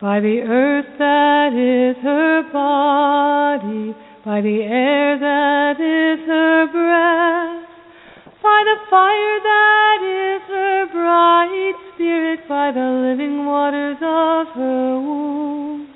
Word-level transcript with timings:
by 0.00 0.18
the 0.18 0.40
earth 0.40 0.86
that 0.98 1.52
is 1.52 1.94
her 2.02 2.42
body, 2.50 3.94
by 4.24 4.40
the 4.40 4.62
air 4.62 5.18
that 5.18 5.76
is 5.76 6.26
her 6.26 6.66
breath, 6.72 7.68
by 8.42 8.64
the 8.64 8.76
fire 8.88 9.40
that 9.44 10.00
is 10.00 10.40
her 10.48 10.86
bright 10.90 11.74
spirit, 11.94 12.48
by 12.48 12.72
the 12.72 12.80
living 12.80 13.44
waters 13.44 13.98
of 14.00 14.46
her 14.56 14.98
womb. 14.98 15.86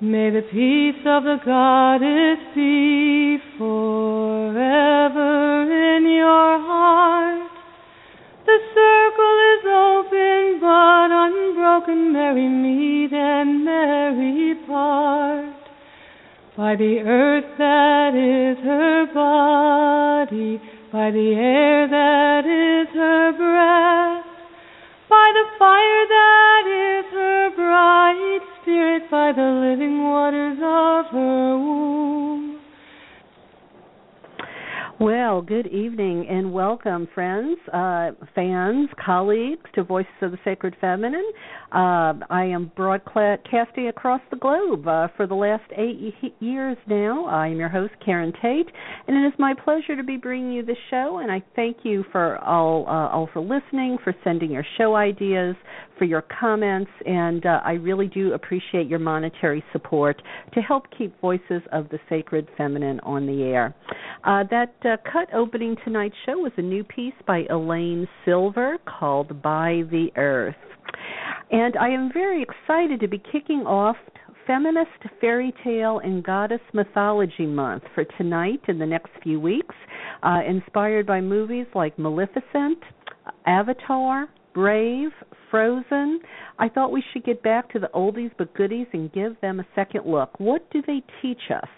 May 0.00 0.30
the 0.30 0.42
peace 0.50 1.04
of 1.04 1.24
the 1.24 1.36
goddess 1.44 2.38
be 2.54 3.36
forever 3.58 5.28
in 5.96 6.06
your 6.08 6.60
heart. 6.64 7.50
The 8.46 8.58
circle 8.72 9.38
is 9.52 9.66
open, 9.68 10.60
but 10.60 11.10
unbroken. 11.76 12.12
Merry 12.12 12.48
meet 12.48 13.12
and 13.12 13.64
merry 13.64 14.54
part. 14.66 15.54
By 16.56 16.74
the 16.76 17.00
earth 17.00 17.58
that 17.58 18.14
is 18.14 18.58
her 18.64 19.06
body, 19.12 20.60
by 20.90 21.10
the 21.10 21.34
air 21.34 21.86
that 21.88 22.46
is 22.46 22.88
her 22.94 23.32
breath, 23.32 24.24
by 25.08 25.32
the 25.34 25.44
fire 25.58 26.06
that 26.08 26.64
is 26.66 27.12
her 27.12 27.50
bright 27.56 28.40
spirit, 28.62 29.10
by 29.10 29.32
the 29.32 29.42
living 29.42 30.02
waters 30.02 30.58
of 30.58 31.12
her 31.12 31.58
womb. 31.58 32.45
Well, 34.98 35.42
good 35.42 35.66
evening 35.66 36.26
and 36.26 36.54
welcome, 36.54 37.06
friends, 37.14 37.58
uh, 37.70 38.12
fans, 38.34 38.88
colleagues 39.04 39.68
to 39.74 39.84
Voices 39.84 40.10
of 40.22 40.30
the 40.30 40.38
Sacred 40.42 40.74
Feminine. 40.80 41.32
Uh, 41.70 42.14
I 42.30 42.48
am 42.50 42.72
broadcasting 42.74 43.88
across 43.88 44.22
the 44.30 44.38
globe 44.38 44.88
uh, 44.88 45.08
for 45.14 45.26
the 45.26 45.34
last 45.34 45.64
eight 45.76 46.14
years 46.40 46.78
now. 46.86 47.26
I 47.26 47.48
am 47.48 47.58
your 47.58 47.68
host, 47.68 47.92
Karen 48.02 48.32
Tate, 48.40 48.70
and 49.06 49.18
it 49.18 49.28
is 49.28 49.34
my 49.38 49.52
pleasure 49.52 49.96
to 49.96 50.02
be 50.02 50.16
bringing 50.16 50.50
you 50.50 50.64
this 50.64 50.78
show. 50.88 51.20
And 51.22 51.30
I 51.30 51.42
thank 51.54 51.78
you 51.82 52.02
for 52.10 52.38
all, 52.38 52.86
uh, 52.86 53.14
all 53.14 53.28
for 53.34 53.42
listening, 53.42 53.98
for 54.02 54.14
sending 54.24 54.50
your 54.50 54.64
show 54.78 54.96
ideas, 54.96 55.56
for 55.98 56.04
your 56.04 56.22
comments, 56.22 56.90
and 57.04 57.44
uh, 57.46 57.60
I 57.64 57.72
really 57.72 58.06
do 58.06 58.32
appreciate 58.34 58.86
your 58.86 58.98
monetary 58.98 59.64
support 59.72 60.20
to 60.54 60.60
help 60.60 60.84
keep 60.96 61.18
Voices 61.20 61.62
of 61.72 61.88
the 61.88 61.98
Sacred 62.08 62.48
Feminine 62.56 63.00
on 63.00 63.26
the 63.26 63.42
air. 63.42 63.74
Uh, 64.24 64.44
that 64.50 64.74
uh, 64.84 64.96
cut 65.10 65.32
opening 65.34 65.76
tonight's 65.84 66.14
show 66.24 66.38
was 66.38 66.52
a 66.56 66.62
new 66.62 66.84
piece 66.84 67.14
by 67.26 67.44
Elaine 67.50 68.06
Silver 68.24 68.78
called 68.86 69.42
By 69.42 69.82
the 69.90 70.08
Earth. 70.16 70.54
And 71.50 71.76
I 71.76 71.88
am 71.88 72.10
very 72.12 72.42
excited 72.42 73.00
to 73.00 73.08
be 73.08 73.22
kicking 73.32 73.60
off 73.60 73.96
Feminist 74.46 74.90
Fairy 75.20 75.52
Tale 75.64 76.00
and 76.04 76.22
Goddess 76.22 76.60
Mythology 76.72 77.46
Month 77.46 77.82
for 77.94 78.04
tonight 78.16 78.60
and 78.68 78.80
the 78.80 78.86
next 78.86 79.10
few 79.22 79.40
weeks, 79.40 79.74
uh, 80.22 80.40
inspired 80.46 81.06
by 81.06 81.20
movies 81.20 81.66
like 81.74 81.98
Maleficent, 81.98 82.78
Avatar, 83.46 84.28
Brave, 84.56 85.10
Frozen. 85.50 86.20
I 86.58 86.70
thought 86.70 86.90
we 86.90 87.04
should 87.12 87.24
get 87.24 87.42
back 87.42 87.70
to 87.72 87.78
the 87.78 87.90
oldies 87.94 88.30
but 88.38 88.54
goodies 88.54 88.86
and 88.94 89.12
give 89.12 89.38
them 89.42 89.60
a 89.60 89.66
second 89.74 90.06
look. 90.06 90.40
What 90.40 90.68
do 90.70 90.80
they 90.86 91.02
teach 91.20 91.50
us? 91.54 91.68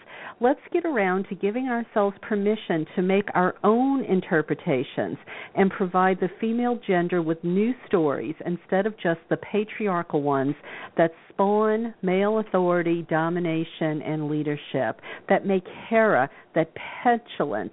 let's 0.40 0.60
get 0.72 0.84
around 0.84 1.26
to 1.28 1.34
giving 1.34 1.66
ourselves 1.66 2.16
permission 2.22 2.86
to 2.94 3.02
make 3.02 3.28
our 3.34 3.54
own 3.64 4.04
interpretations 4.04 5.16
and 5.56 5.70
provide 5.70 6.18
the 6.20 6.30
female 6.40 6.78
gender 6.86 7.22
with 7.22 7.42
new 7.42 7.72
stories 7.86 8.34
instead 8.46 8.86
of 8.86 8.96
just 8.98 9.20
the 9.30 9.36
patriarchal 9.38 10.22
ones 10.22 10.54
that 10.96 11.10
spawn 11.28 11.92
male 12.02 12.38
authority, 12.38 13.04
domination, 13.10 14.00
and 14.02 14.28
leadership, 14.28 15.00
that 15.28 15.46
make 15.46 15.64
Hera 15.88 16.30
that 16.54 16.72
petulant, 17.02 17.72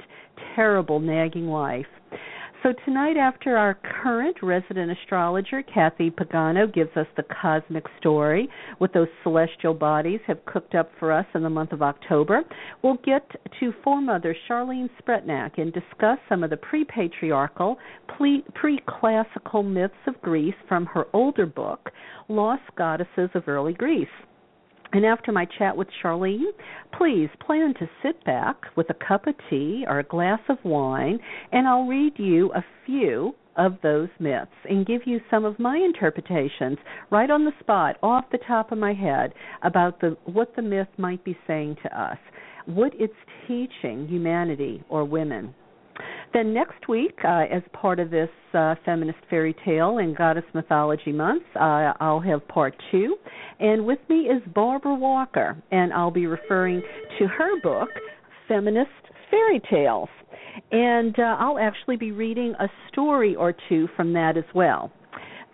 terrible, 0.56 1.00
nagging 1.00 1.48
wife. 1.48 1.86
So 2.66 2.74
tonight, 2.84 3.16
after 3.16 3.58
our 3.58 3.78
current 4.02 4.38
resident 4.42 4.90
astrologer, 4.90 5.62
Cathy 5.62 6.10
Pagano, 6.10 6.66
gives 6.74 6.90
us 6.98 7.06
the 7.16 7.22
cosmic 7.22 7.84
story, 8.00 8.50
what 8.80 8.92
those 8.92 9.08
celestial 9.22 9.76
bodies 9.76 10.20
have 10.26 10.44
cooked 10.46 10.74
up 10.74 10.90
for 10.98 11.12
us 11.12 11.28
in 11.36 11.44
the 11.44 11.50
month 11.52 11.74
of 11.74 11.84
October, 11.84 12.42
we'll 12.82 12.98
get 13.06 13.22
to 13.60 13.72
foremother 13.84 14.36
Charlene 14.50 14.90
Spretnak 15.00 15.60
and 15.60 15.72
discuss 15.74 16.18
some 16.28 16.44
of 16.44 16.50
the 16.50 16.58
pre-patriarchal, 16.58 17.78
pre-classical 18.56 19.62
myths 19.62 19.94
of 20.08 20.20
Greece 20.24 20.56
from 20.68 20.88
her 20.88 21.06
older 21.14 21.46
book, 21.46 21.92
Lost 22.30 22.64
Goddesses 22.76 23.30
of 23.36 23.48
Early 23.48 23.74
Greece. 23.74 24.08
And 24.96 25.06
after 25.06 25.34
my 25.34 25.46
chat 25.60 25.76
with 25.76 25.90
Charlene, 26.02 26.54
please 26.98 27.28
plan 27.46 27.74
to 27.80 27.90
sit 28.02 28.24
back 28.24 28.56
with 28.78 28.90
a 28.90 28.94
cup 28.94 29.28
of 29.28 29.36
tea 29.50 29.84
or 29.86 30.00
a 30.00 30.04
glass 30.04 30.40
of 30.48 30.58
wine, 30.64 31.20
and 31.52 31.68
I'll 31.68 31.86
read 31.86 32.14
you 32.16 32.50
a 32.54 32.64
few 32.86 33.36
of 33.58 33.74
those 33.84 34.08
myths 34.20 34.56
and 34.64 34.86
give 34.86 35.02
you 35.06 35.20
some 35.30 35.44
of 35.44 35.60
my 35.60 35.76
interpretations 35.76 36.78
right 37.12 37.30
on 37.30 37.44
the 37.44 37.52
spot, 37.60 37.98
off 38.02 38.24
the 38.32 38.38
top 38.48 38.72
of 38.72 38.78
my 38.78 38.94
head, 38.94 39.34
about 39.64 40.00
the 40.00 40.16
what 40.24 40.56
the 40.56 40.62
myth 40.62 40.88
might 40.98 41.26
be 41.26 41.38
saying 41.46 41.76
to 41.84 42.02
us, 42.02 42.18
what 42.66 42.94
it's 42.98 43.14
teaching 43.50 44.08
humanity 44.08 44.82
or 44.88 45.04
women. 45.04 45.54
Then 46.34 46.54
next 46.54 46.90
week, 46.90 47.18
uh, 47.24 47.46
as 47.52 47.62
part 47.72 48.00
of 48.00 48.10
this 48.10 48.30
uh, 48.54 48.76
feminist 48.84 49.20
fairy 49.30 49.56
tale 49.64 50.00
and 50.00 50.16
goddess 50.16 50.44
mythology 50.54 51.12
month, 51.12 51.44
uh, 51.56 51.94
I'll 52.00 52.20
have 52.20 52.46
part 52.48 52.76
two. 52.92 53.16
And 53.60 53.86
with 53.86 54.00
me 54.10 54.22
is 54.22 54.42
Barbara 54.54 54.96
Walker, 54.96 55.56
and 55.72 55.94
I'll 55.94 56.12
be 56.12 56.28
referring 56.28 56.82
to 57.20 57.28
her 57.28 57.60
book, 57.62 57.90
Feminist 58.48 58.90
Fairy 59.32 59.62
Tales. 59.70 60.10
And 60.72 61.18
uh, 61.18 61.38
I'll 61.40 61.60
actually 61.60 61.98
be 61.98 62.12
reading 62.12 62.54
a 62.60 62.68
story 62.92 63.36
or 63.36 63.54
two 63.70 63.88
from 63.96 64.14
that 64.14 64.38
as 64.38 64.46
well. 64.54 64.92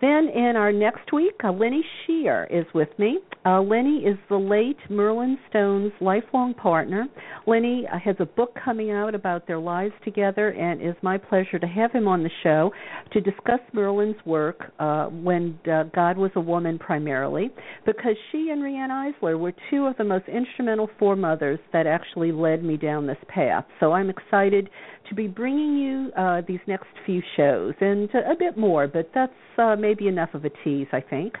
Then 0.02 0.28
in 0.34 0.56
our 0.56 0.72
next 0.72 1.12
week, 1.12 1.34
uh, 1.44 1.52
Lenny 1.52 1.84
Schneir 2.02 2.50
is 2.50 2.66
with 2.74 2.88
me. 2.98 3.20
Uh, 3.46 3.62
Lenny 3.62 3.98
is 3.98 4.18
the 4.28 4.36
late 4.36 4.76
Merlin 4.90 5.38
Stone's 5.48 5.92
lifelong 6.00 6.54
partner. 6.54 7.06
Lenny 7.46 7.86
uh, 7.86 7.98
has 8.00 8.16
a 8.18 8.26
book 8.26 8.56
coming 8.64 8.90
out 8.90 9.14
about 9.14 9.46
their 9.46 9.60
lives 9.60 9.94
together, 10.04 10.50
and 10.50 10.82
it's 10.82 10.98
my 11.02 11.16
pleasure 11.16 11.58
to 11.60 11.66
have 11.68 11.92
him 11.92 12.08
on 12.08 12.24
the 12.24 12.30
show 12.42 12.72
to 13.12 13.20
discuss 13.20 13.60
Merlin's 13.72 14.16
work 14.26 14.72
uh, 14.80 15.06
when 15.06 15.56
uh, 15.70 15.84
God 15.94 16.18
was 16.18 16.32
a 16.34 16.40
woman 16.40 16.80
primarily, 16.80 17.50
because 17.86 18.16
she 18.32 18.48
and 18.50 18.60
Riane 18.60 18.90
Eisler 18.90 19.38
were 19.38 19.52
two 19.70 19.86
of 19.86 19.96
the 19.98 20.04
most 20.04 20.26
instrumental 20.28 20.90
foremothers 20.98 21.60
that 21.72 21.86
actually 21.86 22.32
led 22.32 22.64
me 22.64 22.76
down 22.76 23.06
this 23.06 23.16
path. 23.28 23.64
So 23.78 23.92
I'm 23.92 24.10
excited 24.10 24.68
to 25.08 25.14
be 25.14 25.26
bringing 25.26 25.76
you 25.76 26.10
uh, 26.16 26.42
these 26.46 26.60
next 26.66 26.86
few 27.04 27.22
shows 27.36 27.74
and 27.80 28.08
a 28.14 28.34
bit 28.38 28.56
more, 28.56 28.86
but 28.86 29.10
that's 29.14 29.32
uh, 29.58 29.76
maybe 29.92 30.08
enough 30.08 30.32
of 30.32 30.44
a 30.44 30.50
tease, 30.64 30.86
I 30.92 31.00
think. 31.00 31.34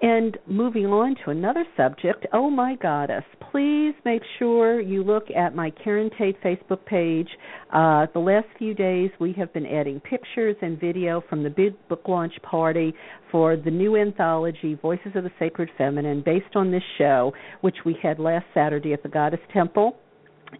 And 0.00 0.36
moving 0.46 0.86
on 0.86 1.14
to 1.24 1.30
another 1.30 1.64
subject, 1.76 2.26
oh 2.32 2.50
my 2.50 2.74
goddess, 2.76 3.24
please 3.50 3.94
make 4.04 4.22
sure 4.38 4.80
you 4.80 5.02
look 5.02 5.24
at 5.30 5.54
my 5.54 5.70
Karen 5.70 6.10
Tate 6.18 6.36
Facebook 6.42 6.84
page. 6.84 7.28
Uh, 7.72 8.06
the 8.12 8.18
last 8.18 8.46
few 8.58 8.74
days 8.74 9.10
we 9.18 9.32
have 9.34 9.52
been 9.54 9.66
adding 9.66 10.00
pictures 10.00 10.56
and 10.60 10.78
video 10.78 11.22
from 11.28 11.42
the 11.42 11.48
big 11.48 11.72
book 11.88 12.02
launch 12.06 12.34
party 12.42 12.92
for 13.30 13.56
the 13.56 13.70
new 13.70 13.96
anthology, 13.96 14.74
Voices 14.74 15.12
of 15.14 15.24
the 15.24 15.30
Sacred 15.38 15.70
Feminine, 15.78 16.22
based 16.24 16.54
on 16.54 16.70
this 16.70 16.82
show, 16.98 17.32
which 17.62 17.76
we 17.86 17.96
had 18.02 18.18
last 18.18 18.44
Saturday 18.52 18.92
at 18.92 19.02
the 19.02 19.08
Goddess 19.08 19.40
Temple 19.52 19.96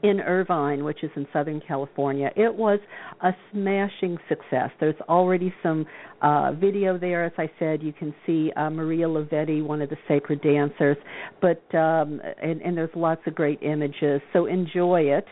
in 0.03 0.21
Irvine, 0.21 0.85
which 0.85 1.03
is 1.03 1.11
in 1.17 1.27
Southern 1.33 1.61
California. 1.61 2.31
It 2.37 2.55
was 2.55 2.79
a 3.23 3.33
smashing 3.53 4.19
success. 4.29 4.71
There's 4.81 5.01
already 5.09 5.55
some 5.63 5.87
uh, 6.23 6.53
video 6.53 6.99
there, 6.99 7.25
as 7.25 7.33
I 7.39 7.51
said. 7.59 7.83
You 7.83 7.93
can 7.93 8.15
see 8.27 8.53
uh, 8.57 8.71
Maria 8.71 9.07
Lavetti, 9.07 9.63
one 9.63 9.83
of 9.83 9.91
the 9.91 9.97
sacred 10.09 10.43
dancers, 10.43 10.97
but 11.41 11.63
um, 11.75 12.21
and, 12.43 12.61
and 12.63 12.77
there's 12.77 12.95
lots 12.95 13.21
of 13.27 13.35
great 13.35 13.63
images. 13.63 14.21
So 14.33 14.47
enjoy 14.47 15.03
it. 15.03 15.27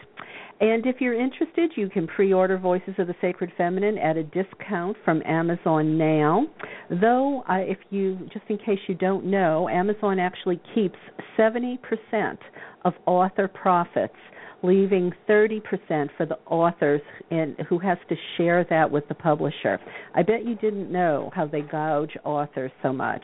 And 0.62 0.86
if 0.86 1.00
you're 1.00 1.20
interested, 1.20 1.72
you 1.76 1.88
can 1.88 2.06
pre 2.06 2.32
order 2.32 2.56
Voices 2.56 2.94
of 2.98 3.08
the 3.08 3.16
Sacred 3.20 3.50
Feminine 3.58 3.98
at 3.98 4.16
a 4.16 4.22
discount 4.22 4.96
from 5.04 5.20
Amazon 5.26 5.98
now. 5.98 6.46
Though, 6.88 7.42
uh, 7.48 7.56
if 7.56 7.78
you, 7.90 8.16
just 8.32 8.44
in 8.48 8.58
case 8.58 8.78
you 8.86 8.94
don't 8.94 9.24
know, 9.24 9.68
Amazon 9.68 10.20
actually 10.20 10.60
keeps 10.72 10.94
70% 11.36 11.78
of 12.84 12.94
author 13.06 13.48
profits 13.48 14.14
leaving 14.62 15.12
30% 15.28 15.60
for 16.16 16.26
the 16.26 16.38
authors 16.46 17.00
and 17.30 17.56
who 17.68 17.78
has 17.78 17.98
to 18.08 18.16
share 18.36 18.64
that 18.70 18.90
with 18.90 19.06
the 19.08 19.14
publisher. 19.14 19.78
I 20.14 20.22
bet 20.22 20.46
you 20.46 20.54
didn't 20.56 20.90
know 20.90 21.30
how 21.34 21.46
they 21.46 21.62
gouge 21.62 22.16
authors 22.24 22.70
so 22.82 22.92
much. 22.92 23.22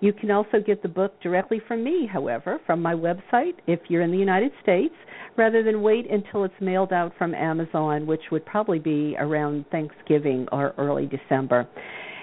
You 0.00 0.12
can 0.12 0.30
also 0.30 0.58
get 0.64 0.82
the 0.82 0.88
book 0.88 1.20
directly 1.22 1.60
from 1.66 1.84
me, 1.84 2.08
however, 2.10 2.58
from 2.66 2.82
my 2.82 2.94
website 2.94 3.54
if 3.66 3.80
you're 3.88 4.02
in 4.02 4.10
the 4.10 4.18
United 4.18 4.52
States, 4.62 4.94
rather 5.36 5.62
than 5.62 5.82
wait 5.82 6.10
until 6.10 6.44
it's 6.44 6.54
mailed 6.60 6.92
out 6.92 7.12
from 7.16 7.34
Amazon, 7.34 8.06
which 8.06 8.22
would 8.30 8.44
probably 8.46 8.78
be 8.78 9.16
around 9.18 9.64
Thanksgiving 9.70 10.46
or 10.52 10.74
early 10.78 11.06
December. 11.06 11.68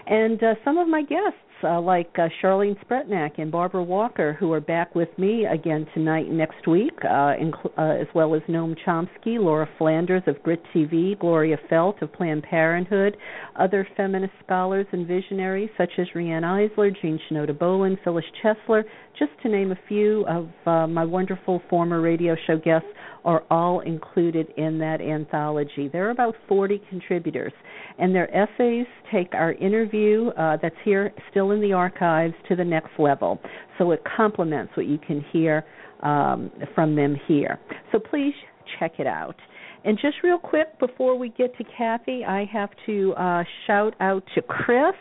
And 0.07 0.41
uh, 0.41 0.55
some 0.63 0.77
of 0.77 0.87
my 0.87 1.01
guests 1.01 1.39
uh, 1.63 1.79
like 1.81 2.09
uh, 2.17 2.27
Charlene 2.41 2.75
Spretnak 2.85 3.39
and 3.39 3.51
Barbara 3.51 3.83
Walker, 3.83 4.33
who 4.33 4.51
are 4.53 4.61
back 4.61 4.95
with 4.95 5.09
me 5.17 5.45
again 5.45 5.87
tonight 5.93 6.25
and 6.25 6.37
next 6.37 6.67
week, 6.67 6.93
uh, 7.03 7.33
inc- 7.35 7.71
uh, 7.77 8.01
as 8.01 8.07
well 8.13 8.35
as 8.35 8.41
Noam 8.43 8.75
Chomsky, 8.85 9.39
Laura 9.39 9.67
Flanders 9.77 10.23
of 10.27 10.41
Grit 10.43 10.61
TV, 10.73 11.17
Gloria 11.19 11.57
Feldt 11.69 12.01
of 12.01 12.11
Planned 12.13 12.43
Parenthood, 12.43 13.17
other 13.55 13.87
feminist 13.97 14.33
scholars 14.45 14.85
and 14.91 15.07
visionaries 15.07 15.69
such 15.77 15.91
as 15.97 16.07
Riane 16.15 16.43
Eisler, 16.43 16.95
Jean 17.01 17.19
Shinoda 17.29 17.57
Bolen, 17.57 17.97
Phyllis 18.03 18.25
Chesler, 18.43 18.83
just 19.19 19.31
to 19.43 19.49
name 19.49 19.71
a 19.71 19.79
few 19.87 20.25
of 20.27 20.47
uh, 20.65 20.87
my 20.87 21.03
wonderful 21.03 21.61
former 21.69 22.01
radio 22.01 22.35
show 22.45 22.57
guests 22.57 22.87
are 23.25 23.43
all 23.49 23.81
included 23.81 24.47
in 24.57 24.79
that 24.79 25.01
anthology. 25.01 25.89
There 25.91 26.07
are 26.07 26.11
about 26.11 26.35
40 26.47 26.81
contributors, 26.89 27.51
and 27.97 28.15
their 28.15 28.33
essays 28.35 28.85
take 29.11 29.33
our 29.33 29.53
interview 29.53 30.29
uh, 30.29 30.57
that's 30.61 30.75
here 30.85 31.11
still 31.31 31.51
in 31.51 31.61
the 31.61 31.73
archives 31.73 32.33
to 32.47 32.55
the 32.55 32.63
next 32.63 32.91
level. 32.97 33.39
So 33.77 33.91
it 33.91 34.01
complements 34.15 34.71
what 34.75 34.85
you 34.85 34.97
can 34.97 35.25
hear 35.33 35.65
um, 36.03 36.51
from 36.75 36.95
them 36.95 37.17
here. 37.27 37.59
So 37.91 37.99
please 37.99 38.33
check 38.79 38.93
it 38.99 39.07
out. 39.07 39.35
And 39.83 39.97
just 39.97 40.17
real 40.23 40.37
quick 40.37 40.79
before 40.79 41.17
we 41.17 41.29
get 41.29 41.55
to 41.57 41.63
Cathy, 41.77 42.23
I 42.25 42.45
have 42.51 42.69
to 42.85 43.13
uh, 43.13 43.43
shout 43.65 43.95
out 43.99 44.23
to 44.35 44.41
Chris 44.41 44.95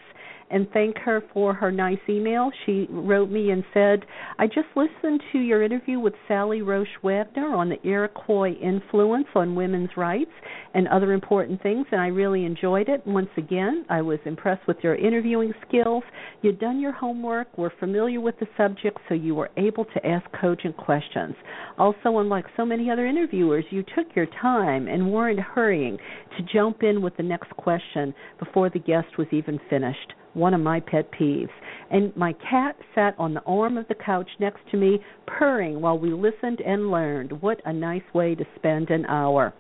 and 0.51 0.69
thank 0.73 0.97
her 0.99 1.23
for 1.33 1.53
her 1.53 1.73
nice 1.73 1.99
email. 2.09 2.51
She 2.65 2.87
wrote 2.91 3.31
me 3.31 3.51
and 3.51 3.65
said, 3.75 4.05
I 4.39 4.47
just 4.47 4.69
listened 4.77 5.21
to 5.33 5.39
your 5.39 5.63
interview 5.63 5.99
with 5.99 6.15
Sally 6.29 6.61
Roesch 6.61 6.87
Wagner 7.03 7.55
on 7.55 7.69
the 7.69 7.85
Iroquois 7.87 8.53
influence 8.53 9.27
on 9.35 9.57
women's 9.57 9.91
rights 9.97 10.31
and 10.75 10.87
other 10.89 11.13
important 11.13 11.63
things, 11.63 11.87
and 11.91 12.01
I 12.01 12.09
really 12.09 12.45
enjoyed 12.45 12.89
it. 12.89 13.05
Once 13.07 13.31
again, 13.37 13.85
I 13.89 14.03
was 14.03 14.19
impressed 14.25 14.67
with 14.69 14.77
your 14.83 14.95
interviewing 14.95 15.53
skills. 15.67 16.05
You'd 16.43 16.61
done 16.61 16.81
your 16.81 16.93
homework, 16.93 17.57
were 17.59 17.73
familiar 17.81 18.21
with 18.21 18.39
the 18.39 18.47
subject, 18.57 18.99
so 19.09 19.15
you 19.15 19.35
were 19.35 19.51
able 19.57 19.85
to 19.85 20.07
ask 20.07 20.25
cogent 20.41 20.77
questions. 20.77 21.35
Also, 21.79 22.19
unlike 22.19 22.45
so 22.57 22.65
many 22.65 22.91
other 22.91 23.07
interviewers, 23.07 23.65
you 23.71 23.83
took 23.97 24.15
your 24.15 24.27
time 24.41 24.87
and 24.87 25.13
weren't 25.13 25.41
hurrying 25.41 25.99
to 26.37 26.45
jump 26.53 26.83
in 26.83 27.03
with 27.03 27.17
the 27.17 27.23
next 27.23 27.51
question 27.57 28.15
before 28.39 28.71
the 28.71 28.79
guest 28.79 29.19
was 29.19 29.27
even 29.33 29.59
finished 29.69 30.13
one 30.37 30.55
of 30.55 30.61
my 30.61 30.81
pet 30.81 31.11
peeves. 31.13 31.51
And 31.91 32.15
my 32.17 32.35
cat 32.35 32.77
sat 32.95 33.15
on 33.19 33.35
the 33.35 33.43
arm 33.43 33.79
of 33.79 33.89
the 33.89 33.95
couch 33.95 34.29
next 34.39 34.61
to 34.71 34.77
me, 34.77 34.99
purring 35.27 35.81
while 35.81 35.99
we 35.99 36.13
listened 36.13 36.61
and 36.61 36.91
learned. 36.91 37.41
What 37.41 37.61
a 37.65 37.73
nice 37.73 38.03
way 38.15 38.35
to 38.35 38.45
spend 38.57 38.91
an 38.91 39.07
hour. 39.07 39.55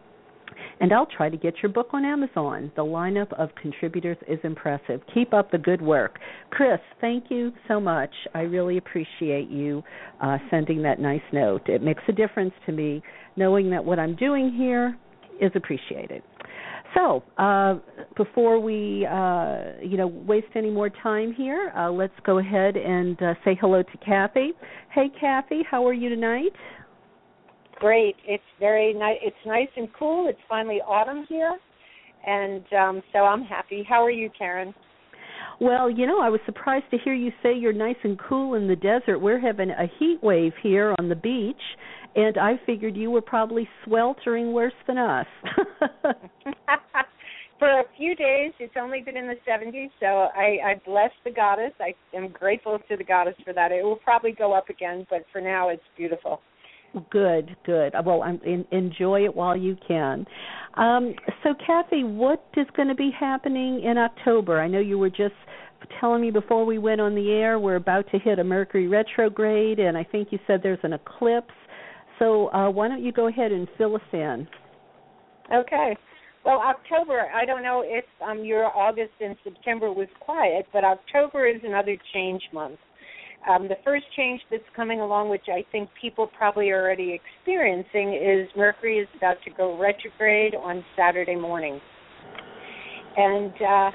And 0.81 0.93
I'll 0.93 1.06
try 1.06 1.28
to 1.28 1.37
get 1.37 1.55
your 1.62 1.73
book 1.73 1.88
on 1.93 2.05
Amazon. 2.05 2.70
The 2.76 2.82
lineup 2.82 3.32
of 3.38 3.50
contributors 3.61 4.17
is 4.28 4.38
impressive. 4.43 5.00
Keep 5.12 5.32
up 5.32 5.50
the 5.50 5.58
good 5.58 5.81
work. 5.81 6.19
Chris, 6.50 6.81
thank 7.00 7.25
you 7.31 7.52
so 7.69 7.81
much. 7.81 8.11
I 8.34 8.40
really 8.40 8.79
appreciate 8.79 9.49
you 9.49 9.82
uh, 10.20 10.38
sending 10.50 10.82
that 10.82 11.00
nice 11.00 11.20
note. 11.32 11.69
It 11.69 11.82
makes 11.82 12.02
a 12.08 12.12
difference 12.12 12.52
to 12.67 12.72
me 12.72 13.02
knowing 13.37 13.70
that 13.70 13.84
what 13.84 13.99
I'm 13.99 14.17
doing 14.17 14.52
here 14.52 14.96
is 15.40 15.50
appreciated. 15.55 16.22
So, 16.96 17.22
uh, 17.37 17.78
before 18.16 18.58
we, 18.58 19.06
uh, 19.06 19.78
you 19.82 19.98
know, 19.98 20.06
waste 20.06 20.46
any 20.54 20.70
more 20.70 20.88
time 20.88 21.34
here, 21.34 21.72
uh, 21.76 21.90
let's 21.90 22.14
go 22.25 22.38
ahead 22.38 22.76
and 22.76 23.20
uh, 23.22 23.34
say 23.44 23.56
hello 23.60 23.82
to 23.82 23.98
Cathy. 24.04 24.52
Hey, 24.94 25.10
Cathy, 25.20 25.62
how 25.70 25.87
are 25.87 25.93
you 25.93 26.08
tonight? 26.08 26.52
Great. 27.78 28.16
It's 28.26 28.43
very 28.58 28.94
nice. 28.94 29.19
It's 29.22 29.37
nice 29.44 29.69
and 29.76 29.88
cool. 29.98 30.28
It's 30.28 30.38
finally 30.48 30.81
autumn 30.87 31.26
here, 31.28 31.58
and 32.26 32.64
um, 32.72 33.02
so 33.12 33.19
I'm 33.19 33.43
happy. 33.43 33.84
How 33.87 34.02
are 34.02 34.10
you, 34.10 34.31
Karen? 34.37 34.75
Well, 35.60 35.90
you 35.90 36.06
know, 36.06 36.20
I 36.20 36.31
was 36.31 36.40
surprised 36.46 36.87
to 36.90 36.98
hear 36.98 37.14
you 37.14 37.31
say 37.43 37.54
you're 37.54 37.72
nice 37.72 37.96
and 38.04 38.19
cool 38.19 38.54
in 38.54 38.69
the 38.69 38.76
desert. 38.76 39.19
We're 39.19 39.40
having 39.40 39.70
a 39.70 39.87
heat 39.98 40.19
wave 40.22 40.52
here 40.62 40.94
on 40.98 41.08
the 41.08 41.14
beach, 41.14 41.56
and 42.16 42.38
I 42.38 42.58
figured 42.64 42.96
you 42.96 43.10
were 43.10 43.20
probably 43.20 43.68
sweltering 43.84 44.52
worse 44.52 44.72
than 44.86 44.98
us. 44.98 45.26
for 47.58 47.68
a 47.68 47.84
few 47.96 48.14
days, 48.14 48.52
it's 48.58 48.74
only 48.80 49.02
been 49.02 49.16
in 49.16 49.26
the 49.26 49.36
70s, 49.48 49.90
so 50.00 50.06
I, 50.06 50.58
I 50.64 50.80
bless 50.84 51.10
the 51.24 51.30
goddess. 51.30 51.72
I 51.78 51.94
am 52.16 52.28
grateful 52.28 52.78
to 52.88 52.96
the 52.96 53.04
goddess 53.04 53.34
for 53.44 53.52
that. 53.52 53.70
It 53.70 53.84
will 53.84 53.96
probably 53.96 54.32
go 54.32 54.52
up 54.54 54.70
again, 54.70 55.06
but 55.10 55.24
for 55.30 55.40
now, 55.40 55.68
it's 55.68 55.82
beautiful. 55.96 56.40
Good, 57.10 57.54
good. 57.66 57.94
Well, 58.04 58.22
I'm, 58.22 58.40
in, 58.44 58.64
enjoy 58.70 59.24
it 59.24 59.34
while 59.34 59.56
you 59.56 59.76
can. 59.86 60.26
Um, 60.74 61.14
so, 61.42 61.54
Cathy, 61.66 62.04
what 62.04 62.46
is 62.56 62.66
going 62.74 62.88
to 62.88 62.94
be 62.94 63.10
happening 63.19 63.82
in 63.82 63.98
October? 63.98 64.60
I 64.60 64.69
know 64.69 64.80
you 64.80 64.98
were 64.98 65.10
just 65.10 65.34
telling 66.00 66.22
me 66.22 66.30
before 66.30 66.64
we 66.64 66.78
went 66.78 67.00
on 67.00 67.14
the 67.14 67.30
air 67.30 67.58
we're 67.58 67.76
about 67.76 68.10
to 68.10 68.19
hit 68.19 68.38
a 68.38 68.44
Mercury 68.44 68.88
retrograde, 68.88 69.78
and 69.78 69.96
I 69.96 70.04
think 70.04 70.28
you 70.30 70.38
said 70.46 70.60
there's 70.62 70.78
an 70.82 70.94
eclipse. 70.94 71.52
So, 72.18 72.48
uh, 72.52 72.70
why 72.70 72.88
don't 72.88 73.02
you 73.04 73.12
go 73.12 73.28
ahead 73.28 73.52
and 73.52 73.68
fill 73.76 73.96
us 73.96 74.02
in? 74.12 74.46
Okay. 75.52 75.96
Well, 76.44 76.60
October, 76.60 77.26
I 77.34 77.44
don't 77.44 77.62
know 77.62 77.82
if 77.84 78.04
um, 78.24 78.44
your 78.44 78.66
August 78.66 79.12
and 79.20 79.36
September 79.42 79.92
was 79.92 80.06
quiet, 80.20 80.66
but 80.72 80.84
October 80.84 81.46
is 81.46 81.60
another 81.64 81.96
change 82.14 82.42
month. 82.52 82.78
Um, 83.48 83.68
the 83.68 83.76
first 83.84 84.04
change 84.16 84.40
that's 84.50 84.62
coming 84.74 85.00
along, 85.00 85.28
which 85.28 85.46
I 85.48 85.64
think 85.72 85.88
people 86.00 86.28
probably 86.38 86.70
are 86.70 86.80
already 86.80 87.18
experiencing, 87.18 88.14
is 88.14 88.48
Mercury 88.56 88.98
is 88.98 89.08
about 89.16 89.36
to 89.44 89.50
go 89.50 89.78
retrograde 89.78 90.54
on 90.54 90.84
Saturday 90.96 91.36
morning. 91.36 91.80
And 93.16 93.52
uh, 93.62 93.90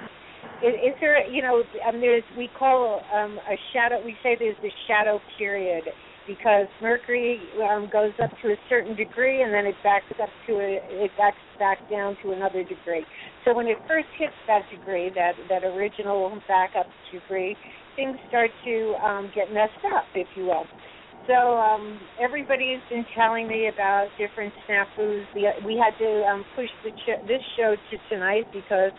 is, 0.61 0.73
is 0.73 0.95
there, 0.99 1.25
you 1.29 1.41
know, 1.41 1.63
um, 1.87 1.99
there's 2.01 2.23
we 2.37 2.49
call 2.57 3.01
um, 3.13 3.39
a 3.49 3.55
shadow. 3.73 4.01
We 4.03 4.15
say 4.23 4.35
there's 4.37 4.57
the 4.61 4.71
shadow 4.87 5.19
period 5.37 5.83
because 6.31 6.67
Mercury 6.81 7.39
um, 7.69 7.89
goes 7.91 8.13
up 8.23 8.31
to 8.41 8.51
a 8.51 8.55
certain 8.69 8.95
degree 8.95 9.41
and 9.41 9.53
then 9.53 9.65
it 9.65 9.75
backs 9.83 10.05
up 10.21 10.29
to 10.47 10.53
a 10.53 10.79
it 11.03 11.11
backs 11.17 11.37
back 11.59 11.77
down 11.89 12.15
to 12.23 12.31
another 12.31 12.63
degree. 12.63 13.03
So 13.43 13.53
when 13.53 13.67
it 13.67 13.77
first 13.87 14.07
hits 14.17 14.33
that 14.47 14.63
degree, 14.71 15.11
that 15.15 15.33
that 15.49 15.63
original 15.63 16.31
back 16.47 16.71
up 16.77 16.87
degree, 17.11 17.55
things 17.95 18.15
start 18.29 18.49
to 18.63 18.95
um, 19.03 19.31
get 19.35 19.51
messed 19.51 19.83
up, 19.93 20.05
if 20.15 20.27
you 20.35 20.45
will. 20.45 20.65
So 21.27 21.57
um, 21.57 21.99
everybody's 22.19 22.81
been 22.89 23.05
telling 23.15 23.47
me 23.47 23.67
about 23.67 24.07
different 24.17 24.53
snafus. 24.67 25.23
We, 25.35 25.47
we 25.65 25.77
had 25.77 25.97
to 25.99 26.23
um, 26.25 26.45
push 26.55 26.69
the 26.83 26.91
ch- 26.91 27.21
this 27.27 27.41
show 27.57 27.75
to 27.75 27.97
tonight 28.09 28.45
because 28.53 28.91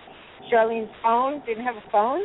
Charlene's 0.52 0.90
phone 1.02 1.42
didn't 1.46 1.64
have 1.64 1.76
a 1.76 1.90
phone. 1.90 2.22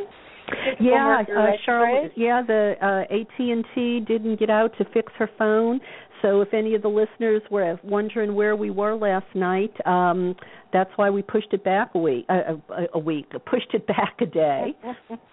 Yeah, 0.80 1.22
uh, 1.22 1.52
Charlotte. 1.64 2.12
Yeah, 2.16 2.42
the 2.46 2.74
uh, 2.80 3.14
AT 3.14 3.38
and 3.38 3.64
T 3.74 4.00
didn't 4.06 4.38
get 4.38 4.50
out 4.50 4.72
to 4.78 4.84
fix 4.92 5.12
her 5.18 5.30
phone. 5.38 5.80
So 6.22 6.40
if 6.40 6.52
any 6.52 6.74
of 6.74 6.82
the 6.82 6.88
listeners 6.88 7.42
were 7.50 7.78
wondering 7.84 8.34
where 8.34 8.56
we 8.56 8.70
were 8.70 8.96
last 8.96 9.26
night, 9.34 9.72
um, 9.86 10.34
that's 10.72 10.90
why 10.96 11.10
we 11.10 11.22
pushed 11.22 11.52
it 11.52 11.62
back 11.62 11.90
a 11.94 11.98
week. 11.98 12.26
A, 12.28 12.54
a, 12.70 12.86
a 12.94 12.98
week, 12.98 13.30
pushed 13.46 13.72
it 13.72 13.86
back 13.86 14.16
a 14.20 14.26
day. 14.26 14.76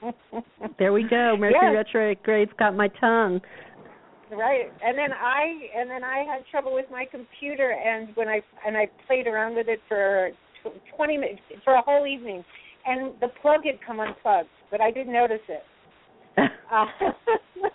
there 0.80 0.94
we 0.94 1.04
go. 1.04 1.36
Mercury 1.38 1.74
yes. 1.74 1.86
retrograde's 1.94 2.52
got 2.58 2.76
my 2.76 2.88
tongue. 3.00 3.42
Right, 4.32 4.72
and 4.84 4.98
then 4.98 5.12
I 5.14 5.44
and 5.78 5.90
then 5.90 6.04
I 6.04 6.26
had 6.28 6.46
trouble 6.50 6.74
with 6.74 6.86
my 6.92 7.06
computer, 7.10 7.72
and 7.72 8.10
when 8.16 8.28
I 8.28 8.42
and 8.66 8.76
I 8.76 8.88
played 9.06 9.28
around 9.28 9.56
with 9.56 9.68
it 9.68 9.80
for 9.88 10.32
twenty 10.96 11.16
minutes 11.16 11.42
for 11.64 11.74
a 11.74 11.82
whole 11.82 12.08
evening, 12.08 12.44
and 12.86 13.14
the 13.22 13.28
plug 13.42 13.62
had 13.66 13.80
come 13.86 14.00
unplugged, 14.00 14.50
but 14.72 14.82
I 14.82 14.92
didn't 14.92 15.14
notice 15.14 15.42
it. 15.48 15.64
uh, 16.38 16.86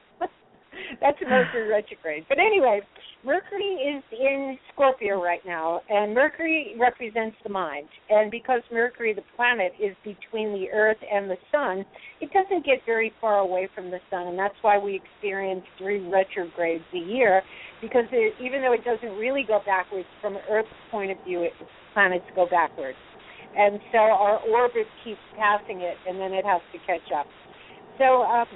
that's 1.01 1.19
a 1.25 1.29
Mercury 1.29 1.69
retrograde. 1.69 2.27
But 2.29 2.39
anyway, 2.39 2.81
Mercury 3.25 3.65
is 3.65 4.03
in 4.13 4.59
Scorpio 4.73 5.23
right 5.23 5.41
now, 5.47 5.81
and 5.89 6.15
Mercury 6.15 6.75
represents 6.79 7.37
the 7.43 7.51
mind. 7.51 7.89
And 8.09 8.31
because 8.31 8.61
Mercury, 8.73 9.15
the 9.15 9.23
planet, 9.37 9.73
is 9.83 9.97
between 10.05 10.53
the 10.53 10.67
Earth 10.73 10.99
and 11.13 11.31
the 11.31 11.37
Sun, 11.51 11.85
it 12.21 12.31
doesn't 12.33 12.65
get 12.65 12.79
very 12.87 13.13
far 13.21 13.39
away 13.39 13.69
from 13.75 13.91
the 13.91 13.99
Sun, 14.11 14.29
and 14.29 14.39
that's 14.39 14.55
why 14.63 14.79
we 14.79 15.01
experience 15.03 15.65
three 15.79 16.07
retrogrades 16.09 16.85
a 16.95 16.99
year. 16.99 17.43
Because 17.81 18.05
it, 18.13 18.35
even 18.43 18.61
though 18.63 18.73
it 18.73 18.85
doesn't 18.85 19.17
really 19.19 19.45
go 19.47 19.61
backwards 19.65 20.09
from 20.21 20.37
Earth's 20.51 20.69
point 20.91 21.11
of 21.11 21.17
view, 21.25 21.43
it, 21.43 21.53
planets 21.95 22.25
go 22.35 22.47
backwards 22.51 22.99
and 23.57 23.81
so 23.93 23.99
our 23.99 24.39
orbit 24.39 24.87
keeps 25.05 25.21
passing 25.37 25.81
it, 25.81 25.97
and 26.09 26.21
then 26.21 26.33
it 26.33 26.45
has 26.45 26.61
to 26.73 26.79
catch 26.87 27.11
up. 27.17 27.27
So 27.99 28.23
um, 28.23 28.47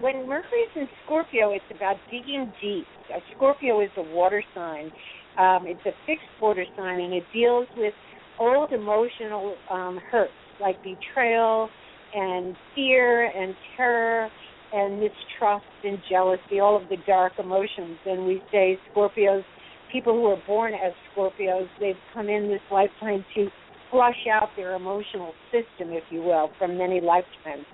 when 0.00 0.28
Mercury's 0.28 0.70
in 0.76 0.88
Scorpio, 1.04 1.52
it's 1.52 1.64
about 1.74 1.96
digging 2.10 2.52
deep. 2.60 2.86
Uh, 3.14 3.18
Scorpio 3.36 3.80
is 3.80 3.90
a 3.96 4.02
water 4.02 4.42
sign. 4.54 4.90
Um, 5.38 5.66
it's 5.66 5.84
a 5.86 5.92
fixed 6.06 6.24
water 6.40 6.64
sign, 6.76 7.00
and 7.00 7.12
it 7.12 7.24
deals 7.32 7.66
with 7.76 7.94
old 8.38 8.72
emotional 8.72 9.56
um, 9.70 9.98
hurts 10.10 10.32
like 10.60 10.76
betrayal 10.82 11.68
and 12.14 12.56
fear 12.74 13.26
and 13.26 13.54
terror 13.76 14.28
and 14.72 15.00
mistrust 15.00 15.64
and 15.84 15.98
jealousy, 16.10 16.60
all 16.60 16.80
of 16.80 16.88
the 16.88 16.96
dark 17.06 17.32
emotions. 17.38 17.96
And 18.06 18.26
we 18.26 18.42
say 18.50 18.78
Scorpios, 18.92 19.42
people 19.92 20.14
who 20.14 20.26
are 20.26 20.42
born 20.46 20.74
as 20.74 20.92
Scorpios, 21.14 21.68
they've 21.80 21.94
come 22.12 22.28
in 22.28 22.48
this 22.48 22.60
lifetime 22.70 23.24
to 23.34 23.48
flush 23.94 24.26
out 24.26 24.48
their 24.56 24.74
emotional 24.74 25.32
system, 25.52 25.94
if 25.94 26.02
you 26.10 26.20
will, 26.20 26.50
from 26.58 26.76
many 26.76 27.00
lifetimes. 27.00 27.64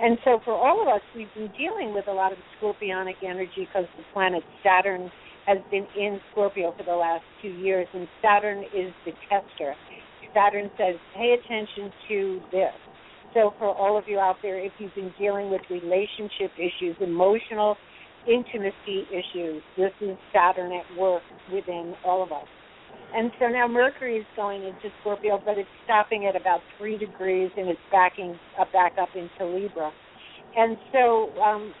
And 0.00 0.16
so 0.24 0.38
for 0.44 0.54
all 0.54 0.80
of 0.80 0.86
us, 0.86 1.00
we've 1.16 1.32
been 1.34 1.50
dealing 1.58 1.92
with 1.92 2.06
a 2.06 2.12
lot 2.12 2.30
of 2.30 2.38
scorpionic 2.54 3.16
energy 3.26 3.66
because 3.66 3.88
the 3.98 4.04
planet 4.12 4.44
Saturn 4.62 5.10
has 5.46 5.58
been 5.72 5.84
in 5.98 6.20
Scorpio 6.30 6.72
for 6.78 6.84
the 6.84 6.94
last 6.94 7.24
two 7.42 7.48
years, 7.48 7.88
and 7.94 8.06
Saturn 8.22 8.62
is 8.62 8.92
the 9.04 9.10
tester. 9.28 9.74
Saturn 10.32 10.70
says, 10.78 10.94
pay 11.16 11.34
attention 11.34 11.90
to 12.08 12.40
this. 12.52 12.74
So 13.34 13.52
for 13.58 13.74
all 13.74 13.98
of 13.98 14.04
you 14.06 14.20
out 14.20 14.36
there, 14.42 14.60
if 14.64 14.72
you've 14.78 14.94
been 14.94 15.12
dealing 15.18 15.50
with 15.50 15.62
relationship 15.68 16.52
issues, 16.56 16.94
emotional 17.00 17.76
intimacy 18.28 19.06
issues, 19.10 19.62
this 19.76 19.92
is 20.00 20.16
Saturn 20.32 20.72
at 20.72 20.96
work 20.96 21.22
within 21.52 21.94
all 22.04 22.22
of 22.22 22.30
us. 22.30 22.46
And 23.14 23.30
so 23.40 23.48
now 23.48 23.66
Mercury 23.66 24.18
is 24.18 24.26
going 24.36 24.62
into 24.62 24.90
Scorpio, 25.00 25.40
but 25.42 25.56
it's 25.56 25.68
stopping 25.84 26.26
at 26.26 26.38
about 26.38 26.60
three 26.76 26.98
degrees 26.98 27.50
and 27.56 27.68
it's 27.68 27.80
backing 27.90 28.38
up 28.60 28.72
back 28.72 28.92
up 29.00 29.08
into 29.14 29.46
Libra. 29.46 29.90
And 30.56 30.76
so 30.92 31.30
um, 31.40 31.72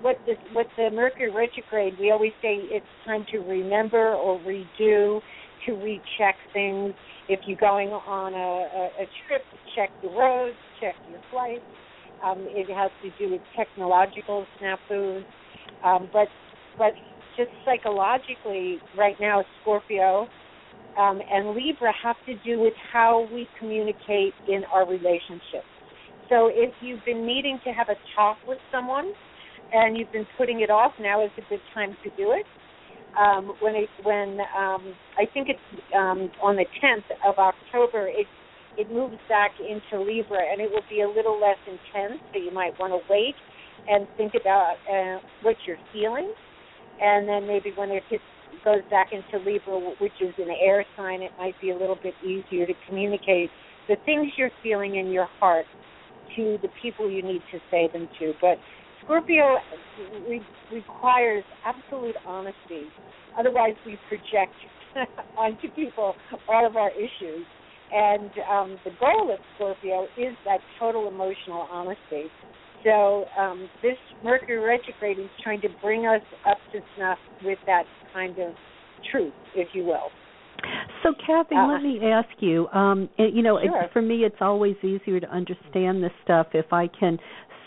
what 0.00 0.16
this 0.26 0.36
what 0.52 0.66
the 0.76 0.90
Mercury 0.92 1.30
retrograde, 1.30 1.94
we 1.98 2.10
always 2.10 2.32
say 2.40 2.56
it's 2.70 2.86
time 3.04 3.24
to 3.32 3.38
remember 3.38 4.14
or 4.14 4.38
redo, 4.40 5.20
to 5.66 5.72
recheck 5.72 6.36
things. 6.52 6.94
If 7.28 7.40
you're 7.46 7.58
going 7.58 7.88
on 7.88 8.34
a, 8.34 8.36
a, 8.36 9.02
a 9.02 9.06
trip, 9.26 9.42
check 9.74 9.90
the 10.02 10.08
roads, 10.08 10.56
check 10.80 10.94
your 11.10 11.20
flights. 11.30 11.62
Um, 12.24 12.46
it 12.48 12.68
has 12.72 12.90
to 13.02 13.10
do 13.18 13.32
with 13.32 13.40
technological 13.56 14.46
snafus, 14.60 15.24
um, 15.84 16.08
but 16.12 16.28
but 16.78 16.92
just 17.36 17.50
psychologically, 17.64 18.78
right 18.96 19.16
now, 19.20 19.44
Scorpio 19.62 20.28
um, 20.98 21.20
and 21.30 21.50
Libra 21.50 21.92
have 22.02 22.16
to 22.26 22.34
do 22.44 22.60
with 22.60 22.74
how 22.92 23.28
we 23.32 23.46
communicate 23.58 24.34
in 24.48 24.64
our 24.72 24.86
relationships. 24.88 25.68
So 26.28 26.48
if 26.52 26.72
you've 26.80 27.04
been 27.04 27.26
needing 27.26 27.58
to 27.64 27.70
have 27.70 27.88
a 27.88 27.96
talk 28.14 28.38
with 28.46 28.58
someone 28.72 29.12
and 29.72 29.96
you've 29.96 30.12
been 30.12 30.26
putting 30.38 30.60
it 30.60 30.70
off, 30.70 30.92
now 31.00 31.24
is 31.24 31.30
a 31.38 31.48
good 31.48 31.60
time 31.74 31.96
to 32.04 32.10
do 32.16 32.32
it. 32.32 32.46
Um, 33.18 33.54
when 33.60 33.74
it, 33.74 33.88
when 34.04 34.38
um, 34.56 34.94
I 35.18 35.26
think 35.34 35.48
it's 35.48 35.82
um, 35.96 36.30
on 36.40 36.54
the 36.56 36.66
10th 36.82 37.10
of 37.26 37.38
October, 37.38 38.06
it 38.06 38.26
it 38.78 38.90
moves 38.90 39.18
back 39.28 39.50
into 39.58 40.00
Libra, 40.00 40.38
and 40.40 40.60
it 40.60 40.70
will 40.70 40.86
be 40.88 41.00
a 41.02 41.08
little 41.08 41.38
less 41.40 41.58
intense. 41.66 42.22
So 42.32 42.38
you 42.38 42.52
might 42.52 42.78
want 42.78 42.92
to 42.92 43.00
wait 43.12 43.34
and 43.88 44.06
think 44.16 44.32
about 44.40 44.76
uh, 44.88 45.18
what 45.42 45.56
you're 45.66 45.76
feeling, 45.92 46.32
and 47.00 47.28
then 47.28 47.48
maybe 47.48 47.72
when 47.76 47.90
it 47.90 48.04
hits 48.08 48.22
goes 48.64 48.82
back 48.90 49.08
into 49.12 49.44
Libra, 49.44 49.94
which 49.98 50.12
is 50.20 50.34
an 50.38 50.48
air 50.60 50.84
sign, 50.96 51.22
it 51.22 51.32
might 51.38 51.58
be 51.60 51.70
a 51.70 51.76
little 51.76 51.98
bit 52.02 52.14
easier 52.24 52.66
to 52.66 52.74
communicate 52.88 53.50
the 53.88 53.96
things 54.04 54.32
you're 54.36 54.50
feeling 54.62 54.96
in 54.96 55.10
your 55.10 55.26
heart 55.38 55.66
to 56.36 56.58
the 56.62 56.68
people 56.80 57.10
you 57.10 57.22
need 57.22 57.42
to 57.50 57.58
say 57.70 57.88
them 57.92 58.08
to. 58.18 58.32
But 58.40 58.56
Scorpio 59.04 59.56
re- 60.28 60.46
requires 60.72 61.44
absolute 61.64 62.14
honesty. 62.26 62.84
Otherwise, 63.38 63.74
we 63.84 63.98
project 64.08 64.54
onto 65.38 65.68
people 65.74 66.14
all 66.48 66.66
of 66.66 66.76
our 66.76 66.90
issues. 66.90 67.44
And 67.92 68.30
um, 68.48 68.78
the 68.84 68.92
goal 69.00 69.32
of 69.32 69.40
Scorpio 69.56 70.04
is 70.16 70.36
that 70.44 70.58
total 70.78 71.08
emotional 71.08 71.66
honesty. 71.72 72.30
So 72.84 73.24
um, 73.38 73.68
this 73.82 73.96
Mercury 74.24 74.58
retrograde 74.58 75.18
is 75.18 75.30
trying 75.42 75.60
to 75.62 75.68
bring 75.82 76.06
us 76.06 76.22
up 76.48 76.58
to 76.72 76.80
snuff 76.96 77.18
with 77.44 77.58
that 77.66 77.84
kind 78.12 78.38
of 78.38 78.54
truth, 79.10 79.32
if 79.54 79.68
you 79.74 79.84
will. 79.84 80.10
So, 81.02 81.14
Cathy, 81.26 81.54
uh, 81.56 81.66
let 81.66 81.82
me 81.82 82.00
ask 82.04 82.28
you. 82.40 82.68
Um, 82.68 83.08
you 83.16 83.42
know, 83.42 83.58
sure. 83.62 83.84
it, 83.84 83.92
for 83.92 84.02
me, 84.02 84.24
it's 84.24 84.36
always 84.40 84.76
easier 84.82 85.18
to 85.20 85.30
understand 85.30 86.02
this 86.02 86.12
stuff 86.24 86.48
if 86.52 86.72
I 86.72 86.86
can 86.88 87.18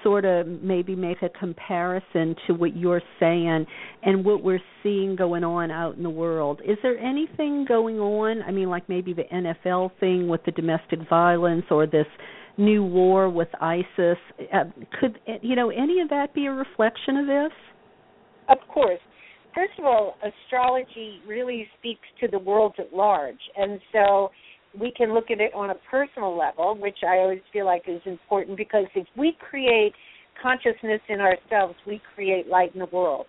sort 0.03 0.25
of 0.25 0.45
maybe 0.45 0.95
make 0.95 1.21
a 1.21 1.29
comparison 1.29 2.35
to 2.45 2.53
what 2.53 2.75
you're 2.75 3.01
saying 3.19 3.65
and 4.03 4.25
what 4.25 4.43
we're 4.43 4.61
seeing 4.83 5.15
going 5.15 5.43
on 5.43 5.71
out 5.71 5.95
in 5.95 6.03
the 6.03 6.09
world. 6.09 6.61
Is 6.65 6.77
there 6.83 6.99
anything 6.99 7.65
going 7.67 7.99
on? 7.99 8.43
I 8.43 8.51
mean, 8.51 8.69
like 8.69 8.87
maybe 8.89 9.13
the 9.13 9.23
NFL 9.23 9.91
thing 9.99 10.27
with 10.27 10.43
the 10.45 10.51
domestic 10.51 10.99
violence 11.09 11.65
or 11.71 11.87
this 11.87 12.05
new 12.57 12.83
war 12.83 13.29
with 13.29 13.49
ISIS. 13.59 14.17
Uh, 14.53 14.65
could 14.99 15.19
you 15.41 15.55
know 15.55 15.69
any 15.69 16.01
of 16.01 16.09
that 16.09 16.33
be 16.33 16.45
a 16.45 16.51
reflection 16.51 17.17
of 17.17 17.27
this? 17.27 17.51
Of 18.49 18.57
course. 18.71 18.99
First 19.55 19.73
of 19.77 19.85
all, 19.85 20.15
astrology 20.23 21.19
really 21.27 21.67
speaks 21.79 22.07
to 22.21 22.27
the 22.27 22.39
world 22.39 22.73
at 22.79 22.91
large, 22.93 23.39
and 23.55 23.79
so 23.91 24.31
we 24.79 24.91
can 24.91 25.13
look 25.13 25.29
at 25.29 25.39
it 25.39 25.53
on 25.53 25.69
a 25.69 25.75
personal 25.89 26.35
level, 26.35 26.75
which 26.79 26.97
I 27.07 27.17
always 27.17 27.41
feel 27.51 27.65
like 27.65 27.83
is 27.87 28.01
important 28.05 28.57
because 28.57 28.85
if 28.95 29.05
we 29.15 29.37
create 29.49 29.93
consciousness 30.41 31.01
in 31.09 31.19
ourselves, 31.19 31.75
we 31.85 32.01
create 32.15 32.47
light 32.47 32.73
in 32.73 32.79
the 32.79 32.87
world. 32.87 33.27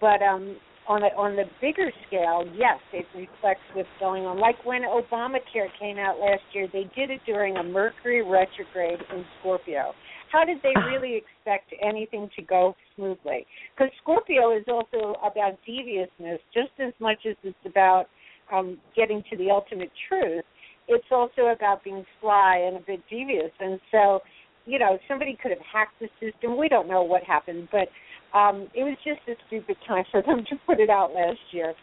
But 0.00 0.22
um, 0.22 0.56
on 0.88 1.02
a, 1.02 1.06
on 1.16 1.36
the 1.36 1.44
bigger 1.60 1.90
scale, 2.06 2.44
yes, 2.56 2.78
it 2.92 3.06
reflects 3.14 3.62
what's 3.74 3.88
going 4.00 4.24
on. 4.24 4.38
Like 4.38 4.56
when 4.64 4.82
Obamacare 4.82 5.68
came 5.78 5.98
out 5.98 6.18
last 6.18 6.42
year, 6.52 6.66
they 6.72 6.90
did 6.96 7.10
it 7.10 7.20
during 7.24 7.56
a 7.56 7.62
Mercury 7.62 8.22
retrograde 8.22 8.98
in 9.12 9.24
Scorpio. 9.40 9.92
How 10.32 10.44
did 10.44 10.58
they 10.62 10.72
really 10.90 11.16
expect 11.22 11.72
anything 11.80 12.28
to 12.36 12.42
go 12.42 12.74
smoothly? 12.96 13.46
Because 13.76 13.92
Scorpio 14.02 14.56
is 14.56 14.64
also 14.66 15.14
about 15.24 15.58
deviousness 15.66 16.40
just 16.52 16.72
as 16.80 16.92
much 16.98 17.18
as 17.28 17.36
it's 17.44 17.56
about 17.64 18.06
um, 18.52 18.78
getting 18.96 19.22
to 19.30 19.36
the 19.36 19.50
ultimate 19.50 19.90
truth. 20.08 20.44
It's 20.88 21.06
also 21.12 21.52
about 21.54 21.84
being 21.84 22.04
sly 22.20 22.64
and 22.66 22.76
a 22.76 22.80
bit 22.80 23.00
devious. 23.08 23.52
And 23.60 23.78
so, 23.92 24.20
you 24.66 24.80
know, 24.80 24.98
somebody 25.06 25.38
could 25.40 25.52
have 25.52 25.60
hacked 25.60 26.00
the 26.00 26.08
system. 26.20 26.58
We 26.58 26.68
don't 26.68 26.88
know 26.88 27.02
what 27.02 27.22
happened, 27.22 27.68
but 27.70 27.88
um, 28.34 28.68
it 28.74 28.82
was 28.82 28.96
just 29.04 29.20
a 29.28 29.34
stupid 29.46 29.76
time 29.86 30.04
for 30.10 30.22
them 30.22 30.44
to 30.48 30.56
put 30.66 30.80
it 30.80 30.88
out 30.88 31.12
last 31.12 31.38
year. 31.50 31.74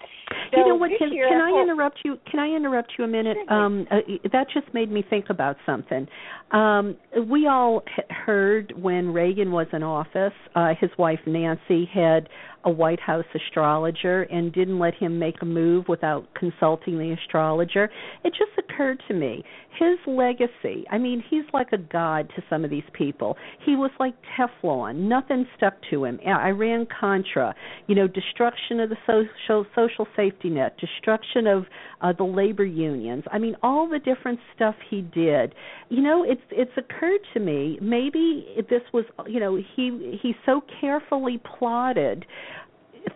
So 0.51 0.59
you 0.59 0.67
know 0.67 0.75
what? 0.75 0.91
Can, 0.97 1.13
year, 1.13 1.27
can 1.29 1.41
I 1.41 1.51
oh, 1.51 1.61
interrupt 1.61 1.99
you? 2.03 2.17
Can 2.29 2.39
I 2.39 2.47
interrupt 2.47 2.93
you 2.97 3.03
a 3.03 3.07
minute? 3.07 3.37
Um, 3.49 3.87
uh, 3.91 3.97
that 4.31 4.47
just 4.53 4.73
made 4.73 4.91
me 4.91 5.03
think 5.07 5.25
about 5.29 5.57
something. 5.65 6.07
Um, 6.51 6.97
we 7.27 7.47
all 7.47 7.83
heard 8.25 8.73
when 8.75 9.13
Reagan 9.13 9.51
was 9.51 9.67
in 9.73 9.83
office, 9.83 10.33
uh, 10.55 10.73
his 10.79 10.89
wife 10.97 11.19
Nancy 11.27 11.89
had 11.93 12.29
a 12.63 12.69
White 12.69 12.99
House 12.99 13.25
astrologer 13.33 14.23
and 14.23 14.53
didn't 14.53 14.79
let 14.79 14.93
him 14.95 15.19
make 15.19 15.41
a 15.41 15.45
move 15.45 15.85
without 15.87 16.27
consulting 16.33 16.97
the 16.97 17.11
astrologer. 17.11 17.89
It 18.23 18.31
just 18.31 18.51
occurred 18.57 19.01
to 19.07 19.13
me 19.13 19.43
his 19.77 19.97
legacy. 20.07 20.85
I 20.91 20.97
mean, 20.97 21.23
he's 21.29 21.45
like 21.53 21.71
a 21.71 21.77
god 21.77 22.29
to 22.35 22.43
some 22.49 22.65
of 22.65 22.69
these 22.69 22.83
people. 22.93 23.37
He 23.65 23.75
was 23.75 23.91
like 23.99 24.13
Teflon. 24.37 25.07
Nothing 25.07 25.45
stuck 25.55 25.75
to 25.89 26.03
him. 26.03 26.19
Iran 26.25 26.85
Contra, 26.99 27.55
you 27.87 27.95
know, 27.95 28.07
destruction 28.07 28.81
of 28.81 28.89
the 28.89 28.97
social 29.05 29.65
social 29.75 30.07
safety 30.15 30.49
net, 30.49 30.75
destruction 30.79 31.47
of 31.47 31.65
uh, 32.01 32.11
the 32.17 32.23
labor 32.23 32.65
unions. 32.65 33.23
I 33.31 33.39
mean, 33.39 33.55
all 33.63 33.87
the 33.87 33.99
different 33.99 34.39
stuff 34.55 34.75
he 34.89 35.01
did. 35.01 35.55
You 35.89 36.01
know, 36.01 36.25
it's 36.27 36.41
it's 36.51 36.71
occurred 36.77 37.21
to 37.33 37.39
me 37.39 37.79
maybe 37.81 38.45
this 38.69 38.81
was 38.93 39.05
you 39.27 39.39
know 39.39 39.55
he 39.75 40.17
he 40.21 40.33
so 40.45 40.61
carefully 40.79 41.41
plotted 41.57 42.25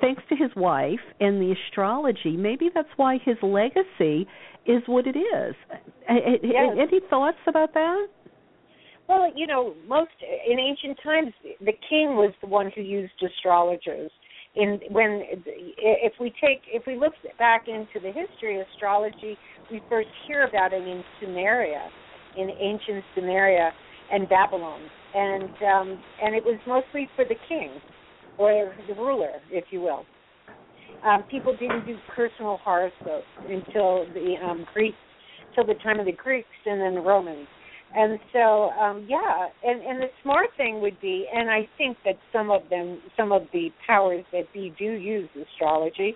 thanks 0.02 0.24
to 0.30 0.36
his 0.36 0.52
wife 0.56 1.00
and 1.20 1.42
the 1.42 1.54
astrology, 1.68 2.36
maybe 2.38 2.70
that's 2.74 2.90
why 2.98 3.18
his 3.24 3.38
legacy 3.42 4.28
is 4.66 4.82
what 4.86 5.06
it 5.08 5.18
is. 5.18 5.56
Yes. 6.10 6.78
Any 6.78 7.00
thoughts 7.10 7.38
about 7.48 7.74
that? 7.74 8.08
Well, 9.08 9.32
you 9.36 9.48
know, 9.48 9.74
most 9.88 10.12
in 10.48 10.60
ancient 10.60 10.98
times, 11.04 11.34
the 11.60 11.74
king 11.90 12.16
was 12.16 12.34
the 12.42 12.48
one 12.48 12.72
who 12.76 12.82
used 12.82 13.14
astrologers. 13.24 14.12
In 14.56 14.80
when, 14.90 15.24
if 15.46 16.14
we 16.20 16.30
take, 16.30 16.62
if 16.68 16.84
we 16.86 16.96
look 16.96 17.14
back 17.40 17.68
into 17.68 18.00
the 18.00 18.12
history 18.12 18.60
of 18.60 18.68
astrology, 18.74 19.36
we 19.72 19.82
first 19.90 20.10
hear 20.28 20.46
about 20.48 20.74
it 20.74 20.88
in 20.88 21.04
Sumeria, 21.20 21.88
in 22.38 22.50
ancient 22.50 23.04
Sumeria 23.18 23.72
and 24.12 24.30
Babylon, 24.30 24.82
and 25.16 25.44
um, 25.44 26.00
and 26.22 26.36
it 26.36 26.44
was 26.46 26.60
mostly 26.68 27.10
for 27.16 27.26
the 27.26 27.36
king 27.50 27.72
or 28.38 28.74
the 28.88 28.94
ruler, 28.96 29.32
if 29.50 29.66
you 29.72 29.82
will. 29.82 30.06
Um, 31.06 31.24
people 31.30 31.56
didn't 31.60 31.86
do 31.86 31.98
personal 32.16 32.58
horoscopes 32.64 33.26
until 33.42 34.06
the 34.14 34.36
um, 34.44 34.66
Greeks, 34.74 34.98
till 35.54 35.66
the 35.66 35.76
time 35.84 36.00
of 36.00 36.06
the 36.06 36.14
Greeks, 36.14 36.48
and 36.66 36.80
then 36.82 36.96
the 36.96 37.02
Romans. 37.02 37.48
And 37.96 38.20
so, 38.32 38.70
um, 38.72 39.06
yeah, 39.08 39.48
and 39.64 39.82
and 39.82 40.02
the 40.02 40.08
smart 40.24 40.48
thing 40.58 40.82
would 40.82 41.00
be, 41.00 41.28
and 41.32 41.50
I 41.50 41.68
think 41.78 41.98
that 42.06 42.16
some 42.32 42.50
of 42.50 42.62
them, 42.70 43.00
some 43.16 43.32
of 43.32 43.44
the 43.54 43.70
powers 43.86 44.26
that 44.32 44.52
be 44.52 44.74
do 44.80 44.86
use 44.86 45.30
astrology, 45.54 46.16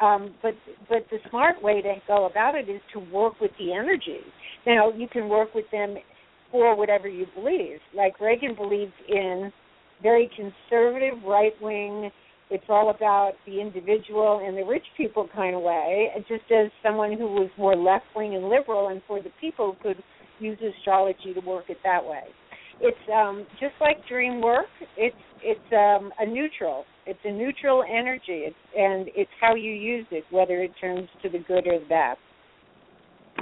um, 0.00 0.34
but 0.40 0.54
but 0.88 1.04
the 1.10 1.18
smart 1.28 1.62
way 1.62 1.82
to 1.82 1.94
go 2.06 2.26
about 2.26 2.54
it 2.54 2.68
is 2.70 2.80
to 2.94 3.00
work 3.12 3.40
with 3.40 3.50
the 3.58 3.72
energies. 3.72 4.24
Now 4.66 4.90
you 4.92 5.08
can 5.08 5.28
work 5.28 5.54
with 5.54 5.66
them 5.70 5.96
for 6.50 6.76
whatever 6.76 7.08
you 7.08 7.26
believe. 7.34 7.78
Like 7.94 8.20
Reagan 8.20 8.54
believed 8.54 8.92
in 9.08 9.52
very 10.02 10.30
conservative, 10.36 11.14
right 11.26 11.52
wing. 11.60 12.10
It's 12.50 12.64
all 12.68 12.90
about 12.90 13.32
the 13.46 13.60
individual 13.60 14.42
and 14.46 14.56
the 14.56 14.62
rich 14.64 14.84
people 14.96 15.28
kind 15.34 15.54
of 15.54 15.62
way. 15.62 16.08
Just 16.28 16.50
as 16.50 16.70
someone 16.82 17.12
who 17.12 17.26
was 17.26 17.50
more 17.58 17.76
left 17.76 18.06
wing 18.16 18.34
and 18.34 18.48
liberal, 18.48 18.88
and 18.88 19.02
for 19.06 19.22
the 19.22 19.30
people 19.40 19.76
could 19.82 20.02
use 20.40 20.58
astrology 20.78 21.34
to 21.34 21.40
work 21.40 21.64
it 21.68 21.78
that 21.84 22.04
way. 22.04 22.22
it's 22.80 22.96
um, 23.12 23.46
just 23.60 23.74
like 23.80 23.96
dream 24.08 24.40
work. 24.40 24.66
It's 24.96 25.16
it's 25.42 25.72
um, 25.72 26.12
a 26.18 26.26
neutral. 26.26 26.84
It's 27.06 27.18
a 27.24 27.32
neutral 27.32 27.84
energy, 27.88 28.44
it's, 28.46 28.56
and 28.76 29.08
it's 29.14 29.30
how 29.40 29.54
you 29.54 29.72
use 29.72 30.06
it, 30.10 30.24
whether 30.30 30.62
it 30.62 30.72
turns 30.80 31.08
to 31.22 31.28
the 31.30 31.38
good 31.38 31.66
or 31.66 31.78
the 31.80 31.86
bad. 31.88 32.16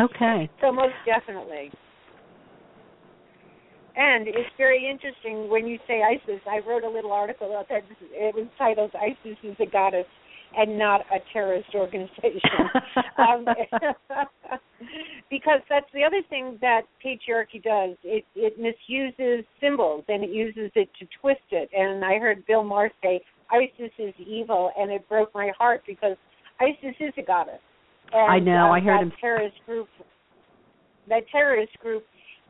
Okay. 0.00 0.48
So 0.60 0.70
most 0.70 0.94
definitely. 1.04 1.70
And 3.97 4.29
it's 4.29 4.50
very 4.59 4.88
interesting 4.88 5.49
when 5.49 5.67
you 5.67 5.79
say 5.88 6.03
Isis. 6.03 6.41
I 6.47 6.61
wrote 6.69 6.85
a 6.85 6.88
little 6.88 7.12
article 7.12 7.49
about 7.49 7.69
that. 7.71 7.83
It 8.12 8.35
was 8.35 8.47
titled 8.59 8.93
"Isis 8.95 9.38
is 9.43 9.57
a 9.59 9.65
Goddess 9.65 10.05
and 10.57 10.79
Not 10.79 11.00
a 11.11 11.19
Terrorist 11.33 11.71
Organization," 11.75 12.69
um, 13.19 13.47
because 15.31 15.61
that's 15.71 15.87
the 15.95 16.05
other 16.05 16.21
thing 16.29 16.59
that 16.61 16.83
patriarchy 17.03 17.62
does. 17.62 17.97
It 18.05 18.26
it 18.35 18.59
misuses 18.59 19.47
symbols 19.62 20.05
and 20.09 20.23
it 20.23 20.31
uses 20.31 20.71
it 20.75 20.91
to 20.99 21.07
twist 21.19 21.49
it. 21.50 21.71
And 21.73 22.05
I 22.05 22.19
heard 22.19 22.45
Bill 22.47 22.65
Maher 22.65 22.91
say 23.03 23.23
ISIS 23.50 23.93
is 23.99 24.15
evil, 24.19 24.73
and 24.79 24.91
it 24.91 25.09
broke 25.09 25.35
my 25.35 25.53
heart 25.57 25.83
because 25.87 26.19
ISIS 26.61 26.97
is 27.00 27.15
a 27.17 27.23
goddess. 27.23 27.61
And, 28.12 28.31
I 28.31 28.38
know. 28.41 28.67
Uh, 28.67 28.73
I 28.73 28.81
heard 28.81 28.99
that 28.99 29.03
him. 29.05 29.12
Terrorist 29.21 29.57
group. 29.65 29.88
That 31.09 31.23
terrorist 31.33 31.79
group 31.79 32.05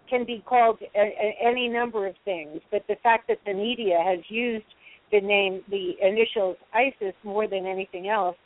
can 0.09 0.25
be 0.25 0.43
called 0.47 0.79
a, 0.95 0.99
a, 0.99 1.49
any 1.49 1.69
number 1.69 2.07
of 2.07 2.15
things, 2.25 2.61
but 2.71 2.83
the 2.89 2.97
fact 3.03 3.29
that 3.29 3.39
the 3.47 3.55
media 3.55 3.99
has 4.05 4.19
used 4.29 4.67
the 5.13 5.21
name, 5.21 5.63
the 5.71 5.93
initials 6.03 6.57
ISIS 6.75 7.15
more 7.23 7.49
than 7.49 7.67
anything 7.67 8.09
else, 8.09 8.37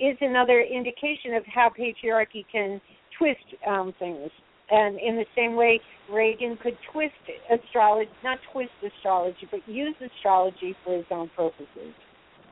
is 0.00 0.16
another 0.20 0.60
indication 0.60 1.34
of 1.34 1.44
how 1.46 1.70
patriarchy 1.70 2.44
can 2.50 2.80
twist 3.18 3.38
um, 3.66 3.92
things. 3.98 4.30
And 4.70 4.98
in 5.00 5.16
the 5.16 5.24
same 5.34 5.56
way, 5.56 5.80
Reagan 6.10 6.58
could 6.62 6.76
twist 6.92 7.14
astrology, 7.50 8.10
not 8.22 8.38
twist 8.52 8.70
astrology, 8.84 9.48
but 9.50 9.66
use 9.66 9.94
astrology 10.00 10.76
for 10.84 10.96
his 10.96 11.06
own 11.10 11.30
purposes. 11.34 11.94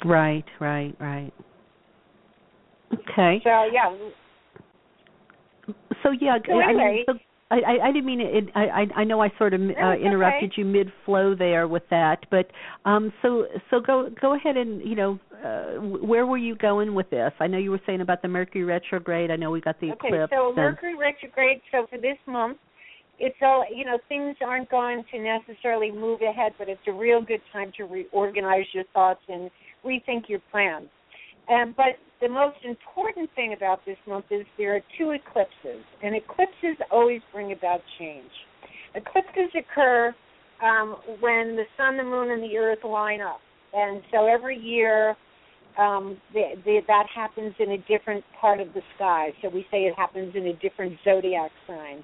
Right, 0.04 0.44
right, 0.61 0.94
right. 0.99 1.32
Okay. 2.92 3.40
So 3.44 3.68
yeah. 3.73 3.96
So 6.02 6.11
yeah, 6.20 6.38
So 6.46 6.61
I, 6.61 6.73
mean, 6.73 7.04
so 7.06 7.14
I, 7.50 7.57
I, 7.57 7.88
I 7.88 7.93
didn't 7.93 8.07
mean 8.07 8.21
it. 8.21 8.45
I, 8.57 8.65
I 8.65 9.00
I 9.00 9.05
know 9.05 9.23
I 9.23 9.31
sort 9.38 9.55
of 9.55 9.61
uh, 9.61 9.93
interrupted 9.95 10.50
okay. 10.50 10.55
you 10.57 10.65
mid 10.65 10.93
flow 11.05 11.35
there 11.37 11.69
with 11.69 11.85
that, 11.91 12.26
but 12.31 12.50
um, 12.85 13.12
so 13.23 13.47
so 13.71 13.79
go 13.79 14.11
go 14.21 14.35
ahead 14.35 14.57
and 14.57 14.83
you 14.83 14.97
know 14.97 15.21
uh, 15.45 15.81
where 15.81 16.26
were 16.26 16.38
you 16.38 16.57
going 16.57 16.95
with 16.95 17.09
this? 17.11 17.33
I 17.38 17.47
know 17.47 17.59
you 17.59 17.71
were 17.71 17.81
saying 17.87 18.00
about 18.00 18.23
the 18.23 18.29
Mercury 18.29 18.65
retrograde. 18.65 19.31
I 19.31 19.37
know 19.37 19.53
we 19.53 19.61
got 19.61 19.79
the 19.81 19.93
okay, 19.93 20.09
eclipse. 20.09 20.33
so 20.35 20.49
and- 20.49 20.57
Mercury 20.57 20.97
retrograde. 20.97 21.61
So 21.71 21.87
for 21.88 21.99
this 21.99 22.19
month, 22.26 22.59
it's 23.21 23.37
all 23.43 23.65
you 23.73 23.85
know. 23.85 23.99
Things 24.09 24.37
aren't 24.45 24.69
going 24.69 25.05
to 25.12 25.19
necessarily 25.21 25.93
move 25.93 26.23
ahead, 26.23 26.53
but 26.59 26.69
it's 26.69 26.81
a 26.88 26.93
real 26.93 27.23
good 27.23 27.43
time 27.53 27.71
to 27.76 27.85
reorganize 27.85 28.67
your 28.73 28.85
thoughts 28.93 29.21
and 29.29 29.50
rethink 29.85 30.29
your 30.29 30.41
plans. 30.50 30.88
And 31.49 31.76
but 31.76 31.95
the 32.20 32.28
most 32.28 32.56
important 32.64 33.30
thing 33.35 33.54
about 33.54 33.85
this 33.85 33.99
month 34.06 34.26
is 34.30 34.46
there 34.56 34.75
are 34.76 34.80
two 34.99 35.11
eclipses, 35.11 35.85
and 36.02 36.14
eclipses 36.16 36.76
always 36.90 37.20
bring 37.32 37.52
about 37.52 37.80
change. 37.99 38.30
Eclipses 38.94 39.50
occur 39.54 40.14
um, 40.62 40.96
when 41.20 41.56
the 41.56 41.64
sun, 41.76 41.96
the 41.96 42.02
moon, 42.02 42.30
and 42.30 42.42
the 42.42 42.56
earth 42.56 42.85
line 42.85 43.20
up, 43.20 43.40
and 43.75 44.02
so 44.11 44.26
every 44.26 44.58
year 44.58 45.14
um, 45.78 46.16
the, 46.32 46.54
the, 46.64 46.80
that 46.87 47.06
happens 47.14 47.54
in 47.58 47.73
a 47.73 47.78
different 47.87 48.25
part 48.40 48.61
of 48.61 48.68
the 48.73 48.80
sky. 48.96 49.28
So 49.42 49.50
we 49.50 49.66
say 49.70 49.82
it 49.82 49.94
happens 49.94 50.35
in 50.35 50.46
a 50.46 50.54
different 50.54 50.94
zodiac 51.04 51.50
sign, 51.66 52.02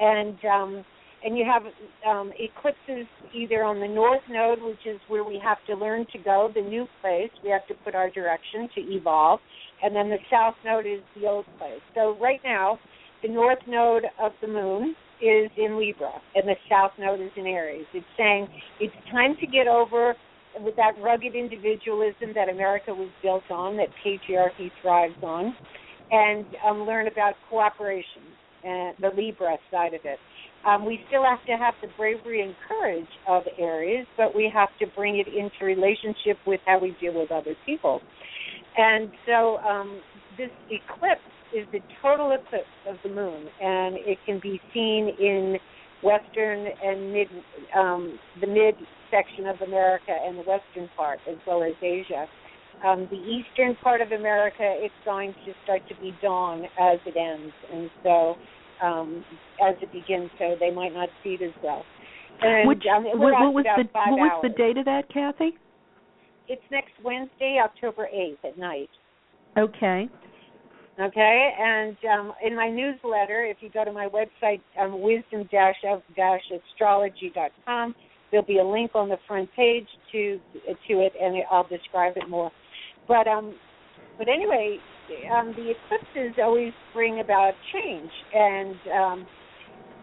and 0.00 0.36
um, 0.44 0.84
and 1.24 1.36
you 1.36 1.44
have 1.44 1.62
um, 2.08 2.32
eclipses 2.38 3.06
either 3.34 3.62
on 3.64 3.80
the 3.80 3.88
north 3.88 4.22
node, 4.28 4.60
which 4.62 4.84
is 4.86 5.00
where 5.08 5.24
we 5.24 5.40
have 5.42 5.58
to 5.66 5.74
learn 5.74 6.06
to 6.12 6.18
go, 6.18 6.50
the 6.54 6.60
new 6.60 6.86
place. 7.00 7.30
We 7.44 7.50
have 7.50 7.66
to 7.68 7.74
put 7.84 7.94
our 7.94 8.10
direction 8.10 8.68
to 8.74 8.80
evolve, 8.80 9.40
and 9.82 9.94
then 9.94 10.08
the 10.08 10.18
south 10.30 10.54
node 10.64 10.86
is 10.86 11.00
the 11.16 11.26
old 11.26 11.46
place. 11.58 11.80
So 11.94 12.16
right 12.20 12.40
now, 12.44 12.78
the 13.22 13.28
north 13.28 13.60
node 13.66 14.04
of 14.20 14.32
the 14.40 14.48
moon 14.48 14.94
is 15.20 15.50
in 15.56 15.78
Libra, 15.78 16.12
and 16.34 16.48
the 16.48 16.56
south 16.68 16.92
node 16.98 17.20
is 17.20 17.30
in 17.36 17.46
Aries. 17.46 17.86
It's 17.94 18.04
saying 18.18 18.48
it's 18.80 18.94
time 19.12 19.36
to 19.40 19.46
get 19.46 19.68
over 19.68 20.14
with 20.60 20.76
that 20.76 20.92
rugged 21.00 21.34
individualism 21.34 22.32
that 22.34 22.48
America 22.48 22.92
was 22.92 23.08
built 23.22 23.48
on, 23.50 23.76
that 23.76 23.88
patriarchy 24.04 24.70
thrives 24.82 25.14
on, 25.22 25.54
and 26.10 26.44
um, 26.68 26.82
learn 26.82 27.06
about 27.06 27.34
cooperation 27.48 28.22
and 28.64 28.94
the 29.00 29.10
Libra 29.16 29.56
side 29.70 29.94
of 29.94 30.00
it. 30.04 30.18
Um, 30.66 30.86
we 30.86 31.00
still 31.08 31.24
have 31.24 31.44
to 31.46 31.52
have 31.52 31.74
the 31.82 31.88
bravery 31.96 32.40
and 32.42 32.54
courage 32.68 33.08
of 33.28 33.42
Aries, 33.58 34.06
but 34.16 34.34
we 34.34 34.50
have 34.52 34.68
to 34.78 34.86
bring 34.94 35.18
it 35.18 35.26
into 35.26 35.64
relationship 35.64 36.38
with 36.46 36.60
how 36.66 36.78
we 36.78 36.96
deal 37.00 37.14
with 37.14 37.32
other 37.32 37.54
people. 37.66 38.00
And 38.76 39.10
so 39.26 39.58
um, 39.58 40.00
this 40.38 40.50
eclipse 40.70 41.20
is 41.54 41.66
the 41.72 41.80
total 42.00 42.32
eclipse 42.32 42.64
of 42.88 42.96
the 43.02 43.10
moon, 43.10 43.46
and 43.60 43.96
it 43.98 44.18
can 44.24 44.40
be 44.40 44.60
seen 44.72 45.10
in 45.18 45.56
western 46.02 46.66
and 46.82 47.12
mid 47.12 47.28
um, 47.76 48.18
the 48.40 48.46
mid 48.46 48.74
section 49.10 49.46
of 49.46 49.60
America 49.60 50.10
and 50.10 50.38
the 50.38 50.42
western 50.42 50.88
part, 50.96 51.18
as 51.28 51.36
well 51.46 51.62
as 51.62 51.72
Asia. 51.82 52.26
Um, 52.84 53.06
the 53.10 53.16
eastern 53.16 53.76
part 53.82 54.00
of 54.00 54.10
America, 54.10 54.62
it's 54.62 54.94
going 55.04 55.34
to 55.44 55.52
start 55.64 55.82
to 55.88 55.94
be 56.00 56.16
dawn 56.22 56.64
as 56.80 56.98
it 57.06 57.16
ends, 57.16 57.52
and 57.72 57.90
so 58.02 58.36
um, 58.82 59.24
as 59.64 59.76
it 59.80 59.92
begins, 59.92 60.28
so 60.38 60.56
they 60.58 60.70
might 60.70 60.92
not 60.92 61.08
see 61.22 61.36
it 61.40 61.42
as 61.42 61.52
well. 61.62 61.84
And 62.40 62.68
Which 62.68 62.82
um, 62.94 63.04
what, 63.04 63.32
what 63.32 63.54
was 63.54 63.64
the 63.64 63.84
what 63.92 64.18
was 64.18 64.40
the 64.42 64.48
date 64.48 64.76
of 64.76 64.84
that, 64.86 65.08
Cathy? 65.12 65.52
It's 66.48 66.62
next 66.70 66.92
Wednesday, 67.04 67.60
October 67.62 68.08
eighth 68.08 68.44
at 68.44 68.58
night. 68.58 68.90
Okay. 69.56 70.08
Okay, 71.00 71.54
and 71.58 71.96
um, 72.12 72.34
in 72.44 72.54
my 72.54 72.68
newsletter, 72.68 73.46
if 73.46 73.56
you 73.60 73.70
go 73.70 73.82
to 73.82 73.92
my 73.92 74.08
website, 74.08 74.60
um, 74.78 75.00
wisdom-of-astrology.com, 75.00 77.94
there'll 78.30 78.46
be 78.46 78.58
a 78.58 78.64
link 78.64 78.90
on 78.94 79.08
the 79.08 79.16
front 79.26 79.48
page 79.56 79.86
to 80.12 80.38
to 80.88 81.00
it, 81.00 81.14
and 81.20 81.42
I'll 81.50 81.66
describe 81.66 82.16
it 82.16 82.28
more. 82.28 82.52
But 83.08 83.26
um, 83.26 83.54
but 84.18 84.28
anyway, 84.28 84.78
um, 85.32 85.54
the 85.56 85.72
eclipses 85.72 86.36
always 86.42 86.72
bring 86.92 87.20
about 87.20 87.52
change, 87.72 88.10
and 88.34 88.76
um, 88.92 89.26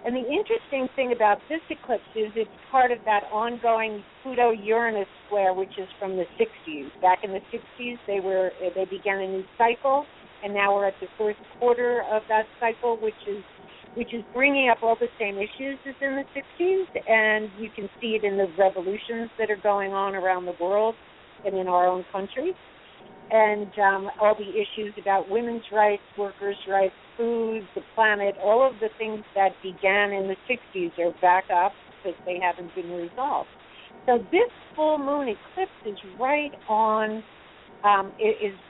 and 0.05 0.15
the 0.15 0.23
interesting 0.23 0.87
thing 0.95 1.11
about 1.13 1.39
this 1.49 1.59
eclipse 1.69 2.07
is 2.15 2.31
it's 2.35 2.49
part 2.71 2.91
of 2.91 2.99
that 3.05 3.23
ongoing 3.33 4.01
Pluto-Uranus 4.23 5.07
square, 5.27 5.53
which 5.53 5.75
is 5.77 5.87
from 5.99 6.15
the 6.15 6.23
60s. 6.39 6.87
Back 7.01 7.19
in 7.23 7.31
the 7.31 7.41
60s, 7.51 7.97
they 8.07 8.19
were 8.19 8.51
they 8.75 8.85
began 8.85 9.19
a 9.19 9.27
new 9.27 9.43
cycle, 9.57 10.05
and 10.43 10.53
now 10.53 10.75
we're 10.75 10.87
at 10.87 10.95
the 11.01 11.07
first 11.17 11.39
quarter 11.59 12.03
of 12.11 12.23
that 12.29 12.45
cycle, 12.59 12.97
which 13.01 13.19
is 13.27 13.43
which 13.95 14.13
is 14.13 14.23
bringing 14.33 14.69
up 14.69 14.77
all 14.83 14.95
the 14.99 15.09
same 15.19 15.37
issues 15.37 15.77
as 15.87 15.95
in 15.99 16.15
the 16.15 16.25
60s, 16.31 16.85
and 17.09 17.49
you 17.59 17.69
can 17.75 17.89
see 17.99 18.15
it 18.15 18.23
in 18.23 18.37
the 18.37 18.47
revolutions 18.57 19.29
that 19.37 19.49
are 19.49 19.59
going 19.61 19.93
on 19.93 20.15
around 20.15 20.45
the 20.45 20.53
world 20.61 20.95
and 21.45 21.57
in 21.57 21.67
our 21.67 21.87
own 21.87 22.05
country, 22.11 22.53
and 23.31 23.71
um, 23.79 24.09
all 24.19 24.35
the 24.35 24.49
issues 24.49 24.93
about 24.99 25.29
women's 25.29 25.63
rights, 25.71 26.01
workers' 26.17 26.57
rights, 26.67 26.93
food, 27.17 27.61
the 27.75 27.81
planet, 27.95 28.35
all 28.43 28.65
of 28.65 28.73
the 28.79 28.89
things 28.97 29.23
that 29.35 29.51
began 29.61 30.11
in 30.11 30.27
the 30.27 30.35
60s 30.49 30.97
are 30.99 31.13
back 31.21 31.45
up 31.53 31.73
because 32.03 32.17
they 32.25 32.39
haven't 32.41 32.73
been 32.75 32.89
resolved. 32.91 33.49
So 34.05 34.17
this 34.31 34.49
full 34.75 34.97
moon 34.97 35.27
eclipse 35.27 35.71
is 35.85 35.97
right 36.19 36.51
on 36.67 37.23
um, 37.83 38.11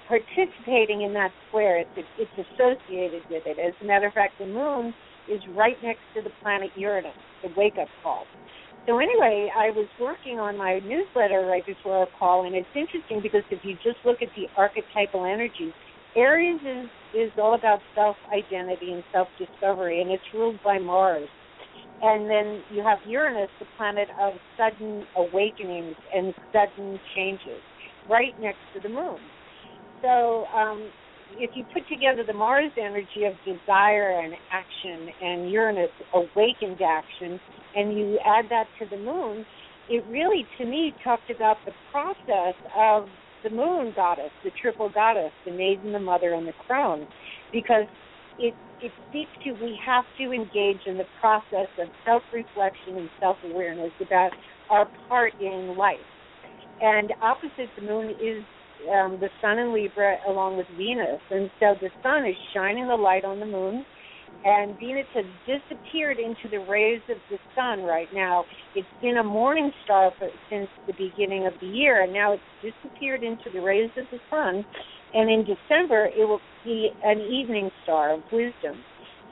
participating 0.07 1.03
in 1.03 1.13
that 1.13 1.31
square. 1.47 1.79
It's 1.79 2.07
it's 2.17 2.47
associated 2.51 3.23
with 3.29 3.43
it. 3.45 3.57
As 3.57 3.73
a 3.81 3.85
matter 3.85 4.07
of 4.07 4.13
fact, 4.13 4.33
the 4.39 4.45
moon 4.45 4.93
is 5.29 5.41
right 5.55 5.77
next 5.81 6.01
to 6.15 6.21
the 6.21 6.29
planet 6.41 6.69
Uranus, 6.75 7.13
the 7.43 7.49
wake 7.55 7.77
up 7.79 7.87
call. 8.03 8.25
So 8.89 8.97
anyway, 8.97 9.51
I 9.55 9.69
was 9.69 9.85
working 9.99 10.39
on 10.39 10.57
my 10.57 10.79
newsletter 10.79 11.45
right 11.45 11.63
before 11.63 11.97
our 11.97 12.07
call, 12.17 12.45
and 12.45 12.55
it's 12.55 12.73
interesting 12.73 13.21
because 13.21 13.43
if 13.51 13.63
you 13.63 13.75
just 13.83 14.03
look 14.03 14.17
at 14.23 14.29
the 14.35 14.47
archetypal 14.57 15.25
energies, 15.25 15.73
Aries 16.15 16.59
is 16.65 16.89
is 17.13 17.31
all 17.37 17.53
about 17.53 17.81
self 17.93 18.15
identity 18.33 18.91
and 18.91 19.03
self 19.11 19.27
discovery, 19.37 20.01
and 20.01 20.09
it's 20.09 20.23
ruled 20.33 20.57
by 20.63 20.79
Mars. 20.79 21.29
And 22.01 22.27
then 22.27 22.63
you 22.71 22.83
have 22.83 22.97
Uranus, 23.05 23.49
the 23.59 23.67
planet 23.77 24.07
of 24.19 24.33
sudden 24.57 25.05
awakenings 25.15 25.95
and 26.15 26.33
sudden 26.51 26.99
changes, 27.15 27.61
right 28.09 28.33
next 28.41 28.57
to 28.73 28.79
the 28.81 28.89
moon. 28.89 29.19
So 30.01 30.45
um, 30.55 30.89
if 31.37 31.51
you 31.53 31.63
put 31.73 31.87
together 31.87 32.23
the 32.25 32.33
Mars 32.33 32.71
energy 32.77 33.25
of 33.25 33.33
desire 33.45 34.19
and 34.19 34.33
action 34.51 35.09
and 35.21 35.51
Uranus 35.51 35.91
awakened 36.13 36.81
action, 36.81 37.39
and 37.75 37.97
you 37.97 38.19
add 38.25 38.45
that 38.49 38.65
to 38.79 38.85
the 38.89 39.01
moon, 39.01 39.45
it 39.89 40.03
really, 40.09 40.45
to 40.57 40.65
me, 40.65 40.93
talked 41.03 41.29
about 41.29 41.57
the 41.65 41.71
process 41.91 42.55
of 42.77 43.07
the 43.43 43.49
moon 43.49 43.93
goddess, 43.95 44.31
the 44.43 44.51
triple 44.61 44.89
goddess, 44.89 45.31
the 45.45 45.51
maiden, 45.51 45.93
the 45.93 45.99
mother, 45.99 46.33
and 46.33 46.47
the 46.47 46.53
crone. 46.67 47.07
Because 47.51 47.85
it 48.37 48.53
it 48.81 48.91
speaks 49.09 49.31
to 49.43 49.51
we 49.63 49.77
have 49.85 50.05
to 50.17 50.31
engage 50.31 50.79
in 50.85 50.97
the 50.97 51.07
process 51.19 51.67
of 51.79 51.87
self 52.05 52.23
reflection 52.33 52.97
and 52.97 53.09
self 53.19 53.37
awareness 53.43 53.91
about 53.99 54.31
our 54.69 54.87
part 55.07 55.33
in 55.41 55.75
life. 55.77 55.97
And 56.81 57.11
opposite 57.21 57.69
the 57.75 57.81
moon 57.81 58.11
is 58.21 58.43
um, 58.87 59.17
the 59.19 59.29
sun 59.41 59.59
in 59.59 59.73
Libra 59.73 60.17
along 60.27 60.57
with 60.57 60.67
Venus. 60.77 61.21
And 61.31 61.49
so 61.59 61.75
the 61.79 61.89
sun 62.01 62.25
is 62.25 62.35
shining 62.53 62.87
the 62.87 62.95
light 62.95 63.25
on 63.25 63.39
the 63.39 63.45
moon, 63.45 63.85
and 64.45 64.77
Venus 64.79 65.07
has 65.13 65.25
disappeared 65.45 66.17
into 66.17 66.47
the 66.49 66.63
rays 66.69 67.01
of 67.09 67.17
the 67.29 67.37
sun 67.55 67.83
right 67.83 68.07
now. 68.13 68.45
It's 68.75 68.87
been 69.01 69.17
a 69.17 69.23
morning 69.23 69.71
star 69.83 70.11
for, 70.17 70.29
since 70.49 70.69
the 70.87 70.93
beginning 70.93 71.45
of 71.45 71.53
the 71.59 71.67
year, 71.67 72.03
and 72.03 72.13
now 72.13 72.33
it's 72.33 72.43
disappeared 72.61 73.23
into 73.23 73.49
the 73.53 73.59
rays 73.59 73.91
of 73.97 74.05
the 74.11 74.19
sun. 74.29 74.65
And 75.13 75.29
in 75.29 75.43
December, 75.43 76.09
it 76.15 76.25
will 76.25 76.41
be 76.63 76.89
an 77.03 77.19
evening 77.19 77.69
star 77.83 78.13
of 78.13 78.21
wisdom. 78.31 78.77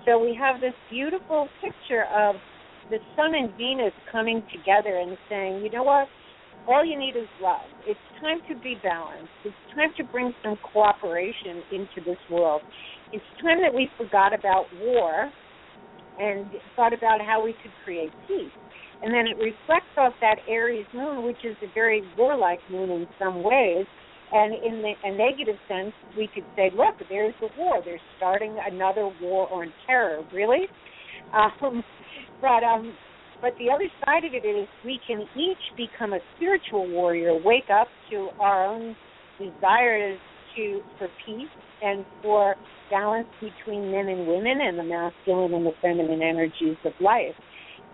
So 0.05 0.19
we 0.19 0.37
have 0.39 0.59
this 0.59 0.73
beautiful 0.89 1.47
picture 1.61 2.05
of 2.15 2.35
the 2.89 2.97
sun 3.15 3.33
and 3.35 3.55
Venus 3.57 3.93
coming 4.11 4.43
together 4.51 4.97
and 4.97 5.17
saying, 5.29 5.61
you 5.63 5.69
know 5.69 5.83
what? 5.83 6.07
All 6.67 6.85
you 6.85 6.99
need 6.99 7.15
is 7.15 7.27
love. 7.41 7.61
It's 7.85 7.99
time 8.19 8.39
to 8.49 8.61
be 8.61 8.75
balanced. 8.83 9.31
It's 9.45 9.55
time 9.73 9.89
to 9.97 10.03
bring 10.03 10.33
some 10.43 10.57
cooperation 10.73 11.63
into 11.71 12.03
this 12.05 12.17
world. 12.29 12.61
It's 13.13 13.23
time 13.41 13.61
that 13.61 13.73
we 13.73 13.87
forgot 13.97 14.37
about 14.37 14.65
war 14.81 15.31
and 16.19 16.45
thought 16.75 16.91
about 16.91 17.21
how 17.21 17.43
we 17.43 17.53
could 17.63 17.71
create 17.85 18.11
peace. 18.27 18.51
And 19.01 19.13
then 19.13 19.27
it 19.27 19.37
reflects 19.37 19.95
off 19.97 20.13
that 20.19 20.37
Aries 20.49 20.87
moon, 20.93 21.23
which 21.23 21.37
is 21.45 21.55
a 21.63 21.73
very 21.73 22.01
warlike 22.17 22.59
moon 22.69 22.89
in 22.89 23.07
some 23.17 23.43
ways. 23.43 23.85
And 24.33 24.53
in 24.53 24.81
the, 24.81 24.93
a 25.05 25.11
negative 25.15 25.55
sense, 25.69 25.93
we 26.17 26.27
could 26.33 26.43
say, 26.57 26.69
look, 26.75 26.95
there's 27.07 27.33
the 27.39 27.47
war. 27.57 27.79
They're 27.85 28.01
starting 28.17 28.57
another 28.65 29.09
war 29.21 29.47
on 29.53 29.71
terror. 29.85 30.21
Really? 30.33 30.67
Um, 31.33 31.83
but 32.39 32.63
um, 32.63 32.93
but 33.41 33.53
the 33.59 33.69
other 33.69 33.87
side 34.05 34.25
of 34.25 34.33
it 34.33 34.45
is 34.45 34.67
we 34.83 34.99
can 35.05 35.21
each 35.35 35.57
become 35.75 36.13
a 36.13 36.19
spiritual 36.35 36.89
warrior, 36.89 37.33
wake 37.33 37.69
up 37.69 37.87
to 38.09 38.29
our 38.39 38.65
own 38.65 38.95
desires 39.37 40.19
to 40.55 40.81
for 40.97 41.07
peace 41.25 41.47
and 41.81 42.05
for 42.21 42.55
balance 42.89 43.27
between 43.39 43.91
men 43.91 44.07
and 44.07 44.27
women 44.27 44.59
and 44.61 44.79
the 44.79 44.83
masculine 44.83 45.53
and 45.53 45.65
the 45.65 45.73
feminine 45.81 46.21
energies 46.21 46.77
of 46.85 46.93
life. 46.99 47.35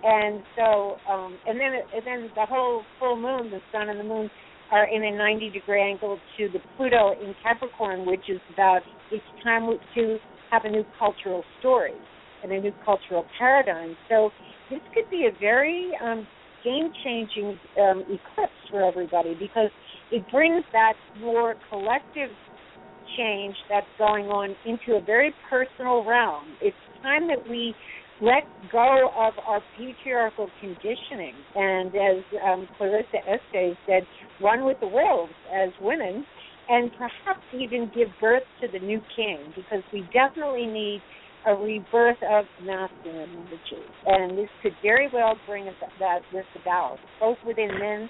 And 0.04 0.44
so, 0.56 0.98
um, 1.10 1.38
and 1.48 1.60
then 1.60 1.72
and 1.94 2.06
then 2.06 2.30
the 2.36 2.46
whole 2.46 2.84
full 3.00 3.16
moon, 3.16 3.52
the 3.52 3.60
sun 3.72 3.90
and 3.90 4.00
the 4.00 4.04
moon 4.04 4.30
are 4.72 4.88
in 4.88 5.04
a 5.04 5.18
90 5.18 5.50
degree 5.52 5.82
angle 5.82 6.20
to 6.38 6.50
the 6.50 6.60
Pluto 6.76 7.12
in 7.12 7.36
Capricorn, 7.44 8.06
which 8.06 8.30
is 8.30 8.40
about 8.54 8.82
it's 9.12 9.24
time 9.44 9.70
to 9.96 10.18
have 10.52 10.66
a 10.66 10.70
new 10.70 10.84
cultural 10.98 11.44
story 11.60 11.94
and 12.44 12.52
a 12.52 12.60
new 12.60 12.74
cultural 12.84 13.26
paradigm. 13.38 13.96
So 14.10 14.32
this 14.74 14.82
could 14.94 15.10
be 15.12 15.28
a 15.28 15.40
very 15.40 15.92
um, 16.02 16.26
game-changing 16.64 17.60
um, 17.80 18.02
eclipse 18.02 18.62
for 18.72 18.84
everybody 18.84 19.36
because 19.36 19.70
it 20.12 20.24
brings 20.32 20.64
that 20.72 20.94
more 21.20 21.56
collective 21.70 22.30
change 23.18 23.56
that's 23.70 23.88
going 24.00 24.26
on 24.26 24.56
into 24.66 24.98
a 24.98 25.02
very 25.02 25.34
personal 25.50 26.04
realm. 26.04 26.46
It's 26.62 26.76
time 27.04 27.28
that 27.28 27.48
we 27.48 27.76
let 28.22 28.44
go 28.72 29.10
of 29.16 29.34
our 29.46 29.62
patriarchal 29.78 30.50
conditioning 30.60 31.36
and, 31.56 31.90
as 31.90 32.24
um, 32.44 32.68
Clarissa 32.78 33.18
Estes 33.28 33.78
said, 33.86 34.04
run 34.42 34.66
with 34.66 34.80
the 34.80 34.88
wolves 34.88 35.34
as 35.54 35.70
women, 35.82 36.26
and 36.70 36.92
perhaps 36.98 37.44
even 37.54 37.92
give 37.94 38.08
birth 38.22 38.44
to 38.62 38.68
the 38.72 38.80
new 38.80 39.02
king 39.16 39.38
because 39.56 39.84
we 39.92 40.08
definitely 40.14 40.66
need 40.66 41.02
a 41.46 41.56
rebirth 41.56 42.18
of 42.30 42.46
masculine 42.64 43.30
energy, 43.30 43.84
and 44.06 44.38
this 44.38 44.50
could 44.62 44.74
very 44.82 45.10
well 45.14 45.36
bring 45.46 45.66
that 46.00 46.20
this 46.32 46.46
about, 46.62 46.98
both 47.20 47.38
within 47.46 47.70
men, 47.80 48.10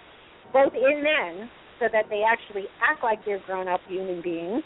both 0.52 0.74
in 0.74 1.04
men, 1.04 1.50
so 1.80 1.88
that 1.92 2.06
they 2.10 2.22
actually 2.28 2.66
act 2.82 3.04
like 3.04 3.20
they're 3.26 3.42
grown-up 3.46 3.82
human 3.88 4.22
beings, 4.22 4.64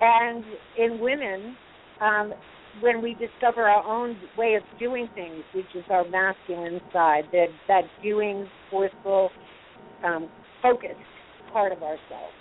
and 0.00 0.44
in 0.78 0.98
women, 0.98 1.56
um, 2.00 2.32
when 2.80 3.02
we 3.02 3.14
discover 3.14 3.62
our 3.62 3.84
own 3.84 4.16
way 4.36 4.54
of 4.54 4.62
doing 4.78 5.08
things, 5.14 5.42
which 5.54 5.66
is 5.74 5.84
our 5.90 6.06
masculine 6.08 6.80
side, 6.92 7.24
that 7.32 7.48
that 7.68 7.82
doing, 8.02 8.46
forceful, 8.70 9.30
um, 10.04 10.28
focused 10.62 10.94
part 11.52 11.72
of 11.72 11.82
ourselves. 11.82 12.34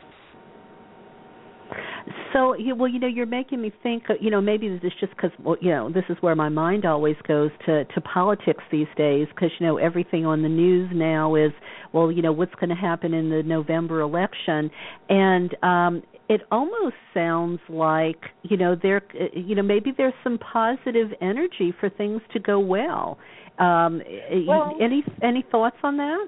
So, 2.36 2.54
well, 2.76 2.90
you 2.90 3.00
know, 3.00 3.08
you're 3.08 3.26
making 3.26 3.62
me 3.62 3.72
think. 3.82 4.04
You 4.20 4.30
know, 4.30 4.42
maybe 4.42 4.68
this 4.68 4.82
is 4.84 4.92
just 5.00 5.16
because, 5.16 5.32
well, 5.40 5.56
you 5.62 5.72
know, 5.72 5.90
this 5.90 6.04
is 6.10 6.18
where 6.20 6.36
my 6.36 6.50
mind 6.50 6.86
always 6.86 7.16
goes 7.26 7.50
to 7.66 7.86
to 7.86 8.02
politics 8.02 8.62
these 8.72 8.88
days. 8.98 9.28
Because 9.30 9.52
you 9.58 9.66
know, 9.66 9.78
everything 9.78 10.26
on 10.26 10.42
the 10.42 10.50
news 10.50 10.90
now 10.94 11.36
is, 11.36 11.52
well, 11.94 12.12
you 12.12 12.22
know, 12.22 12.34
what's 12.34 12.54
going 12.56 12.70
to 12.70 12.76
happen 12.76 13.14
in 13.14 13.30
the 13.30 13.42
November 13.42 14.02
election, 14.02 14.70
and 15.08 15.56
um 15.64 16.04
it 16.28 16.42
almost 16.52 16.96
sounds 17.14 17.60
like 17.70 18.20
you 18.44 18.58
know 18.58 18.76
there 18.82 19.02
you 19.34 19.56
know 19.56 19.62
maybe 19.62 19.94
there's 19.96 20.14
some 20.24 20.40
positive 20.40 21.10
energy 21.22 21.74
for 21.80 21.88
things 21.88 22.20
to 22.34 22.40
go 22.40 22.60
well 22.60 23.20
um 23.60 24.02
well, 24.48 24.76
any 24.82 25.04
any 25.22 25.46
thoughts 25.52 25.78
on 25.84 25.98
that 25.98 26.28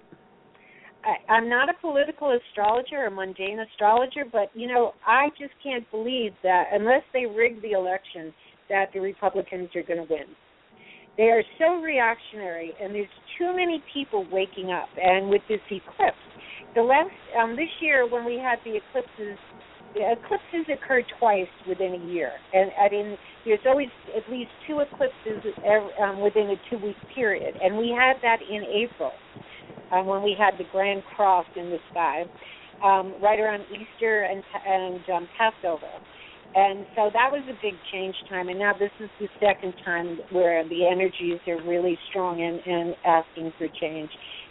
I, 1.08 1.32
I'm 1.32 1.50
not 1.50 1.70
a 1.70 1.74
political 1.80 2.38
astrologer 2.38 3.06
or 3.06 3.10
mundane 3.10 3.60
astrologer, 3.60 4.26
but 4.30 4.52
you 4.54 4.68
know, 4.68 4.94
I 5.06 5.30
just 5.40 5.54
can't 5.64 5.90
believe 5.90 6.34
that 6.44 6.66
unless 6.74 7.04
they 7.14 7.26
rig 7.26 7.62
the 7.62 7.72
election, 7.72 8.34
that 8.70 8.88
the 8.94 9.00
Republicans 9.00 9.70
are 9.76 9.84
going 9.84 10.06
to 10.06 10.14
win. 10.14 10.28
They 11.16 11.32
are 11.32 11.44
so 11.58 11.82
reactionary, 11.82 12.74
and 12.82 12.94
there's 12.94 13.08
too 13.40 13.56
many 13.56 13.82
people 13.94 14.28
waking 14.32 14.72
up. 14.72 14.90
And 15.02 15.30
with 15.30 15.42
this 15.48 15.62
eclipse, 15.72 16.20
the 16.76 16.82
last 16.82 17.10
um, 17.42 17.56
this 17.56 17.72
year 17.80 18.08
when 18.08 18.26
we 18.26 18.36
had 18.36 18.60
the 18.66 18.78
eclipses, 18.78 19.40
the 19.96 20.12
eclipses 20.12 20.68
occurred 20.68 21.06
twice 21.18 21.48
within 21.68 21.94
a 21.94 22.06
year, 22.12 22.32
and 22.54 22.70
I 22.78 22.90
mean, 22.92 23.18
there's 23.46 23.64
always 23.66 23.88
at 24.16 24.30
least 24.30 24.52
two 24.68 24.82
eclipses 24.82 25.42
every, 25.64 25.90
um, 26.04 26.20
within 26.20 26.52
a 26.52 26.58
two-week 26.70 26.98
period, 27.16 27.56
and 27.64 27.78
we 27.78 27.96
had 27.98 28.20
that 28.22 28.44
in 28.44 28.64
April 28.64 29.12
um, 29.92 30.06
when 30.06 30.24
we 30.24 30.36
had 30.38 30.58
the 30.58 30.66
Grand 30.72 31.04
Cross 31.16 31.46
in 31.56 31.70
the 31.70 31.80
sky, 31.92 32.24
um, 32.84 33.16
right 33.22 33.40
around 33.40 33.64
Easter 33.72 34.24
and 34.24 34.44
and 34.66 35.02
um, 35.10 35.28
Passover. 35.38 35.90
And 36.56 36.86
so 36.96 37.12
that 37.14 37.30
was 37.30 37.44
a 37.46 37.54
big 37.62 37.76
change 37.92 38.16
time, 38.30 38.50
and 38.50 38.58
now 38.58 38.74
this 38.74 38.92
is 39.00 39.10
the 39.20 39.28
second 39.40 39.74
time 39.86 40.18
where 40.32 40.68
the 40.68 40.88
energies 40.90 41.40
are 41.46 41.62
really 41.68 41.98
strong 42.10 42.42
and, 42.42 42.60
and 42.66 42.96
asking 43.06 43.54
for 43.60 43.68
change. 43.80 44.10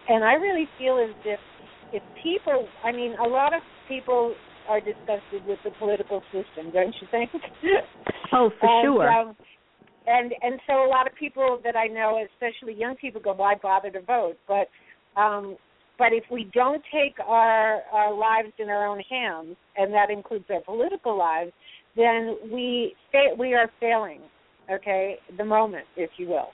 And 0.08 0.22
I 0.22 0.34
really 0.34 0.68
feel 0.78 0.98
as 1.02 1.14
if 1.24 1.40
if 1.92 2.02
people, 2.22 2.68
I 2.84 2.92
mean, 2.92 3.14
a 3.18 3.28
lot 3.28 3.54
of 3.54 3.62
people 3.88 4.34
are 4.68 4.80
disgusted 4.80 5.46
with 5.46 5.58
the 5.64 5.70
political 5.78 6.22
system, 6.32 6.70
don't 6.72 6.94
you 7.00 7.06
think? 7.10 7.30
oh, 8.32 8.50
for 8.60 8.68
and, 8.68 8.84
sure. 8.84 9.10
Um, 9.10 9.36
and 10.06 10.32
and 10.42 10.60
so 10.66 10.84
a 10.84 10.88
lot 10.88 11.06
of 11.06 11.14
people 11.18 11.60
that 11.64 11.74
I 11.74 11.86
know, 11.86 12.22
especially 12.34 12.78
young 12.78 12.94
people, 12.96 13.20
go, 13.20 13.32
"Why 13.32 13.54
bother 13.60 13.90
to 13.90 14.00
vote?" 14.02 14.36
But 14.46 14.68
um, 15.16 15.56
but 15.98 16.12
if 16.12 16.24
we 16.30 16.50
don't 16.52 16.82
take 16.92 17.16
our, 17.26 17.80
our 17.92 18.14
lives 18.14 18.52
in 18.58 18.68
our 18.68 18.86
own 18.86 19.00
hands, 19.10 19.56
and 19.76 19.92
that 19.94 20.10
includes 20.10 20.44
our 20.50 20.60
political 20.60 21.16
lives, 21.16 21.52
then 21.96 22.36
we 22.52 22.94
fa- 23.10 23.34
we 23.38 23.54
are 23.54 23.70
failing. 23.80 24.20
Okay, 24.70 25.16
the 25.38 25.44
moment, 25.44 25.84
if 25.96 26.10
you 26.18 26.28
will, 26.28 26.48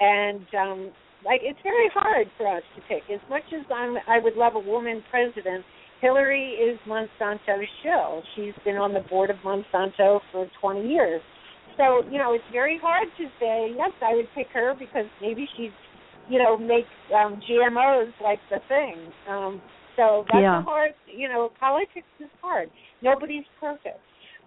and 0.00 0.44
um, 0.58 0.90
like 1.24 1.40
it's 1.42 1.58
very 1.62 1.88
hard 1.94 2.26
for 2.36 2.46
us 2.56 2.62
to 2.76 2.82
pick. 2.82 3.02
As 3.12 3.20
much 3.30 3.44
as 3.54 3.64
I'm, 3.72 3.96
I 4.08 4.18
would 4.18 4.34
love 4.34 4.54
a 4.56 4.60
woman 4.60 5.02
president. 5.10 5.64
Hillary 6.00 6.54
is 6.54 6.80
Monsanto's 6.88 7.68
shill. 7.84 8.24
She's 8.34 8.54
been 8.64 8.74
on 8.74 8.92
the 8.92 9.06
board 9.08 9.30
of 9.30 9.36
Monsanto 9.44 10.18
for 10.32 10.50
20 10.60 10.88
years. 10.88 11.22
So, 11.76 12.02
you 12.10 12.18
know, 12.18 12.34
it's 12.34 12.44
very 12.50 12.76
hard 12.82 13.06
to 13.18 13.24
say, 13.38 13.72
yes, 13.76 13.92
I 14.02 14.16
would 14.16 14.26
pick 14.34 14.48
her 14.52 14.74
because 14.76 15.06
maybe 15.20 15.48
she's 15.56 15.70
you 16.28 16.38
know, 16.38 16.56
make 16.56 16.86
um, 17.14 17.40
GMOs 17.48 18.12
like 18.22 18.38
the 18.50 18.58
thing. 18.68 18.96
Um, 19.28 19.60
so 19.96 20.24
that's 20.32 20.42
yeah. 20.42 20.62
hard. 20.62 20.92
You 21.06 21.28
know, 21.28 21.50
politics 21.58 22.06
is 22.20 22.30
hard. 22.40 22.70
Nobody's 23.02 23.44
perfect, 23.60 24.00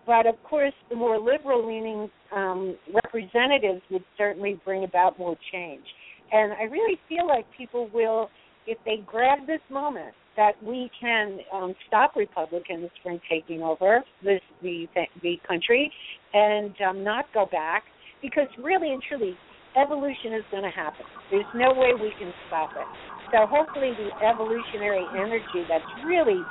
but 0.08 0.26
of 0.26 0.36
course, 0.44 0.74
the 0.90 0.96
more 0.96 1.20
liberal-leaning 1.20 2.10
um, 2.36 2.76
representatives 3.04 3.82
would 3.92 4.04
certainly 4.18 4.60
bring 4.66 4.84
about 4.84 5.20
more 5.20 5.36
change. 5.52 5.84
And 6.32 6.54
I 6.54 6.64
really 6.64 6.98
feel 7.08 7.28
like 7.28 7.46
people 7.56 7.90
will, 7.94 8.30
if 8.66 8.78
they 8.86 9.04
grab 9.06 9.46
this 9.46 9.62
moment, 9.70 10.14
that 10.38 10.52
we 10.64 10.90
can 11.00 11.40
um, 11.54 11.74
stop 11.88 12.16
Republicans 12.16 12.90
from 13.04 13.22
taking 13.30 13.62
over 13.62 14.04
this 14.24 14.42
the 14.62 14.86
the 15.22 15.36
country 15.48 15.92
and 16.34 16.74
um, 16.88 17.04
not 17.04 17.26
go 17.34 17.46
back. 17.52 17.84
Because 18.22 18.48
really 18.62 18.92
and 18.92 19.04
truly, 19.08 19.36
evolution 19.76 20.34
is 20.34 20.44
going 20.52 20.64
to 20.64 20.74
happen. 20.74 21.06
There's 21.32 21.50
no 21.54 21.74
way 21.74 21.94
we 21.94 22.12
can 22.18 22.34
stop 22.48 22.72
it. 22.76 22.88
So 23.32 23.46
hopefully 23.48 23.92
the 23.98 24.10
evolutionary 24.26 25.06
energy 25.16 25.66
that's 25.68 25.86
really, 26.06 26.42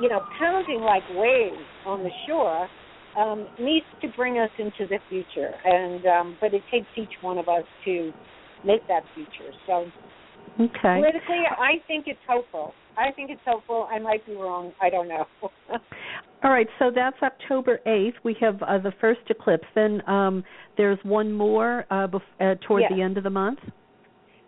you 0.00 0.08
know, 0.08 0.20
pounding 0.38 0.80
like 0.80 1.02
waves 1.14 1.64
on 1.86 2.02
the 2.02 2.10
shore 2.26 2.68
um, 3.16 3.46
needs 3.58 3.86
to 4.02 4.08
bring 4.16 4.38
us 4.38 4.50
into 4.58 4.86
the 4.88 4.98
future, 5.08 5.50
and 5.64 6.06
um, 6.06 6.36
but 6.40 6.54
it 6.54 6.62
takes 6.70 6.86
each 6.96 7.10
one 7.20 7.38
of 7.38 7.48
us 7.48 7.64
to 7.84 8.12
make 8.64 8.86
that 8.88 9.02
future. 9.14 9.50
So 9.66 9.86
okay. 10.60 11.00
politically, 11.00 11.42
I 11.50 11.82
think 11.88 12.04
it's 12.06 12.20
hopeful. 12.28 12.72
I 12.96 13.12
think 13.12 13.30
it's 13.30 13.40
helpful. 13.44 13.88
I 13.90 13.98
might 13.98 14.24
be 14.26 14.34
wrong. 14.34 14.72
I 14.80 14.90
don't 14.90 15.08
know. 15.08 15.26
All 16.42 16.50
right, 16.50 16.66
so 16.78 16.90
that's 16.94 17.16
October 17.22 17.80
8th. 17.86 18.14
We 18.24 18.34
have 18.40 18.62
uh, 18.62 18.78
the 18.78 18.92
first 19.00 19.20
eclipse. 19.28 19.66
Then 19.74 20.02
um, 20.08 20.42
there's 20.76 20.98
one 21.02 21.32
more 21.32 21.84
uh, 21.90 22.06
bef- 22.06 22.20
uh, 22.40 22.54
toward 22.66 22.82
Yes. 22.82 22.92
the 22.94 23.02
end 23.02 23.18
of 23.18 23.24
the 23.24 23.30
month. 23.30 23.58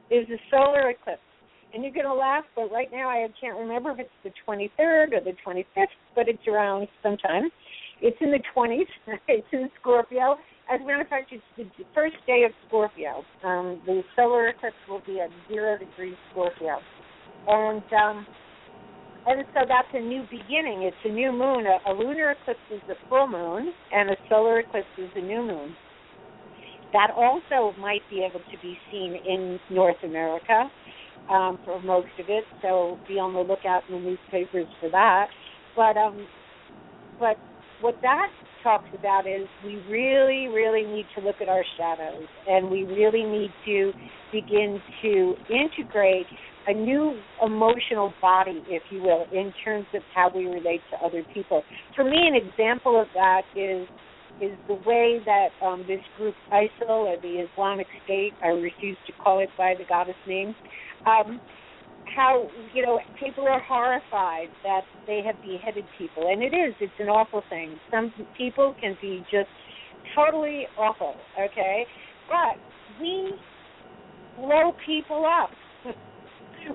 There's 0.09 0.29
a 0.29 0.41
solar 0.51 0.91
eclipse. 0.91 1.21
And 1.75 1.83
you're 1.83 1.93
going 1.93 2.07
to 2.07 2.15
laugh, 2.15 2.45
but 2.55 2.71
right 2.71 2.89
now 2.93 3.09
I 3.09 3.27
can't 3.41 3.59
remember 3.59 3.93
if 3.93 3.99
it's 4.01 4.11
the 4.25 4.31
23rd 4.47 5.13
or 5.15 5.21
the 5.21 5.33
25th, 5.47 5.87
but 6.15 6.29
it's 6.29 6.47
around 6.47 6.87
sometime. 7.03 7.51
It's 8.03 8.17
in 8.21 8.31
the 8.31 8.41
20s. 8.55 8.85
it's 9.29 9.47
in 9.53 9.71
Scorpio. 9.81 10.37
As 10.73 10.81
a 10.81 10.85
matter 10.85 11.01
of 11.01 11.09
fact, 11.09 11.33
it's 11.33 11.43
the 11.57 11.65
first 11.95 12.17
day 12.27 12.45
of 12.45 12.53
Scorpio. 12.69 13.25
Um, 13.45 13.81
the 13.87 14.03
solar 14.17 14.49
eclipse 14.49 14.77
will 14.89 15.03
be 15.07 15.21
at 15.21 15.31
zero 15.49 15.79
degrees 15.79 16.15
Scorpio. 16.31 16.79
And 17.47 17.83
um, 17.93 18.27
and 19.27 19.45
so 19.55 19.61
that's 19.69 19.89
a 19.95 20.01
new 20.01 20.23
beginning. 20.31 20.83
It's 20.83 20.97
a 21.05 21.09
new 21.09 21.33
moon. 21.33 21.67
A, 21.67 21.91
a 21.91 21.93
lunar 21.93 22.31
eclipse 22.33 22.61
is 22.73 22.81
a 22.89 22.95
full 23.09 23.29
moon, 23.29 23.73
and 23.93 24.11
a 24.11 24.17
solar 24.29 24.61
eclipse 24.61 24.87
is 24.99 25.11
a 25.17 25.21
new 25.21 25.43
moon. 25.43 25.77
That 26.93 27.11
also 27.17 27.79
might 27.81 28.03
be 28.11 28.27
able 28.29 28.41
to 28.41 28.57
be 28.61 28.77
seen 28.91 29.17
in 29.27 29.59
North 29.71 29.97
America 30.05 30.71
um, 31.31 31.59
for 31.65 31.81
most 31.83 32.09
of 32.19 32.27
it. 32.29 32.45
So 32.61 32.99
be 33.09 33.15
on 33.15 33.33
the 33.33 33.41
lookout 33.41 33.83
in 33.89 33.95
the 33.95 34.11
newspapers 34.11 34.67
for 34.81 34.91
that. 34.91 35.27
But 35.77 35.97
um, 35.97 36.27
but 37.19 37.37
what 37.81 37.97
that 38.03 38.29
talks 38.63 38.89
about 38.99 39.27
is 39.27 39.49
we 39.65 39.77
really, 39.89 40.49
really 40.49 40.85
need 40.85 41.07
to 41.17 41.25
look 41.25 41.37
at 41.41 41.49
our 41.49 41.65
shadows, 41.77 42.27
and 42.47 42.71
we 42.71 42.85
really 42.85 43.25
need 43.25 43.51
to 43.65 43.93
begin 44.33 44.81
to 45.03 45.35
integrate 45.51 46.27
a 46.67 46.75
new 46.75 47.19
emotional 47.45 48.13
body, 48.21 48.63
if 48.69 48.83
you 48.91 49.03
will, 49.03 49.27
in 49.33 49.53
terms 49.65 49.87
of 49.95 50.03
how 50.15 50.31
we 50.35 50.47
relate 50.47 50.81
to 50.91 51.05
other 51.05 51.25
people. 51.35 51.63
For 51.97 52.05
me, 52.05 52.29
an 52.29 52.35
example 52.35 53.01
of 53.01 53.09
that 53.15 53.43
is 53.57 53.89
is 54.41 54.59
the 54.67 54.75
way 54.87 55.21
that 55.25 55.49
um, 55.65 55.85
this 55.87 56.01
group 56.17 56.35
ISIL 56.53 56.89
or 56.89 57.17
the 57.23 57.45
Islamic 57.47 57.87
State, 58.05 58.33
I 58.43 58.49
refuse 58.49 58.97
to 59.07 59.13
call 59.23 59.39
it 59.39 59.51
by 59.57 59.75
the 59.79 59.85
goddess 59.85 60.17
name, 60.27 60.57
um, 61.07 61.41
how 62.17 62.49
you 62.75 62.85
know 62.85 62.99
people 63.21 63.47
are 63.47 63.61
horrified 63.61 64.49
that 64.65 64.83
they 65.07 65.23
have 65.25 65.37
beheaded 65.43 65.85
people, 65.97 66.29
and 66.29 66.43
it 66.43 66.55
is 66.55 66.75
it's 66.81 66.93
an 66.99 67.09
awful 67.09 67.43
thing. 67.49 67.77
Some 67.91 68.13
people 68.37 68.75
can 68.81 68.97
be 69.01 69.25
just 69.31 69.49
totally 70.15 70.67
awful, 70.77 71.15
okay, 71.41 71.87
but 72.29 72.59
we 73.01 73.35
blow 74.37 74.73
people 74.87 75.25
up 75.25 75.51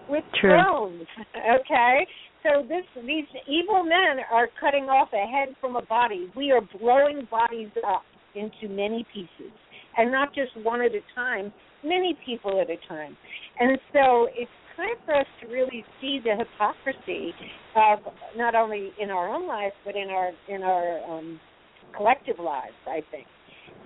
with 0.09 0.23
True. 0.39 0.49
drones, 0.51 1.07
okay. 1.61 2.07
So 2.43 2.63
this 2.67 2.85
these 3.05 3.25
evil 3.47 3.83
men 3.83 4.23
are 4.31 4.47
cutting 4.59 4.85
off 4.85 5.09
a 5.13 5.25
head 5.25 5.55
from 5.59 5.75
a 5.75 5.81
body. 5.81 6.31
We 6.35 6.51
are 6.51 6.61
blowing 6.79 7.27
bodies 7.29 7.69
up 7.85 8.03
into 8.35 8.73
many 8.73 9.05
pieces, 9.13 9.51
and 9.97 10.11
not 10.11 10.33
just 10.33 10.51
one 10.63 10.81
at 10.81 10.91
a 10.91 11.01
time, 11.15 11.51
many 11.83 12.17
people 12.25 12.61
at 12.61 12.69
a 12.69 12.77
time. 12.87 13.17
And 13.59 13.77
so 13.93 14.27
it's 14.33 14.51
time 14.75 14.95
for 15.05 15.15
us 15.15 15.25
to 15.41 15.47
really 15.47 15.83
see 15.99 16.19
the 16.23 16.35
hypocrisy 16.37 17.33
of 17.75 17.99
not 18.35 18.55
only 18.55 18.91
in 19.01 19.09
our 19.09 19.33
own 19.33 19.47
lives 19.47 19.75
but 19.83 19.95
in 19.95 20.09
our 20.09 20.31
in 20.47 20.63
our 20.63 21.03
um, 21.09 21.39
collective 21.95 22.39
lives. 22.39 22.75
I 22.85 23.01
think 23.11 23.25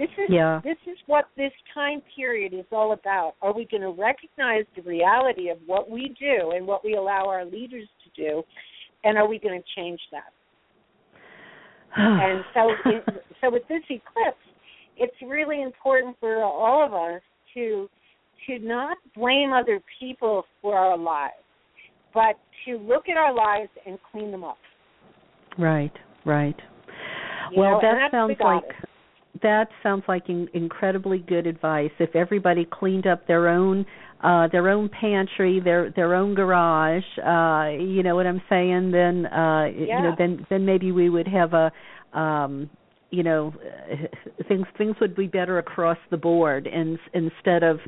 this 0.01 0.09
is 0.17 0.29
Yeah. 0.31 0.61
this 0.63 0.77
is 0.87 0.97
what 1.05 1.29
this 1.37 1.53
time 1.73 2.01
period 2.15 2.53
is 2.53 2.65
all 2.71 2.93
about. 2.93 3.35
Are 3.41 3.53
we 3.53 3.65
going 3.65 3.81
to 3.81 3.91
recognize 3.91 4.65
the 4.75 4.81
reality 4.81 5.49
of 5.49 5.59
what 5.67 5.91
we 5.91 6.09
do 6.19 6.51
and 6.55 6.65
what 6.65 6.83
we 6.83 6.95
allow 6.95 7.27
our 7.27 7.45
leaders 7.45 7.87
to 8.03 8.09
do, 8.21 8.43
and 9.03 9.15
are 9.17 9.27
we 9.27 9.37
going 9.37 9.61
to 9.61 9.67
change 9.75 9.99
that? 10.11 10.33
and 11.95 12.43
so 12.55 12.71
it, 12.85 13.25
so 13.41 13.51
with 13.51 13.67
this 13.67 13.83
eclipse, 13.89 14.41
it's 14.97 15.15
really 15.21 15.61
important 15.61 16.17
for 16.19 16.43
all 16.43 16.83
of 16.83 16.93
us 16.95 17.21
to 17.53 17.87
to 18.47 18.57
not 18.57 18.97
blame 19.15 19.53
other 19.53 19.79
people 19.99 20.45
for 20.63 20.75
our 20.75 20.97
lives, 20.97 21.35
but 22.11 22.39
to 22.65 22.77
look 22.79 23.07
at 23.07 23.17
our 23.17 23.33
lives 23.35 23.69
and 23.85 23.99
clean 24.11 24.31
them 24.31 24.43
up. 24.43 24.57
right, 25.59 25.93
right. 26.25 26.59
You 27.51 27.59
well, 27.59 27.73
know, 27.73 27.81
that 27.81 28.09
sounds 28.11 28.35
like. 28.39 28.63
That 29.43 29.69
sounds 29.83 30.03
like 30.07 30.29
in, 30.29 30.47
incredibly 30.53 31.19
good 31.19 31.47
advice. 31.47 31.91
If 31.99 32.15
everybody 32.15 32.67
cleaned 32.71 33.07
up 33.07 33.27
their 33.27 33.49
own 33.49 33.85
uh 34.23 34.47
their 34.51 34.69
own 34.69 34.89
pantry, 34.89 35.59
their 35.59 35.91
their 35.91 36.15
own 36.15 36.35
garage, 36.35 37.03
uh 37.17 37.69
you 37.81 38.03
know 38.03 38.15
what 38.15 38.27
I'm 38.27 38.41
saying, 38.49 38.91
then 38.91 39.25
uh 39.27 39.65
you 39.65 39.87
know 39.87 40.13
then 40.17 40.45
then 40.49 40.65
maybe 40.65 40.91
we 40.91 41.09
would 41.09 41.27
have 41.27 41.53
a 41.53 41.71
um 42.17 42.69
you 43.11 43.23
know 43.23 43.53
things 44.47 44.65
things 44.77 44.95
would 45.01 45.15
be 45.15 45.27
better 45.27 45.59
across 45.59 45.97
the 46.09 46.17
board 46.17 46.67
and 46.67 46.97
instead 47.13 47.63
of 47.63 47.79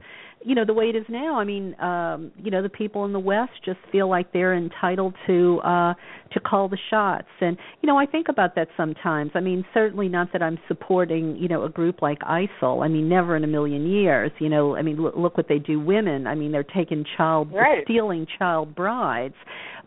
you 0.45 0.56
know 0.56 0.65
the 0.65 0.73
way 0.73 0.86
it 0.86 0.95
is 0.95 1.06
now 1.10 1.39
i 1.39 1.43
mean 1.43 1.75
um 1.79 2.32
you 2.38 2.51
know 2.51 2.62
the 2.62 2.69
people 2.69 3.06
in 3.06 3.13
the 3.13 3.19
west 3.19 3.51
just 3.65 3.79
feel 3.91 4.10
like 4.10 4.32
they're 4.34 4.56
entitled 4.56 5.13
to 5.27 5.60
uh 5.63 5.93
to 6.34 6.39
call 6.39 6.67
the 6.67 6.77
shots. 6.89 7.27
And 7.41 7.58
you 7.82 7.88
know 7.88 7.97
i 7.97 8.06
think 8.08 8.27
about 8.27 8.56
that 8.56 8.67
sometimes. 8.75 9.32
I 9.36 9.39
mean 9.39 9.63
certainly 9.73 10.08
not 10.08 10.32
that 10.34 10.41
i'm 10.41 10.58
supporting 10.67 11.36
you 11.38 11.47
know 11.47 11.63
a 11.63 11.69
group 11.69 12.01
like 12.01 12.19
isil. 12.19 12.84
I 12.84 12.88
mean 12.88 13.08
never 13.08 13.36
in 13.36 13.43
a 13.43 13.47
million 13.47 13.86
years 13.88 14.32
you 14.39 14.49
know. 14.49 14.75
I 14.75 14.82
mean 14.82 14.97
look, 14.97 15.15
look 15.15 15.38
what 15.38 15.47
they 15.47 15.60
do 15.60 15.79
women. 15.79 16.25
I 16.27 16.36
mean 16.36 16.51
they're 16.51 16.63
taking 16.63 17.06
child 17.17 17.51
Right. 17.53 17.84
stealing 17.84 18.25
child 18.39 18.73
brides. 18.75 19.36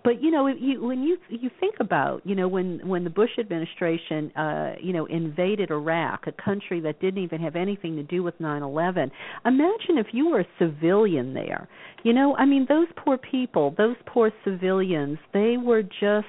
But 0.04 0.22
you 0.22 0.30
know 0.30 0.46
if 0.46 0.56
you 0.60 0.84
when 0.84 1.02
you 1.02 1.16
you 1.28 1.50
think 1.58 1.74
about 1.80 2.22
you 2.24 2.36
know 2.36 2.46
when 2.46 2.80
when 2.86 3.02
the 3.02 3.10
bush 3.10 3.30
administration 3.40 4.30
uh 4.36 4.74
you 4.80 4.92
know 4.92 5.06
invaded 5.06 5.70
iraq 5.72 6.28
a 6.28 6.32
country 6.32 6.78
that 6.80 7.00
didn't 7.00 7.22
even 7.24 7.40
have 7.40 7.56
anything 7.56 7.96
to 7.96 8.04
do 8.04 8.22
with 8.22 8.38
nine 8.38 8.62
eleven 8.62 9.10
imagine 9.44 9.98
if 9.98 10.06
you 10.12 10.28
were 10.28 10.40
a 10.40 10.45
civilian 10.58 11.34
there 11.34 11.68
you 12.02 12.12
know 12.12 12.34
i 12.36 12.44
mean 12.44 12.66
those 12.68 12.88
poor 12.96 13.18
people 13.18 13.74
those 13.76 13.96
poor 14.06 14.30
civilians 14.44 15.18
they 15.32 15.56
were 15.62 15.82
just 15.82 16.26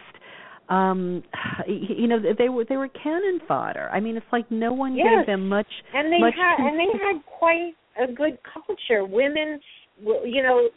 um 0.69 1.23
you 1.67 2.07
know 2.07 2.19
they 2.37 2.49
were 2.49 2.65
they 2.65 2.77
were 2.77 2.89
cannon 2.89 3.39
fodder 3.47 3.89
i 3.91 3.99
mean 3.99 4.17
it's 4.17 4.25
like 4.31 4.49
no 4.51 4.73
one 4.73 4.95
Yes. 4.95 5.05
gave 5.17 5.25
them 5.27 5.47
much 5.47 5.67
and 5.93 6.11
they 6.11 6.19
much 6.19 6.33
had 6.35 6.65
and 6.65 6.79
they 6.79 6.91
had 7.03 7.21
quite 7.39 7.73
a 7.99 8.11
good 8.11 8.37
culture. 8.53 9.05
Women, 9.05 9.59
you 9.99 10.43
know, 10.43 10.69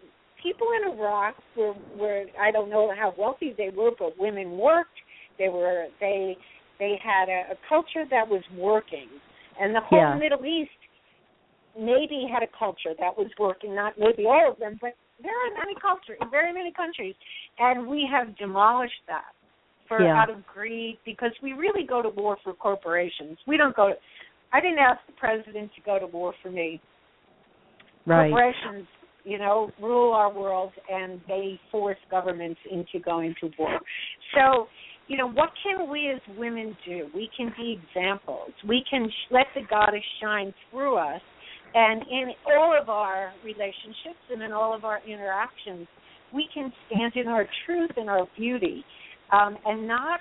people 0.42 0.68
in 0.76 0.98
Iraq 0.98 1.34
were 1.56 1.74
were 1.98 2.24
I 2.40 2.50
don't 2.50 2.70
know 2.70 2.92
how 2.96 3.14
wealthy 3.16 3.54
they 3.56 3.70
were, 3.74 3.90
but 3.98 4.18
women 4.18 4.52
worked. 4.58 4.98
They 5.38 5.48
were 5.48 5.86
they 6.00 6.36
they 6.78 6.98
had 7.02 7.28
a, 7.28 7.52
a 7.52 7.56
culture 7.68 8.04
that 8.10 8.26
was 8.26 8.42
working, 8.56 9.08
and 9.60 9.74
the 9.74 9.80
whole 9.80 10.00
Yeah. 10.00 10.18
Middle 10.18 10.44
East 10.44 10.70
maybe 11.78 12.26
had 12.32 12.42
a 12.42 12.50
culture 12.58 12.94
that 12.98 13.16
was 13.16 13.28
working. 13.38 13.74
Not 13.74 13.94
maybe 13.98 14.26
all 14.26 14.52
of 14.52 14.58
them, 14.58 14.78
but 14.80 14.94
there 15.22 15.32
are 15.32 15.50
many 15.58 15.74
cultures, 15.80 16.18
very 16.30 16.52
many 16.52 16.72
countries, 16.72 17.14
and 17.58 17.86
we 17.86 18.08
have 18.10 18.36
demolished 18.36 19.02
that 19.06 19.32
for 19.86 20.02
Yeah. 20.02 20.20
out 20.20 20.30
of 20.30 20.46
greed 20.46 20.98
because 21.04 21.32
we 21.42 21.52
really 21.52 21.84
go 21.84 22.00
to 22.00 22.08
war 22.08 22.36
for 22.44 22.54
corporations. 22.54 23.38
We 23.46 23.56
don't 23.56 23.74
go. 23.74 23.90
To, 23.90 23.98
I 24.52 24.60
didn't 24.60 24.78
ask 24.78 25.04
the 25.06 25.12
president 25.12 25.74
to 25.74 25.80
go 25.82 25.98
to 25.98 26.06
war 26.06 26.32
for 26.42 26.50
me. 26.50 26.80
right 28.06 28.30
Corporations, 28.30 28.86
you 29.24 29.38
know, 29.38 29.70
rule 29.80 30.14
our 30.14 30.32
world 30.32 30.72
and 30.90 31.20
they 31.28 31.60
force 31.70 31.98
governments 32.10 32.60
into 32.70 32.98
going 33.04 33.34
to 33.40 33.50
war. 33.58 33.78
So, 34.34 34.68
you 35.08 35.16
know, 35.18 35.28
what 35.28 35.50
can 35.62 35.90
we 35.90 36.08
as 36.08 36.20
women 36.38 36.76
do? 36.86 37.08
We 37.14 37.28
can 37.36 37.52
be 37.56 37.78
examples. 37.82 38.52
We 38.66 38.82
can 38.88 39.08
sh- 39.10 39.32
let 39.32 39.46
the 39.54 39.62
goddess 39.68 40.04
shine 40.22 40.54
through 40.70 40.96
us, 40.96 41.20
and 41.74 42.02
in 42.02 42.32
all 42.46 42.76
of 42.80 42.88
our 42.88 43.32
relationships 43.44 44.22
and 44.30 44.42
in 44.42 44.52
all 44.52 44.74
of 44.74 44.84
our 44.84 45.00
interactions, 45.06 45.86
we 46.32 46.48
can 46.52 46.72
stand 46.86 47.12
in 47.16 47.28
our 47.28 47.46
truth 47.66 47.90
and 47.96 48.08
our 48.08 48.26
beauty, 48.36 48.84
um, 49.32 49.56
and 49.64 49.86
not 49.86 50.20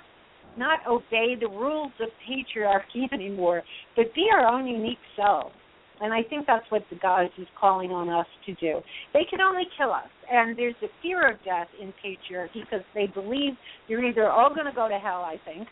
not 0.57 0.79
obey 0.87 1.35
the 1.39 1.47
rules 1.47 1.91
of 2.01 2.09
patriarchy 2.27 3.11
anymore, 3.13 3.63
but 3.95 4.13
be 4.15 4.25
our 4.33 4.45
own 4.45 4.67
unique 4.67 4.97
selves. 5.15 5.53
And 6.01 6.13
I 6.13 6.23
think 6.23 6.47
that's 6.47 6.65
what 6.69 6.83
the 6.89 6.97
goddess 6.97 7.31
is 7.37 7.47
calling 7.59 7.91
on 7.91 8.09
us 8.09 8.25
to 8.45 8.53
do. 8.55 8.81
They 9.13 9.25
can 9.29 9.41
only 9.41 9.63
kill 9.77 9.91
us, 9.91 10.09
and 10.31 10.57
there's 10.57 10.75
a 10.81 10.87
fear 11.01 11.29
of 11.29 11.37
death 11.43 11.67
in 11.79 11.93
patriarchy 12.03 12.63
because 12.63 12.85
they 12.95 13.07
believe 13.07 13.53
you're 13.87 14.03
either 14.03 14.29
all 14.29 14.53
going 14.53 14.65
to 14.65 14.73
go 14.73 14.87
to 14.87 14.97
hell, 14.97 15.21
I 15.21 15.35
think, 15.45 15.67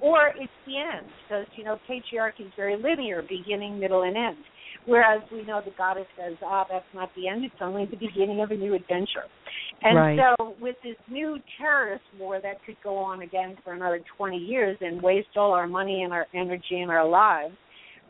or 0.00 0.28
it's 0.36 0.52
the 0.66 0.78
end. 0.78 1.06
Because 1.22 1.46
you 1.56 1.64
know 1.64 1.78
patriarchy 1.88 2.46
is 2.46 2.52
very 2.56 2.76
linear, 2.76 3.22
beginning, 3.22 3.78
middle, 3.78 4.02
and 4.02 4.16
end. 4.16 4.36
Whereas 4.86 5.22
we 5.30 5.44
know 5.44 5.60
the 5.64 5.72
goddess 5.76 6.06
says, 6.16 6.36
ah, 6.42 6.64
that's 6.68 6.84
not 6.94 7.10
the 7.14 7.28
end; 7.28 7.44
it's 7.44 7.54
only 7.60 7.84
the 7.86 7.96
beginning 7.96 8.40
of 8.40 8.50
a 8.50 8.56
new 8.56 8.74
adventure. 8.74 9.24
And 9.82 9.96
Right. 9.96 10.18
so, 10.38 10.54
with 10.60 10.76
this 10.82 10.96
new 11.08 11.38
terrorist 11.58 12.04
war 12.18 12.40
that 12.40 12.64
could 12.64 12.76
go 12.82 12.96
on 12.96 13.22
again 13.22 13.56
for 13.62 13.74
another 13.74 14.00
20 14.16 14.36
years 14.36 14.76
and 14.80 15.00
waste 15.02 15.36
all 15.36 15.52
our 15.52 15.66
money 15.66 16.02
and 16.02 16.12
our 16.12 16.26
energy 16.34 16.80
and 16.80 16.90
our 16.90 17.06
lives, 17.06 17.54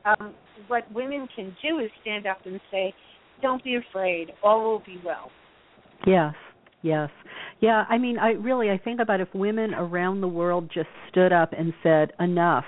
um, 0.05 0.35
what 0.69 0.91
women 0.93 1.29
can 1.35 1.55
do 1.63 1.79
is 1.81 1.91
stand 2.01 2.27
up 2.27 2.39
and 2.47 2.61
say, 2.71 2.95
"Don't 3.43 3.63
be 3.63 3.75
afraid. 3.75 4.33
All 4.43 4.63
will 4.63 4.79
be 4.81 5.01
well." 5.05 5.31
Yes. 6.07 6.35
Yes. 6.83 7.11
Yeah, 7.61 7.85
I 7.89 7.99
mean, 7.99 8.19
I 8.19 8.31
really 8.33 8.71
I 8.71 8.79
think 8.79 9.01
about 9.01 9.21
if 9.21 9.35
women 9.35 9.75
around 9.75 10.21
the 10.21 10.29
world 10.29 10.71
just 10.73 10.89
stood 11.11 11.33
up 11.33 11.53
and 11.53 11.73
said 11.83 12.13
enough. 12.21 12.65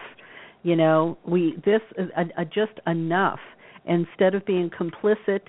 You 0.62 0.76
know, 0.76 1.16
we 1.24 1.56
this 1.64 1.80
is 1.96 2.10
a, 2.16 2.42
a 2.42 2.44
just 2.44 2.78
enough 2.86 3.38
instead 3.86 4.34
of 4.34 4.44
being 4.46 4.70
complicit 4.70 5.40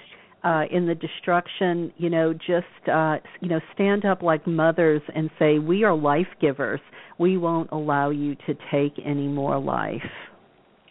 uh 0.43 0.63
in 0.71 0.87
the 0.87 0.95
destruction, 0.95 1.93
you 1.97 2.09
know, 2.09 2.33
just 2.33 2.89
uh 2.91 3.17
you 3.41 3.49
know, 3.49 3.59
stand 3.73 4.05
up 4.05 4.21
like 4.21 4.45
mothers 4.47 5.01
and 5.15 5.29
say 5.37 5.59
we 5.59 5.83
are 5.83 5.95
life 5.95 6.27
givers. 6.39 6.79
We 7.19 7.37
won't 7.37 7.69
allow 7.71 8.09
you 8.09 8.35
to 8.47 8.55
take 8.71 8.93
any 9.05 9.27
more 9.27 9.59
life. 9.59 10.01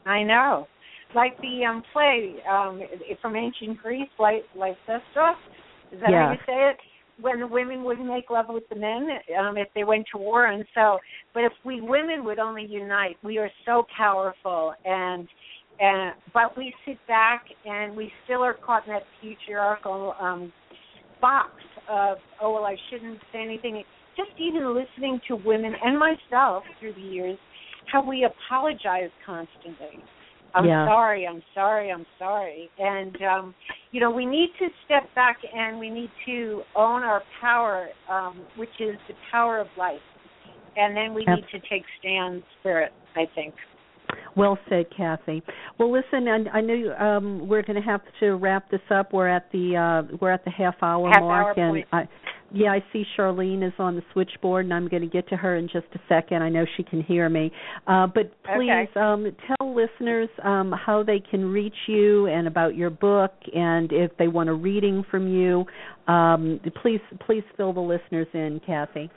I 0.06 0.22
know. 0.22 0.66
Like 1.14 1.36
the 1.40 1.64
um 1.64 1.82
play 1.92 2.36
um 2.48 2.82
from 3.20 3.36
ancient 3.36 3.78
Greece, 3.78 4.08
like 4.18 4.44
Lycestra. 4.56 5.34
Is 5.92 6.00
that 6.00 6.12
how 6.12 6.32
you 6.32 6.38
say 6.46 6.70
it? 6.70 6.76
When 7.20 7.40
the 7.40 7.46
women 7.46 7.84
would 7.84 7.98
make 8.00 8.30
love 8.30 8.46
with 8.48 8.68
the 8.68 8.76
men 8.76 9.08
um 9.38 9.56
if 9.56 9.68
they 9.74 9.84
went 9.84 10.06
to 10.12 10.18
war 10.18 10.46
and 10.46 10.64
so 10.74 10.98
but 11.34 11.42
if 11.42 11.52
we 11.64 11.80
women 11.80 12.24
would 12.24 12.38
only 12.38 12.64
unite, 12.64 13.16
we 13.24 13.38
are 13.38 13.50
so 13.66 13.84
powerful 13.96 14.74
and 14.84 15.28
and 15.80 16.14
but 16.32 16.56
we 16.56 16.72
sit 16.86 16.98
back 17.08 17.44
and 17.64 17.96
we 17.96 18.12
still 18.24 18.42
are 18.42 18.54
caught 18.54 18.86
in 18.86 18.92
that 18.92 19.02
patriarchal 19.20 20.14
um 20.20 20.52
box 21.20 21.50
of 21.88 22.18
oh 22.40 22.54
well 22.54 22.64
I 22.64 22.76
shouldn't 22.90 23.18
say 23.32 23.42
anything 23.42 23.82
just 24.16 24.30
even 24.38 24.74
listening 24.74 25.20
to 25.28 25.36
women 25.36 25.72
and 25.82 25.98
myself 25.98 26.64
through 26.78 26.94
the 26.94 27.00
years 27.00 27.38
how 27.90 28.06
we 28.06 28.24
apologize 28.24 29.10
constantly. 29.26 29.98
I'm 30.54 30.66
Yeah. 30.66 30.86
sorry, 30.86 31.26
I'm 31.26 31.42
sorry, 31.54 31.90
I'm 31.90 32.06
sorry. 32.18 32.70
And 32.78 33.16
um 33.22 33.54
you 33.92 34.00
know, 34.00 34.10
we 34.10 34.26
need 34.26 34.50
to 34.58 34.68
step 34.84 35.12
back 35.14 35.38
and 35.54 35.78
we 35.78 35.90
need 35.90 36.10
to 36.26 36.62
own 36.76 37.02
our 37.02 37.22
power, 37.40 37.88
um, 38.08 38.38
which 38.56 38.80
is 38.80 38.96
the 39.08 39.14
power 39.32 39.58
of 39.58 39.66
life. 39.76 40.00
And 40.76 40.96
then 40.96 41.14
we 41.14 41.24
Ab- 41.26 41.36
need 41.36 41.44
to 41.52 41.58
take 41.68 41.82
stands 41.98 42.44
for 42.62 42.80
it, 42.80 42.92
I 43.16 43.26
think. 43.34 43.54
Well 44.36 44.58
said, 44.68 44.86
Cathy. 44.96 45.42
Well, 45.78 45.92
listen, 45.92 46.28
I, 46.28 46.58
I 46.58 46.60
know 46.60 46.96
um, 46.96 47.48
we're 47.48 47.62
going 47.62 47.80
to 47.80 47.88
have 47.88 48.02
to 48.20 48.32
wrap 48.32 48.70
this 48.70 48.80
up. 48.90 49.12
We're 49.12 49.28
at 49.28 49.50
the 49.52 49.76
uh, 50.10 50.16
we're 50.20 50.32
at 50.32 50.44
the 50.44 50.50
half 50.50 50.76
hour 50.82 51.08
Half 51.10 51.20
mark, 51.20 51.58
hour 51.58 51.76
and. 51.76 51.84
I, 51.92 52.08
yeah, 52.52 52.70
I 52.72 52.84
see 52.92 53.04
Charlene 53.16 53.64
is 53.64 53.72
on 53.78 53.94
the 53.94 54.02
switchboard, 54.12 54.64
and 54.64 54.74
I'm 54.74 54.88
going 54.88 55.02
to 55.02 55.08
get 55.08 55.28
to 55.28 55.36
her 55.36 55.54
in 55.56 55.68
just 55.68 55.86
a 55.94 56.00
second. 56.08 56.42
I 56.42 56.48
know 56.48 56.64
she 56.76 56.82
can 56.82 57.00
hear 57.00 57.28
me, 57.28 57.52
uh, 57.86 58.08
but 58.08 58.32
please 58.56 58.70
Okay. 58.70 58.88
um, 58.96 59.30
tell 59.46 59.72
listeners 59.74 60.28
um, 60.42 60.72
how 60.72 61.04
they 61.04 61.20
can 61.20 61.44
reach 61.44 61.76
you 61.86 62.26
and 62.26 62.48
about 62.48 62.74
your 62.74 62.90
book, 62.90 63.32
and 63.54 63.92
if 63.92 64.10
they 64.18 64.26
want 64.26 64.48
a 64.48 64.52
reading 64.52 65.04
from 65.10 65.28
you. 65.28 65.64
Um, 66.12 66.60
please, 66.82 67.00
please 67.24 67.44
fill 67.56 67.72
the 67.72 67.80
listeners 67.80 68.26
in, 68.34 68.60
Cathy. 68.66 69.10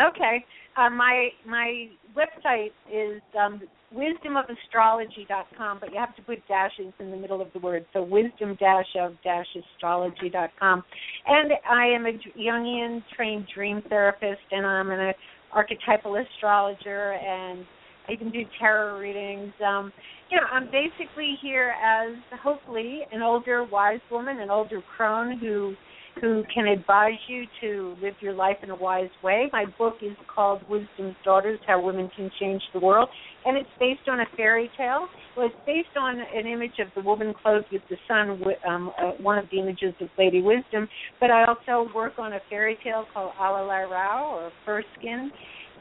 Okay. 0.00 0.44
Uh, 0.76 0.90
my 0.90 1.28
my 1.46 1.86
website 2.16 2.72
is 2.92 3.22
um, 3.38 3.60
wisdomofastrology.com, 3.94 5.78
but 5.80 5.92
you 5.92 5.98
have 5.98 6.14
to 6.16 6.22
put 6.22 6.46
dashes 6.48 6.92
in 6.98 7.10
the 7.10 7.16
middle 7.16 7.40
of 7.40 7.48
the 7.52 7.58
word. 7.58 7.84
So 7.92 8.02
wisdom 8.02 8.56
dash 8.58 8.86
of 8.98 9.14
dash 9.22 9.46
astrology.com. 9.74 10.84
And 11.26 11.52
I 11.70 11.86
am 11.86 12.06
a 12.06 12.12
Jungian 12.38 13.02
trained 13.14 13.46
dream 13.54 13.82
therapist, 13.88 14.40
and 14.50 14.66
I'm 14.66 14.90
an 14.90 15.12
archetypal 15.52 16.16
astrologer, 16.16 17.12
and 17.12 17.64
I 18.08 18.16
can 18.16 18.30
do 18.30 18.42
tarot 18.58 18.98
readings. 18.98 19.52
Um, 19.64 19.92
you 20.30 20.36
know, 20.38 20.46
I'm 20.50 20.66
basically 20.66 21.36
here 21.42 21.74
as 21.82 22.16
hopefully 22.42 23.02
an 23.12 23.22
older 23.22 23.64
wise 23.64 24.00
woman, 24.10 24.40
an 24.40 24.50
older 24.50 24.82
crone 24.96 25.38
who 25.38 25.74
who 26.20 26.42
can 26.54 26.66
advise 26.66 27.18
you 27.26 27.44
to 27.60 27.96
live 28.02 28.14
your 28.20 28.34
life 28.34 28.56
in 28.62 28.70
a 28.70 28.76
wise 28.76 29.10
way. 29.22 29.48
My 29.52 29.64
book 29.78 29.96
is 30.02 30.16
called 30.32 30.60
Wisdom's 30.68 31.16
Daughters 31.24 31.58
How 31.66 31.80
Women 31.80 32.10
Can 32.14 32.30
Change 32.38 32.62
the 32.72 32.80
World, 32.80 33.08
and 33.44 33.56
it's 33.56 33.68
based 33.80 34.08
on 34.08 34.20
a 34.20 34.26
fairy 34.36 34.70
tale. 34.76 35.06
Well, 35.36 35.46
it's 35.46 35.56
based 35.66 35.96
on 35.98 36.20
an 36.20 36.46
image 36.46 36.78
of 36.80 36.88
the 36.94 37.02
woman 37.02 37.34
clothed 37.42 37.66
with 37.72 37.82
the 37.88 37.96
sun, 38.06 38.42
um, 38.68 38.92
uh, 38.98 39.12
one 39.22 39.38
of 39.38 39.46
the 39.50 39.58
images 39.58 39.94
of 40.00 40.08
Lady 40.18 40.42
Wisdom, 40.42 40.88
but 41.20 41.30
I 41.30 41.44
also 41.44 41.92
work 41.94 42.14
on 42.18 42.34
a 42.34 42.40
fairy 42.50 42.78
tale 42.84 43.06
called 43.12 43.32
Allerleirauh 43.40 44.32
or 44.32 44.52
Fur 44.64 44.82
Skin 44.98 45.30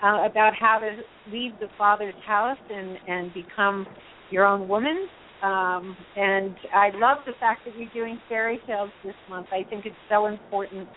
uh, 0.03 0.25
about 0.25 0.53
how 0.59 0.79
to 0.79 1.01
leave 1.31 1.51
the 1.59 1.67
father's 1.77 2.15
house 2.25 2.57
and, 2.69 2.97
and 3.07 3.33
become 3.33 3.85
your 4.29 4.45
own 4.45 4.67
woman. 4.67 5.07
Um, 5.41 5.97
and 6.15 6.55
I 6.73 6.89
love 6.95 7.17
the 7.25 7.33
fact 7.39 7.61
that 7.65 7.75
you're 7.75 7.89
doing 7.93 8.19
fairy 8.29 8.59
tales 8.67 8.91
this 9.03 9.15
month. 9.29 9.47
I 9.51 9.67
think 9.69 9.85
it's 9.85 9.95
so 10.09 10.27
important, 10.27 10.87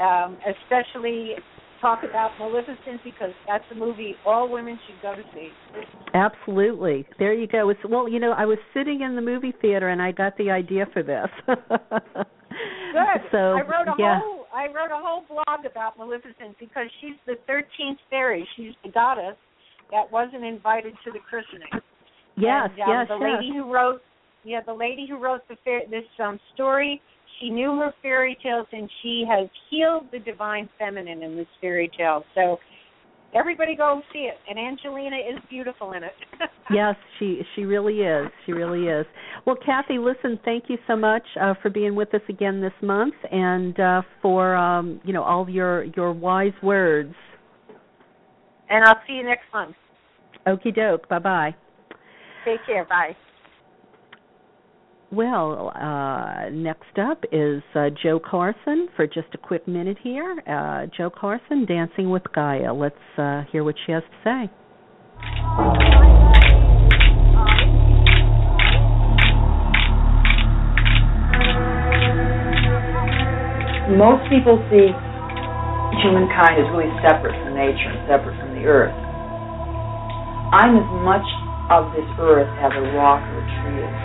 um, 0.00 0.36
especially 0.46 1.36
talk 1.80 2.04
about 2.08 2.30
Maleficent 2.38 3.02
because 3.02 3.32
that's 3.46 3.64
a 3.72 3.74
movie 3.74 4.14
all 4.24 4.48
women 4.48 4.78
should 4.86 5.02
go 5.02 5.14
to 5.14 5.22
see. 5.34 5.48
Absolutely. 6.14 7.06
There 7.18 7.34
you 7.34 7.46
go. 7.46 7.70
It's, 7.70 7.80
well, 7.88 8.08
you 8.08 8.20
know, 8.20 8.32
I 8.32 8.44
was 8.44 8.58
sitting 8.72 9.00
in 9.00 9.16
the 9.16 9.22
movie 9.22 9.52
theater 9.60 9.88
and 9.88 10.00
I 10.00 10.12
got 10.12 10.36
the 10.36 10.50
idea 10.50 10.86
for 10.92 11.02
this. 11.02 11.28
Good. 11.46 13.20
So 13.32 13.38
I 13.38 13.62
wrote 13.62 13.88
a 13.88 13.94
yeah. 13.98 14.20
whole 14.20 14.44
I 14.54 14.66
wrote 14.66 14.92
a 14.92 15.00
whole 15.00 15.24
blog 15.26 15.64
about 15.64 15.96
Maleficent 15.96 16.58
because 16.60 16.86
she's 17.00 17.16
the 17.26 17.36
thirteenth 17.46 17.98
fairy. 18.10 18.46
She's 18.54 18.74
the 18.84 18.90
goddess 18.90 19.36
that 19.90 20.12
wasn't 20.12 20.44
invited 20.44 20.92
to 21.04 21.10
the 21.10 21.18
christening. 21.18 21.72
Yes, 22.36 22.70
and, 22.72 22.82
um, 22.82 22.88
yes, 22.88 23.08
the 23.08 23.18
yes. 23.20 23.40
lady 23.40 23.52
who 23.56 23.72
wrote 23.72 24.00
yeah 24.44 24.60
the 24.64 24.74
lady 24.74 25.06
who 25.08 25.18
wrote 25.18 25.46
the 25.48 25.56
fair, 25.64 25.82
this 25.90 26.04
um 26.22 26.38
story 26.54 27.00
she 27.40 27.50
knew 27.50 27.76
her 27.76 27.92
fairy 28.02 28.36
tales 28.42 28.66
and 28.72 28.90
she 29.02 29.24
has 29.28 29.48
healed 29.70 30.06
the 30.12 30.18
divine 30.18 30.68
feminine 30.78 31.22
in 31.22 31.36
this 31.36 31.46
fairy 31.60 31.90
tale 31.96 32.24
so 32.34 32.58
everybody 33.34 33.76
go 33.76 34.00
see 34.12 34.30
it 34.30 34.36
and 34.48 34.58
angelina 34.58 35.16
is 35.16 35.38
beautiful 35.48 35.92
in 35.92 36.02
it 36.02 36.12
yes, 36.72 36.96
she 37.18 37.42
she 37.54 37.64
really 37.64 38.00
is. 38.00 38.28
She 38.46 38.52
really 38.52 38.86
is. 38.86 39.06
Well, 39.46 39.56
Cathy, 39.56 39.98
listen, 39.98 40.38
thank 40.44 40.64
you 40.68 40.78
so 40.86 40.96
much 40.96 41.24
uh, 41.40 41.54
for 41.60 41.70
being 41.70 41.94
with 41.94 42.14
us 42.14 42.20
again 42.28 42.60
this 42.60 42.72
month 42.80 43.14
and 43.30 43.78
uh, 43.78 44.02
for 44.20 44.54
um, 44.54 45.00
you 45.04 45.12
know 45.12 45.22
all 45.22 45.48
your 45.48 45.84
your 45.96 46.12
wise 46.12 46.52
words. 46.62 47.14
and 48.70 48.84
i'll 48.84 49.00
see 49.06 49.14
you 49.14 49.24
next 49.24 49.44
month 49.52 49.76
Okie 50.46 50.74
doke. 50.74 51.08
Bye 51.08 51.18
bye. 51.18 51.54
Take 52.44 52.64
care 52.66 52.84
bye 52.84 53.14
Well, 55.10 55.72
uh, 55.74 56.48
next 56.50 56.98
up 56.98 57.22
is 57.30 57.62
uh, 57.74 57.90
Joe 58.02 58.18
Carson 58.18 58.88
for 58.96 59.06
just 59.06 59.28
a 59.34 59.38
quick 59.38 59.68
minute 59.68 59.98
here. 60.02 60.42
Uh, 60.48 60.86
Joe 60.96 61.10
Carson, 61.10 61.66
Dancing 61.66 62.08
with 62.08 62.22
Gaia. 62.34 62.72
Let's 62.72 62.96
uh, 63.18 63.42
hear 63.52 63.62
what 63.62 63.74
she 63.84 63.92
has 63.92 64.02
to 64.02 64.16
say. 64.24 64.50
most 73.96 74.24
people 74.32 74.56
see 74.72 74.88
humankind 76.00 76.56
as 76.56 76.66
really 76.72 76.88
separate 77.04 77.36
from 77.44 77.52
nature 77.52 77.92
and 77.92 78.00
separate 78.08 78.36
from 78.40 78.56
the 78.56 78.64
earth. 78.64 78.96
I'm 80.52 80.80
as 80.80 80.88
much 81.04 81.24
of 81.80 81.94
this 81.96 82.04
earth 82.20 82.50
as 82.60 82.72
a 82.76 82.84
rock 82.92 83.24
or 83.32 83.40
a 83.40 83.46
tree 83.62 83.80
is. 83.80 83.96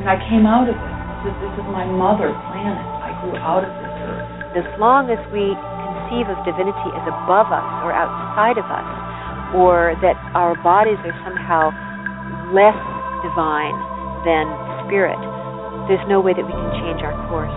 When 0.00 0.08
I 0.08 0.16
came 0.32 0.48
out 0.48 0.64
of 0.64 0.76
it, 0.76 0.96
this 1.26 1.36
is, 1.36 1.36
this 1.44 1.54
is 1.60 1.68
my 1.68 1.84
mother 1.84 2.32
planet. 2.48 2.80
I 3.04 3.12
grew 3.20 3.36
out 3.36 3.64
of 3.64 3.72
this 3.76 3.94
earth. 4.08 4.56
as 4.56 4.68
long 4.80 5.12
as 5.12 5.20
we 5.28 5.52
conceive 5.52 6.32
of 6.32 6.40
divinity 6.48 6.88
as 6.96 7.04
above 7.04 7.52
us 7.52 7.66
or 7.84 7.92
outside 7.92 8.56
of 8.56 8.64
us, 8.64 8.88
or 9.52 9.92
that 10.00 10.16
our 10.32 10.56
bodies 10.64 10.98
are 11.04 11.16
somehow 11.22 11.68
less 12.56 12.76
divine 13.20 13.76
than 14.24 14.48
spirit, 14.88 15.20
there's 15.88 16.02
no 16.08 16.20
way 16.24 16.32
that 16.32 16.42
we 16.42 16.52
can 16.52 16.72
change 16.80 17.04
our 17.04 17.14
course. 17.28 17.52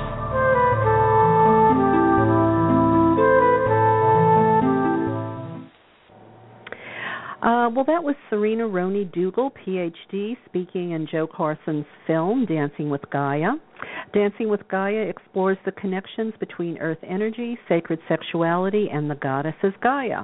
Uh, 7.42 7.70
well, 7.74 7.86
that 7.86 8.04
was 8.04 8.16
Serena 8.30 8.68
Roney 8.68 9.06
Dougal, 9.06 9.52
PhD, 9.52 10.36
speaking 10.46 10.92
in 10.92 11.08
Joe 11.10 11.26
Carson's 11.26 11.86
film, 12.06 12.46
Dancing 12.46 12.90
with 12.90 13.02
Gaia. 13.12 13.52
Dancing 14.14 14.50
with 14.50 14.68
Gaia 14.68 15.08
explores 15.08 15.58
the 15.64 15.72
connections 15.72 16.34
between 16.42 16.78
earth 16.80 16.98
energy, 17.02 17.58
sacred 17.70 18.00
sexuality, 18.10 18.90
and 18.92 19.10
the 19.10 19.16
goddess 19.16 19.56
as 19.64 19.72
Gaia. 19.82 20.24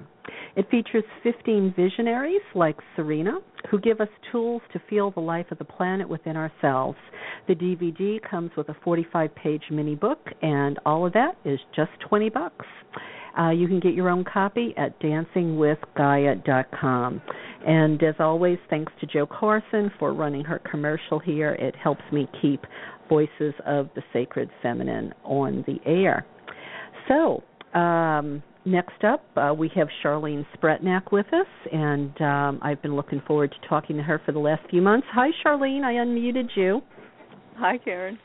It 0.58 0.70
features 0.70 1.06
15 1.24 1.74
visionaries 1.78 2.42
like 2.54 2.78
Serena 2.98 3.40
who 3.72 3.80
give 3.80 4.02
us 4.02 4.10
tools 4.32 4.62
to 4.74 4.82
feel 4.90 5.12
the 5.12 5.20
life 5.20 5.48
of 5.52 5.58
the 5.58 5.66
planet 5.66 6.08
within 6.08 6.36
ourselves. 6.36 6.98
The 7.48 7.56
DVD 7.56 8.20
comes 8.30 8.52
with 8.58 8.70
a 8.70 8.76
45-page 8.86 9.64
mini 9.72 9.96
book 9.96 10.20
and 10.42 10.80
all 10.86 11.06
of 11.06 11.14
that 11.14 11.38
is 11.46 11.60
just 11.76 11.92
20 12.10 12.30
bucks. 12.30 12.66
Uh, 13.38 13.50
you 13.50 13.68
can 13.68 13.80
get 13.80 13.94
your 13.94 14.10
own 14.10 14.24
copy 14.24 14.74
at 14.78 15.00
dancingwithgaia.com. 15.02 17.22
And 17.68 18.02
as 18.04 18.16
always, 18.20 18.58
thanks 18.70 18.94
to 19.02 19.08
Joe 19.08 19.26
Carson 19.26 19.92
for 20.00 20.14
running 20.14 20.46
her 20.46 20.62
commercial 20.70 21.20
here. 21.20 21.54
It 21.54 21.76
helps 21.76 22.04
me 22.12 22.30
keep 22.42 22.64
Voices 23.10 23.54
of 23.66 23.90
the 23.96 24.04
Sacred 24.14 24.50
Feminine 24.62 25.14
on 25.24 25.66
the 25.68 25.80
air. 25.86 26.26
So, 27.08 27.44
um, 27.78 28.42
next 28.66 29.04
up, 29.04 29.26
uh, 29.38 29.54
we 29.54 29.70
have 29.76 29.88
Charlene 30.04 30.46
Spretnak 30.58 31.12
with 31.12 31.28
us, 31.28 31.48
and 31.72 32.20
um, 32.22 32.60
I've 32.62 32.82
been 32.82 32.96
looking 32.96 33.22
forward 33.28 33.52
to 33.52 33.68
talking 33.68 33.98
to 33.98 34.04
her 34.04 34.22
for 34.26 34.32
the 34.32 34.40
last 34.40 34.62
few 34.70 34.82
months. 34.82 35.08
Hi, 35.12 35.30
Charlene. 35.44 35.84
I 35.84 35.94
unmuted 35.94 36.50
you. 36.56 36.82
Hi, 37.58 37.78
Karen. 37.78 38.18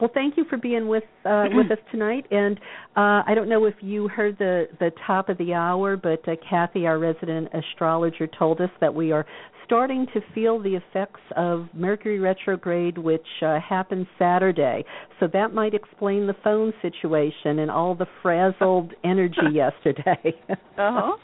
Well, 0.00 0.10
thank 0.12 0.36
you 0.36 0.44
for 0.48 0.56
being 0.56 0.88
with 0.88 1.04
uh, 1.24 1.46
with 1.52 1.70
us 1.70 1.78
tonight. 1.90 2.26
And 2.30 2.58
uh, 2.96 3.22
I 3.26 3.32
don't 3.34 3.48
know 3.48 3.64
if 3.66 3.74
you 3.80 4.08
heard 4.08 4.38
the 4.38 4.68
the 4.78 4.90
top 5.06 5.28
of 5.28 5.38
the 5.38 5.54
hour, 5.54 5.96
but 5.96 6.26
uh, 6.28 6.36
Cathy, 6.48 6.86
our 6.86 6.98
resident 6.98 7.48
astrologer, 7.54 8.26
told 8.26 8.60
us 8.60 8.70
that 8.80 8.94
we 8.94 9.12
are 9.12 9.26
starting 9.70 10.04
to 10.12 10.20
feel 10.34 10.60
the 10.60 10.74
effects 10.74 11.20
of 11.36 11.68
Mercury 11.72 12.18
retrograde, 12.18 12.98
which 12.98 13.26
uh, 13.40 13.60
happened 13.60 14.04
Saturday. 14.18 14.84
So 15.20 15.28
that 15.32 15.54
might 15.54 15.74
explain 15.74 16.26
the 16.26 16.34
phone 16.42 16.72
situation 16.82 17.60
and 17.60 17.70
all 17.70 17.94
the 17.94 18.06
frazzled 18.20 18.92
energy 19.04 19.36
yesterday. 19.52 20.34
uh 20.50 20.56
huh. 20.76 21.16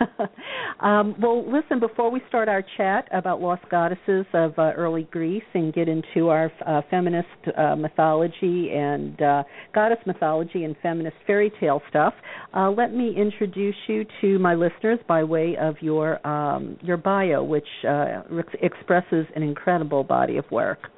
um, 0.80 1.14
well, 1.20 1.44
listen, 1.50 1.80
before 1.80 2.10
we 2.10 2.20
start 2.28 2.48
our 2.48 2.64
chat 2.76 3.08
about 3.12 3.40
lost 3.40 3.62
goddesses 3.70 4.26
of 4.32 4.58
uh, 4.58 4.72
early 4.76 5.08
Greece 5.10 5.42
and 5.54 5.72
get 5.72 5.88
into 5.88 6.28
our 6.28 6.50
uh, 6.66 6.82
feminist 6.90 7.28
uh, 7.56 7.76
mythology 7.76 8.70
and 8.72 9.20
uh, 9.20 9.42
goddess 9.74 9.98
mythology 10.06 10.64
and 10.64 10.76
feminist 10.82 11.16
fairy 11.26 11.52
tale 11.60 11.82
stuff, 11.88 12.14
uh, 12.54 12.70
let 12.70 12.94
me 12.94 13.14
introduce 13.16 13.76
you 13.88 14.04
to 14.20 14.38
my 14.38 14.54
listeners 14.54 14.98
by 15.08 15.22
way 15.22 15.56
of 15.60 15.76
your 15.80 16.24
um, 16.26 16.76
your 16.82 16.96
bio, 16.96 17.42
which 17.42 17.68
uh, 17.88 18.22
expresses 18.62 19.26
an 19.34 19.42
incredible 19.42 20.04
body 20.04 20.36
of 20.36 20.44
work. 20.50 20.88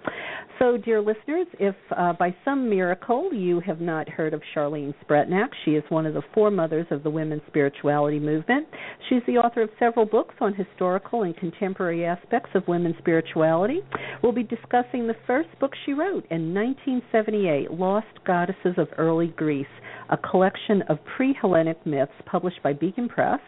So, 0.61 0.76
dear 0.76 1.00
listeners, 1.00 1.46
if 1.58 1.74
uh, 1.96 2.12
by 2.12 2.36
some 2.44 2.68
miracle 2.68 3.32
you 3.32 3.61
have 3.61 3.80
not 3.80 4.11
heard 4.11 4.34
of 4.34 4.42
Charlene 4.54 4.92
Spretnak, 5.02 5.48
she 5.64 5.70
is 5.70 5.82
one 5.88 6.04
of 6.04 6.12
the 6.12 6.22
foremothers 6.34 6.86
of 6.90 7.02
the 7.02 7.08
women's 7.08 7.40
spirituality 7.46 8.18
movement. 8.18 8.66
She's 9.08 9.22
the 9.26 9.38
author 9.38 9.62
of 9.62 9.70
several 9.78 10.04
books 10.04 10.34
on 10.38 10.52
historical 10.52 11.22
and 11.22 11.34
contemporary 11.34 12.04
aspects 12.04 12.50
of 12.54 12.68
women's 12.68 12.98
spirituality. 12.98 13.80
We'll 14.22 14.32
be 14.32 14.42
discussing 14.42 15.06
the 15.06 15.16
first 15.26 15.48
book 15.61 15.72
she 15.86 15.94
wrote 15.94 16.26
in 16.30 16.52
1978, 16.52 17.70
Lost 17.70 18.22
Goddesses 18.26 18.74
of 18.76 18.88
Early 18.98 19.28
Greece, 19.28 19.64
a 20.11 20.18
collection 20.18 20.82
of 20.90 20.98
pre 21.16 21.32
Hellenic 21.32 21.86
myths 21.86 22.12
published 22.26 22.62
by 22.62 22.74
Beacon 22.74 23.08
Press. 23.08 23.40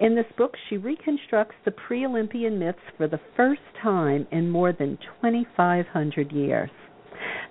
In 0.00 0.14
this 0.14 0.26
book, 0.36 0.54
she 0.68 0.76
reconstructs 0.76 1.56
the 1.64 1.70
pre 1.70 2.06
Olympian 2.06 2.58
myths 2.58 2.78
for 2.96 3.06
the 3.06 3.20
first 3.36 3.60
time 3.82 4.26
in 4.32 4.50
more 4.50 4.72
than 4.72 4.98
2,500 5.22 6.32
years. 6.32 6.70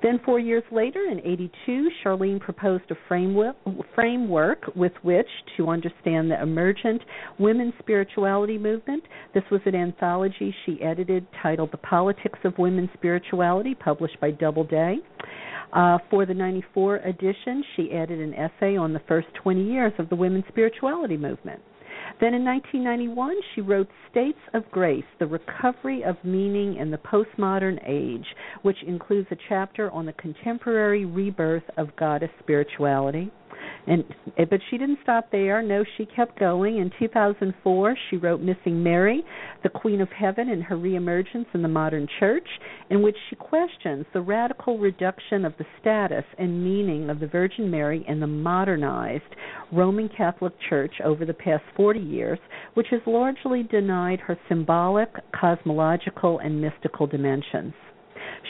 Then, 0.01 0.19
four 0.25 0.39
years 0.39 0.63
later, 0.71 1.05
in 1.11 1.19
82, 1.19 1.89
Charlene 2.01 2.39
proposed 2.39 2.89
a 2.89 2.95
framework 3.07 4.75
with 4.75 4.93
which 5.01 5.27
to 5.57 5.69
understand 5.69 6.31
the 6.31 6.41
emergent 6.41 7.01
women's 7.37 7.73
spirituality 7.79 8.57
movement. 8.57 9.03
This 9.33 9.43
was 9.51 9.61
an 9.65 9.75
anthology 9.75 10.55
she 10.65 10.81
edited 10.81 11.27
titled 11.43 11.71
The 11.71 11.77
Politics 11.77 12.39
of 12.45 12.57
Women's 12.57 12.89
Spirituality, 12.93 13.75
published 13.75 14.19
by 14.21 14.31
Doubleday. 14.31 14.97
Uh, 15.73 15.99
for 16.09 16.25
the 16.25 16.33
94 16.33 16.97
edition, 16.97 17.63
she 17.75 17.91
added 17.91 18.19
an 18.19 18.33
essay 18.33 18.75
on 18.75 18.93
the 18.93 19.01
first 19.07 19.27
20 19.43 19.63
years 19.63 19.93
of 19.99 20.09
the 20.09 20.15
women's 20.15 20.45
spirituality 20.47 21.17
movement. 21.17 21.61
Then 22.19 22.33
in 22.33 22.43
1991, 22.43 23.35
she 23.55 23.61
wrote 23.61 23.87
States 24.11 24.39
of 24.53 24.69
Grace 24.71 25.05
The 25.19 25.25
Recovery 25.25 26.03
of 26.03 26.17
Meaning 26.25 26.75
in 26.75 26.91
the 26.91 26.97
Postmodern 26.97 27.79
Age, 27.87 28.25
which 28.61 28.83
includes 28.85 29.29
a 29.31 29.37
chapter 29.47 29.89
on 29.91 30.05
the 30.05 30.11
contemporary 30.13 31.05
rebirth 31.05 31.63
of 31.77 31.95
goddess 31.95 32.31
spirituality. 32.39 33.31
And 33.87 34.03
eh, 34.37 34.45
but 34.49 34.59
she 34.69 34.77
didn't 34.77 34.99
stop 35.03 35.31
there. 35.31 35.61
No, 35.61 35.83
she 35.97 36.05
kept 36.05 36.39
going. 36.39 36.77
In 36.77 36.91
2004, 36.99 37.95
she 38.09 38.17
wrote 38.17 38.41
Missing 38.41 38.83
Mary, 38.83 39.23
the 39.63 39.69
Queen 39.69 40.01
of 40.01 40.09
Heaven 40.09 40.49
and 40.49 40.63
her 40.63 40.75
reemergence 40.75 41.45
in 41.53 41.61
the 41.61 41.67
modern 41.67 42.07
church, 42.19 42.47
in 42.89 43.01
which 43.01 43.15
she 43.29 43.35
questions 43.35 44.05
the 44.13 44.21
radical 44.21 44.77
reduction 44.77 45.45
of 45.45 45.53
the 45.57 45.65
status 45.79 46.25
and 46.37 46.63
meaning 46.63 47.09
of 47.09 47.19
the 47.19 47.27
Virgin 47.27 47.69
Mary 47.69 48.05
in 48.07 48.19
the 48.19 48.27
modernized 48.27 49.23
Roman 49.71 50.09
Catholic 50.09 50.53
Church 50.69 50.93
over 51.03 51.25
the 51.25 51.33
past 51.33 51.63
40 51.75 51.99
years, 51.99 52.39
which 52.73 52.87
has 52.91 53.01
largely 53.05 53.63
denied 53.63 54.19
her 54.19 54.37
symbolic, 54.47 55.09
cosmological, 55.33 56.39
and 56.39 56.61
mystical 56.61 57.07
dimensions. 57.07 57.73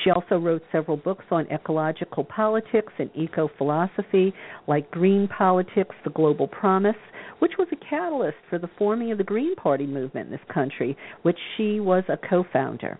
She 0.04 0.12
also 0.12 0.38
wrote 0.38 0.64
several 0.72 0.98
books 0.98 1.26
on 1.32 1.48
ecological 1.52 2.24
politics 2.24 2.94
and 3.00 3.10
eco 3.16 3.50
philosophy, 3.58 4.34
like 4.68 4.92
Green 4.92 5.28
Politics, 5.28 5.96
The 6.04 6.12
Global 6.12 6.48
Promise, 6.48 6.96
which 7.40 7.54
was 7.58 7.68
a 7.72 7.90
catalyst 7.90 8.38
for 8.50 8.60
the 8.60 8.70
forming 8.78 9.12
of 9.12 9.18
the 9.18 9.24
Green 9.24 9.56
Party 9.56 9.88
movement 9.88 10.28
in 10.28 10.32
this 10.32 10.54
country, 10.54 10.98
which 11.24 11.40
she 11.56 11.80
was 11.80 12.04
a 12.08 12.18
co 12.18 12.44
founder. 12.54 13.00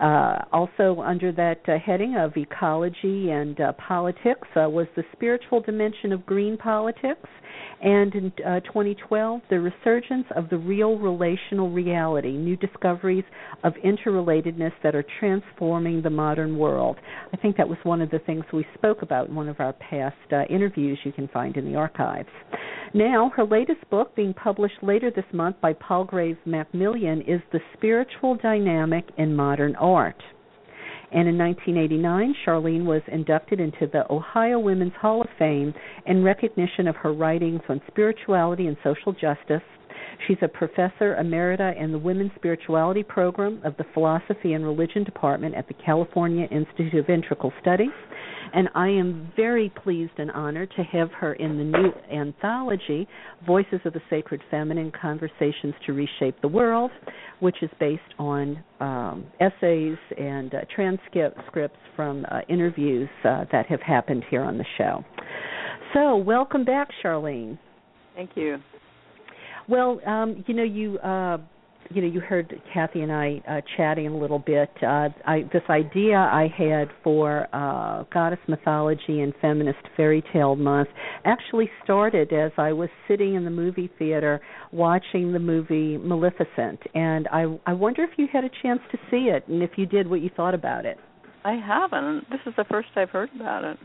Uh, 0.00 0.38
also, 0.52 1.00
under 1.00 1.32
that 1.32 1.60
uh, 1.66 1.76
heading 1.84 2.16
of 2.16 2.36
ecology 2.36 3.30
and 3.30 3.60
uh, 3.60 3.72
politics, 3.72 4.46
uh, 4.54 4.68
was 4.68 4.86
the 4.94 5.02
spiritual 5.12 5.60
dimension 5.60 6.12
of 6.12 6.24
green 6.24 6.56
politics, 6.56 7.28
and 7.80 8.14
in 8.14 8.32
uh, 8.46 8.60
2012, 8.60 9.40
the 9.50 9.58
resurgence 9.58 10.26
of 10.36 10.48
the 10.50 10.56
real 10.56 10.98
relational 10.98 11.70
reality, 11.70 12.32
new 12.32 12.56
discoveries 12.56 13.24
of 13.64 13.72
interrelatedness 13.84 14.72
that 14.82 14.94
are 14.94 15.04
transforming 15.18 16.02
the 16.02 16.10
modern 16.10 16.58
world. 16.58 16.96
I 17.32 17.36
think 17.36 17.56
that 17.56 17.68
was 17.68 17.78
one 17.82 18.00
of 18.00 18.10
the 18.10 18.20
things 18.20 18.44
we 18.52 18.66
spoke 18.74 19.02
about 19.02 19.28
in 19.28 19.34
one 19.34 19.48
of 19.48 19.58
our 19.58 19.72
past 19.72 20.16
uh, 20.32 20.42
interviews 20.50 20.98
you 21.04 21.12
can 21.12 21.28
find 21.28 21.56
in 21.56 21.64
the 21.64 21.76
archives. 21.76 22.28
Now, 22.94 23.30
her 23.36 23.44
latest 23.44 23.88
book, 23.90 24.16
being 24.16 24.32
published 24.32 24.82
later 24.82 25.10
this 25.10 25.24
month 25.32 25.56
by 25.60 25.74
Palgrave 25.74 26.38
Macmillan, 26.46 27.22
is 27.22 27.40
The 27.52 27.60
Spiritual 27.74 28.36
Dynamic 28.36 29.04
in 29.18 29.36
Modern 29.36 29.76
Art. 29.76 29.87
And 31.10 31.26
in 31.26 31.38
1989, 31.38 32.34
Charlene 32.44 32.84
was 32.84 33.00
inducted 33.08 33.60
into 33.60 33.86
the 33.86 34.04
Ohio 34.12 34.58
Women's 34.58 34.92
Hall 35.00 35.22
of 35.22 35.28
Fame 35.38 35.72
in 36.06 36.22
recognition 36.22 36.86
of 36.86 36.96
her 36.96 37.12
writings 37.12 37.62
on 37.68 37.80
spirituality 37.88 38.66
and 38.66 38.76
social 38.84 39.12
justice. 39.12 39.62
She's 40.26 40.38
a 40.42 40.48
professor 40.48 41.16
emerita 41.20 41.80
in 41.80 41.92
the 41.92 41.98
Women's 41.98 42.32
Spirituality 42.36 43.02
Program 43.02 43.60
of 43.64 43.76
the 43.76 43.84
Philosophy 43.94 44.52
and 44.52 44.64
Religion 44.64 45.04
Department 45.04 45.54
at 45.54 45.68
the 45.68 45.74
California 45.74 46.46
Institute 46.50 46.94
of 46.94 47.08
Integral 47.08 47.52
Studies 47.60 47.90
and 48.52 48.68
I 48.74 48.88
am 48.88 49.32
very 49.36 49.70
pleased 49.82 50.12
and 50.18 50.30
honored 50.30 50.72
to 50.76 50.82
have 50.82 51.10
her 51.12 51.34
in 51.34 51.58
the 51.58 51.64
new 51.64 51.92
anthology, 52.12 53.06
Voices 53.46 53.80
of 53.84 53.92
the 53.92 54.00
Sacred 54.10 54.40
Feminine 54.50 54.92
Conversations 55.00 55.74
to 55.86 55.92
Reshape 55.92 56.40
the 56.40 56.48
World, 56.48 56.90
which 57.40 57.56
is 57.62 57.70
based 57.78 58.02
on 58.18 58.62
um, 58.80 59.26
essays 59.40 59.96
and 60.18 60.54
uh, 60.54 60.58
transcripts 60.74 61.78
from 61.96 62.24
uh, 62.30 62.40
interviews 62.48 63.08
uh, 63.24 63.44
that 63.52 63.66
have 63.66 63.80
happened 63.80 64.24
here 64.30 64.42
on 64.42 64.58
the 64.58 64.66
show. 64.76 65.04
So, 65.94 66.16
welcome 66.16 66.64
back, 66.64 66.88
Charlene. 67.02 67.58
Thank 68.14 68.30
you. 68.34 68.58
Well, 69.68 70.00
um, 70.06 70.44
you 70.46 70.54
know, 70.54 70.62
you 70.62 70.98
uh, 70.98 71.38
you 71.90 72.02
know, 72.02 72.08
you 72.08 72.20
heard 72.20 72.60
Cathy 72.72 73.00
and 73.00 73.12
I 73.12 73.40
uh, 73.48 73.60
chatting 73.76 74.06
a 74.08 74.16
little 74.16 74.38
bit. 74.38 74.70
Uh, 74.82 75.08
I, 75.26 75.44
this 75.52 75.62
idea 75.70 76.16
I 76.16 76.52
had 76.56 76.88
for 77.02 77.46
uh, 77.52 78.04
goddess 78.12 78.38
mythology 78.46 79.20
and 79.20 79.32
feminist 79.40 79.78
fairy 79.96 80.22
tale 80.32 80.56
month 80.56 80.88
actually 81.24 81.70
started 81.84 82.32
as 82.32 82.52
I 82.58 82.72
was 82.72 82.88
sitting 83.06 83.34
in 83.34 83.44
the 83.44 83.50
movie 83.50 83.90
theater 83.98 84.40
watching 84.72 85.32
the 85.32 85.38
movie 85.38 85.96
Maleficent, 85.96 86.80
and 86.94 87.26
I, 87.28 87.58
I 87.66 87.72
wonder 87.72 88.02
if 88.04 88.10
you 88.16 88.26
had 88.32 88.44
a 88.44 88.50
chance 88.62 88.80
to 88.92 88.98
see 89.10 89.30
it, 89.30 89.46
and 89.48 89.62
if 89.62 89.70
you 89.76 89.86
did, 89.86 90.08
what 90.08 90.20
you 90.20 90.30
thought 90.36 90.54
about 90.54 90.84
it. 90.84 90.98
I 91.44 91.52
haven't. 91.54 92.28
This 92.30 92.40
is 92.46 92.52
the 92.56 92.64
first 92.70 92.88
I've 92.96 93.10
heard 93.10 93.30
about 93.34 93.64
it. 93.64 93.78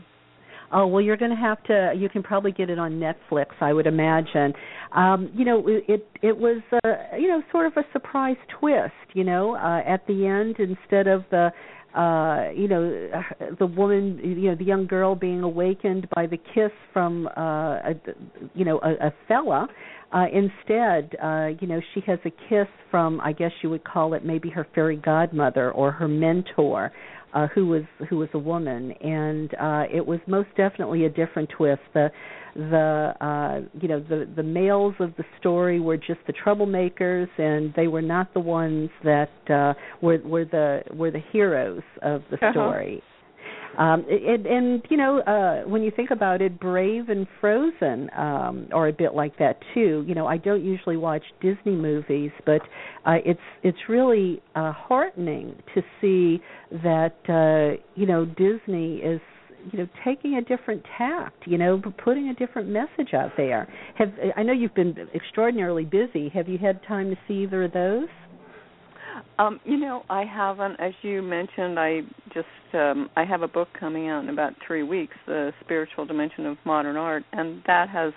Oh 0.76 0.88
well, 0.88 1.00
you're 1.00 1.16
going 1.16 1.30
to 1.30 1.36
have 1.36 1.62
to. 1.64 1.92
You 1.96 2.08
can 2.08 2.24
probably 2.24 2.50
get 2.50 2.68
it 2.68 2.80
on 2.80 2.94
Netflix, 3.00 3.46
I 3.60 3.72
would 3.72 3.86
imagine. 3.86 4.52
Um, 4.92 5.30
you 5.32 5.44
know, 5.44 5.62
it 5.66 6.04
it 6.20 6.36
was 6.36 6.62
uh, 6.72 7.16
you 7.16 7.28
know 7.28 7.42
sort 7.52 7.66
of 7.66 7.74
a 7.76 7.84
surprise 7.92 8.36
twist. 8.58 8.92
You 9.14 9.22
know, 9.22 9.54
uh, 9.54 9.82
at 9.86 10.04
the 10.08 10.26
end, 10.26 10.56
instead 10.58 11.06
of 11.06 11.24
the 11.30 11.50
uh 11.94 12.50
you 12.56 12.66
know 12.66 13.08
the 13.60 13.66
woman 13.66 14.18
you 14.18 14.50
know 14.50 14.56
the 14.56 14.64
young 14.64 14.84
girl 14.84 15.14
being 15.14 15.42
awakened 15.42 16.08
by 16.12 16.26
the 16.26 16.36
kiss 16.36 16.72
from 16.92 17.28
uh 17.36 17.76
a, 17.76 17.94
you 18.52 18.64
know 18.64 18.80
a, 18.82 19.06
a 19.06 19.14
fella 19.28 19.68
uh 20.12 20.24
instead 20.32 21.14
uh 21.22 21.50
you 21.60 21.68
know 21.68 21.80
she 21.94 22.00
has 22.04 22.18
a 22.24 22.30
kiss 22.48 22.66
from 22.90 23.20
i 23.20 23.30
guess 23.30 23.52
you 23.62 23.70
would 23.70 23.84
call 23.84 24.12
it 24.12 24.24
maybe 24.24 24.50
her 24.50 24.66
fairy 24.74 24.96
godmother 24.96 25.70
or 25.70 25.92
her 25.92 26.08
mentor 26.08 26.90
uh 27.34 27.48
who 27.54 27.66
was 27.66 27.82
who 28.08 28.16
was 28.18 28.28
a 28.34 28.38
woman. 28.38 28.92
And 29.02 29.52
uh 29.54 29.84
it 29.92 30.04
was 30.06 30.20
most 30.26 30.48
definitely 30.56 31.04
a 31.04 31.10
different 31.10 31.50
twist. 31.50 31.82
The 31.92 32.10
the 32.56 33.12
uh 33.20 33.60
you 33.80 33.88
know 33.88 34.00
the 34.00 34.28
the 34.36 34.42
males 34.42 34.94
of 35.00 35.10
the 35.16 35.24
story 35.40 35.80
were 35.80 35.96
just 35.96 36.20
the 36.26 36.32
troublemakers 36.32 37.28
and 37.38 37.72
they 37.74 37.88
were 37.88 38.02
not 38.02 38.32
the 38.34 38.40
ones 38.40 38.90
that 39.02 39.30
uh 39.50 39.74
were 40.00 40.18
were 40.24 40.44
the 40.44 40.82
were 40.94 41.10
the 41.10 41.22
heroes 41.32 41.82
of 42.02 42.22
the 42.30 42.36
Uh-huh. 42.36 42.52
story 42.52 43.02
um 43.78 44.04
it, 44.08 44.46
and 44.46 44.82
you 44.90 44.96
know 44.96 45.20
uh 45.20 45.68
when 45.68 45.82
you 45.82 45.90
think 45.94 46.10
about 46.10 46.40
it 46.42 46.58
brave 46.60 47.08
and 47.08 47.26
frozen 47.40 48.10
um 48.16 48.68
are 48.72 48.88
a 48.88 48.92
bit 48.92 49.14
like 49.14 49.36
that 49.38 49.58
too. 49.72 50.04
You 50.06 50.14
know 50.14 50.26
i 50.26 50.36
don't 50.36 50.64
usually 50.64 50.96
watch 50.96 51.22
disney 51.40 51.72
movies 51.72 52.30
but 52.46 52.60
uh 53.06 53.16
it's 53.24 53.40
it's 53.62 53.78
really 53.88 54.42
uh 54.54 54.72
heartening 54.72 55.56
to 55.74 55.82
see 56.00 56.42
that 56.82 57.16
uh 57.28 57.80
you 57.94 58.06
know 58.06 58.24
disney 58.24 58.96
is 58.96 59.20
you 59.72 59.78
know 59.78 59.88
taking 60.04 60.34
a 60.34 60.42
different 60.42 60.82
tact 60.98 61.46
you 61.46 61.58
know 61.58 61.80
putting 62.04 62.28
a 62.28 62.34
different 62.34 62.68
message 62.68 63.14
out 63.14 63.30
there. 63.36 63.68
Have 63.96 64.12
i 64.36 64.42
know 64.42 64.52
you've 64.52 64.74
been 64.74 64.94
extraordinarily 65.14 65.84
busy. 65.84 66.28
Have 66.30 66.48
you 66.48 66.58
had 66.58 66.82
time 66.86 67.10
to 67.10 67.16
see 67.26 67.44
either 67.44 67.64
of 67.64 67.72
those 67.72 68.08
Um, 69.38 69.60
you 69.64 69.78
know, 69.78 70.02
I 70.10 70.24
haven't. 70.24 70.80
As 70.80 70.92
you 71.02 71.22
mentioned, 71.22 71.78
I 71.78 72.00
just 72.32 72.46
um, 72.74 73.08
I 73.16 73.24
have 73.24 73.42
a 73.42 73.48
book 73.48 73.68
coming 73.78 74.08
out 74.08 74.24
in 74.24 74.30
about 74.30 74.54
three 74.66 74.82
weeks, 74.82 75.14
the 75.26 75.52
spiritual 75.64 76.06
dimension 76.06 76.46
of 76.46 76.56
modern 76.64 76.96
art, 76.96 77.24
and 77.32 77.62
that 77.66 77.88
has 77.88 78.12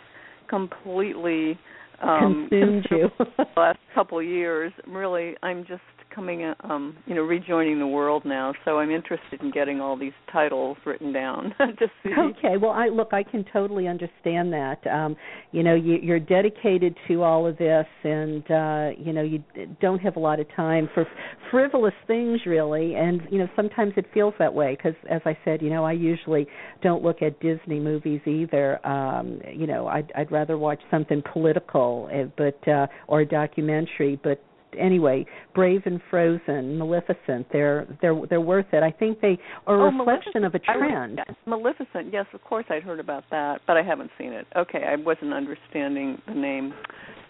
completely 0.49 1.59
um, 2.01 2.47
consumed 2.49 2.87
you 2.89 3.09
the 3.37 3.45
last 3.55 3.79
couple 3.93 4.19
of 4.19 4.25
years. 4.25 4.71
Really, 4.87 5.35
I'm 5.43 5.65
just 5.65 5.81
coming, 6.17 6.51
um, 6.61 6.97
you 7.05 7.13
know, 7.13 7.21
rejoining 7.21 7.77
the 7.77 7.85
world 7.85 8.23
now. 8.25 8.51
So 8.65 8.79
I'm 8.79 8.89
interested 8.89 9.39
in 9.39 9.51
getting 9.51 9.79
all 9.79 9.95
these 9.95 10.13
titles 10.31 10.75
written 10.83 11.13
down 11.13 11.53
to 11.59 11.87
see. 12.01 12.09
Okay, 12.17 12.57
well, 12.59 12.71
I 12.71 12.87
look, 12.87 13.09
I 13.11 13.21
can 13.21 13.45
totally 13.53 13.87
understand 13.87 14.51
that. 14.51 14.85
Um, 14.87 15.15
you 15.51 15.61
know, 15.61 15.75
you, 15.75 15.99
you're 16.01 16.19
dedicated 16.19 16.95
to 17.07 17.21
all 17.21 17.45
of 17.45 17.55
this, 17.59 17.85
and 18.03 18.43
uh, 18.49 18.89
you 18.97 19.13
know, 19.13 19.21
you 19.21 19.43
don't 19.79 19.99
have 19.99 20.15
a 20.15 20.19
lot 20.19 20.39
of 20.39 20.47
time 20.55 20.89
for 20.95 21.05
frivolous 21.51 21.93
things, 22.07 22.41
really. 22.47 22.95
And 22.95 23.21
you 23.29 23.37
know, 23.37 23.47
sometimes 23.55 23.93
it 23.95 24.05
feels 24.11 24.33
that 24.39 24.51
way 24.51 24.75
because, 24.75 24.97
as 25.11 25.21
I 25.23 25.37
said, 25.45 25.61
you 25.61 25.69
know, 25.69 25.85
I 25.85 25.91
usually 25.91 26.47
don't 26.81 27.03
look 27.03 27.21
at 27.21 27.39
Disney 27.41 27.79
movies 27.79 28.21
either. 28.25 28.83
Um, 28.85 29.39
you 29.53 29.67
know, 29.67 29.87
I'd, 29.87 30.11
I'd 30.15 30.31
rather 30.31 30.57
watch 30.57 30.79
something 30.89 31.21
political, 31.31 32.09
uh, 32.11 32.23
but 32.35 32.67
uh, 32.67 32.87
or 33.07 33.21
a 33.21 33.25
documentary, 33.25 34.19
but 34.23 34.43
anyway, 34.79 35.25
Brave 35.55 35.81
and 35.85 35.99
Frozen, 36.09 36.77
Maleficent, 36.77 37.47
they're 37.51 37.87
they're 38.01 38.19
they're 38.29 38.41
worth 38.41 38.67
it. 38.73 38.83
I 38.83 38.91
think 38.91 39.21
they 39.21 39.37
are 39.65 39.75
a 39.87 39.91
Oh, 39.91 39.97
reflection 39.97 40.43
of 40.43 40.55
a 40.55 40.59
trend. 40.59 41.19
yes, 41.27 41.35
Maleficent. 41.45 42.11
Yes, 42.11 42.25
of 42.33 42.43
course 42.43 42.65
I'd 42.69 42.83
heard 42.83 42.99
about 42.99 43.23
that, 43.31 43.61
but 43.67 43.77
I 43.77 43.83
haven't 43.83 44.11
seen 44.17 44.33
it. 44.33 44.47
Okay, 44.55 44.83
I 44.87 44.95
wasn't 44.95 45.33
understanding 45.33 46.21
the 46.27 46.33
name. 46.33 46.73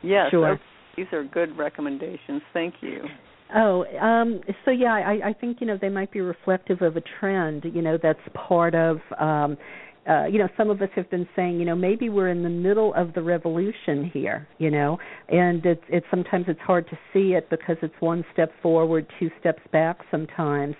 Yes, 0.03 0.29
Sure. 0.31 0.51
okay, 0.53 0.61
these 0.95 1.07
are 1.11 1.23
good 1.23 1.57
recommendations. 1.57 2.41
Thank 2.53 2.75
you. 2.81 3.03
Oh, 3.55 3.85
um 4.01 4.41
so 4.65 4.71
yeah, 4.71 4.93
I 4.93 5.29
I 5.29 5.33
think 5.33 5.61
you 5.61 5.67
know 5.67 5.77
they 5.79 5.89
might 5.89 6.11
be 6.11 6.19
reflective 6.21 6.81
of 6.81 6.97
a 6.97 7.01
trend, 7.19 7.63
you 7.73 7.81
know, 7.81 7.97
that's 8.01 8.19
part 8.33 8.75
of 8.75 8.99
um 9.19 9.57
uh, 10.07 10.25
you 10.25 10.39
know, 10.39 10.47
some 10.55 10.69
of 10.69 10.81
us 10.81 10.89
have 10.95 11.09
been 11.09 11.27
saying, 11.35 11.59
you 11.59 11.65
know, 11.65 11.75
maybe 11.75 12.09
we're 12.09 12.29
in 12.29 12.43
the 12.43 12.49
middle 12.49 12.93
of 12.93 13.13
the 13.13 13.21
revolution 13.21 14.09
here, 14.13 14.47
you 14.57 14.71
know, 14.71 14.97
and 15.29 15.65
it's 15.65 15.83
it's 15.89 16.05
sometimes 16.09 16.45
it's 16.47 16.59
hard 16.61 16.87
to 16.89 16.97
see 17.13 17.33
it 17.33 17.49
because 17.49 17.75
it's 17.81 17.95
one 17.99 18.23
step 18.31 18.51
forward, 18.61 19.05
two 19.19 19.29
steps 19.39 19.61
back 19.71 19.99
sometimes. 20.09 20.75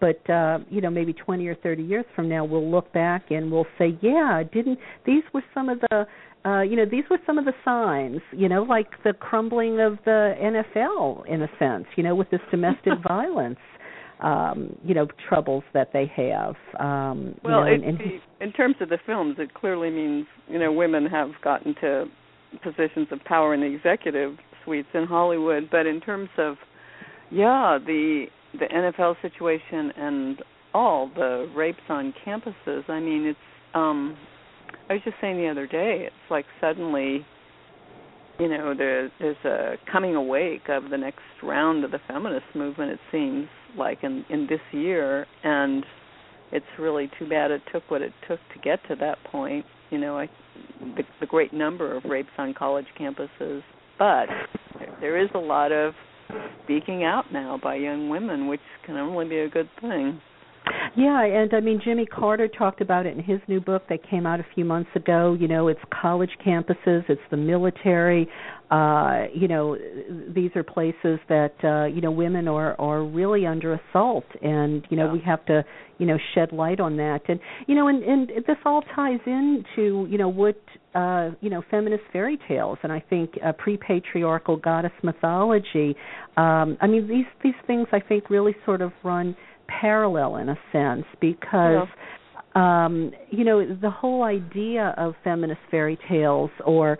But 0.00 0.28
uh, 0.28 0.58
you 0.68 0.80
know, 0.80 0.90
maybe 0.90 1.12
20 1.12 1.46
or 1.46 1.54
30 1.54 1.82
years 1.84 2.04
from 2.16 2.28
now, 2.28 2.44
we'll 2.44 2.68
look 2.68 2.92
back 2.92 3.30
and 3.30 3.52
we'll 3.52 3.68
say, 3.78 3.96
yeah, 4.02 4.42
didn't 4.52 4.78
these 5.06 5.22
were 5.32 5.44
some 5.54 5.68
of 5.68 5.78
the 5.80 6.06
uh, 6.44 6.62
you 6.62 6.74
know, 6.74 6.84
these 6.84 7.04
were 7.08 7.18
some 7.24 7.38
of 7.38 7.44
the 7.44 7.52
signs, 7.64 8.20
you 8.32 8.48
know, 8.48 8.64
like 8.64 8.88
the 9.04 9.12
crumbling 9.12 9.78
of 9.78 9.98
the 10.04 10.34
NFL 10.42 11.24
in 11.28 11.42
a 11.42 11.48
sense, 11.56 11.86
you 11.94 12.02
know, 12.02 12.16
with 12.16 12.30
this 12.30 12.40
domestic 12.50 12.94
violence, 13.08 13.60
um, 14.22 14.76
you 14.84 14.94
know, 14.94 15.06
troubles 15.28 15.64
that 15.74 15.92
they 15.92 16.10
have. 16.16 16.54
Um, 16.78 17.34
Well, 17.44 17.68
you 17.68 17.78
know, 17.78 17.84
it, 17.84 17.88
and, 17.88 18.00
and 18.00 18.20
in 18.40 18.52
terms 18.52 18.76
of 18.80 18.88
the 18.88 18.98
films, 19.04 19.36
it 19.38 19.52
clearly 19.54 19.90
means 19.90 20.26
you 20.48 20.58
know 20.58 20.72
women 20.72 21.06
have 21.06 21.30
gotten 21.42 21.74
to 21.80 22.06
positions 22.62 23.08
of 23.10 23.18
power 23.24 23.54
in 23.54 23.60
the 23.60 23.66
executive 23.66 24.36
suites 24.64 24.88
in 24.94 25.04
Hollywood. 25.06 25.68
But 25.70 25.86
in 25.86 26.00
terms 26.00 26.28
of 26.38 26.56
yeah, 27.30 27.78
the 27.84 28.26
the 28.58 28.66
NFL 28.66 29.16
situation 29.22 29.92
and 29.96 30.42
all 30.74 31.10
the 31.14 31.50
rapes 31.54 31.80
on 31.88 32.14
campuses, 32.24 32.88
I 32.88 33.00
mean, 33.00 33.26
it's. 33.26 33.38
um 33.74 34.16
I 34.88 34.94
was 34.94 35.02
just 35.04 35.16
saying 35.20 35.36
the 35.38 35.48
other 35.48 35.66
day, 35.66 36.04
it's 36.06 36.30
like 36.30 36.44
suddenly, 36.60 37.24
you 38.38 38.48
know, 38.48 38.74
there, 38.76 39.10
there's 39.20 39.36
a 39.44 39.74
coming 39.90 40.14
awake 40.14 40.68
of 40.68 40.90
the 40.90 40.96
next 40.96 41.20
round 41.42 41.84
of 41.84 41.90
the 41.90 42.00
feminist 42.08 42.46
movement. 42.54 42.92
It 42.92 43.00
seems 43.10 43.48
like 43.76 43.98
in 44.02 44.24
in 44.30 44.46
this 44.48 44.60
year, 44.72 45.26
and 45.44 45.84
it's 46.50 46.66
really 46.78 47.10
too 47.18 47.28
bad 47.28 47.50
it 47.50 47.62
took 47.72 47.90
what 47.90 48.02
it 48.02 48.12
took 48.28 48.40
to 48.54 48.60
get 48.62 48.80
to 48.88 48.96
that 48.96 49.18
point. 49.30 49.64
You 49.90 49.98
know, 49.98 50.18
I, 50.18 50.28
the, 50.80 51.02
the 51.20 51.26
great 51.26 51.52
number 51.52 51.94
of 51.96 52.04
rapes 52.04 52.30
on 52.38 52.54
college 52.54 52.86
campuses, 52.98 53.62
but 53.98 54.26
there, 54.78 54.96
there 55.00 55.22
is 55.22 55.28
a 55.34 55.38
lot 55.38 55.72
of 55.72 55.94
speaking 56.64 57.04
out 57.04 57.32
now 57.32 57.58
by 57.62 57.76
young 57.76 58.08
women, 58.08 58.48
which 58.48 58.60
can 58.86 58.96
only 58.96 59.28
be 59.28 59.38
a 59.40 59.48
good 59.48 59.68
thing. 59.80 60.20
Yeah, 60.96 61.24
and 61.24 61.52
I 61.54 61.60
mean 61.60 61.80
Jimmy 61.84 62.06
Carter 62.06 62.48
talked 62.48 62.80
about 62.80 63.06
it 63.06 63.16
in 63.16 63.22
his 63.22 63.40
new 63.48 63.60
book 63.60 63.84
that 63.88 64.08
came 64.08 64.26
out 64.26 64.40
a 64.40 64.46
few 64.54 64.64
months 64.64 64.90
ago. 64.94 65.36
You 65.38 65.48
know, 65.48 65.68
it's 65.68 65.80
college 66.00 66.30
campuses, 66.44 67.04
it's 67.08 67.20
the 67.30 67.36
military. 67.36 68.28
Uh, 68.70 69.24
you 69.34 69.48
know, 69.48 69.76
these 70.34 70.50
are 70.56 70.62
places 70.62 71.18
that 71.28 71.52
uh, 71.62 71.84
you 71.94 72.00
know 72.00 72.10
women 72.10 72.48
are 72.48 72.74
are 72.80 73.04
really 73.04 73.46
under 73.46 73.74
assault, 73.74 74.24
and 74.42 74.86
you 74.90 74.96
know 74.96 75.06
Yeah. 75.06 75.12
we 75.12 75.20
have 75.20 75.44
to 75.46 75.64
you 75.98 76.06
know 76.06 76.16
shed 76.34 76.52
light 76.52 76.80
on 76.80 76.96
that. 76.96 77.20
And 77.28 77.38
you 77.66 77.74
know, 77.74 77.88
and 77.88 78.02
and 78.02 78.28
this 78.46 78.56
all 78.64 78.82
ties 78.94 79.20
into 79.26 80.06
you 80.10 80.16
know 80.16 80.28
what 80.28 80.56
uh, 80.94 81.30
you 81.42 81.50
know 81.50 81.62
feminist 81.70 82.04
fairy 82.12 82.38
tales, 82.48 82.78
and 82.82 82.90
I 82.90 83.00
think 83.00 83.32
uh, 83.44 83.52
pre-patriarchal 83.52 84.56
goddess 84.56 84.92
mythology. 85.02 85.94
Um, 86.38 86.78
I 86.80 86.86
mean, 86.86 87.06
these 87.08 87.26
these 87.42 87.60
things 87.66 87.88
I 87.92 88.00
think 88.00 88.30
really 88.30 88.56
sort 88.64 88.80
of 88.80 88.92
run 89.04 89.36
parallel 89.68 90.36
in 90.36 90.48
a 90.48 90.58
sense 90.72 91.04
because 91.20 91.86
um 92.54 93.12
you 93.30 93.44
know 93.44 93.64
the 93.76 93.90
whole 93.90 94.22
idea 94.22 94.94
of 94.96 95.14
feminist 95.24 95.60
fairy 95.70 95.98
tales 96.08 96.50
or 96.64 96.98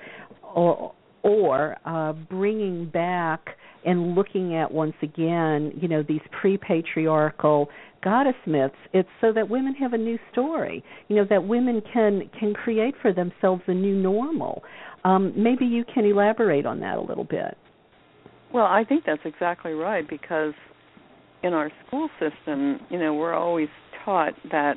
or 0.54 0.94
or 1.22 1.76
uh 1.84 2.12
bringing 2.12 2.88
back 2.88 3.56
and 3.84 4.14
looking 4.14 4.54
at 4.54 4.70
once 4.70 4.94
again 5.02 5.72
you 5.80 5.88
know 5.88 6.02
these 6.06 6.20
pre-patriarchal 6.40 7.68
goddess 8.02 8.34
myths 8.46 8.74
it's 8.92 9.08
so 9.20 9.32
that 9.32 9.48
women 9.48 9.74
have 9.74 9.92
a 9.92 9.98
new 9.98 10.18
story 10.32 10.82
you 11.08 11.16
know 11.16 11.26
that 11.28 11.46
women 11.46 11.82
can 11.92 12.28
can 12.38 12.54
create 12.54 12.94
for 13.02 13.12
themselves 13.12 13.62
a 13.66 13.74
new 13.74 13.94
normal. 13.94 14.62
Um 15.04 15.32
maybe 15.36 15.66
you 15.66 15.84
can 15.92 16.04
elaborate 16.04 16.64
on 16.64 16.80
that 16.80 16.96
a 16.96 17.00
little 17.00 17.24
bit. 17.24 17.56
Well, 18.52 18.66
I 18.66 18.84
think 18.84 19.04
that's 19.06 19.22
exactly 19.24 19.72
right 19.72 20.08
because 20.08 20.52
in 21.42 21.52
our 21.52 21.70
school 21.86 22.08
system, 22.20 22.80
you 22.90 22.98
know, 22.98 23.14
we're 23.14 23.34
always 23.34 23.68
taught 24.04 24.34
that 24.50 24.74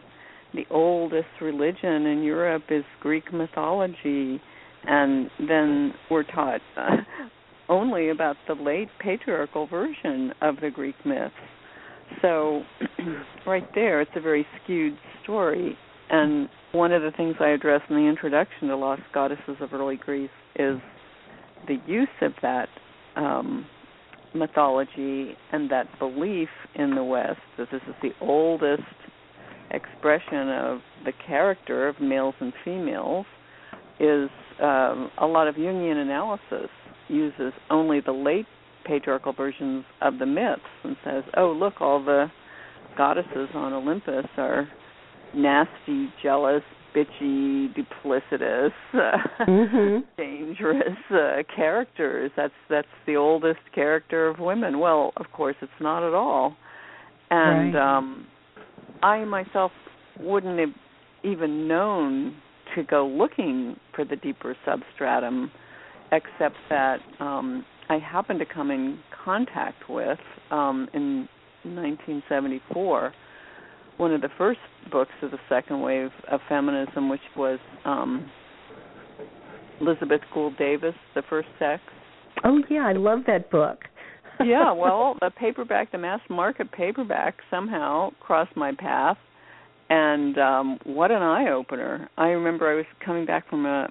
the 0.53 0.66
oldest 0.72 1.28
religion 1.41 2.05
in 2.05 2.24
Europe 2.24 2.63
is 2.70 2.84
Greek 3.01 3.32
mythology, 3.34 4.41
and 4.88 5.30
then 5.39 5.93
we're 6.09 6.24
taught 6.24 6.61
uh, 6.78 6.97
only 7.70 8.09
about 8.09 8.36
the 8.47 8.53
late 8.53 8.89
patriarchal 8.99 9.68
version 9.68 10.34
of 10.41 10.55
the 10.61 10.70
Greek 10.70 10.95
myths. 11.05 11.34
So, 12.22 12.61
right 13.47 13.68
there, 13.74 14.01
it's 14.01 14.11
a 14.16 14.22
very 14.22 14.45
skewed 14.63 14.97
story. 15.24 15.78
And 16.09 16.47
one 16.72 16.91
of 16.91 17.01
the 17.01 17.11
things 17.11 17.36
I 17.39 17.49
address 17.49 17.82
in 17.89 17.95
the 17.95 18.07
introduction 18.07 18.68
to 18.68 18.76
Lost 18.76 19.01
Goddesses 19.13 19.57
of 19.59 19.74
Early 19.74 19.97
Greece 19.97 20.30
is 20.55 20.80
the 21.68 21.78
use 21.88 22.07
of 22.22 22.34
that 22.41 22.70
um, 23.16 23.66
mythology 24.36 25.36
and 25.51 25.69
that 25.71 25.88
belief 25.99 26.49
in 26.75 26.95
the 26.95 27.03
West 27.03 27.39
that 27.57 27.67
this 27.71 27.81
is 27.88 27.95
the 28.01 28.11
oldest 28.21 28.83
expression 29.71 30.49
of 30.49 30.79
the 31.05 31.13
character 31.25 31.88
of 31.88 31.99
males 31.99 32.36
and 32.39 32.53
females 32.63 33.25
is 33.99 34.29
um, 34.61 35.09
a 35.19 35.25
lot 35.25 35.47
of 35.47 35.55
Jungian 35.55 35.97
analysis 35.97 36.69
uses 37.07 37.53
only 37.69 37.99
the 37.99 38.11
late 38.11 38.45
patriarchal 38.86 39.33
versions 39.33 39.83
of 40.01 40.19
the 40.19 40.25
myths 40.25 40.61
and 40.83 40.95
says, 41.03 41.23
oh, 41.38 41.51
look, 41.51 41.81
all 41.81 42.03
the 42.03 42.27
goddesses 42.97 43.49
on 43.53 43.73
Olympus 43.73 44.25
are 44.38 44.67
nasty, 45.33 46.09
jealous, 46.21 46.63
bitchy, 46.95 47.67
duplicitous, 47.75 48.71
mm-hmm. 48.93 49.99
dangerous 50.17 50.97
uh, 51.11 51.43
characters. 51.53 52.31
That's 52.37 52.53
that's 52.69 52.87
the 53.05 53.15
oldest 53.15 53.59
character 53.73 54.27
of 54.27 54.39
women. 54.39 54.79
Well, 54.79 55.11
of 55.17 55.25
course, 55.33 55.55
it's 55.61 55.71
not 55.81 56.07
at 56.07 56.13
all. 56.13 56.55
And 57.29 57.73
right. 57.75 57.97
um 57.97 58.27
I 59.03 59.25
myself 59.25 59.71
wouldn't 60.19 60.59
have 60.59 60.69
even 61.23 61.67
known 61.67 62.35
to 62.75 62.83
go 62.83 63.07
looking 63.07 63.75
for 63.95 64.05
the 64.05 64.15
deeper 64.15 64.55
substratum, 64.65 65.51
except 66.11 66.55
that 66.69 66.99
um 67.19 67.65
I 67.89 67.97
happened 67.99 68.39
to 68.39 68.45
come 68.45 68.71
in 68.71 68.99
contact 69.23 69.89
with 69.89 70.19
um 70.51 70.87
in 70.93 71.27
1974 71.63 73.13
one 73.97 74.13
of 74.13 74.21
the 74.21 74.29
first 74.37 74.59
books 74.91 75.11
of 75.21 75.31
the 75.31 75.39
second 75.49 75.81
wave 75.81 76.09
of 76.29 76.39
feminism, 76.49 77.09
which 77.09 77.21
was 77.35 77.59
um, 77.85 78.29
Elizabeth 79.81 80.21
Gould 80.33 80.57
Davis, 80.57 80.95
The 81.13 81.23
First 81.29 81.47
Sex. 81.59 81.81
Oh 82.43 82.61
yeah, 82.69 82.85
I 82.85 82.93
love 82.93 83.19
that 83.27 83.49
book. 83.49 83.79
yeah, 84.43 84.71
well, 84.71 85.17
the 85.21 85.31
paperback, 85.31 85.91
the 85.91 85.97
mass 85.97 86.19
market 86.29 86.71
paperback, 86.71 87.35
somehow 87.49 88.09
crossed 88.19 88.55
my 88.55 88.73
path, 88.77 89.17
and 89.89 90.37
um, 90.37 90.79
what 90.83 91.11
an 91.11 91.21
eye 91.21 91.49
opener! 91.51 92.09
I 92.17 92.27
remember 92.27 92.69
I 92.69 92.75
was 92.75 92.85
coming 93.03 93.25
back 93.25 93.49
from 93.49 93.65
a 93.65 93.87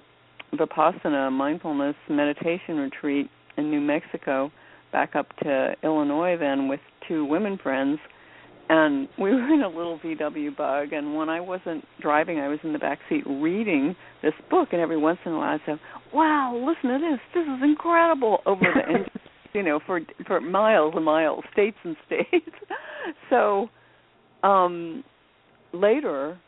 vipassana 0.53 1.31
mindfulness 1.31 1.95
meditation 2.09 2.77
retreat 2.77 3.29
in 3.57 3.71
New 3.71 3.81
Mexico, 3.81 4.51
back 4.91 5.15
up 5.15 5.27
to 5.43 5.73
Illinois 5.83 6.37
then 6.39 6.67
with 6.67 6.79
two 7.07 7.25
women 7.25 7.57
friends 7.61 7.99
and 8.69 9.07
we 9.17 9.31
were 9.33 9.53
in 9.53 9.61
a 9.61 9.67
little 9.67 9.99
VW 9.99 10.55
bug 10.55 10.93
and 10.93 11.15
when 11.15 11.29
I 11.29 11.39
wasn't 11.39 11.83
driving 12.01 12.39
I 12.39 12.47
was 12.47 12.59
in 12.63 12.73
the 12.73 12.79
back 12.79 12.99
seat 13.09 13.23
reading 13.25 13.95
this 14.21 14.33
book 14.49 14.69
and 14.71 14.81
every 14.81 14.97
once 14.97 15.19
in 15.25 15.33
a 15.33 15.37
while 15.37 15.55
I'd 15.55 15.61
say, 15.65 15.79
Wow, 16.13 16.55
listen 16.55 16.89
to 16.91 16.99
this, 16.99 17.19
this 17.33 17.43
is 17.43 17.63
incredible 17.63 18.39
over 18.45 18.61
the 18.61 19.05
you 19.53 19.63
know, 19.63 19.79
for 19.85 20.01
for 20.27 20.41
miles 20.41 20.93
and 20.95 21.05
miles, 21.05 21.43
states 21.53 21.77
and 21.83 21.95
states. 22.05 22.55
so 23.29 23.69
um 24.43 25.03
later 25.73 26.39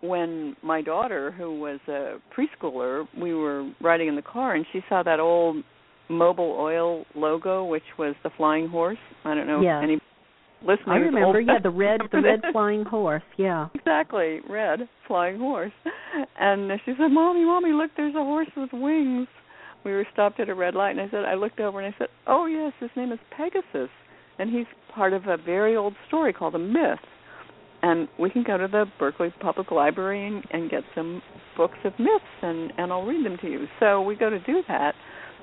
when 0.00 0.56
my 0.64 0.82
daughter, 0.82 1.30
who 1.30 1.60
was 1.60 1.78
a 1.86 2.16
preschooler, 2.36 3.06
we 3.16 3.32
were 3.34 3.70
riding 3.80 4.08
in 4.08 4.16
the 4.16 4.22
car 4.22 4.54
and 4.54 4.66
she 4.72 4.80
saw 4.88 5.02
that 5.02 5.20
old 5.20 5.62
Mobil 6.10 6.58
oil 6.58 7.04
logo 7.14 7.64
which 7.64 7.84
was 7.98 8.14
the 8.22 8.30
flying 8.36 8.68
horse. 8.68 8.98
I 9.24 9.34
don't 9.34 9.46
know 9.46 9.62
yeah. 9.62 9.78
if 9.78 9.84
any 9.84 10.00
listeners. 10.62 10.88
I 10.88 10.96
remember, 10.96 11.40
yeah, 11.40 11.58
the 11.62 11.70
red, 11.70 12.00
the 12.10 12.20
red 12.20 12.40
flying 12.52 12.84
horse, 12.84 13.22
yeah. 13.36 13.68
Exactly, 13.74 14.40
red 14.48 14.80
flying 15.06 15.38
horse. 15.38 15.72
And 16.38 16.70
she 16.84 16.92
said, 16.98 17.08
"Mommy, 17.08 17.44
mommy, 17.44 17.72
look, 17.72 17.90
there's 17.96 18.14
a 18.14 18.24
horse 18.24 18.48
with 18.56 18.70
wings." 18.72 19.28
We 19.84 19.92
were 19.92 20.06
stopped 20.12 20.38
at 20.38 20.48
a 20.48 20.54
red 20.54 20.74
light, 20.74 20.92
and 20.92 21.00
I 21.00 21.10
said, 21.10 21.24
I 21.24 21.34
looked 21.34 21.58
over 21.58 21.80
and 21.80 21.92
I 21.92 21.98
said, 21.98 22.08
"Oh 22.26 22.46
yes, 22.46 22.72
his 22.80 22.90
name 22.96 23.12
is 23.12 23.18
Pegasus, 23.36 23.90
and 24.38 24.50
he's 24.50 24.66
part 24.94 25.12
of 25.12 25.26
a 25.26 25.36
very 25.36 25.76
old 25.76 25.94
story 26.08 26.32
called 26.32 26.54
a 26.54 26.58
myth." 26.58 27.00
And 27.84 28.06
we 28.16 28.30
can 28.30 28.44
go 28.44 28.56
to 28.56 28.68
the 28.68 28.84
Berkeley 29.00 29.34
Public 29.40 29.72
Library 29.72 30.24
and, 30.24 30.44
and 30.52 30.70
get 30.70 30.84
some 30.94 31.20
books 31.56 31.78
of 31.84 31.92
myths, 31.98 32.24
and 32.42 32.72
and 32.78 32.92
I'll 32.92 33.04
read 33.04 33.26
them 33.26 33.38
to 33.42 33.50
you. 33.50 33.66
So 33.80 34.02
we 34.02 34.14
go 34.14 34.30
to 34.30 34.38
do 34.40 34.62
that, 34.68 34.94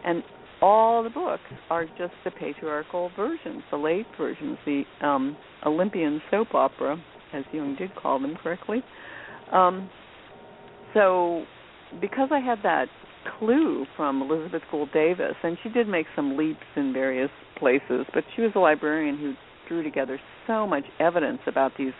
and 0.05 0.23
all 0.61 1.03
the 1.03 1.09
books 1.09 1.41
are 1.69 1.85
just 1.85 2.13
the 2.23 2.31
patriarchal 2.31 3.11
versions, 3.15 3.63
the 3.71 3.77
late 3.77 4.05
versions, 4.17 4.57
the 4.65 4.83
um, 5.01 5.37
Olympian 5.65 6.21
soap 6.29 6.53
opera, 6.53 6.97
as 7.33 7.43
Jung 7.53 7.75
did 7.77 7.95
call 7.95 8.19
them 8.19 8.35
correctly. 8.41 8.83
Um, 9.51 9.89
so, 10.93 11.45
because 12.01 12.29
I 12.31 12.39
had 12.39 12.59
that 12.63 12.85
clue 13.37 13.85
from 13.95 14.21
Elizabeth 14.21 14.63
Gould 14.71 14.91
Davis, 14.91 15.35
and 15.43 15.57
she 15.63 15.69
did 15.69 15.87
make 15.87 16.05
some 16.15 16.37
leaps 16.37 16.65
in 16.75 16.93
various 16.93 17.31
places, 17.57 18.05
but 18.13 18.23
she 18.35 18.41
was 18.41 18.51
a 18.55 18.59
librarian 18.59 19.17
who 19.17 19.33
drew 19.67 19.83
together 19.83 20.19
so 20.47 20.65
much 20.65 20.83
evidence 20.99 21.39
about 21.47 21.71
these 21.77 21.93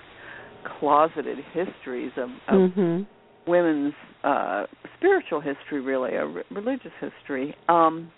closeted 0.80 1.38
histories 1.54 2.12
of, 2.18 2.30
of 2.48 2.72
mm-hmm. 2.72 3.50
women's 3.50 3.94
uh, 4.24 4.64
spiritual 4.98 5.40
history, 5.40 5.80
really, 5.80 6.16
a 6.16 6.26
re- 6.26 6.44
religious 6.52 6.92
history. 7.00 7.56
Um, 7.68 8.12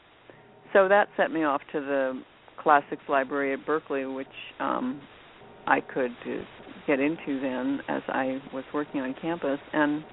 so 0.74 0.88
that 0.88 1.08
sent 1.18 1.34
me 1.34 1.44
off 1.44 1.62
to 1.74 1.80
the 1.80 2.22
classics 2.62 3.04
library 3.10 3.54
at 3.54 3.66
Berkeley, 3.66 4.06
which 4.06 4.28
um, 4.60 5.02
I 5.68 5.82
could 5.82 6.12
get 6.88 7.00
into 7.00 7.40
then 7.42 7.80
as 7.88 8.02
I 8.08 8.40
was 8.54 8.64
working 8.74 9.02
on 9.02 9.16
campus, 9.22 9.60
and 9.74 10.04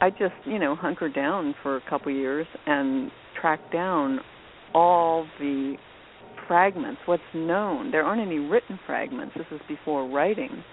I 0.00 0.10
just 0.10 0.34
you 0.44 0.58
know 0.58 0.74
hunkered 0.74 1.14
down 1.14 1.54
for 1.62 1.76
a 1.76 1.82
couple 1.88 2.12
years 2.12 2.46
and 2.66 3.10
tracked 3.40 3.72
down 3.72 4.20
all 4.74 5.26
the 5.38 5.76
fragments, 6.46 7.00
what's 7.06 7.22
known. 7.34 7.90
There 7.90 8.02
aren't 8.02 8.20
any 8.20 8.38
written 8.38 8.78
fragments. 8.86 9.34
This 9.36 9.46
is 9.52 9.60
before 9.68 10.08
writing, 10.08 10.64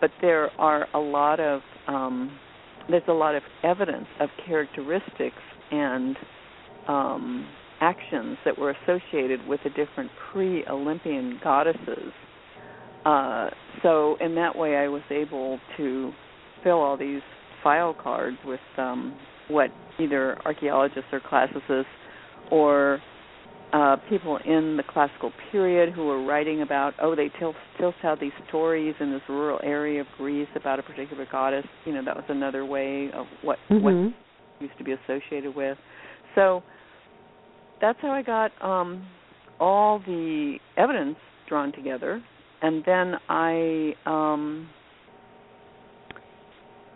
but 0.00 0.10
there 0.20 0.50
are 0.60 0.86
a 0.94 0.98
lot 0.98 1.40
of 1.40 1.60
um, 1.88 2.38
there's 2.88 3.02
a 3.08 3.12
lot 3.12 3.34
of 3.34 3.42
evidence 3.64 4.06
of 4.20 4.28
characteristics 4.46 5.36
and 5.72 6.16
um, 6.86 7.48
actions 7.80 8.38
that 8.44 8.58
were 8.58 8.74
associated 8.82 9.46
with 9.46 9.60
the 9.64 9.70
different 9.70 10.10
pre-Olympian 10.32 11.38
goddesses. 11.42 12.12
Uh, 13.04 13.48
so 13.82 14.16
in 14.20 14.34
that 14.34 14.56
way, 14.56 14.76
I 14.76 14.88
was 14.88 15.02
able 15.10 15.58
to 15.76 16.12
fill 16.64 16.80
all 16.80 16.96
these 16.96 17.22
file 17.62 17.94
cards 17.94 18.38
with 18.44 18.60
um, 18.78 19.16
what 19.48 19.70
either 20.00 20.38
archaeologists 20.44 21.08
or 21.12 21.20
classicists 21.20 21.86
or 22.50 23.00
uh, 23.72 23.96
people 24.08 24.38
in 24.44 24.76
the 24.76 24.82
classical 24.88 25.32
period 25.50 25.92
who 25.92 26.06
were 26.06 26.24
writing 26.24 26.62
about, 26.62 26.94
oh, 27.02 27.14
they 27.14 27.30
still 27.36 27.54
still 27.74 27.92
tell 28.00 28.16
these 28.16 28.32
stories 28.48 28.94
in 29.00 29.10
this 29.10 29.22
rural 29.28 29.60
area 29.62 30.00
of 30.00 30.06
Greece 30.16 30.48
about 30.54 30.78
a 30.78 30.82
particular 30.82 31.26
goddess. 31.30 31.64
You 31.84 31.94
know, 31.94 32.04
that 32.04 32.14
was 32.14 32.24
another 32.28 32.64
way 32.64 33.10
of 33.12 33.26
what 33.42 33.58
mm-hmm. 33.70 33.84
what 33.84 34.14
used 34.60 34.78
to 34.78 34.84
be 34.84 34.92
associated 34.92 35.54
with. 35.54 35.76
So 36.34 36.62
that's 37.80 37.98
how 38.00 38.10
I 38.10 38.22
got 38.22 38.50
um, 38.62 39.06
all 39.60 39.98
the 40.00 40.56
evidence 40.76 41.16
drawn 41.48 41.72
together, 41.72 42.22
and 42.62 42.82
then 42.84 43.14
I, 43.28 43.92
um, 44.06 44.68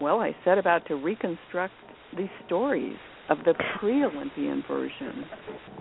well, 0.01 0.21
I 0.21 0.35
set 0.45 0.59
about 0.59 0.87
to 0.89 0.95
reconstruct 0.97 1.75
these 2.17 2.29
stories 2.47 2.97
of 3.29 3.39
the 3.45 3.55
pre-Olympian 3.79 4.65
version. 4.67 5.25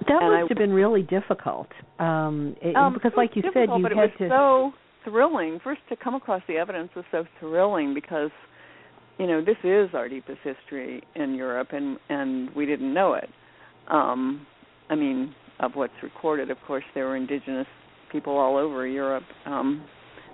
That 0.07 0.21
and 0.21 0.31
must 0.31 0.43
I, 0.43 0.45
have 0.49 0.57
been 0.57 0.73
really 0.73 1.01
difficult, 1.01 1.67
um, 1.97 2.55
it, 2.61 2.75
um, 2.75 2.93
because, 2.93 3.11
like 3.17 3.31
you 3.35 3.43
said, 3.53 3.69
you 3.75 3.81
but 3.81 3.91
had 3.91 3.91
it 3.91 3.95
was 3.95 4.11
to. 4.19 4.29
so 4.29 4.71
thrilling. 5.09 5.59
First, 5.63 5.81
to 5.89 5.95
come 5.95 6.15
across 6.15 6.41
the 6.47 6.55
evidence 6.55 6.89
was 6.95 7.05
so 7.11 7.25
thrilling 7.39 7.93
because, 7.93 8.31
you 9.17 9.25
know, 9.25 9.43
this 9.43 9.57
is 9.63 9.89
our 9.93 10.07
deepest 10.07 10.39
history 10.43 11.01
in 11.15 11.33
Europe, 11.33 11.69
and 11.71 11.97
and 12.09 12.53
we 12.55 12.65
didn't 12.65 12.93
know 12.93 13.13
it. 13.13 13.29
Um, 13.87 14.45
I 14.89 14.95
mean, 14.95 15.33
of 15.59 15.71
what's 15.75 15.93
recorded, 16.01 16.49
of 16.49 16.57
course, 16.65 16.83
there 16.93 17.05
were 17.05 17.15
indigenous 17.15 17.67
people 18.11 18.37
all 18.37 18.57
over 18.57 18.87
Europe 18.87 19.23
um, 19.45 19.85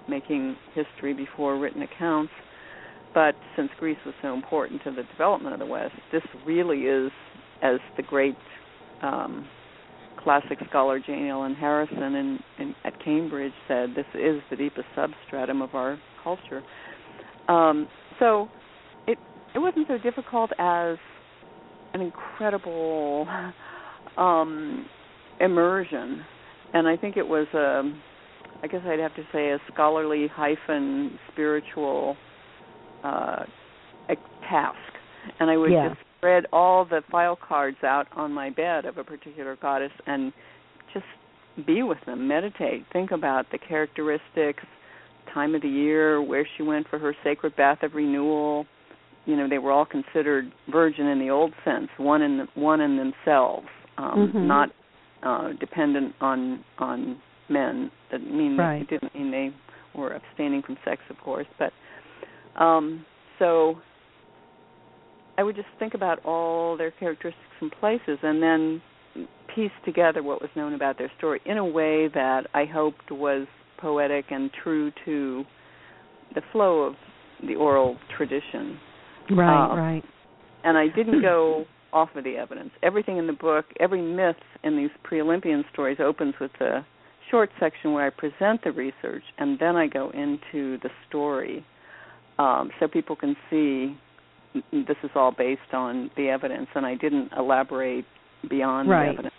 making 0.08 0.56
history 0.74 1.14
before 1.14 1.58
written 1.60 1.82
accounts. 1.82 2.32
But 3.14 3.36
since 3.56 3.70
Greece 3.80 3.98
was 4.06 4.14
so 4.22 4.34
important 4.34 4.84
to 4.84 4.92
the 4.92 5.04
development 5.04 5.54
of 5.54 5.60
the 5.60 5.66
West, 5.66 5.96
this 6.12 6.22
really 6.46 6.82
is, 6.82 7.12
as 7.62 7.80
the 7.98 8.04
great 8.04 8.36
um, 9.02 9.48
classic 10.22 10.58
scholar 10.70 11.00
Jane 11.00 11.28
Ellen 11.28 11.56
Harrison 11.56 12.16
in, 12.16 12.40
in, 12.60 12.76
at 12.84 12.94
Cambridge 13.04 13.54
said, 13.68 13.92
this 13.96 14.06
is 14.14 14.42
the 14.50 14.56
deepest 14.56 14.88
substratum 14.96 15.62
of 15.62 15.74
our 15.76 15.98
culture. 16.24 16.62
Um, 17.48 17.88
so 18.20 18.50
it 19.08 19.18
it 19.54 19.60
wasn't 19.60 19.88
so 19.88 19.98
difficult 19.98 20.52
as 20.60 20.98
an 21.94 22.02
incredible 22.02 23.28
um, 24.18 24.86
immersion, 25.40 26.24
and 26.74 26.88
I 26.88 26.98
think 26.98 27.18
it 27.18 27.28
was 27.28 27.48
a, 27.54 27.80
um, 27.80 28.02
guess 28.68 28.82
I'd 28.86 29.00
have 29.00 29.16
to 29.16 29.24
say 29.32 29.52
a 29.52 29.60
scholarly 29.72 30.28
hyphen 30.34 31.18
spiritual 31.32 32.16
uh, 33.04 33.44
task, 34.50 34.78
and 35.40 35.50
I 35.50 35.58
would 35.58 35.72
yeah. 35.72 35.90
just 35.90 36.02
spread 36.18 36.46
all 36.52 36.86
the 36.86 37.02
file 37.12 37.38
cards 37.38 37.78
out 37.84 38.08
on 38.16 38.32
my 38.32 38.50
bed 38.50 38.86
of 38.86 38.98
a 38.98 39.04
particular 39.04 39.58
goddess 39.62 39.92
and 40.08 40.34
just 40.94 41.06
be 41.66 41.84
with 41.84 42.00
them, 42.06 42.28
meditate, 42.28 42.86
think 42.92 43.12
about 43.12 43.46
the 43.52 43.58
characteristics, 43.58 44.64
time 45.34 45.56
of 45.56 45.62
the 45.62 45.70
year, 45.70 46.22
where 46.22 46.48
she 46.58 46.64
went 46.64 46.88
for 46.90 47.00
her 47.00 47.16
sacred 47.24 47.56
bath 47.56 47.84
of 47.84 47.94
renewal. 47.94 48.66
You 49.26 49.36
know, 49.36 49.50
they 49.50 49.58
were 49.58 49.72
all 49.72 49.86
considered 49.86 50.52
virgin 50.72 51.08
in 51.08 51.20
the 51.20 51.30
old 51.30 51.54
sense, 51.64 51.90
one 51.98 52.22
in 52.22 52.38
the, 52.38 52.48
one 52.56 52.82
in 52.82 52.98
themselves 52.98 53.68
um, 53.98 54.32
mm-hmm. 54.34 54.48
not 54.48 54.70
uh, 55.24 55.50
dependent 55.60 56.14
on 56.22 56.64
on 56.80 57.20
men. 57.50 57.92
That 58.12 58.20
mean 58.20 58.58
right. 58.58 58.82
it 58.82 58.90
didn't 58.90 59.14
mean 59.16 59.32
they 59.32 59.50
were 59.98 60.14
abstaining 60.14 60.62
from 60.62 60.78
sex, 60.86 61.02
of 61.10 61.18
course. 61.18 61.48
But 61.58 61.72
um, 62.62 63.06
so 63.40 63.76
I 65.38 65.44
would 65.44 65.56
just 65.56 65.68
think 65.80 65.94
about 65.94 66.24
all 66.26 66.78
their 66.78 66.92
characteristics 66.92 67.44
and 67.62 67.72
places, 67.80 68.20
and 68.24 68.42
then 68.42 68.82
piece 69.54 69.72
together 69.86 70.22
what 70.22 70.42
was 70.42 70.50
known 70.56 70.74
about 70.74 70.98
their 70.98 71.12
story 71.18 71.42
in 71.46 71.58
a 71.58 71.66
way 71.66 72.10
that 72.14 72.44
I 72.54 72.66
hoped 72.66 73.12
was 73.12 73.48
poetic 73.78 74.26
and 74.30 74.50
true 74.64 74.92
to 75.06 75.44
the 76.34 76.42
flow 76.52 76.82
of 76.82 76.96
the 77.46 77.56
oral 77.56 77.98
tradition. 78.18 78.80
Right, 79.32 79.72
um, 79.72 79.78
right. 79.78 80.04
And 80.64 80.78
I 80.78 80.88
didn't 80.94 81.22
go 81.22 81.66
off 81.96 82.10
of 82.16 82.26
the 82.26 82.36
evidence. 82.36 82.72
Everything 82.84 83.18
in 83.18 83.26
the 83.26 83.34
book, 83.34 83.66
every 83.80 84.02
myth 84.02 84.36
in 84.64 84.76
these 84.76 84.90
pre-Olympian 85.04 85.64
stories 85.72 85.98
opens 86.00 86.36
with 86.42 86.52
a 86.60 86.86
short 87.32 87.50
section 87.60 87.94
where 87.94 88.06
I 88.06 88.10
present 88.10 88.64
the 88.64 88.72
research, 88.72 89.24
and 89.38 89.58
then 89.58 89.78
I 89.78 89.88
go 89.88 90.12
into 90.12 90.78
the 90.84 90.90
story, 91.08 91.66
um, 92.38 92.70
so 92.80 92.88
people 92.88 93.16
can 93.16 93.36
see 93.50 93.98
this 94.72 94.98
is 95.04 95.10
all 95.16 95.32
based 95.32 95.74
on 95.74 96.12
the 96.18 96.28
evidence, 96.30 96.68
and 96.76 96.86
I 96.86 96.96
didn't 96.96 97.32
elaborate 97.36 98.06
beyond 98.50 98.90
right. 98.90 99.06
the 99.06 99.14
evidence. 99.14 99.34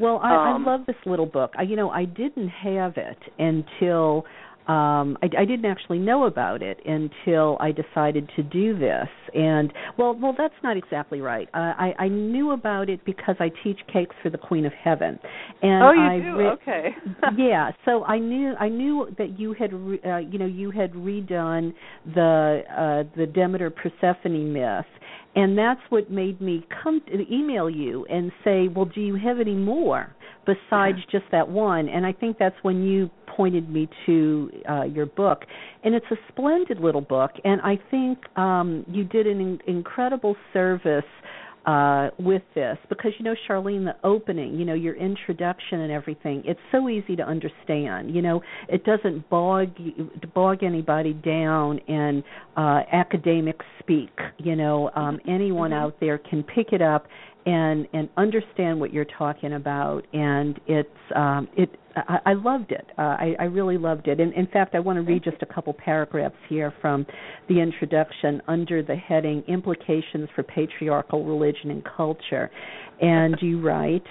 Well, 0.00 0.20
I, 0.22 0.54
um, 0.54 0.66
I 0.66 0.70
love 0.70 0.86
this 0.86 0.96
little 1.06 1.26
book. 1.26 1.52
I, 1.56 1.62
you 1.62 1.76
know, 1.76 1.90
I 1.90 2.04
didn't 2.04 2.48
have 2.48 2.94
it 2.96 3.18
until 3.38 4.24
um 4.68 5.16
I, 5.22 5.26
I 5.38 5.44
didn't 5.44 5.64
actually 5.64 5.98
know 5.98 6.24
about 6.24 6.62
it 6.62 6.78
until 6.84 7.56
I 7.60 7.72
decided 7.72 8.30
to 8.36 8.42
do 8.42 8.78
this. 8.78 9.08
And 9.34 9.72
well, 9.96 10.18
well, 10.20 10.34
that's 10.36 10.54
not 10.62 10.76
exactly 10.76 11.20
right. 11.20 11.48
Uh, 11.54 11.74
I 11.78 11.94
I 11.98 12.08
knew 12.08 12.52
about 12.52 12.88
it 12.88 13.04
because 13.04 13.36
I 13.40 13.50
teach 13.64 13.78
cakes 13.92 14.14
for 14.22 14.30
the 14.30 14.38
Queen 14.38 14.66
of 14.66 14.72
Heaven. 14.72 15.18
And 15.62 15.82
oh, 15.82 15.92
you 15.92 16.00
I 16.00 16.18
do? 16.18 16.38
Re- 16.38 16.46
okay. 16.48 16.88
yeah, 17.36 17.70
so 17.84 18.04
I 18.04 18.18
knew 18.18 18.54
I 18.58 18.68
knew 18.68 19.08
that 19.18 19.38
you 19.38 19.54
had 19.54 19.72
re- 19.72 20.00
uh, 20.04 20.18
you 20.18 20.38
know 20.38 20.46
you 20.46 20.70
had 20.70 20.92
redone 20.92 21.74
the 22.14 22.62
uh 22.70 23.16
the 23.16 23.26
Demeter 23.26 23.70
Persephone 23.70 24.52
myth 24.52 24.84
and 25.34 25.56
that's 25.56 25.80
what 25.90 26.10
made 26.10 26.40
me 26.40 26.66
come 26.82 27.00
to 27.06 27.34
email 27.34 27.68
you 27.70 28.04
and 28.06 28.32
say, 28.44 28.66
"Well, 28.68 28.86
do 28.86 29.00
you 29.00 29.14
have 29.16 29.38
any 29.38 29.54
more 29.54 30.14
besides 30.48 30.98
just 31.12 31.26
that 31.30 31.48
one?" 31.48 31.88
And 31.88 32.06
I 32.06 32.12
think 32.12 32.38
that's 32.38 32.56
when 32.62 32.82
you 32.82 33.10
pointed 33.36 33.70
me 33.70 33.88
to 34.06 34.50
uh, 34.68 34.82
your 34.82 35.06
book, 35.06 35.44
and 35.84 35.94
it's 35.94 36.10
a 36.10 36.16
splendid 36.28 36.80
little 36.80 37.00
book. 37.02 37.32
And 37.44 37.60
I 37.60 37.78
think 37.90 38.18
um, 38.36 38.84
you 38.88 39.04
did 39.04 39.26
an 39.26 39.40
in- 39.40 39.60
incredible 39.76 40.34
service 40.52 41.04
uh, 41.68 42.08
with 42.18 42.42
this 42.54 42.78
because 42.88 43.12
you 43.18 43.24
know 43.26 43.34
Charlene 43.46 43.84
the 43.84 43.94
opening 44.02 44.58
you 44.58 44.64
know 44.64 44.72
your 44.72 44.94
introduction 44.94 45.80
and 45.80 45.92
everything 45.92 46.42
it's 46.46 46.60
so 46.72 46.88
easy 46.88 47.14
to 47.14 47.22
understand 47.22 48.14
you 48.14 48.22
know 48.22 48.40
it 48.70 48.84
doesn't 48.84 49.28
bog 49.28 49.68
bog 50.34 50.62
anybody 50.62 51.12
down 51.12 51.76
in 51.86 52.24
uh, 52.56 52.80
academic 52.90 53.60
speak 53.80 54.08
you 54.38 54.56
know 54.56 54.90
um, 54.96 55.20
anyone 55.28 55.72
mm-hmm. 55.72 55.84
out 55.84 55.96
there 56.00 56.16
can 56.16 56.42
pick 56.42 56.72
it 56.72 56.80
up 56.80 57.06
and 57.48 57.86
and 57.94 58.08
understand 58.18 58.78
what 58.78 58.92
you're 58.92 59.06
talking 59.16 59.54
about 59.54 60.06
and 60.12 60.60
it's 60.66 60.88
um 61.16 61.48
it 61.56 61.70
I, 61.96 62.18
I 62.26 62.32
loved 62.34 62.70
it. 62.70 62.86
Uh, 62.96 63.02
I, 63.02 63.34
I 63.40 63.44
really 63.44 63.78
loved 63.78 64.06
it. 64.06 64.20
And 64.20 64.32
in 64.34 64.46
fact, 64.46 64.76
I 64.76 64.78
want 64.78 64.98
to 64.98 65.02
read 65.02 65.24
just 65.24 65.42
a 65.42 65.46
couple 65.46 65.72
paragraphs 65.72 66.36
here 66.48 66.72
from 66.80 67.04
the 67.48 67.60
introduction 67.60 68.40
under 68.46 68.82
the 68.84 68.94
heading 68.94 69.42
"Implications 69.48 70.28
for 70.36 70.44
Patriarchal 70.44 71.24
Religion 71.24 71.70
and 71.70 71.82
Culture." 71.96 72.50
And 73.00 73.36
you 73.40 73.60
write, 73.60 74.04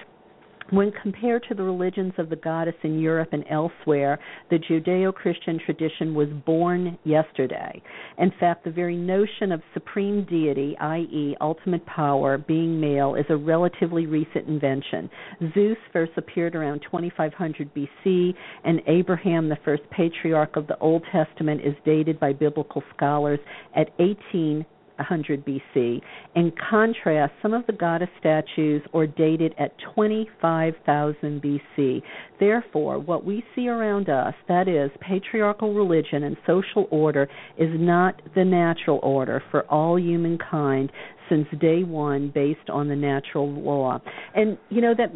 when 0.70 0.92
compared 1.02 1.44
to 1.48 1.54
the 1.54 1.62
religions 1.62 2.12
of 2.18 2.28
the 2.28 2.36
goddess 2.36 2.74
in 2.82 2.98
Europe 2.98 3.30
and 3.32 3.44
elsewhere, 3.50 4.18
the 4.50 4.58
Judeo 4.58 5.14
Christian 5.14 5.58
tradition 5.64 6.14
was 6.14 6.28
born 6.44 6.98
yesterday. 7.04 7.82
In 8.18 8.32
fact, 8.38 8.64
the 8.64 8.70
very 8.70 8.96
notion 8.96 9.52
of 9.52 9.62
supreme 9.72 10.24
deity, 10.24 10.76
i.e., 10.78 11.36
ultimate 11.40 11.84
power, 11.86 12.38
being 12.38 12.80
male, 12.80 13.14
is 13.14 13.26
a 13.28 13.36
relatively 13.36 14.06
recent 14.06 14.46
invention. 14.48 15.08
Zeus 15.54 15.78
first 15.92 16.12
appeared 16.16 16.54
around 16.54 16.80
2500 16.82 17.70
BC, 17.74 18.34
and 18.64 18.80
Abraham, 18.86 19.48
the 19.48 19.58
first 19.64 19.82
patriarch 19.90 20.56
of 20.56 20.66
the 20.66 20.78
Old 20.78 21.02
Testament, 21.10 21.62
is 21.64 21.74
dated 21.84 22.20
by 22.20 22.32
biblical 22.32 22.82
scholars 22.94 23.40
at 23.74 23.90
18 23.98 24.66
100 24.98 25.44
BC. 25.44 26.00
In 26.34 26.52
contrast, 26.70 27.32
some 27.40 27.54
of 27.54 27.66
the 27.66 27.72
goddess 27.72 28.08
statues 28.18 28.82
are 28.92 29.06
dated 29.06 29.54
at 29.58 29.72
25,000 29.94 31.42
BC. 31.42 32.02
Therefore, 32.38 32.98
what 32.98 33.24
we 33.24 33.44
see 33.54 33.68
around 33.68 34.08
us, 34.08 34.34
that 34.48 34.68
is, 34.68 34.90
patriarchal 35.00 35.74
religion 35.74 36.24
and 36.24 36.36
social 36.46 36.86
order, 36.90 37.28
is 37.56 37.70
not 37.74 38.20
the 38.34 38.44
natural 38.44 39.00
order 39.02 39.42
for 39.50 39.62
all 39.70 39.98
humankind 39.98 40.90
since 41.28 41.46
day 41.60 41.82
one 41.82 42.30
based 42.34 42.68
on 42.68 42.88
the 42.88 42.96
natural 42.96 43.50
law 43.50 44.00
and 44.34 44.58
you 44.70 44.80
know 44.80 44.94
that 44.94 45.08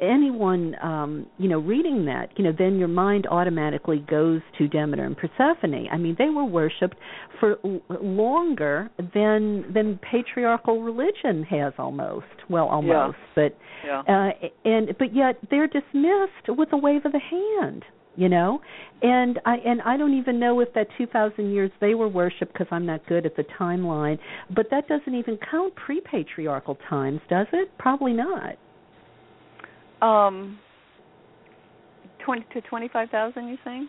anyone 0.00 0.74
um 0.82 1.26
you 1.38 1.48
know 1.48 1.58
reading 1.58 2.04
that 2.06 2.28
you 2.36 2.44
know 2.44 2.52
then 2.56 2.78
your 2.78 2.88
mind 2.88 3.26
automatically 3.30 4.04
goes 4.08 4.40
to 4.56 4.68
demeter 4.68 5.04
and 5.04 5.16
persephone 5.16 5.88
i 5.90 5.96
mean 5.96 6.14
they 6.18 6.28
were 6.28 6.44
worshipped 6.44 6.96
for 7.40 7.56
longer 8.00 8.90
than 9.14 9.64
than 9.72 9.98
patriarchal 10.10 10.82
religion 10.82 11.42
has 11.42 11.72
almost 11.78 12.26
well 12.48 12.68
almost 12.68 13.16
yeah. 13.18 13.34
but 13.34 13.58
yeah. 13.84 14.00
uh 14.00 14.48
and 14.64 14.96
but 14.98 15.14
yet 15.14 15.36
they're 15.50 15.66
dismissed 15.68 16.48
with 16.48 16.68
a 16.72 16.76
wave 16.76 17.04
of 17.04 17.12
the 17.12 17.20
hand 17.20 17.84
you 18.18 18.28
know 18.28 18.60
and 19.00 19.38
i 19.46 19.56
and 19.64 19.80
i 19.82 19.96
don't 19.96 20.18
even 20.18 20.40
know 20.40 20.58
if 20.60 20.68
that 20.74 20.88
2000 20.98 21.50
years 21.50 21.70
they 21.80 21.94
were 21.94 22.08
worshipped 22.08 22.52
because 22.52 22.66
i'm 22.72 22.84
not 22.84 23.00
good 23.06 23.24
at 23.24 23.36
the 23.36 23.44
timeline 23.58 24.18
but 24.54 24.66
that 24.70 24.86
doesn't 24.88 25.14
even 25.14 25.38
count 25.50 25.72
pre-patriarchal 25.76 26.76
times 26.90 27.20
does 27.30 27.46
it 27.52 27.70
probably 27.78 28.12
not 28.12 28.56
um 30.02 30.58
20 32.24 32.44
to 32.52 32.60
25,000 32.62 33.48
you 33.48 33.56
saying 33.64 33.88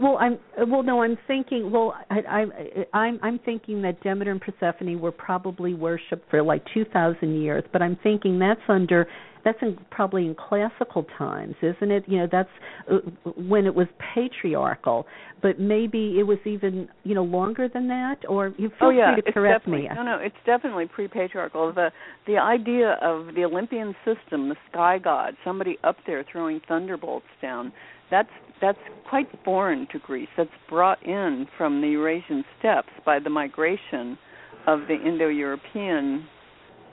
well, 0.00 0.16
I'm 0.16 0.38
well. 0.70 0.82
No, 0.82 1.02
I'm 1.02 1.18
thinking. 1.26 1.70
Well, 1.70 1.94
I, 2.10 2.20
I, 2.20 2.96
I'm 2.96 3.18
I'm 3.22 3.38
thinking 3.40 3.82
that 3.82 4.02
Demeter 4.02 4.30
and 4.30 4.40
Persephone 4.40 4.98
were 4.98 5.12
probably 5.12 5.74
worshipped 5.74 6.30
for 6.30 6.42
like 6.42 6.62
two 6.72 6.86
thousand 6.86 7.42
years, 7.42 7.64
but 7.70 7.82
I'm 7.82 7.98
thinking 8.02 8.38
that's 8.38 8.60
under 8.68 9.06
that's 9.48 9.62
in, 9.62 9.78
probably 9.90 10.26
in 10.26 10.34
classical 10.34 11.06
times, 11.16 11.54
isn't 11.62 11.90
it? 11.90 12.04
You 12.06 12.18
know, 12.18 12.28
that's 12.30 12.48
uh, 12.90 12.96
when 13.36 13.66
it 13.66 13.74
was 13.74 13.86
patriarchal, 14.14 15.06
but 15.42 15.58
maybe 15.58 16.16
it 16.18 16.24
was 16.24 16.38
even 16.44 16.88
you 17.04 17.14
know 17.14 17.24
longer 17.24 17.68
than 17.68 17.88
that. 17.88 18.16
Or 18.28 18.52
you 18.58 18.68
feel 18.78 18.88
oh, 18.88 18.90
yeah, 18.90 19.14
free 19.14 19.22
to 19.22 19.32
correct 19.32 19.66
me. 19.66 19.88
No, 19.94 20.02
no, 20.02 20.18
it's 20.20 20.36
definitely 20.44 20.86
pre-patriarchal. 20.86 21.72
The 21.72 21.90
the 22.26 22.36
idea 22.36 22.98
of 23.02 23.34
the 23.34 23.44
Olympian 23.44 23.94
system, 24.04 24.48
the 24.48 24.56
sky 24.70 24.98
god, 24.98 25.34
somebody 25.44 25.78
up 25.82 25.96
there 26.06 26.24
throwing 26.30 26.60
thunderbolts 26.68 27.26
down. 27.40 27.72
That's 28.10 28.28
that's 28.60 28.78
quite 29.08 29.28
foreign 29.44 29.86
to 29.92 29.98
Greece. 29.98 30.28
That's 30.36 30.50
brought 30.68 31.02
in 31.04 31.46
from 31.56 31.80
the 31.80 31.88
Eurasian 31.88 32.44
steppes 32.58 32.92
by 33.06 33.18
the 33.18 33.30
migration 33.30 34.18
of 34.66 34.80
the 34.88 34.96
Indo-European 35.06 36.26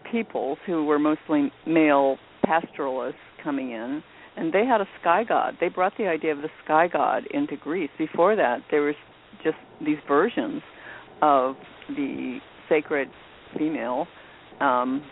peoples 0.10 0.58
who 0.66 0.86
were 0.86 1.00
mostly 1.00 1.52
male 1.66 2.18
pastoralists 2.46 3.20
coming 3.44 3.72
in, 3.72 4.04
and 4.38 4.54
they 4.54 4.66
had 4.66 4.82
a 4.82 4.88
sky 5.02 5.24
god. 5.28 5.56
They 5.60 5.70
brought 5.70 5.94
the 5.98 6.08
idea 6.08 6.32
of 6.32 6.40
the 6.40 6.50
sky 6.64 6.88
god 6.92 7.24
into 7.32 7.56
Greece. 7.56 7.90
Before 7.98 8.36
that, 8.36 8.60
there 8.72 8.82
was 8.82 8.96
just 9.44 9.58
these 9.84 9.98
versions 10.08 10.62
of 11.22 11.56
the 11.90 12.40
sacred 12.70 13.10
female, 13.58 14.08
um, 14.60 15.04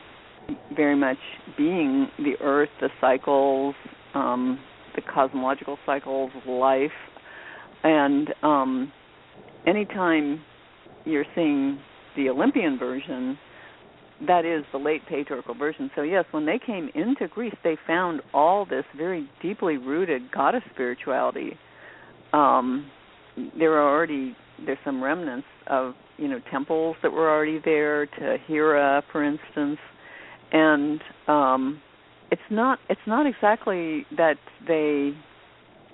very 0.76 0.96
much 0.96 1.18
being 1.58 2.08
the 2.18 2.34
earth, 2.42 2.70
the 2.82 2.90
cycles, 3.00 3.76
um, 4.14 4.60
the 4.96 5.02
cosmological 5.02 5.78
cycles 5.86 6.32
life, 6.48 6.92
and 7.84 8.34
um, 8.44 8.92
anytime 9.66 10.42
you're 11.06 11.26
seeing 11.36 11.80
the 12.16 12.30
Olympian 12.30 12.78
version, 12.78 13.38
that 14.28 14.46
is 14.46 14.64
the 14.72 14.78
late 14.78 15.02
patriarchal 15.08 15.56
version. 15.56 15.90
So 15.96 16.02
yes, 16.02 16.26
when 16.32 16.46
they 16.46 16.60
came 16.64 16.90
into 16.96 17.28
Greece, 17.28 17.56
they 17.64 17.78
found 17.86 18.22
all 18.34 18.66
this 18.66 18.86
very 18.96 19.30
deeply 19.42 19.78
rooted 19.78 20.32
goddess 20.32 20.64
spirituality. 20.74 21.58
Um, 22.32 22.90
there 23.58 23.72
were 23.72 23.82
already 23.82 24.36
there's 24.66 24.78
some 24.86 25.04
remnants 25.04 25.48
of 25.68 25.94
you 26.18 26.28
know 26.28 26.40
temples 26.52 26.96
that 27.02 27.12
were 27.12 27.30
already 27.30 27.60
there 27.64 28.06
to 28.06 28.38
Hera, 28.48 29.04
for 29.12 29.24
instance, 29.24 29.80
and 30.52 31.02
um, 31.28 31.82
it's 32.32 32.42
not 32.50 32.80
it's 32.90 33.02
not 33.08 33.26
exactly 33.26 34.06
that 34.18 34.36
they 34.68 35.12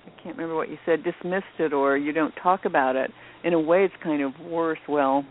I 0.06 0.22
can't 0.22 0.36
remember 0.36 0.54
what 0.54 0.68
you 0.68 0.78
said 0.86 1.02
dismissed 1.02 1.46
it 1.58 1.72
or 1.72 1.96
you 1.96 2.12
don't 2.12 2.34
talk 2.42 2.64
about 2.64 2.96
it. 2.96 3.10
In 3.42 3.54
a 3.54 3.60
way, 3.60 3.84
it's 3.84 3.94
kind 4.02 4.22
of 4.22 4.32
worse. 4.40 4.78
Well, 4.88 5.24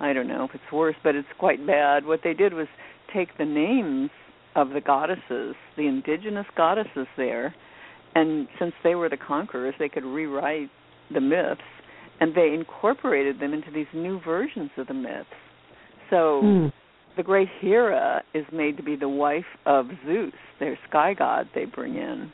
I 0.00 0.12
don't 0.12 0.28
know 0.28 0.44
if 0.44 0.50
it's 0.54 0.72
worse, 0.72 0.96
but 1.02 1.14
it's 1.14 1.28
quite 1.38 1.66
bad. 1.66 2.04
What 2.04 2.20
they 2.22 2.34
did 2.34 2.52
was 2.52 2.66
take 3.14 3.36
the 3.38 3.44
names 3.44 4.10
of 4.54 4.70
the 4.70 4.80
goddesses, 4.80 5.54
the 5.76 5.86
indigenous 5.86 6.46
goddesses 6.56 7.06
there, 7.16 7.54
and 8.14 8.48
since 8.58 8.72
they 8.82 8.94
were 8.94 9.08
the 9.08 9.16
conquerors, 9.16 9.74
they 9.78 9.88
could 9.88 10.04
rewrite 10.04 10.70
the 11.12 11.20
myths 11.20 11.60
and 12.20 12.34
they 12.34 12.54
incorporated 12.54 13.38
them 13.40 13.52
into 13.52 13.70
these 13.70 13.86
new 13.92 14.20
versions 14.20 14.70
of 14.78 14.86
the 14.86 14.94
myths. 14.94 15.28
So 16.08 16.42
Mm. 16.42 16.72
the 17.16 17.22
great 17.22 17.48
Hera 17.60 18.22
is 18.32 18.50
made 18.52 18.76
to 18.78 18.82
be 18.82 18.96
the 18.96 19.08
wife 19.08 19.46
of 19.66 19.90
Zeus, 20.06 20.32
their 20.58 20.78
sky 20.88 21.14
god 21.14 21.48
they 21.54 21.66
bring 21.66 21.96
in. 21.96 22.32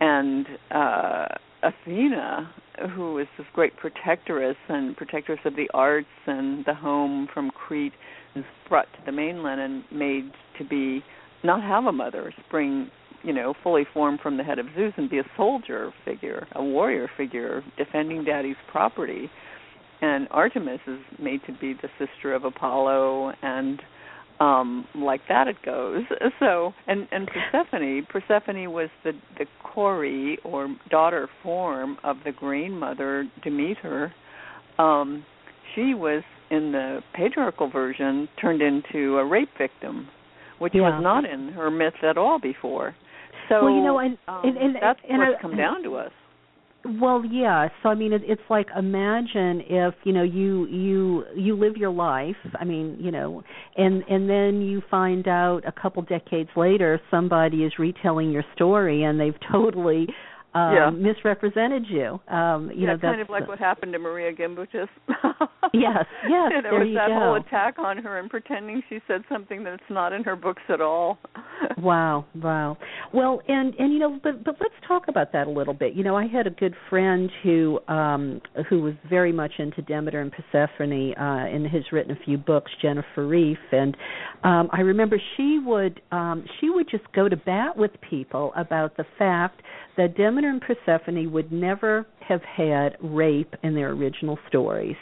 And 0.00 0.46
uh 0.70 1.26
Athena, 1.62 2.50
who 2.94 3.18
is 3.18 3.26
this 3.36 3.46
great 3.54 3.76
protectoress 3.76 4.56
and 4.68 4.96
protectoress 4.96 5.40
of 5.44 5.56
the 5.56 5.68
arts 5.74 6.06
and 6.26 6.64
the 6.64 6.74
home 6.74 7.28
from 7.32 7.50
Crete, 7.50 7.92
is 8.34 8.44
brought 8.68 8.86
to 8.94 8.98
the 9.04 9.12
mainland 9.12 9.60
and 9.60 9.84
made 9.92 10.30
to 10.58 10.64
be 10.64 11.04
not 11.42 11.62
have 11.62 11.84
a 11.84 11.92
mother, 11.92 12.32
spring, 12.46 12.90
you 13.22 13.32
know, 13.32 13.54
fully 13.62 13.86
formed 13.92 14.20
from 14.20 14.36
the 14.36 14.44
head 14.44 14.58
of 14.58 14.66
Zeus 14.74 14.92
and 14.96 15.10
be 15.10 15.18
a 15.18 15.30
soldier 15.36 15.92
figure, 16.04 16.46
a 16.52 16.62
warrior 16.62 17.10
figure, 17.16 17.62
defending 17.76 18.24
daddy's 18.24 18.56
property. 18.70 19.30
And 20.00 20.28
Artemis 20.30 20.80
is 20.86 21.00
made 21.18 21.40
to 21.46 21.52
be 21.52 21.74
the 21.74 21.88
sister 21.98 22.32
of 22.34 22.44
Apollo 22.44 23.34
and 23.42 23.82
um 24.40 24.86
like 24.94 25.20
that 25.28 25.46
it 25.48 25.56
goes. 25.64 26.02
So 26.40 26.72
and 26.86 27.06
and 27.12 27.28
persephone 27.28 28.06
persephone 28.08 28.72
was 28.72 28.88
the 29.04 29.12
the 29.38 29.46
Kore 29.62 30.36
or 30.44 30.68
daughter 30.88 31.28
form 31.42 31.98
of 32.02 32.16
the 32.24 32.32
grandmother 32.32 33.26
demeter. 33.44 34.12
Um 34.78 35.24
she 35.74 35.94
was 35.94 36.22
in 36.50 36.72
the 36.72 37.00
patriarchal 37.14 37.70
version 37.70 38.28
turned 38.40 38.62
into 38.62 39.18
a 39.18 39.24
rape 39.24 39.50
victim 39.58 40.08
which 40.58 40.74
Yeah. 40.74 40.82
was 40.82 41.02
not 41.02 41.24
in 41.24 41.48
her 41.52 41.70
myth 41.70 41.94
at 42.02 42.18
all 42.18 42.38
before. 42.38 42.94
So 43.48 43.64
Well, 43.64 43.74
you 43.74 43.82
know, 43.82 43.98
and- 43.98 44.18
um, 44.28 44.40
and- 44.44 44.56
and- 44.58 44.76
that's 44.76 45.00
and 45.08 45.18
what's 45.18 45.36
I- 45.38 45.40
come 45.42 45.56
down 45.56 45.82
to 45.84 45.96
us 45.96 46.12
Well, 46.82 47.22
yeah. 47.30 47.68
So 47.82 47.90
I 47.90 47.94
mean, 47.94 48.14
it, 48.14 48.22
it's 48.24 48.40
like 48.48 48.68
imagine 48.76 49.62
if 49.68 49.94
you 50.04 50.14
know 50.14 50.22
you 50.22 50.66
you 50.68 51.24
you 51.36 51.54
live 51.54 51.76
your 51.76 51.90
life. 51.90 52.36
I 52.58 52.64
mean, 52.64 52.96
you 52.98 53.10
know, 53.10 53.42
and 53.76 54.02
and 54.08 54.30
then 54.30 54.62
you 54.62 54.82
find 54.90 55.28
out 55.28 55.60
a 55.66 55.72
couple 55.72 56.02
decades 56.02 56.48
later 56.56 56.98
somebody 57.10 57.64
is 57.64 57.72
retelling 57.78 58.30
your 58.30 58.44
story 58.54 59.02
and 59.02 59.20
they've 59.20 59.36
totally 59.52 60.06
um 60.54 60.74
Yeah. 60.74 60.90
misrepresented 60.90 61.84
you. 61.88 62.20
Um, 62.28 62.70
you 62.74 62.80
yeah, 62.82 62.86
know, 62.86 62.92
that's 62.94 63.02
kind 63.02 63.20
of 63.20 63.28
like 63.30 63.48
what 63.48 63.58
happened 63.58 63.92
to 63.92 63.98
Marija 63.98 64.40
Gimbutas. 64.40 64.88
Yes, 65.72 66.04
yes, 66.28 66.50
there 66.50 66.62
there 66.62 66.72
was 66.74 66.88
that 66.96 67.08
go. 67.08 67.14
whole 67.14 67.36
attack 67.36 67.78
on 67.78 67.98
her 67.98 68.18
and 68.18 68.28
pretending 68.28 68.82
she 68.88 68.98
said 69.06 69.22
something 69.30 69.62
that's 69.62 69.82
not 69.88 70.12
in 70.12 70.24
her 70.24 70.34
books 70.36 70.62
at 70.68 70.80
all. 70.80 71.18
Wow, 71.78 72.24
wow. 72.34 72.76
Well, 73.12 73.40
and 73.46 73.74
and 73.74 73.92
you 73.92 73.98
know, 73.98 74.18
but 74.22 74.42
but 74.44 74.56
let's 74.60 74.74
talk 74.88 75.04
about 75.08 75.32
that 75.32 75.46
a 75.46 75.50
little 75.50 75.74
bit. 75.74 75.94
You 75.94 76.02
know, 76.04 76.16
I 76.16 76.26
had 76.26 76.46
a 76.46 76.50
good 76.50 76.74
friend 76.88 77.30
who 77.42 77.78
um 77.86 78.40
who 78.68 78.80
was 78.82 78.94
very 79.08 79.30
much 79.32 79.52
into 79.58 79.80
Demeter 79.82 80.20
and 80.20 80.32
Persephone 80.32 81.12
uh 81.18 81.46
and 81.54 81.66
has 81.66 81.82
written 81.92 82.12
a 82.12 82.24
few 82.24 82.38
books, 82.38 82.70
Jennifer 82.82 83.26
Reif, 83.26 83.58
and 83.72 83.94
um 84.42 84.68
I 84.72 84.80
remember 84.80 85.20
she 85.36 85.58
would 85.64 86.00
um 86.12 86.44
she 86.60 86.70
would 86.70 86.88
just 86.90 87.04
go 87.14 87.28
to 87.28 87.36
bat 87.36 87.76
with 87.76 87.92
people 88.08 88.52
about 88.56 88.96
the 88.96 89.04
fact 89.18 89.60
that 89.96 90.16
Demeter 90.16 90.39
and 90.48 90.60
Persephone 90.60 91.30
would 91.32 91.52
never 91.52 92.06
have 92.20 92.42
had 92.42 92.96
rape 93.00 93.54
in 93.62 93.74
their 93.74 93.90
original 93.90 94.38
stories. 94.48 94.96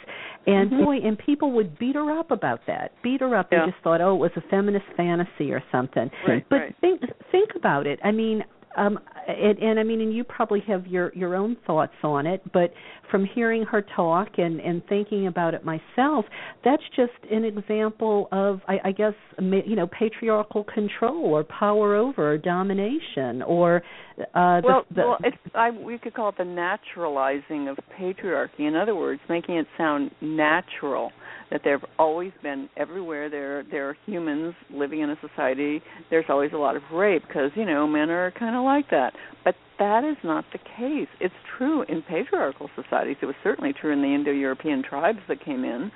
And 0.47 0.71
Mhm. 0.71 0.83
boy, 0.83 0.97
and 0.97 1.17
people 1.17 1.51
would 1.51 1.77
beat 1.77 1.95
her 1.95 2.11
up 2.11 2.31
about 2.31 2.65
that. 2.65 2.91
Beat 3.03 3.21
her 3.21 3.35
up. 3.35 3.51
Yeah. 3.51 3.65
They 3.65 3.71
just 3.71 3.83
thought, 3.83 4.01
oh, 4.01 4.15
it 4.15 4.19
was 4.19 4.31
a 4.35 4.41
feminist 4.49 4.85
fantasy 4.97 5.53
or 5.53 5.61
something. 5.71 6.09
Right, 6.27 6.45
but 6.49 6.55
right. 6.55 6.75
think 6.81 7.01
think 7.31 7.55
about 7.55 7.87
it. 7.87 7.99
I 8.03 8.11
mean, 8.11 8.43
um 8.75 8.99
and, 9.27 9.59
and 9.59 9.79
I 9.79 9.83
mean, 9.83 10.01
and 10.01 10.13
you 10.13 10.23
probably 10.23 10.61
have 10.61 10.87
your 10.87 11.11
your 11.13 11.35
own 11.35 11.55
thoughts 11.67 11.93
on 12.03 12.25
it. 12.25 12.41
But 12.51 12.73
from 13.11 13.25
hearing 13.25 13.63
her 13.63 13.81
talk 13.81 14.37
and 14.37 14.59
and 14.59 14.85
thinking 14.87 15.27
about 15.27 15.53
it 15.53 15.63
myself, 15.65 16.25
that's 16.63 16.83
just 16.95 17.13
an 17.31 17.45
example 17.45 18.27
of, 18.31 18.61
I, 18.67 18.79
I 18.85 18.91
guess, 18.91 19.13
you 19.39 19.75
know, 19.75 19.87
patriarchal 19.87 20.63
control 20.63 21.25
or 21.25 21.43
power 21.43 21.95
over 21.95 22.33
or 22.33 22.37
domination 22.37 23.41
or 23.43 23.83
uh, 24.19 24.61
well, 24.63 24.85
the, 24.89 24.95
the 24.95 25.01
well, 25.01 25.17
it's 25.23 25.37
I 25.55 25.71
we 25.71 25.97
could 25.97 26.13
call 26.13 26.29
it 26.29 26.35
the 26.37 26.45
naturalizing 26.45 27.67
of 27.67 27.77
patriarchy. 27.99 28.67
In 28.67 28.75
other 28.75 28.95
words, 28.95 29.21
making 29.29 29.55
it 29.55 29.67
sound 29.77 30.11
natural 30.21 31.11
that 31.51 31.61
there've 31.63 31.83
always 31.97 32.31
been 32.43 32.69
everywhere 32.77 33.29
there 33.29 33.63
there 33.71 33.89
are 33.89 33.97
humans 34.05 34.53
living 34.71 35.01
in 35.01 35.09
a 35.09 35.15
society. 35.21 35.81
There's 36.09 36.25
always 36.29 36.51
a 36.53 36.57
lot 36.57 36.75
of 36.75 36.83
rape 36.93 37.23
because 37.27 37.51
you 37.55 37.65
know 37.65 37.87
men 37.87 38.09
are 38.09 38.31
kind 38.31 38.55
of 38.55 38.63
like 38.63 38.89
that. 38.91 39.13
But 39.43 39.55
that 39.79 40.03
is 40.03 40.17
not 40.23 40.45
the 40.51 40.59
case. 40.59 41.07
It's 41.19 41.33
true 41.57 41.83
in 41.83 42.01
patriarchal 42.01 42.69
societies. 42.75 43.17
It 43.21 43.25
was 43.25 43.35
certainly 43.43 43.73
true 43.79 43.93
in 43.93 44.01
the 44.01 44.13
Indo-European 44.13 44.83
tribes 44.83 45.19
that 45.29 45.43
came 45.43 45.63
in, 45.63 45.91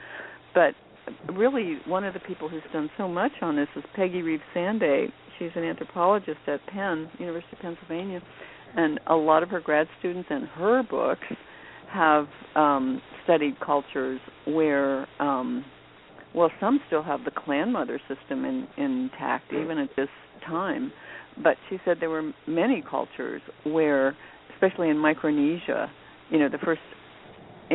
but 0.54 0.74
really 1.34 1.80
one 1.86 2.04
of 2.04 2.14
the 2.14 2.20
people 2.22 2.48
who's 2.48 2.64
done 2.72 2.90
so 2.98 3.08
much 3.08 3.34
on 3.42 3.56
this 3.56 3.68
is 3.76 3.84
Peggy 3.96 4.22
Reeves 4.22 4.44
Sanday. 4.56 5.08
She's 5.40 5.52
an 5.56 5.64
anthropologist 5.64 6.40
at 6.48 6.66
Penn, 6.68 7.10
University 7.20 7.54
of 7.54 7.60
Pennsylvania, 7.60 8.22
and 8.76 9.00
a 9.08 9.16
lot 9.16 9.44
of 9.44 9.50
her 9.50 9.60
grad 9.60 9.88
students 10.00 10.28
and 10.32 10.48
her 10.50 10.84
books 10.84 11.28
have 11.92 12.28
um 12.56 13.02
studied 13.24 13.60
cultures 13.60 14.20
where 14.48 15.08
um 15.22 15.64
well 16.34 16.50
some 16.60 16.80
still 16.88 17.04
have 17.04 17.24
the 17.24 17.32
clan 17.32 17.72
mother 17.72 18.00
system 18.08 18.46
in 18.46 18.68
intact 18.78 19.54
even 19.54 19.78
at 19.78 19.90
this 19.96 20.10
time. 20.46 20.92
But 21.44 21.58
she 21.70 21.78
said 21.86 21.98
there 22.00 22.10
were 22.10 22.32
many 22.48 22.84
cultures 22.88 23.42
where 23.64 24.16
especially 24.56 24.90
in 24.90 24.98
Micronesia 24.98 25.92
you 26.30 26.40
know 26.40 26.50
the 26.50 26.58
first 26.58 26.82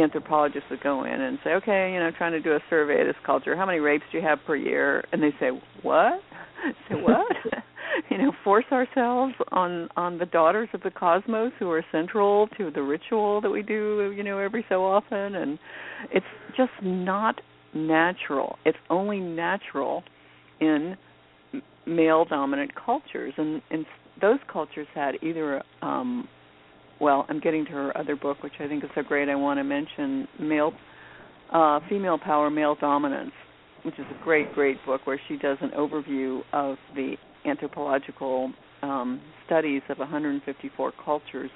anthropologists 0.02 0.68
would 0.70 0.82
go 0.82 1.04
in 1.04 1.20
and 1.20 1.38
say 1.44 1.50
okay 1.50 1.92
you 1.92 2.00
know 2.00 2.10
trying 2.16 2.32
to 2.32 2.40
do 2.40 2.52
a 2.52 2.60
survey 2.70 3.00
of 3.00 3.06
this 3.06 3.16
culture 3.24 3.56
how 3.56 3.66
many 3.66 3.80
rapes 3.80 4.04
do 4.10 4.18
you 4.18 4.24
have 4.24 4.38
per 4.46 4.56
year? 4.56 5.04
And 5.12 5.22
they 5.22 5.32
say 5.40 5.50
what? 5.82 6.20
Say 6.88 6.94
what? 6.94 7.26
You 8.10 8.18
know 8.18 8.32
force 8.44 8.66
ourselves 8.70 9.34
on 9.50 9.88
on 9.96 10.18
the 10.18 10.26
daughters 10.26 10.68
of 10.72 10.82
the 10.82 10.90
cosmos 10.90 11.52
who 11.58 11.68
are 11.70 11.84
central 11.90 12.46
to 12.58 12.70
the 12.70 12.82
ritual 12.82 13.40
that 13.40 13.50
we 13.50 13.62
do 13.62 14.12
you 14.16 14.22
know 14.22 14.38
every 14.38 14.64
so 14.68 14.84
often. 14.84 15.34
And 15.34 15.58
it's 16.12 16.26
just 16.56 16.70
not 16.82 17.40
natural. 17.74 18.56
It's 18.64 18.78
only 18.88 19.18
natural 19.18 20.04
in 20.60 20.96
male 21.86 22.24
dominant 22.24 22.72
cultures. 22.74 23.32
And 23.36 23.62
and 23.70 23.84
those 24.20 24.38
cultures 24.52 24.86
had 24.94 25.16
either 25.22 25.62
um 25.82 26.28
well 27.00 27.26
i'm 27.28 27.40
getting 27.40 27.64
to 27.64 27.72
her 27.72 27.96
other 27.96 28.16
book 28.16 28.42
which 28.42 28.54
i 28.60 28.68
think 28.68 28.84
is 28.84 28.90
so 28.94 29.02
great 29.02 29.28
i 29.28 29.34
want 29.34 29.58
to 29.58 29.64
mention 29.64 30.26
male 30.40 30.72
uh 31.52 31.80
female 31.88 32.18
power 32.18 32.50
male 32.50 32.76
dominance 32.80 33.32
which 33.82 33.98
is 33.98 34.06
a 34.10 34.24
great 34.24 34.52
great 34.54 34.76
book 34.84 35.00
where 35.06 35.20
she 35.28 35.36
does 35.36 35.58
an 35.60 35.70
overview 35.70 36.40
of 36.52 36.76
the 36.94 37.16
anthropological 37.44 38.52
um, 38.82 39.20
studies 39.46 39.82
of 39.88 39.98
154 39.98 40.92
cultures, 41.04 41.50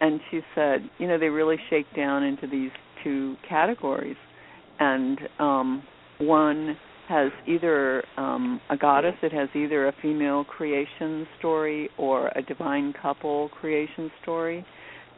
and 0.00 0.20
she 0.30 0.40
said, 0.54 0.88
you 0.98 1.06
know, 1.06 1.18
they 1.18 1.28
really 1.28 1.56
shake 1.68 1.86
down 1.94 2.22
into 2.22 2.46
these 2.46 2.70
two 3.04 3.36
categories, 3.48 4.16
and 4.78 5.18
um, 5.38 5.82
one 6.18 6.76
has 7.10 7.32
either 7.46 8.04
um, 8.16 8.60
a 8.70 8.76
goddess 8.76 9.14
that 9.20 9.32
has 9.32 9.48
either 9.54 9.88
a 9.88 9.94
female 10.00 10.44
creation 10.44 11.26
story 11.38 11.90
or 11.98 12.28
a 12.36 12.42
divine 12.42 12.94
couple 13.02 13.48
creation 13.60 14.10
story, 14.22 14.64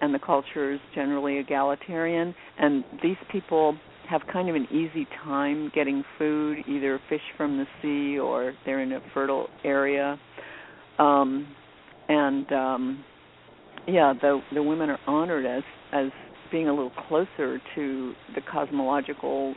and 0.01 0.12
the 0.14 0.18
culture 0.18 0.72
is 0.72 0.80
generally 0.95 1.38
egalitarian, 1.38 2.34
and 2.59 2.82
these 3.03 3.18
people 3.30 3.76
have 4.09 4.22
kind 4.32 4.49
of 4.49 4.55
an 4.57 4.66
easy 4.70 5.07
time 5.22 5.70
getting 5.74 6.03
food, 6.18 6.59
either 6.66 6.99
fish 7.09 7.20
from 7.36 7.59
the 7.59 7.66
sea 7.80 8.18
or 8.18 8.55
they're 8.64 8.80
in 8.82 8.93
a 8.93 9.01
fertile 9.14 9.49
area. 9.64 10.18
Um 10.99 11.47
and 12.09 12.53
um 12.53 13.05
yeah, 13.86 14.12
the 14.20 14.40
the 14.55 14.62
women 14.62 14.90
are 14.90 14.99
honored 15.07 15.47
as 15.47 15.62
as 15.93 16.11
being 16.51 16.68
a 16.68 16.74
little 16.74 16.93
closer 17.09 17.61
to 17.74 18.12
the 18.34 18.40
cosmological 18.51 19.55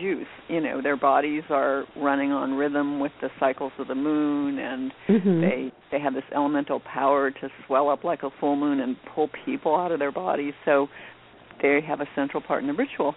juice. 0.00 0.26
You 0.48 0.60
know, 0.60 0.80
their 0.82 0.96
bodies 0.96 1.42
are 1.50 1.84
running 1.96 2.32
on 2.32 2.54
rhythm 2.54 3.00
with 3.00 3.12
the 3.20 3.28
cycles 3.40 3.72
of 3.78 3.88
the 3.88 3.94
moon 3.94 4.58
and 4.58 4.92
Mhm. 5.08 5.40
they 5.40 5.72
they 5.90 6.00
have 6.00 6.14
this 6.14 6.24
elemental 6.34 6.80
power 6.80 7.30
to 7.30 7.50
swell 7.66 7.88
up 7.88 8.02
like 8.04 8.22
a 8.22 8.30
full 8.40 8.56
moon 8.56 8.80
and 8.80 8.96
pull 9.14 9.28
people 9.44 9.74
out 9.76 9.92
of 9.92 9.98
their 9.98 10.12
bodies. 10.12 10.54
So 10.64 10.88
they 11.62 11.80
have 11.80 12.00
a 12.00 12.06
central 12.14 12.42
part 12.42 12.60
in 12.62 12.66
the 12.66 12.74
ritual 12.74 13.14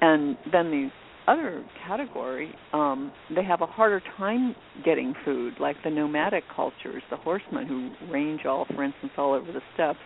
and 0.00 0.36
then 0.50 0.70
the 0.70 0.90
other 1.28 1.64
category 1.86 2.54
um 2.72 3.10
they 3.34 3.42
have 3.42 3.60
a 3.60 3.66
harder 3.66 4.00
time 4.16 4.54
getting 4.84 5.12
food 5.24 5.54
like 5.58 5.76
the 5.82 5.90
nomadic 5.90 6.44
cultures 6.54 7.02
the 7.10 7.16
horsemen 7.16 7.66
who 7.66 7.90
range 8.12 8.46
all 8.46 8.64
for 8.74 8.84
instance 8.84 9.12
all 9.18 9.32
over 9.32 9.50
the 9.50 9.60
steppes 9.74 9.98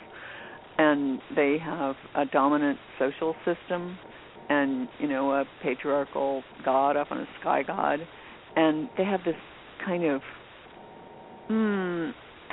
and 0.78 1.20
they 1.36 1.58
have 1.58 1.94
a 2.14 2.24
dominant 2.24 2.78
social 2.98 3.34
system 3.44 3.98
and 4.50 4.88
you 4.98 5.08
know 5.08 5.32
a 5.32 5.44
patriarchal 5.62 6.42
god 6.64 6.96
often 6.96 7.18
a 7.18 7.26
sky 7.40 7.62
god 7.66 8.00
and 8.56 8.90
they 8.98 9.04
have 9.04 9.20
this 9.24 9.36
kind 9.84 10.04
of 10.04 10.20
hmm 11.48 12.10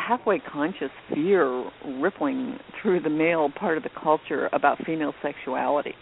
halfway 0.07 0.39
conscious 0.39 0.91
fear 1.13 1.69
rippling 1.99 2.57
through 2.81 3.01
the 3.01 3.09
male 3.09 3.49
part 3.59 3.77
of 3.77 3.83
the 3.83 3.89
culture 4.01 4.49
about 4.53 4.77
female 4.85 5.13
sexuality. 5.21 5.93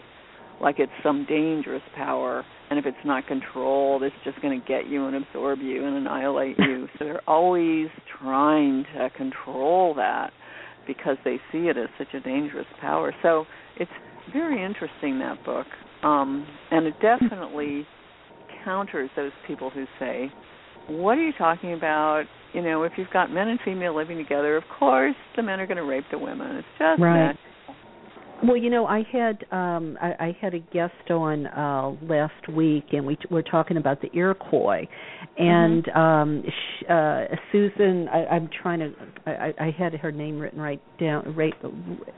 Like 0.61 0.79
it's 0.79 0.91
some 1.03 1.25
dangerous 1.27 1.81
power 1.95 2.45
and 2.69 2.79
if 2.79 2.85
it's 2.85 2.97
not 3.03 3.27
controlled 3.27 4.03
it's 4.03 4.15
just 4.23 4.41
going 4.41 4.59
to 4.59 4.67
get 4.67 4.87
you 4.87 5.07
and 5.07 5.15
absorb 5.15 5.59
you 5.59 5.85
and 5.85 5.97
annihilate 5.97 6.57
you. 6.59 6.87
So 6.99 7.05
they're 7.05 7.29
always 7.29 7.87
trying 8.19 8.85
to 8.95 9.09
control 9.11 9.93
that 9.95 10.31
because 10.87 11.17
they 11.25 11.37
see 11.51 11.67
it 11.67 11.77
as 11.77 11.89
such 11.97 12.13
a 12.13 12.19
dangerous 12.19 12.67
power. 12.79 13.13
So 13.21 13.45
it's 13.77 13.91
very 14.31 14.63
interesting 14.63 15.19
that 15.19 15.43
book 15.43 15.67
um 16.05 16.47
and 16.71 16.85
it 16.85 16.95
definitely 17.01 17.85
counters 18.63 19.09
those 19.15 19.31
people 19.45 19.69
who 19.69 19.85
say 19.99 20.31
what 20.87 21.17
are 21.17 21.23
you 21.23 21.33
talking 21.37 21.73
about 21.73 22.23
you 22.53 22.61
know 22.61 22.83
if 22.83 22.93
you've 22.95 23.09
got 23.09 23.31
men 23.31 23.47
and 23.49 23.59
female 23.65 23.95
living 23.95 24.17
together 24.17 24.55
of 24.55 24.63
course 24.79 25.15
the 25.35 25.41
men 25.43 25.59
are 25.59 25.67
going 25.67 25.77
to 25.77 25.83
rape 25.83 26.05
the 26.11 26.17
women 26.17 26.55
it's 26.55 26.67
just 26.79 27.01
right. 27.01 27.35
Well, 28.43 28.57
you 28.57 28.69
know, 28.69 28.85
I 28.85 29.03
had 29.11 29.45
um 29.51 29.97
I, 30.01 30.13
I 30.19 30.37
had 30.41 30.53
a 30.53 30.59
guest 30.59 31.09
on 31.09 31.47
uh 31.47 31.95
last 32.01 32.49
week 32.49 32.85
and 32.91 33.05
we 33.05 33.15
t- 33.15 33.23
were 33.31 33.43
talking 33.43 33.77
about 33.77 34.01
the 34.01 34.09
Iroquois 34.13 34.87
and 35.37 35.85
mm-hmm. 35.85 35.97
um 35.97 36.43
sh- 36.45 36.83
uh 36.89 37.25
Susan 37.51 38.07
I 38.09 38.25
I'm 38.25 38.49
trying 38.61 38.79
to 38.79 38.93
I 39.25 39.53
I 39.59 39.75
had 39.77 39.93
her 39.93 40.11
name 40.11 40.37
written 40.39 40.59
right 40.59 40.81
down 40.99 41.33
right 41.35 41.53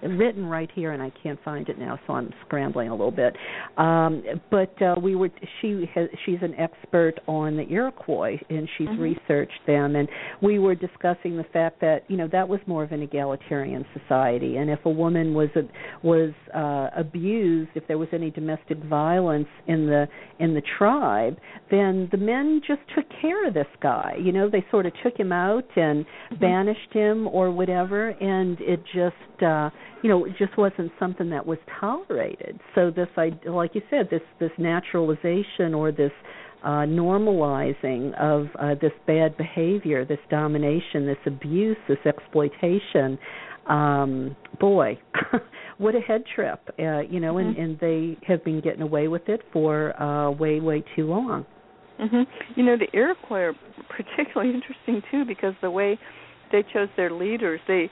written 0.01 0.45
right 0.45 0.69
here 0.73 0.91
and 0.91 1.03
I 1.03 1.11
can't 1.21 1.39
find 1.43 1.69
it 1.69 1.77
now 1.77 1.99
so 2.07 2.13
I'm 2.13 2.33
scrambling 2.45 2.89
a 2.89 2.95
little 2.95 3.11
bit. 3.11 3.35
Um 3.77 4.23
but 4.49 4.81
uh 4.81 4.95
we 5.01 5.15
were 5.15 5.29
she 5.61 5.85
has 5.93 6.09
she's 6.25 6.39
an 6.41 6.55
expert 6.55 7.15
on 7.27 7.57
the 7.57 7.67
Iroquois 7.69 8.37
and 8.49 8.67
she's 8.77 8.87
mm-hmm. 8.87 9.01
researched 9.01 9.61
them 9.67 9.95
and 9.95 10.09
we 10.41 10.57
were 10.57 10.75
discussing 10.75 11.37
the 11.37 11.45
fact 11.53 11.79
that, 11.81 12.03
you 12.07 12.17
know, 12.17 12.27
that 12.31 12.47
was 12.47 12.59
more 12.65 12.83
of 12.83 12.91
an 12.91 13.03
egalitarian 13.03 13.85
society 13.93 14.57
and 14.57 14.69
if 14.69 14.79
a 14.85 14.89
woman 14.89 15.33
was 15.33 15.49
a 15.55 15.61
was 16.07 16.31
uh, 16.55 16.87
abused, 16.97 17.71
if 17.75 17.85
there 17.87 17.97
was 17.97 18.07
any 18.13 18.31
domestic 18.31 18.77
violence 18.83 19.49
in 19.67 19.85
the 19.87 20.07
in 20.39 20.53
the 20.53 20.61
tribe, 20.77 21.37
then 21.69 22.07
the 22.11 22.17
men 22.17 22.61
just 22.65 22.79
took 22.95 23.05
care 23.21 23.45
of 23.47 23.53
this 23.53 23.67
guy. 23.81 24.13
You 24.19 24.31
know, 24.31 24.49
they 24.49 24.65
sort 24.71 24.85
of 24.85 24.93
took 25.03 25.19
him 25.19 25.33
out 25.33 25.67
and 25.75 26.05
mm-hmm. 26.05 26.39
banished 26.39 26.93
him 26.93 27.27
or 27.27 27.51
whatever, 27.51 28.09
and 28.09 28.57
it 28.61 28.81
just 28.85 29.43
uh, 29.43 29.69
you 30.01 30.09
know 30.09 30.25
it 30.25 30.33
just 30.39 30.57
wasn't 30.57 30.91
something 30.97 31.29
that 31.29 31.45
was 31.45 31.57
tolerated. 31.79 32.57
So 32.73 32.89
this, 32.89 33.09
I 33.17 33.31
like 33.45 33.75
you 33.75 33.81
said, 33.89 34.07
this 34.09 34.21
this 34.39 34.51
naturalization 34.57 35.73
or 35.73 35.91
this 35.91 36.13
uh, 36.63 36.85
normalizing 36.85 38.13
of 38.19 38.47
uh, 38.59 38.75
this 38.81 38.91
bad 39.05 39.37
behavior, 39.37 40.05
this 40.05 40.19
domination, 40.29 41.05
this 41.05 41.17
abuse, 41.25 41.77
this 41.87 41.99
exploitation. 42.05 43.17
Um, 43.69 44.35
boy, 44.59 44.99
what 45.77 45.95
a 45.95 45.99
head 45.99 46.23
trip, 46.33 46.59
uh, 46.79 47.01
you 47.01 47.19
know, 47.19 47.35
mm-hmm. 47.35 47.49
and, 47.49 47.57
and 47.57 47.79
they 47.79 48.17
have 48.25 48.43
been 48.43 48.61
getting 48.61 48.81
away 48.81 49.07
with 49.07 49.27
it 49.27 49.41
for 49.51 49.99
uh, 50.01 50.31
way, 50.31 50.59
way 50.59 50.83
too 50.95 51.05
long. 51.05 51.45
Mhm. 51.99 52.25
You 52.55 52.63
know, 52.63 52.77
the 52.77 52.87
Iroquois 52.93 53.39
are 53.39 53.53
particularly 53.89 54.53
interesting 54.55 55.01
too 55.11 55.25
because 55.25 55.53
the 55.61 55.71
way 55.71 55.97
they 56.51 56.63
chose 56.73 56.89
their 56.95 57.11
leaders, 57.11 57.59
they 57.67 57.89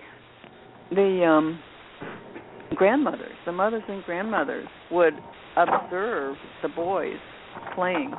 the 0.92 1.26
um 1.26 1.60
grandmothers, 2.76 3.36
the 3.46 3.52
mothers 3.52 3.84
and 3.88 4.04
grandmothers 4.04 4.68
would 4.92 5.14
observe 5.58 6.36
the 6.62 6.70
boys 6.70 7.18
playing 7.74 8.14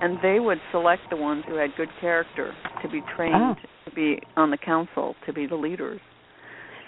and 0.00 0.18
they 0.22 0.38
would 0.38 0.58
select 0.70 1.02
the 1.10 1.16
ones 1.16 1.44
who 1.48 1.56
had 1.56 1.70
good 1.76 1.88
character 2.00 2.54
to 2.82 2.88
be 2.88 3.02
trained 3.16 3.34
oh. 3.34 3.54
to 3.84 3.94
be 3.94 4.20
on 4.36 4.50
the 4.50 4.58
council, 4.58 5.14
to 5.26 5.32
be 5.32 5.46
the 5.46 5.56
leaders. 5.56 6.00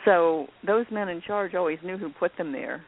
So 0.05 0.47
those 0.67 0.87
men 0.91 1.09
in 1.09 1.21
charge 1.21 1.55
always 1.55 1.79
knew 1.85 1.99
who 1.99 2.11
put 2.11 2.37
them 2.39 2.53
there. 2.53 2.83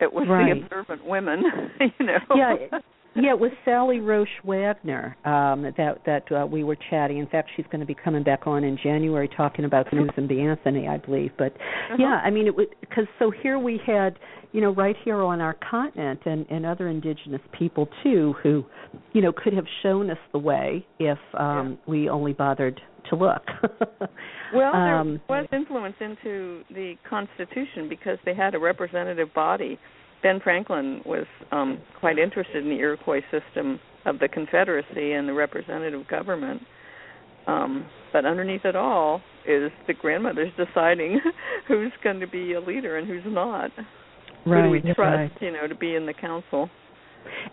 It 0.00 0.12
was 0.12 0.26
right. 0.28 0.54
the 0.54 0.62
observant 0.62 1.06
women, 1.06 1.42
you 1.80 2.06
know. 2.06 2.18
Yeah, 2.34 2.78
yeah, 3.16 3.30
it 3.30 3.38
was 3.38 3.50
Sally 3.64 3.96
Roesch 3.96 4.26
Wagner 4.44 5.16
um, 5.24 5.62
that 5.76 6.02
that 6.04 6.30
uh, 6.30 6.46
we 6.46 6.64
were 6.64 6.76
chatting. 6.90 7.18
In 7.18 7.26
fact, 7.26 7.50
she's 7.56 7.64
going 7.66 7.80
to 7.80 7.86
be 7.86 7.94
coming 7.94 8.22
back 8.22 8.46
on 8.46 8.62
in 8.62 8.78
January 8.82 9.28
talking 9.34 9.64
about 9.64 9.86
Susan 9.90 10.26
B. 10.26 10.40
Anthony, 10.40 10.86
I 10.86 10.98
believe. 10.98 11.30
But 11.38 11.52
uh-huh. 11.54 11.96
yeah, 11.98 12.20
I 12.22 12.30
mean, 12.30 12.46
it 12.46 12.54
because 12.80 13.06
so 13.18 13.30
here 13.30 13.58
we 13.58 13.80
had, 13.86 14.18
you 14.56 14.62
know, 14.62 14.72
right 14.72 14.96
here 15.04 15.22
on 15.22 15.42
our 15.42 15.54
continent 15.68 16.20
and 16.24 16.46
and 16.48 16.64
other 16.64 16.88
indigenous 16.88 17.42
people 17.58 17.86
too, 18.02 18.34
who, 18.42 18.64
you 19.12 19.20
know, 19.20 19.30
could 19.30 19.52
have 19.52 19.66
shown 19.82 20.08
us 20.08 20.16
the 20.32 20.38
way 20.38 20.86
if 20.98 21.18
um, 21.38 21.72
yeah. 21.72 21.90
we 21.90 22.08
only 22.08 22.32
bothered 22.32 22.80
to 23.10 23.16
look. 23.16 23.42
well, 24.54 24.72
there 24.72 24.96
um, 24.96 25.20
was 25.28 25.46
influence 25.52 25.96
into 26.00 26.62
the 26.70 26.94
Constitution 27.06 27.86
because 27.90 28.16
they 28.24 28.34
had 28.34 28.54
a 28.54 28.58
representative 28.58 29.28
body. 29.34 29.78
Ben 30.22 30.40
Franklin 30.42 31.02
was 31.04 31.26
um, 31.52 31.78
quite 32.00 32.18
interested 32.18 32.64
in 32.64 32.70
the 32.70 32.76
Iroquois 32.76 33.20
system 33.30 33.78
of 34.06 34.18
the 34.20 34.28
Confederacy 34.28 35.12
and 35.12 35.28
the 35.28 35.34
representative 35.34 36.08
government. 36.08 36.62
Um, 37.46 37.84
but 38.10 38.24
underneath 38.24 38.64
it 38.64 38.74
all 38.74 39.20
is 39.46 39.70
the 39.86 39.92
grandmothers 39.92 40.50
deciding 40.56 41.20
who's 41.68 41.92
going 42.02 42.20
to 42.20 42.26
be 42.26 42.54
a 42.54 42.60
leader 42.60 42.96
and 42.96 43.06
who's 43.06 43.22
not. 43.26 43.70
Right, 44.46 44.62
Who 44.64 44.80
do 44.80 44.88
we 44.88 44.94
trust, 44.94 44.98
right. 44.98 45.32
you 45.40 45.52
know, 45.52 45.66
to 45.66 45.74
be 45.74 45.94
in 45.94 46.06
the 46.06 46.14
council? 46.14 46.70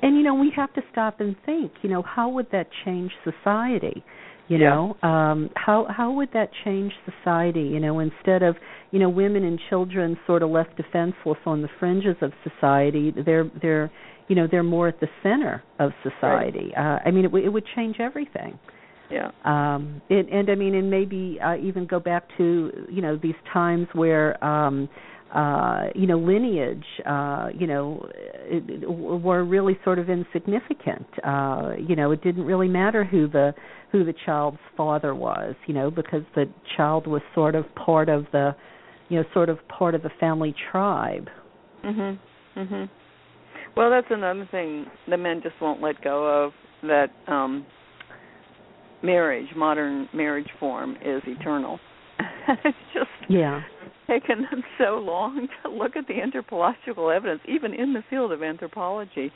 And 0.02 0.16
you 0.16 0.24
know, 0.24 0.36
we 0.36 0.52
have 0.56 0.72
to 0.74 0.82
stop 0.92 1.20
and 1.20 1.36
think. 1.46 1.72
You 1.82 1.90
know, 1.90 2.04
how 2.04 2.30
would 2.30 2.48
that 2.52 2.68
change 2.86 3.12
society? 3.24 4.04
you 4.50 4.58
Yeah. 4.58 4.70
know 4.72 4.98
um 5.08 5.50
how 5.56 5.88
how 5.90 6.12
would 6.12 6.30
that 6.34 6.50
change 6.66 6.92
society 7.06 7.62
you 7.62 7.80
know 7.80 8.00
instead 8.00 8.44
of 8.44 8.58
you 8.92 9.00
know 9.00 9.08
women 9.10 9.44
and 9.46 9.58
children 9.70 10.18
sort 10.28 10.44
of 10.44 10.50
left 10.50 10.76
defenseless 10.76 11.38
on 11.46 11.62
the 11.62 11.70
fringes 11.80 12.18
of 12.22 12.34
society 12.44 13.14
they're 13.26 13.50
they're 13.62 13.90
you 14.28 14.36
know 14.36 14.46
they're 14.52 14.62
more 14.62 14.90
at 14.90 15.00
the 15.00 15.08
center 15.24 15.64
of 15.80 15.92
society 16.04 16.72
uh 16.76 17.00
i 17.06 17.10
mean 17.12 17.24
it, 17.24 17.30
w- 17.30 17.46
it 17.46 17.50
would 17.50 17.66
change 17.76 17.96
everything 18.02 18.60
Yeah. 19.10 19.32
um 19.46 20.02
and, 20.10 20.28
and 20.30 20.50
i 20.50 20.56
mean 20.56 20.76
and 20.76 20.90
maybe 20.92 21.40
uh, 21.42 21.56
even 21.56 21.86
go 21.88 22.00
back 22.02 22.24
to 22.38 22.72
you 22.92 23.02
know 23.02 23.16
these 23.16 23.40
times 23.54 23.88
where 23.94 24.44
um 24.44 24.90
uh 25.34 25.86
you 25.96 26.08
know 26.08 26.18
lineage 26.18 26.86
uh 27.06 27.50
you 27.54 27.68
know 27.68 28.08
it, 28.46 28.84
it, 28.84 28.90
were 28.90 29.44
really 29.44 29.78
sort 29.84 30.00
of 30.00 30.10
insignificant 30.10 31.08
uh 31.24 31.72
you 31.80 31.96
know 31.96 32.12
it 32.12 32.22
didn't 32.24 32.44
really 32.46 32.68
matter 32.68 33.04
who 33.04 33.28
the 33.28 33.54
who 33.92 34.04
the 34.06 34.14
child's 34.26 34.58
father 34.78 35.14
was 35.16 35.56
you 35.66 35.74
know 35.74 35.90
because 35.90 36.24
the 36.36 36.46
child 36.78 37.08
was 37.08 37.22
sort 37.34 37.56
of 37.56 37.66
part 37.76 38.10
of 38.10 38.26
the 38.32 38.56
you 39.10 39.18
know 39.18 39.26
sort 39.34 39.50
of 39.50 39.58
part 39.68 39.96
of 39.96 40.02
the 40.04 40.12
family 40.20 40.54
tribe 40.72 41.28
Mhm. 41.84 42.18
Mhm. 42.56 42.90
Well, 43.76 43.90
that's 43.90 44.08
another 44.10 44.48
thing 44.52 44.86
the 45.08 45.18
men 45.18 45.42
just 45.42 45.60
won't 45.62 45.82
let 45.82 46.02
go 46.02 46.46
of 46.46 46.54
that 46.84 47.10
um 47.28 47.66
marriage, 49.02 49.48
modern 49.56 50.08
marriage 50.14 50.48
form 50.60 50.96
is 51.04 51.22
eternal. 51.26 51.80
it's 52.64 52.78
just 52.94 53.10
yeah 53.30 53.62
taken 54.08 54.48
them 54.50 54.64
so 54.78 54.96
long 54.96 55.48
to 55.64 55.70
look 55.70 55.96
at 55.96 56.08
the 56.08 56.22
anthropological 56.22 57.10
evidence, 57.10 57.42
even 57.48 57.74
in 57.74 57.94
the 57.94 58.04
field 58.10 58.32
of 58.32 58.44
anthropology, 58.44 59.32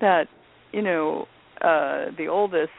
that 0.00 0.26
you 0.72 0.82
know 0.82 1.26
uh, 1.60 2.06
the 2.16 2.26
oldest 2.30 2.70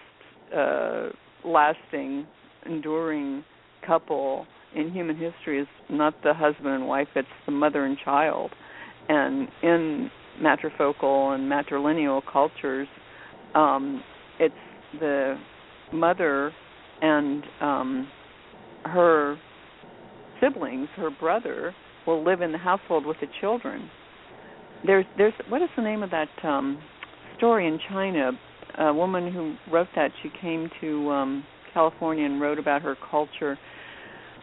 uh, 0.56 1.10
lasting, 1.46 2.28
enduring 2.66 3.44
couple 3.86 4.46
in 4.76 4.92
human 4.92 5.16
history 5.16 5.62
is 5.62 5.68
not 5.90 6.14
the 6.24 6.34
husband 6.34 6.68
and 6.68 6.88
wife; 6.88 7.08
it's 7.16 7.28
the 7.46 7.52
mother 7.52 7.86
and 7.86 7.98
child. 8.04 8.52
And 9.10 9.48
in 9.64 10.12
matrifocal 10.42 11.34
and 11.34 11.50
matrilineal 11.50 12.22
cultures, 12.32 12.88
um, 13.56 14.04
it's 14.40 14.54
the 15.00 15.38
mother 15.94 16.52
and 17.02 17.44
um, 17.62 18.08
her 18.84 19.38
siblings, 20.42 20.88
her 20.96 21.10
brother, 21.10 21.74
will 22.06 22.24
live 22.24 22.42
in 22.42 22.52
the 22.52 22.58
household 22.58 23.06
with 23.06 23.18
the 23.22 23.28
children. 23.42 23.90
There's 24.86 25.06
there's 25.18 25.34
what 25.50 25.62
is 25.62 25.70
the 25.76 25.84
name 25.84 26.04
of 26.04 26.12
that 26.12 26.30
um 26.44 26.82
story 27.38 27.68
in 27.68 27.80
China? 27.90 28.32
A 28.80 28.94
woman 28.94 29.32
who 29.32 29.56
wrote 29.72 29.88
that 29.96 30.12
she 30.22 30.30
came 30.42 30.70
to 30.82 31.10
um 31.10 31.44
California 31.74 32.26
and 32.26 32.40
wrote 32.40 32.60
about 32.60 32.82
her 32.82 32.96
culture 33.10 33.58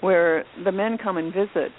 where 0.01 0.45
the 0.65 0.73
men 0.73 0.99
come 1.03 1.17
and 1.17 1.33
visit. 1.33 1.73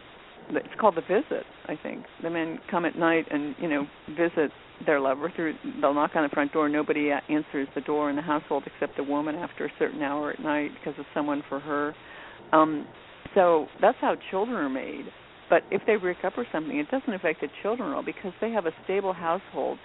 It's 0.49 0.67
called 0.79 0.95
the 0.95 1.01
visit, 1.01 1.43
I 1.67 1.77
think. 1.81 2.05
The 2.21 2.29
men 2.29 2.59
come 2.69 2.85
at 2.85 2.95
night 2.95 3.25
and, 3.31 3.55
you 3.59 3.67
know, 3.67 3.87
visit 4.09 4.51
their 4.85 4.99
lover 4.99 5.31
through 5.35 5.55
they'll 5.81 5.93
knock 5.93 6.11
on 6.15 6.23
the 6.23 6.29
front 6.29 6.51
door 6.51 6.67
nobody 6.67 7.09
answers 7.29 7.67
the 7.75 7.81
door 7.81 8.09
in 8.09 8.15
the 8.17 8.21
household 8.21 8.61
except 8.65 8.97
the 8.97 9.03
woman 9.03 9.35
after 9.35 9.65
a 9.65 9.69
certain 9.79 10.01
hour 10.01 10.31
at 10.31 10.39
night 10.39 10.69
because 10.73 10.99
of 10.99 11.05
someone 11.13 11.41
for 11.47 11.61
her 11.61 11.95
um 12.51 12.85
so 13.33 13.67
that's 13.81 13.97
how 14.01 14.15
children 14.31 14.57
are 14.57 14.69
made. 14.69 15.05
But 15.49 15.63
if 15.71 15.81
they 15.85 15.95
break 15.95 16.17
up 16.23 16.33
or 16.37 16.45
something, 16.51 16.77
it 16.77 16.89
doesn't 16.89 17.13
affect 17.13 17.41
the 17.41 17.47
children 17.61 17.89
at 17.89 17.95
all 17.95 18.03
because 18.03 18.33
they 18.41 18.51
have 18.51 18.65
a 18.65 18.71
stable 18.83 19.13
household. 19.13 19.77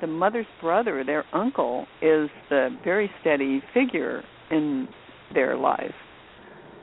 The 0.00 0.06
mother's 0.06 0.46
brother, 0.60 1.02
their 1.04 1.24
uncle, 1.32 1.86
is 2.02 2.28
the 2.50 2.68
very 2.84 3.10
steady 3.20 3.62
figure 3.72 4.22
in 4.50 4.88
their 5.34 5.56
life. 5.56 5.94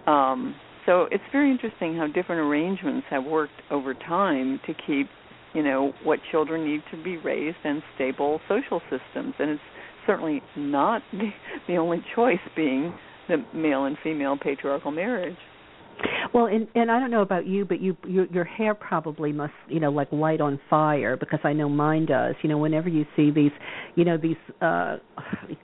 Um, 0.07 0.55
so 0.85 1.07
it's 1.11 1.23
very 1.31 1.51
interesting 1.51 1.95
how 1.95 2.07
different 2.07 2.41
arrangements 2.41 3.05
have 3.09 3.23
worked 3.23 3.61
over 3.71 3.93
time 3.93 4.59
to 4.65 4.73
keep, 4.73 5.07
you 5.53 5.63
know, 5.63 5.93
what 6.03 6.19
children 6.31 6.65
need 6.65 6.81
to 6.91 7.01
be 7.01 7.17
raised 7.17 7.57
in 7.63 7.81
stable 7.95 8.41
social 8.49 8.81
systems, 8.89 9.33
and 9.39 9.51
it's 9.51 9.61
certainly 10.05 10.41
not 10.57 11.01
the, 11.11 11.29
the 11.67 11.77
only 11.77 12.03
choice 12.15 12.39
being 12.55 12.93
the 13.29 13.37
male 13.53 13.85
and 13.85 13.97
female 14.03 14.37
patriarchal 14.37 14.91
marriage. 14.91 15.37
Well, 16.33 16.47
and 16.47 16.67
and 16.73 16.89
I 16.89 16.99
don't 16.99 17.11
know 17.11 17.21
about 17.21 17.45
you, 17.45 17.63
but 17.65 17.79
you 17.79 17.95
your, 18.07 18.25
your 18.27 18.43
hair 18.43 18.73
probably 18.73 19.31
must 19.31 19.53
you 19.67 19.79
know 19.79 19.91
like 19.91 20.11
light 20.11 20.41
on 20.41 20.59
fire 20.69 21.15
because 21.15 21.39
I 21.43 21.53
know 21.53 21.69
mine 21.69 22.07
does. 22.07 22.35
You 22.41 22.49
know, 22.49 22.57
whenever 22.57 22.89
you 22.89 23.05
see 23.15 23.29
these, 23.29 23.51
you 23.95 24.03
know 24.03 24.17
these 24.17 24.37
uh 24.61 24.97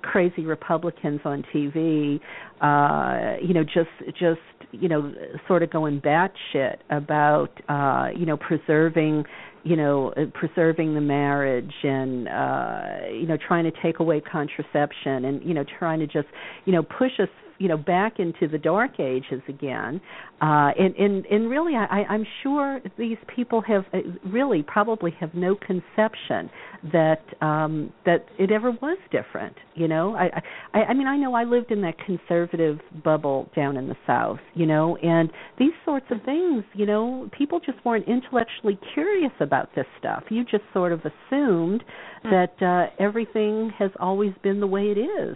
crazy 0.04 0.46
Republicans 0.46 1.22
on 1.26 1.44
TV, 1.54 2.20
uh, 2.62 3.38
you 3.42 3.54
know 3.54 3.64
just 3.64 3.90
just 4.20 4.40
you 4.72 4.88
know 4.88 5.12
sort 5.48 5.64
of 5.64 5.72
going 5.72 6.02
batshit 6.02 6.78
about 6.90 7.50
uh, 7.68 8.10
you 8.16 8.26
know 8.26 8.38
preserving 8.38 9.24
you 9.64 9.76
know 9.76 10.14
uh, 10.16 10.26
preserving 10.34 10.94
the 10.94 11.02
marriage 11.02 11.74
and 11.84 12.30
uh 12.30 13.08
you 13.12 13.28
know 13.28 13.38
trying 13.46 13.66
to 13.66 13.72
take 13.84 14.00
away 14.00 14.22
contraception 14.22 15.26
and 15.26 15.44
you 15.44 15.54
know 15.54 15.66
trying 15.80 16.00
to 16.00 16.08
just 16.08 16.28
you 16.64 16.72
know 16.72 16.82
push 16.82 17.12
us 17.20 17.28
you 17.60 17.68
know 17.68 17.78
back 17.78 18.20
into 18.20 18.48
the 18.48 18.58
dark 18.58 19.00
ages 19.00 19.42
again. 19.48 20.02
Uh 20.42 20.72
and 20.80 20.96
and 20.96 21.26
and 21.26 21.50
really 21.50 21.76
i 21.76 22.06
i'm 22.10 22.26
sure 22.42 22.80
these 22.98 23.18
people 23.36 23.62
have 23.62 23.84
uh, 23.94 23.98
really 24.26 24.64
probably 24.64 25.12
have 25.20 25.34
no 25.34 25.54
conception 25.54 26.50
that 26.94 27.22
um 27.42 27.92
that 28.06 28.26
it 28.38 28.50
ever 28.50 28.72
was 28.72 28.98
different 29.12 29.56
you 29.76 29.88
know? 29.90 30.16
I 30.16 30.42
i 30.74 30.84
i 30.90 30.94
mean 30.94 31.08
i 31.08 31.18
know 31.18 31.34
i 31.34 31.44
lived 31.44 31.72
in 31.72 31.82
that 31.82 31.96
conservative 32.06 32.80
bubble 33.04 33.50
down 33.54 33.76
in 33.76 33.90
the 33.90 33.98
south 34.08 34.40
you 34.54 34.66
know? 34.66 34.96
And 34.98 35.30
these 35.58 35.74
sorts 35.84 36.06
of 36.10 36.24
things 36.24 36.64
you 36.74 36.86
know 36.86 37.30
people 37.38 37.60
just 37.60 37.84
weren't 37.86 38.08
intellectually 38.08 38.80
curious 38.94 39.34
about 39.42 39.70
this 39.76 39.86
stuff. 40.00 40.24
You 40.30 40.44
just 40.46 40.64
sort 40.74 40.94
of 40.94 41.02
assumed 41.02 41.84
mm-hmm. 42.24 42.30
that 42.30 42.62
uh 42.66 43.04
everything 43.04 43.72
has 43.78 43.92
always 44.00 44.32
been 44.42 44.62
the 44.62 44.68
way 44.68 44.84
it 44.84 44.98
is. 44.98 45.36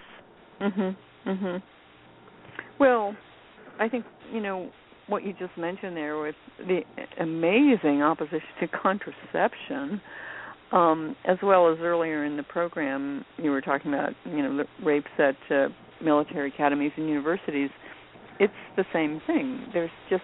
Mhm 0.61 0.95
mhm 1.26 1.61
well, 2.84 3.15
I 3.79 3.88
think 3.88 4.05
you 4.31 4.41
know 4.41 4.69
what 5.07 5.23
you 5.23 5.34
just 5.34 5.57
mentioned 5.57 5.95
there 5.95 6.19
with 6.21 6.36
the 6.59 6.81
amazing 7.19 8.01
opposition 8.01 8.41
to 8.59 8.67
contraception, 8.67 10.01
um, 10.71 11.15
as 11.25 11.38
well 11.41 11.71
as 11.71 11.77
earlier 11.79 12.25
in 12.25 12.36
the 12.36 12.43
program 12.43 13.23
you 13.38 13.51
were 13.51 13.61
talking 13.61 13.93
about, 13.93 14.11
you 14.25 14.41
know, 14.41 14.63
rapes 14.84 15.07
at 15.17 15.36
uh, 15.49 15.67
military 16.03 16.49
academies 16.49 16.91
and 16.97 17.07
universities. 17.07 17.69
It's 18.39 18.53
the 18.75 18.86
same 18.91 19.21
thing. 19.27 19.67
There's 19.73 19.91
just 20.09 20.23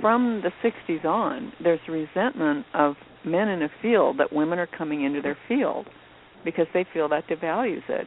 from 0.00 0.42
the 0.42 0.50
60s 0.68 1.04
on, 1.04 1.52
there's 1.62 1.80
resentment 1.88 2.66
of 2.74 2.94
men 3.24 3.48
in 3.48 3.62
a 3.62 3.68
field 3.80 4.18
that 4.18 4.32
women 4.32 4.58
are 4.58 4.68
coming 4.78 5.04
into 5.04 5.22
their 5.22 5.38
field 5.48 5.86
because 6.44 6.66
they 6.74 6.84
feel 6.92 7.08
that 7.08 7.26
devalues 7.26 7.88
it. 7.88 8.06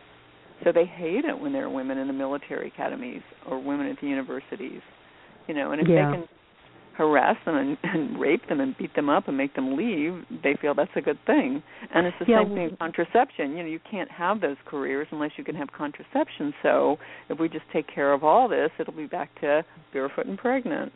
So 0.63 0.71
they 0.71 0.85
hate 0.85 1.25
it 1.25 1.39
when 1.39 1.53
there 1.53 1.65
are 1.65 1.69
women 1.69 1.97
in 1.97 2.07
the 2.07 2.13
military 2.13 2.67
academies 2.67 3.21
or 3.47 3.59
women 3.61 3.87
at 3.87 3.97
the 4.01 4.07
universities. 4.07 4.81
You 5.47 5.53
know, 5.53 5.71
and 5.71 5.81
if 5.81 5.87
yeah. 5.87 6.11
they 6.11 6.17
can 6.17 6.27
harass 6.97 7.37
them 7.45 7.55
and, 7.55 7.77
and 7.83 8.19
rape 8.19 8.47
them 8.49 8.59
and 8.59 8.75
beat 8.77 8.93
them 8.95 9.07
up 9.07 9.27
and 9.27 9.37
make 9.37 9.55
them 9.55 9.77
leave, 9.77 10.23
they 10.43 10.57
feel 10.59 10.73
that's 10.73 10.91
a 10.95 11.01
good 11.01 11.19
thing. 11.25 11.61
And 11.93 12.07
it's 12.07 12.17
the 12.19 12.25
yeah. 12.27 12.43
same 12.43 12.53
thing 12.53 12.69
with 12.71 12.79
contraception. 12.79 13.51
You 13.51 13.63
know, 13.63 13.69
you 13.69 13.79
can't 13.89 14.09
have 14.09 14.41
those 14.41 14.57
careers 14.65 15.07
unless 15.11 15.31
you 15.37 15.43
can 15.43 15.55
have 15.55 15.71
contraception. 15.71 16.53
So 16.63 16.97
if 17.29 17.39
we 17.39 17.49
just 17.49 17.65
take 17.71 17.85
care 17.93 18.13
of 18.13 18.23
all 18.23 18.49
this, 18.49 18.71
it'll 18.79 18.93
be 18.93 19.05
back 19.05 19.39
to 19.41 19.63
barefoot 19.93 20.25
and 20.25 20.37
pregnant. 20.37 20.91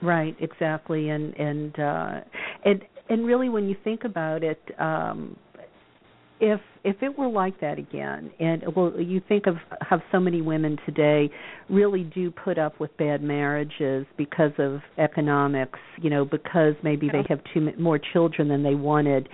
Right, 0.00 0.36
exactly. 0.40 1.10
And 1.10 1.34
and 1.34 1.78
uh 1.78 2.20
and 2.64 2.82
and 3.08 3.24
really 3.24 3.48
when 3.48 3.68
you 3.68 3.76
think 3.84 4.04
about 4.04 4.42
it, 4.42 4.60
um 4.80 5.36
if 6.42 6.60
if 6.82 7.00
it 7.04 7.16
were 7.16 7.28
like 7.28 7.58
that 7.60 7.78
again 7.78 8.28
and 8.40 8.64
well 8.74 8.92
you 9.00 9.22
think 9.28 9.46
of 9.46 9.54
how 9.80 10.02
so 10.10 10.18
many 10.18 10.42
women 10.42 10.76
today 10.84 11.30
really 11.70 12.02
do 12.02 12.32
put 12.32 12.58
up 12.58 12.80
with 12.80 12.94
bad 12.96 13.22
marriages 13.22 14.04
because 14.18 14.50
of 14.58 14.80
economics 14.98 15.78
you 16.00 16.10
know 16.10 16.24
because 16.24 16.74
maybe 16.82 17.08
they 17.08 17.22
have 17.28 17.40
too 17.54 17.70
more 17.78 17.98
children 18.12 18.48
than 18.48 18.64
they 18.64 18.74
wanted 18.74 19.28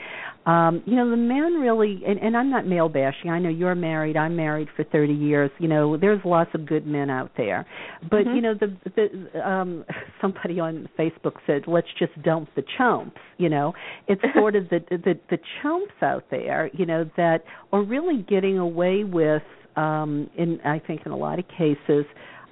um 0.48 0.82
you 0.86 0.96
know 0.96 1.08
the 1.10 1.16
men 1.16 1.54
really 1.60 2.02
and, 2.06 2.18
and 2.18 2.36
i'm 2.36 2.50
not 2.50 2.66
male 2.66 2.88
bashing. 2.88 3.30
I 3.30 3.38
know 3.38 3.48
you're 3.48 3.74
married. 3.74 4.16
I'm 4.16 4.34
married 4.34 4.68
for 4.74 4.84
thirty 4.84 5.12
years. 5.12 5.50
You 5.58 5.68
know 5.68 5.96
there's 5.96 6.20
lots 6.24 6.50
of 6.54 6.66
good 6.66 6.86
men 6.86 7.10
out 7.10 7.30
there. 7.36 7.66
But 8.02 8.24
mm-hmm. 8.24 8.34
you 8.34 8.42
know 8.42 8.54
the 8.54 8.76
the 8.96 9.48
um 9.48 9.84
somebody 10.20 10.58
on 10.58 10.88
facebook 10.98 11.34
said 11.46 11.62
let's 11.66 11.88
just 11.98 12.20
dump 12.22 12.48
the 12.56 12.64
chumps 12.76 13.20
you 13.38 13.48
know? 13.48 13.72
It's 14.06 14.22
sort 14.34 14.56
of 14.56 14.68
the 14.68 14.80
the 14.90 15.14
the 15.30 15.38
chumps 15.62 15.94
out 16.02 16.24
there 16.30 16.70
you 16.72 16.84
know 16.84 17.08
that 17.16 17.44
are 17.72 17.82
really 17.82 18.24
getting 18.28 18.58
away 18.58 19.04
with 19.04 19.42
um 19.76 20.28
in 20.36 20.60
i 20.64 20.78
think 20.78 21.02
in 21.06 21.12
a 21.12 21.16
lot 21.16 21.38
of 21.38 21.44
cases 21.48 22.04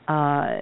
uh 0.09 0.59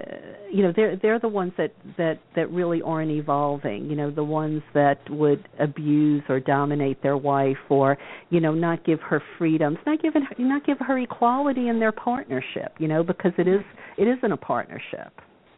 you 0.51 0.63
know 0.63 0.73
they're 0.75 0.95
they're 1.01 1.19
the 1.19 1.27
ones 1.27 1.51
that 1.57 1.71
that 1.97 2.19
that 2.35 2.49
really 2.51 2.81
aren't 2.81 3.11
evolving 3.11 3.85
you 3.89 3.95
know 3.95 4.09
the 4.09 4.23
ones 4.23 4.61
that 4.73 4.97
would 5.09 5.47
abuse 5.59 6.23
or 6.29 6.39
dominate 6.39 7.01
their 7.03 7.17
wife 7.17 7.57
or 7.69 7.97
you 8.29 8.39
know 8.39 8.53
not 8.53 8.83
give 8.85 8.99
her 9.01 9.21
freedoms 9.37 9.77
not 9.85 10.01
give 10.01 10.13
her 10.13 10.21
not 10.39 10.65
give 10.65 10.79
her 10.79 10.97
equality 10.97 11.67
in 11.67 11.79
their 11.79 11.91
partnership 11.91 12.73
you 12.79 12.87
know 12.87 13.03
because 13.03 13.33
it 13.37 13.47
is 13.47 13.61
it 13.97 14.07
isn't 14.07 14.31
a 14.31 14.37
partnership. 14.37 15.13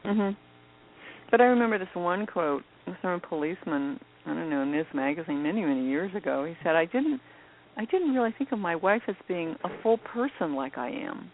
Mhm 0.06 0.36
but 1.32 1.42
i 1.42 1.46
remember 1.46 1.78
this 1.78 1.88
one 1.94 2.26
quote 2.26 2.64
from 3.02 3.12
a 3.12 3.20
policeman 3.20 4.00
i 4.26 4.34
don't 4.34 4.50
know 4.50 4.62
in 4.62 4.72
this 4.72 4.86
magazine 4.94 5.42
many 5.44 5.62
many 5.64 5.86
years 5.88 6.14
ago. 6.16 6.46
He 6.46 6.56
said 6.64 6.76
i 6.76 6.86
didn't 6.86 7.22
i 7.78 7.86
didn't 7.86 8.14
really 8.14 8.34
think 8.38 8.52
of 8.52 8.60
my 8.60 8.76
wife 8.76 9.02
as 9.08 9.16
being 9.28 9.56
a 9.64 9.70
full 9.82 9.98
person 9.98 10.56
like 10.56 10.78
i 10.78 10.90
am 10.90 11.32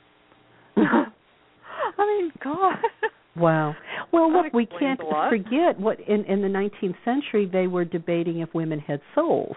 I 1.97 2.05
mean, 2.05 2.31
God. 2.43 2.77
Wow. 3.35 3.75
Well, 4.11 4.29
that 4.31 4.43
look, 4.45 4.53
we 4.53 4.65
can't 4.67 4.99
forget 4.99 5.79
what 5.79 5.99
in 6.01 6.23
in 6.25 6.41
the 6.41 6.47
19th 6.47 6.95
century 7.03 7.49
they 7.51 7.67
were 7.67 7.85
debating 7.85 8.39
if 8.39 8.53
women 8.53 8.79
had 8.79 9.01
souls. 9.15 9.55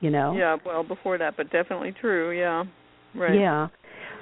You 0.00 0.10
know. 0.10 0.34
Yeah. 0.36 0.56
Well, 0.64 0.82
before 0.82 1.18
that, 1.18 1.36
but 1.36 1.50
definitely 1.50 1.94
true. 2.00 2.38
Yeah. 2.38 2.64
Right. 3.14 3.38
Yeah. 3.38 3.68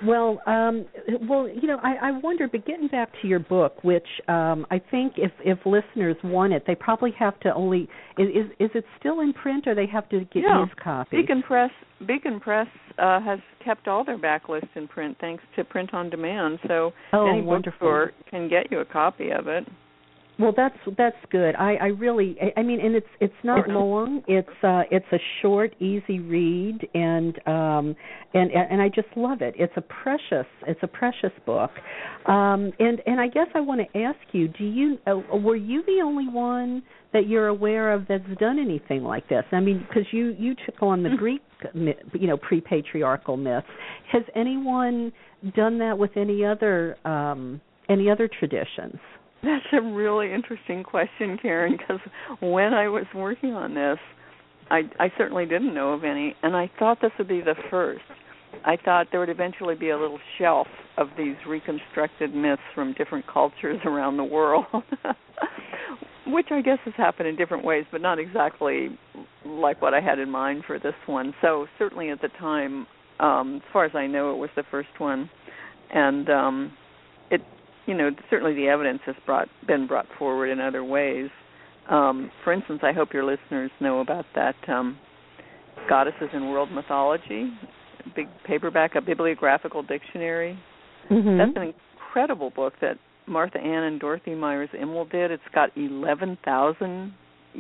Well, 0.05 0.41
um, 0.47 0.87
well, 1.28 1.49
you 1.49 1.66
know, 1.66 1.78
I, 1.82 2.09
I 2.09 2.18
wonder, 2.22 2.49
but 2.49 2.66
getting 2.66 2.89
back 2.89 3.11
to 3.22 3.28
your 3.28 3.39
book, 3.39 3.82
which 3.82 4.07
um, 4.28 4.66
I 4.70 4.80
think 4.91 5.14
if 5.16 5.30
if 5.45 5.59
listeners 5.64 6.16
want 6.24 6.53
it, 6.53 6.64
they 6.66 6.74
probably 6.74 7.12
have 7.18 7.39
to 7.41 7.55
only 7.55 7.89
is 8.18 8.28
is, 8.28 8.51
is 8.59 8.70
it 8.74 8.85
still 8.99 9.20
in 9.20 9.32
print, 9.32 9.66
or 9.66 9.74
they 9.74 9.87
have 9.87 10.09
to 10.11 10.20
get 10.20 10.43
yeah. 10.43 10.61
his 10.61 10.74
copy? 10.82 11.18
Beacon 11.18 11.43
Press 11.43 11.70
Beacon 12.07 12.41
Press 12.41 12.66
uh, 12.99 13.20
has 13.20 13.39
kept 13.64 13.89
all 13.89 14.05
their 14.05 14.18
backlists 14.18 14.68
in 14.74 14.89
print 14.89 15.16
thanks 15.20 15.43
to 15.57 15.64
print 15.64 15.95
on 15.95 16.11
demand. 16.11 16.59
So 16.66 16.93
oh, 17.12 17.28
any 17.28 17.43
wonderful. 17.43 17.89
bookstore 17.89 18.12
can 18.30 18.49
get 18.49 18.70
you 18.70 18.80
a 18.80 18.85
copy 18.85 19.30
of 19.30 19.47
it. 19.47 19.64
Well, 20.39 20.53
that's 20.57 20.76
that's 20.99 21.16
good. 21.30 21.55
I 21.55 21.74
I 21.76 21.87
really 21.87 22.37
I, 22.43 22.61
I 22.61 22.62
mean, 22.64 22.80
and 22.80 22.97
it's 22.97 23.07
it's 23.20 23.35
not 23.45 23.68
long. 23.68 24.22
It's 24.26 24.49
uh 24.64 24.82
it's 24.91 25.07
a 25.12 25.18
short, 25.41 25.74
easy 25.80 26.18
read, 26.18 26.89
and 26.93 27.39
um 27.47 27.97
and 28.35 28.51
and 28.51 28.82
I 28.82 28.89
just 28.89 29.09
love 29.16 29.43
it. 29.43 29.55
It's 29.57 29.72
a 29.76 29.80
precious 29.80 30.47
it's 30.66 30.80
a 30.82 30.89
precious 30.89 31.30
book. 31.47 31.70
Um 32.26 32.72
and 32.80 33.01
and 33.07 33.20
I 33.20 33.28
guess 33.28 33.47
I 33.55 33.61
want 33.61 33.80
to 33.80 33.99
ask 33.99 34.18
you, 34.32 34.49
do 34.49 34.64
you 34.64 34.99
uh, 35.07 35.37
were 35.37 35.57
you 35.57 35.85
the 35.87 36.03
only 36.05 36.28
one 36.28 36.82
that 37.12 37.28
you're 37.28 37.47
aware 37.47 37.93
of 37.93 38.07
that's 38.09 38.24
done 38.41 38.59
anything 38.59 39.05
like 39.05 39.28
this? 39.28 39.44
I 39.52 39.61
mean, 39.61 39.86
because 39.86 40.06
you 40.12 40.35
you 40.36 40.56
took 40.66 40.82
on 40.82 41.05
the 41.05 41.11
Greek 41.16 41.43
you 41.74 42.27
know 42.27 42.36
pre-patriarchal 42.36 43.36
myths. 43.36 43.66
Has 44.11 44.23
anyone 44.35 45.12
done 45.55 45.78
that 45.78 45.97
with 45.97 46.16
any 46.16 46.44
other 46.44 46.97
um 47.06 47.61
any 47.89 48.11
other 48.11 48.28
traditions? 48.28 48.98
That's 49.45 49.66
a 49.73 49.81
really 49.83 50.33
interesting 50.33 50.83
question, 50.83 51.39
Karen, 51.41 51.77
because 51.77 52.01
when 52.41 52.73
I 52.73 52.89
was 52.89 53.05
working 53.15 53.53
on 53.53 53.75
this, 53.75 53.99
I, 54.71 54.83
I 54.99 55.12
certainly 55.19 55.45
didn't 55.45 55.75
know 55.75 55.93
of 55.93 56.05
any, 56.05 56.35
and 56.43 56.57
I 56.57 56.71
thought 56.79 56.99
this 57.03 57.11
would 57.19 57.29
be 57.29 57.43
the 57.43 57.55
first. 57.71 58.03
I 58.65 58.77
thought 58.83 59.09
there 59.11 59.21
would 59.21 59.29
eventually 59.29 59.75
be 59.75 59.91
a 59.91 59.99
little 59.99 60.21
shelf 60.39 60.66
of 60.97 61.09
these 61.19 61.37
reconstructed 61.47 62.35
myths 62.35 62.62
from 62.75 62.95
different 62.95 63.27
cultures 63.27 63.81
around 63.85 64.16
the 64.16 64.25
world, 64.25 64.66
which 66.27 66.47
I 66.51 66.62
guess 66.62 66.79
has 66.87 66.95
happened 66.97 67.29
in 67.29 67.37
different 67.37 67.65
ways, 67.65 67.85
but 67.93 68.01
not 68.01 68.19
exactly 68.19 68.99
like 69.45 69.83
what 69.83 69.93
I 69.93 70.01
had 70.01 70.19
in 70.19 70.31
mind 70.31 70.65
for 70.66 70.79
this 70.79 70.95
one. 71.05 71.35
So 71.43 71.66
certainly 71.79 72.09
at 72.11 72.23
the 72.23 72.29
time, 72.39 72.87
um, 73.21 73.57
as 73.57 73.73
far 73.73 73.85
as 73.85 73.95
I 73.95 74.07
know, 74.07 74.33
it 74.33 74.39
was 74.39 74.51
the 74.57 74.65
first 74.71 74.89
one, 74.99 75.29
and 75.93 76.31
um, 76.31 76.73
it 77.31 77.43
you 77.86 77.94
know, 77.94 78.11
certainly 78.31 78.55
the 78.55 78.69
evidence 78.69 79.01
has 79.06 79.16
brought 79.27 79.48
been 79.66 79.86
brought 79.86 80.06
forward 80.19 80.48
in 80.48 80.61
other 80.61 80.85
ways. 80.85 81.28
Um, 81.90 82.31
for 82.43 82.52
instance, 82.52 82.81
I 82.82 82.93
hope 82.93 83.12
your 83.12 83.24
listeners 83.24 83.70
know 83.81 84.01
about 84.01 84.24
that 84.35 84.55
um, 84.69 84.98
Goddesses 85.89 86.31
in 86.32 86.48
World 86.48 86.70
Mythology, 86.73 87.51
big 88.16 88.27
paperback, 88.47 88.94
a 88.94 89.01
bibliographical 89.02 89.82
dictionary. 89.82 90.59
Mm-hmm. 91.11 91.39
That's 91.39 91.56
an 91.56 91.74
incredible 91.94 92.51
book 92.51 92.73
that 92.81 92.97
Martha 93.27 93.59
Ann 93.59 93.85
and 93.85 94.01
Dorothy 94.01 94.35
Myers 94.35 94.70
Imel 94.74 95.11
did. 95.11 95.31
It's 95.31 95.43
got 95.55 95.70
eleven 95.77 96.39
thousand 96.44 97.12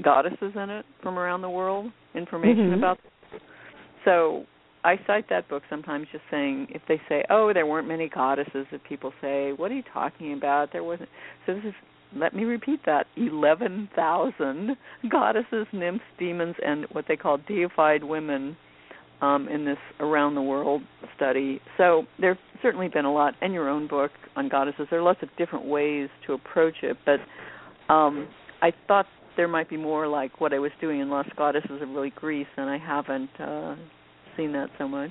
goddesses 0.02 0.52
in 0.54 0.70
it 0.70 0.86
from 1.02 1.18
around 1.18 1.42
the 1.42 1.50
world. 1.50 1.92
Information 2.14 2.70
Mhm. 2.70 2.78
about. 2.78 2.98
So 4.04 4.44
I 4.84 4.96
cite 5.06 5.28
that 5.30 5.48
book 5.48 5.62
sometimes, 5.70 6.06
just 6.12 6.24
saying 6.30 6.68
if 6.70 6.82
they 6.86 7.00
say, 7.08 7.24
"Oh, 7.30 7.52
there 7.52 7.66
weren't 7.66 7.88
many 7.88 8.08
goddesses," 8.08 8.66
that 8.70 8.84
people 8.84 9.12
say, 9.20 9.52
"What 9.52 9.70
are 9.70 9.74
you 9.74 9.82
talking 9.92 10.32
about? 10.34 10.72
There 10.72 10.84
wasn't." 10.84 11.08
So 11.46 11.54
this 11.54 11.64
is. 11.64 11.74
Let 12.16 12.34
me 12.34 12.44
repeat 12.44 12.80
that: 12.86 13.06
eleven 13.16 13.88
thousand 13.96 14.76
goddesses, 15.10 15.66
nymphs, 15.72 16.04
demons, 16.18 16.54
and 16.64 16.86
what 16.92 17.06
they 17.08 17.16
call 17.16 17.38
deified 17.38 18.04
women 18.04 18.56
um, 19.20 19.48
in 19.48 19.64
this 19.64 19.78
around 20.00 20.34
the 20.34 20.42
world 20.42 20.82
study. 21.16 21.60
So 21.76 22.04
there's 22.20 22.36
certainly 22.62 22.88
been 22.88 23.04
a 23.04 23.12
lot, 23.12 23.34
and 23.40 23.52
your 23.52 23.68
own 23.68 23.88
book 23.88 24.10
on 24.36 24.48
goddesses. 24.48 24.86
There 24.90 25.00
are 25.00 25.02
lots 25.02 25.22
of 25.22 25.28
different 25.38 25.64
ways 25.66 26.08
to 26.26 26.34
approach 26.34 26.76
it, 26.82 26.96
but 27.06 27.20
um, 27.92 28.28
I 28.62 28.72
thought 28.86 29.06
there 29.36 29.48
might 29.48 29.68
be 29.68 29.76
more 29.76 30.06
like 30.06 30.40
what 30.40 30.52
I 30.52 30.58
was 30.58 30.70
doing 30.80 31.00
in 31.00 31.10
Lost 31.10 31.34
Goddesses 31.36 31.82
of 31.82 31.88
Early 31.88 32.12
Greece, 32.14 32.46
and 32.56 32.68
I 32.70 32.78
haven't 32.78 33.30
uh, 33.40 33.76
seen 34.36 34.52
that 34.52 34.68
so 34.78 34.88
much. 34.88 35.10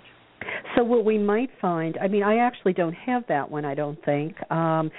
So 0.75 0.83
what 0.83 1.05
we 1.05 1.17
might 1.17 1.49
find, 1.61 1.97
I 2.01 2.07
mean, 2.07 2.23
I 2.23 2.37
actually 2.37 2.73
don't 2.73 2.93
have 2.93 3.23
that 3.29 3.49
one. 3.49 3.63
I 3.63 3.75
don't 3.75 4.03
think. 4.03 4.35
Um, 4.51 4.91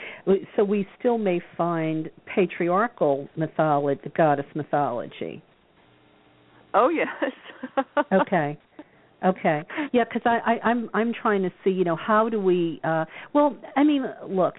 so 0.57 0.65
we 0.65 0.87
still 0.99 1.19
may 1.19 1.41
find 1.57 2.11
patriarchal 2.35 3.29
mythology, 3.37 4.01
goddess 4.17 4.47
mythology. 4.55 5.43
Oh 6.73 6.89
yes. 6.89 7.09
Okay. 8.13 8.59
Okay. 9.25 9.63
Yeah, 9.93 10.05
because 10.05 10.21
I, 10.27 10.39
I, 10.45 10.69
I'm 10.69 10.91
I'm 10.93 11.13
trying 11.15 11.43
to 11.43 11.51
see, 11.65 11.71
you 11.71 11.85
know, 11.85 11.97
how 11.97 12.29
do 12.29 12.39
we? 12.39 12.81
uh 12.85 13.07
Well, 13.33 13.57
I 13.75 13.83
mean, 13.83 14.05
look, 14.29 14.55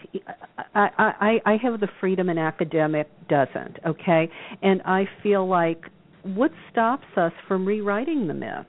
I, 0.74 0.90
I 0.98 1.40
I 1.46 1.58
have 1.62 1.80
the 1.80 1.88
freedom 2.00 2.30
an 2.30 2.40
academic 2.40 3.08
doesn't. 3.30 3.78
Okay, 3.86 4.28
and 4.64 4.82
I 4.84 5.06
feel 5.22 5.48
like 5.48 5.82
what 6.24 6.52
stops 6.72 7.06
us 7.16 7.32
from 7.48 7.66
rewriting 7.68 8.28
the 8.28 8.34
myths? 8.34 8.66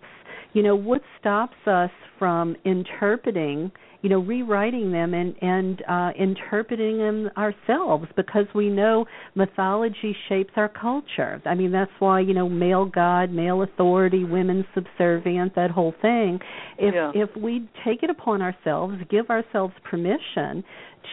You 0.56 0.62
know, 0.62 0.74
what 0.74 1.02
stops 1.20 1.58
us 1.66 1.90
from 2.18 2.56
interpreting? 2.64 3.70
You 4.00 4.08
know, 4.08 4.20
rewriting 4.20 4.90
them 4.90 5.12
and 5.12 5.34
and 5.42 5.82
uh 5.86 6.12
interpreting 6.18 6.96
them 6.96 7.28
ourselves 7.36 8.06
because 8.16 8.46
we 8.54 8.70
know 8.70 9.04
mythology 9.34 10.16
shapes 10.30 10.52
our 10.56 10.70
culture. 10.70 11.42
I 11.44 11.54
mean, 11.54 11.72
that's 11.72 11.90
why 11.98 12.20
you 12.20 12.32
know, 12.32 12.48
male 12.48 12.86
god, 12.86 13.30
male 13.30 13.64
authority, 13.64 14.24
women 14.24 14.64
subservient, 14.74 15.54
that 15.56 15.70
whole 15.70 15.94
thing. 16.00 16.40
If 16.78 16.94
Yeah. 16.94 17.12
if 17.14 17.36
we 17.36 17.68
take 17.84 18.02
it 18.02 18.08
upon 18.08 18.40
ourselves, 18.40 18.94
give 19.10 19.28
ourselves 19.28 19.74
permission 19.84 20.64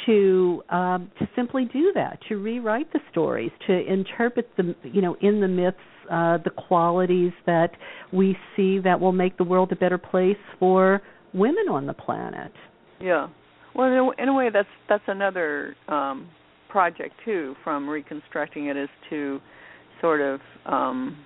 to 0.05 0.63
um, 0.69 1.11
to 1.19 1.27
simply 1.35 1.65
do 1.65 1.91
that, 1.95 2.17
to 2.29 2.37
rewrite 2.37 2.93
the 2.93 3.01
stories, 3.11 3.51
to 3.67 3.73
interpret 3.91 4.49
the 4.55 4.73
you 4.83 5.01
know 5.01 5.17
in 5.19 5.41
the 5.41 5.49
myths 5.49 5.75
uh, 6.11 6.37
the 6.43 6.49
qualities 6.49 7.31
that 7.45 7.71
we 8.11 8.37
see 8.55 8.79
that 8.79 8.99
will 8.99 9.11
make 9.11 9.37
the 9.37 9.43
world 9.43 9.71
a 9.71 9.75
better 9.75 9.97
place 9.97 10.37
for 10.59 11.01
women 11.33 11.65
on 11.69 11.85
the 11.85 11.93
planet. 11.93 12.51
Yeah. 12.99 13.27
Well, 13.75 14.13
in 14.17 14.29
a, 14.29 14.33
way, 14.33 14.49
that's 14.53 14.67
that's 14.87 15.03
another 15.07 15.75
um, 15.87 16.29
project 16.69 17.15
too. 17.25 17.55
From 17.63 17.89
reconstructing 17.89 18.67
it 18.67 18.77
is 18.77 18.89
to 19.09 19.39
sort 19.99 20.21
of 20.21 20.39
um, 20.65 21.17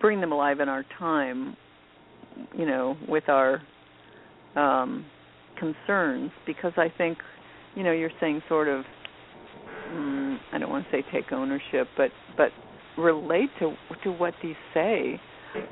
bring 0.00 0.20
them 0.20 0.32
alive 0.32 0.60
in 0.60 0.68
our 0.68 0.84
time. 0.98 1.56
You 2.56 2.64
know, 2.64 2.96
with 3.08 3.28
our 3.28 3.60
um, 4.56 5.04
concerns, 5.58 6.30
because 6.46 6.72
I 6.78 6.90
think, 6.96 7.18
you 7.74 7.82
know, 7.82 7.92
you're 7.92 8.10
saying 8.20 8.42
sort 8.48 8.68
of. 8.68 8.84
Mm, 9.90 10.38
I 10.52 10.58
don't 10.58 10.70
want 10.70 10.86
to 10.86 10.90
say 10.90 11.04
take 11.12 11.30
ownership, 11.30 11.88
but 11.96 12.08
but 12.38 12.48
relate 12.98 13.50
to 13.58 13.74
to 14.04 14.10
what 14.12 14.34
these 14.42 14.56
say 14.74 15.20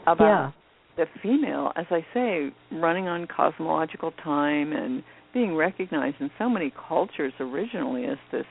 about 0.07 0.53
yeah. 0.97 1.05
the 1.05 1.05
female, 1.23 1.73
as 1.77 1.87
I 1.91 2.05
say, 2.15 2.51
running 2.73 3.09
on 3.09 3.27
cosmological 3.27 4.13
time 4.23 4.73
and 4.73 5.03
being 5.33 5.55
recognized 5.55 6.17
in 6.21 6.31
so 6.39 6.49
many 6.49 6.73
cultures 6.89 7.33
originally 7.39 8.05
as 8.05 8.19
this 8.33 8.47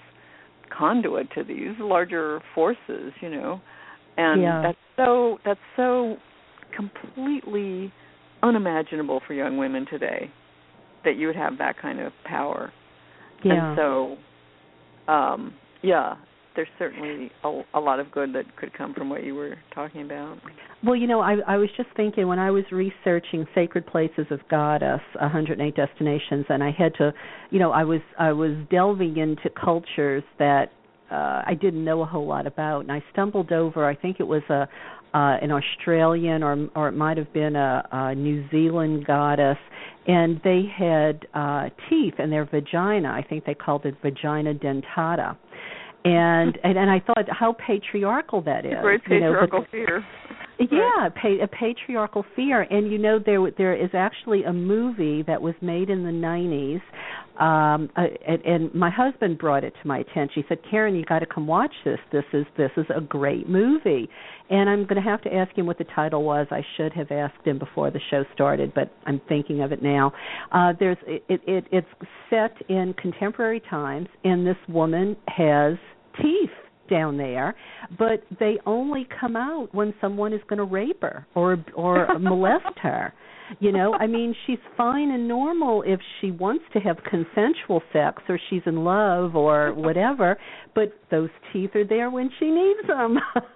conduit 0.76 1.30
to 1.36 1.44
these 1.44 1.76
larger 1.80 2.42
forces, 2.56 3.12
you 3.22 3.30
know. 3.30 3.62
And 4.18 4.42
Yeah. 4.42 4.62
that's 4.62 4.78
so 4.96 5.40
that's 5.46 5.60
so 5.76 6.18
completely 6.76 7.92
unimaginable 8.44 9.22
for 9.26 9.34
young 9.34 9.58
women 9.58 9.86
today 9.90 10.32
that 11.04 11.16
you 11.16 11.28
would 11.28 11.36
have 11.36 11.58
that 11.58 11.78
kind 11.82 12.00
of 12.00 12.12
power. 12.26 12.72
Yeah. 13.44 13.54
And 13.72 13.78
so 13.78 14.18
um 15.12 15.54
yeah, 15.82 16.16
there's 16.56 16.68
certainly 16.78 17.32
a, 17.44 17.62
a 17.74 17.80
lot 17.80 18.00
of 18.00 18.12
good 18.12 18.34
that 18.34 18.56
could 18.56 18.74
come 18.74 18.94
from 18.94 19.10
what 19.10 19.24
you 19.24 19.36
were 19.36 19.56
talking 19.74 20.02
about. 20.02 20.38
Well, 20.84 20.96
you 20.96 21.08
know, 21.08 21.20
I 21.20 21.38
I 21.48 21.58
was 21.58 21.70
just 21.78 21.90
thinking 21.96 22.28
when 22.28 22.40
I 22.40 22.52
was 22.52 22.64
researching 22.72 23.46
Sacred 23.54 23.86
Places 23.86 24.26
of 24.32 24.40
Goddess, 24.50 25.02
108 25.20 25.76
destinations, 25.76 26.46
and 26.50 26.64
I 26.64 26.72
had 26.72 26.94
to, 26.96 27.14
you 27.52 27.60
know, 27.60 27.72
I 27.72 27.84
was 27.84 28.02
I 28.18 28.32
was 28.32 28.52
delving 28.72 29.18
into 29.18 29.50
cultures 29.50 30.24
that 30.38 30.72
uh 31.12 31.44
I 31.46 31.54
didn't 31.60 31.84
know 31.84 32.02
a 32.02 32.06
whole 32.06 32.28
lot 32.28 32.48
about, 32.48 32.82
and 32.82 32.92
I 32.92 33.04
stumbled 33.12 33.52
over. 33.52 33.88
I 33.88 33.96
think 33.96 34.20
it 34.20 34.28
was 34.28 34.44
a 34.50 34.68
uh 35.14 35.38
an 35.42 35.52
Australian 35.52 36.44
or 36.44 36.70
or 36.76 36.88
it 36.88 36.94
might 36.94 37.18
have 37.18 37.32
been 37.34 37.56
a, 37.56 37.88
a 37.92 38.16
New 38.16 38.48
Zealand 38.50 39.06
goddess 39.06 39.58
and 40.08 40.40
they 40.44 40.64
had 40.76 41.28
uh 41.34 41.70
teeth 41.90 42.16
in 42.20 42.30
their 42.30 42.46
vagina. 42.46 43.10
I 43.10 43.26
think 43.28 43.46
they 43.46 43.54
called 43.54 43.86
it 43.86 43.96
vagina 44.02 44.54
dentata. 44.54 45.38
And 46.06 46.58
and, 46.64 46.78
and 46.78 46.90
I 46.90 47.00
thought 47.00 47.26
how 47.30 47.54
patriarchal 47.66 48.42
that 48.44 48.66
is. 48.66 48.74
Great 48.82 49.02
you 49.10 49.20
know, 49.20 49.34
patriarchal 49.34 49.66
fear. 49.72 50.06
yeah, 50.60 51.10
pa- 51.10 51.44
a 51.44 51.48
patriarchal 51.48 52.26
fear, 52.36 52.62
and 52.62 52.92
you 52.92 52.98
know 52.98 53.20
there 53.24 53.40
there 53.58 53.76
is 53.76 53.90
actually 53.94 54.44
a 54.44 54.54
movie 54.54 55.24
that 55.24 55.42
was 55.42 55.56
made 55.62 55.90
in 55.90 56.04
the 56.04 56.12
'90s, 56.12 56.82
um, 57.40 57.90
uh, 57.96 58.04
and, 58.28 58.42
and 58.44 58.76
my 58.76 58.90
husband 58.90 59.38
brought 59.38 59.64
it 59.64 59.74
to 59.82 59.88
my 59.88 60.00
attention. 60.00 60.32
He 60.36 60.44
said, 60.50 60.60
"Karen, 60.70 60.96
you 60.96 61.06
got 61.06 61.20
to 61.20 61.26
come 61.26 61.48
watch 61.48 61.74
this. 61.86 62.00
This 62.12 62.26
is 62.34 62.46
this 62.58 62.72
is 62.78 62.86
a 62.96 63.02
great 63.02 63.48
movie." 63.48 64.10
And 64.50 64.70
I'm 64.70 64.84
going 64.84 65.02
to 65.02 65.08
have 65.08 65.22
to 65.24 65.34
ask 65.34 65.56
him 65.56 65.66
what 65.66 65.78
the 65.78 65.86
title 65.96 66.24
was. 66.24 66.48
I 66.52 66.62
should 66.76 66.92
have 66.94 67.12
asked 67.12 67.46
him 67.46 67.60
before 67.60 67.92
the 67.92 68.00
show 68.10 68.24
started, 68.34 68.74
but 68.74 68.92
I'm 69.06 69.22
thinking 69.30 69.62
of 69.62 69.72
it 69.72 69.82
now. 69.82 70.12
Uh, 70.52 70.74
there's 70.80 70.98
it, 71.08 71.24
it 71.30 71.66
it's 71.72 71.88
set 72.30 72.54
in 72.68 72.94
contemporary 73.02 73.62
times, 73.70 74.08
and 74.24 74.46
this 74.46 74.58
woman 74.68 75.16
has 75.28 75.76
teeth 76.22 76.50
down 76.90 77.18
there, 77.18 77.56
but 77.98 78.24
they 78.40 78.58
only 78.66 79.08
come 79.20 79.36
out 79.36 79.70
when 79.72 79.94
someone 80.02 80.34
is 80.34 80.42
going 80.50 80.58
to 80.58 80.66
rape 80.66 81.02
her 81.02 81.26
or 81.36 81.64
or 81.76 82.08
molest 82.20 82.78
her. 82.82 83.14
You 83.60 83.72
know, 83.72 83.94
I 83.94 84.08
mean, 84.08 84.36
she's 84.46 84.60
fine 84.78 85.12
and 85.12 85.28
normal 85.28 85.84
if 85.86 86.00
she 86.22 86.32
wants 86.32 86.64
to 86.74 86.80
have 86.80 86.98
consensual 87.10 87.82
sex 87.92 88.22
or 88.30 88.40
she's 88.50 88.62
in 88.66 88.84
love 88.84 89.36
or 89.36 89.74
whatever, 89.74 90.38
but 90.76 90.94
those 91.10 91.30
teeth 91.52 91.72
are 91.76 91.86
there 91.86 92.10
when 92.12 92.30
she 92.40 92.46
needs 92.52 92.88
them. 92.88 93.18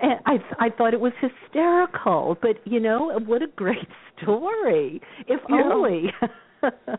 and 0.00 0.14
I 0.26 0.38
I 0.58 0.70
thought 0.70 0.94
it 0.94 1.00
was 1.00 1.12
hysterical, 1.20 2.36
but 2.40 2.56
you 2.64 2.80
know, 2.80 3.18
what 3.26 3.42
a 3.42 3.46
great 3.48 3.88
story. 4.22 5.00
If 5.26 5.40
Yeah. 5.48 5.62
only. 5.64 6.06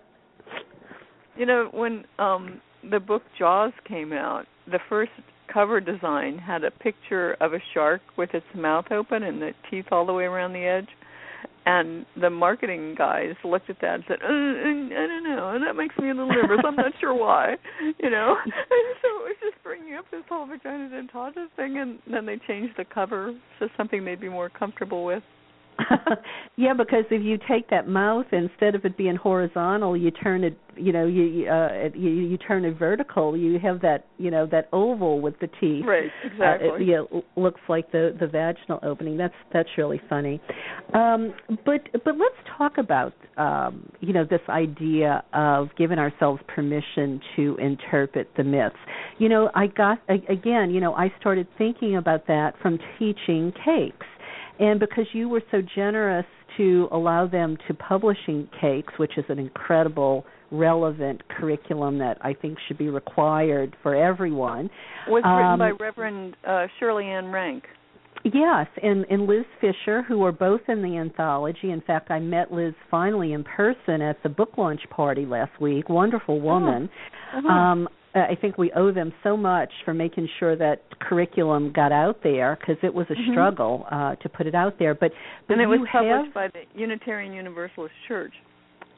You 1.38 1.46
know, 1.46 1.70
when 1.74 2.04
um 2.20 2.62
the 2.90 3.00
book 3.00 3.24
Jaws 3.40 3.72
came 3.88 4.12
out, 4.12 4.46
the 4.68 4.80
first 4.90 5.12
cover 5.52 5.80
design 5.80 6.38
had 6.38 6.64
a 6.64 6.72
picture 6.72 7.36
of 7.42 7.54
a 7.54 7.60
shark 7.74 8.02
with 8.18 8.34
its 8.34 8.46
mouth 8.56 8.86
open 8.92 9.24
and 9.24 9.42
the 9.42 9.52
teeth 9.70 9.86
all 9.92 10.06
the 10.06 10.14
way 10.14 10.26
around 10.26 10.54
the 10.54 10.60
edge. 10.66 10.90
And 11.66 12.08
the 12.20 12.30
marketing 12.30 12.96
guys 12.98 13.36
looked 13.44 13.70
at 13.70 13.78
that 13.82 13.96
and 13.96 14.04
said, 14.08 14.18
uh, 14.24 14.28
"I 14.28 15.08
don't 15.08 15.24
know, 15.24 15.60
that 15.64 15.76
makes 15.76 15.96
me 15.98 16.10
a 16.10 16.14
little 16.14 16.28
nervous. 16.28 16.60
I'm 16.66 16.76
not 16.76 16.92
sure 17.00 17.14
why." 17.14 17.56
You 18.00 18.10
know, 18.10 18.36
and 18.46 18.96
so 19.02 19.08
it 19.08 19.24
was 19.24 19.36
just 19.42 19.64
bringing 19.64 19.94
up 19.94 20.06
this 20.10 20.24
whole 20.28 20.48
vagina 20.48 20.90
dentata 20.90 21.46
thing, 21.56 21.78
and 21.78 22.00
then 22.12 22.26
they 22.26 22.38
changed 22.48 22.74
the 22.78 22.86
cover 22.86 23.34
to 23.60 23.68
something 23.78 24.04
they'd 24.04 24.20
be 24.20 24.30
more 24.30 24.50
comfortable 24.50 25.06
with. 25.06 25.24
yeah, 26.58 26.74
because 26.74 27.06
if 27.10 27.24
you 27.24 27.38
take 27.50 27.70
that 27.70 27.88
mouth 27.88 28.26
instead 28.32 28.76
of 28.76 28.86
it 28.86 28.98
being 28.98 29.16
horizontal, 29.16 29.96
you 29.96 30.12
turn 30.12 30.44
it, 30.44 30.58
you 30.76 30.92
know, 30.92 31.06
you 31.06 31.24
you, 31.24 31.50
uh, 31.50 31.90
you 31.94 32.10
you 32.10 32.38
turn 32.38 32.66
it 32.66 32.78
vertical. 32.78 33.36
You 33.36 33.60
have 33.60 33.82
that, 33.82 34.06
you 34.18 34.32
know, 34.32 34.46
that 34.48 34.70
oval 34.72 35.22
with 35.22 35.40
the 35.40 35.48
teeth. 35.60 35.86
Right, 35.86 36.10
exactly. 36.24 36.96
Uh, 36.96 37.04
it, 37.04 37.26
looks 37.36 37.62
like 37.68 37.92
the 37.92 38.16
the 38.20 38.28
vaginal 38.28 38.80
opening. 38.84 39.18
That's 39.18 39.34
that's 39.54 39.70
really 39.78 40.02
funny. 40.10 40.42
Um, 40.94 41.34
but 41.66 41.82
but 42.04 42.16
let's 42.18 42.58
talk 42.58 42.78
about 42.78 43.14
um, 43.38 43.90
you 44.00 44.14
know 44.14 44.26
this 44.26 44.42
idea 44.50 45.24
of 45.34 45.70
giving 45.78 46.00
ourselves 46.00 46.42
permission 46.54 47.22
to 47.36 47.58
interpret 47.58 48.30
the 48.38 48.44
myths. 48.44 48.76
You 49.18 49.30
know, 49.30 49.50
I 49.56 49.68
got 49.68 50.00
again, 50.10 50.72
you 50.72 50.80
know, 50.80 50.94
I 50.94 51.14
started 51.20 51.48
thinking 51.58 51.98
about 51.98 52.28
that 52.28 52.54
from 52.62 52.80
teaching 52.98 53.54
cakes 53.66 54.08
and 54.62 54.80
because 54.80 55.06
you 55.12 55.28
were 55.28 55.44
so 55.52 55.62
generous 55.76 56.26
to 56.58 56.88
allow 56.92 57.28
them 57.28 57.58
to 57.68 57.74
publishing 57.74 58.48
cakes 58.60 58.94
which 58.98 59.18
is 59.18 59.26
an 59.28 59.40
incredible 59.40 60.26
relevant 60.52 61.22
curriculum 61.30 61.98
that 62.00 62.18
I 62.22 62.34
think 62.34 62.58
should 62.68 62.78
be 62.78 62.90
required 62.90 63.76
for 63.82 63.96
everyone. 63.96 64.70
Was 65.08 65.24
written 65.26 65.46
Um, 65.46 65.60
by 65.60 65.72
Reverend 65.72 66.36
uh, 66.46 66.68
Shirley 66.80 67.06
Ann 67.06 67.26
Ranck. 67.26 67.64
Yes, 68.24 68.68
and 68.84 69.06
and 69.10 69.26
Liz 69.26 69.46
Fisher, 69.60 70.04
who 70.04 70.24
are 70.24 70.32
both 70.32 70.62
in 70.68 70.84
the 70.84 70.98
anthology. 70.98 71.72
In 71.72 71.82
fact, 71.82 72.12
I 72.12 72.20
met 72.20 72.54
Liz 72.54 72.74
finally 72.92 73.34
in 73.34 73.44
person 73.44 74.02
at 74.02 74.22
the 74.22 74.30
book 74.30 74.58
launch 74.58 74.82
party 74.92 75.26
last 75.26 75.60
week. 75.60 75.90
Wonderful 75.90 76.40
woman. 76.40 76.88
Uh-huh. 77.36 77.48
Um, 77.48 77.88
I 78.14 78.36
think 78.40 78.58
we 78.58 78.72
owe 78.74 78.92
them 78.92 79.14
so 79.24 79.38
much 79.38 79.72
for 79.86 79.94
making 79.94 80.28
sure 80.40 80.56
that 80.58 80.82
curriculum 81.00 81.72
got 81.72 81.92
out 81.92 82.22
there 82.24 82.58
because 82.60 82.78
it 82.84 82.94
was 82.94 83.10
a 83.10 83.16
Mhm. 83.16 83.32
struggle 83.32 83.88
uh, 83.90 84.16
to 84.16 84.30
put 84.30 84.48
it 84.48 84.56
out 84.56 84.78
there. 84.78 84.94
But 84.94 85.14
but 85.48 85.54
and 85.54 85.62
it 85.62 85.68
was 85.68 85.80
published 85.92 86.26
have, 86.26 86.34
by 86.34 86.48
the 86.50 86.66
Unitarian 86.76 87.34
Universalist 87.34 87.94
Church. 88.08 88.34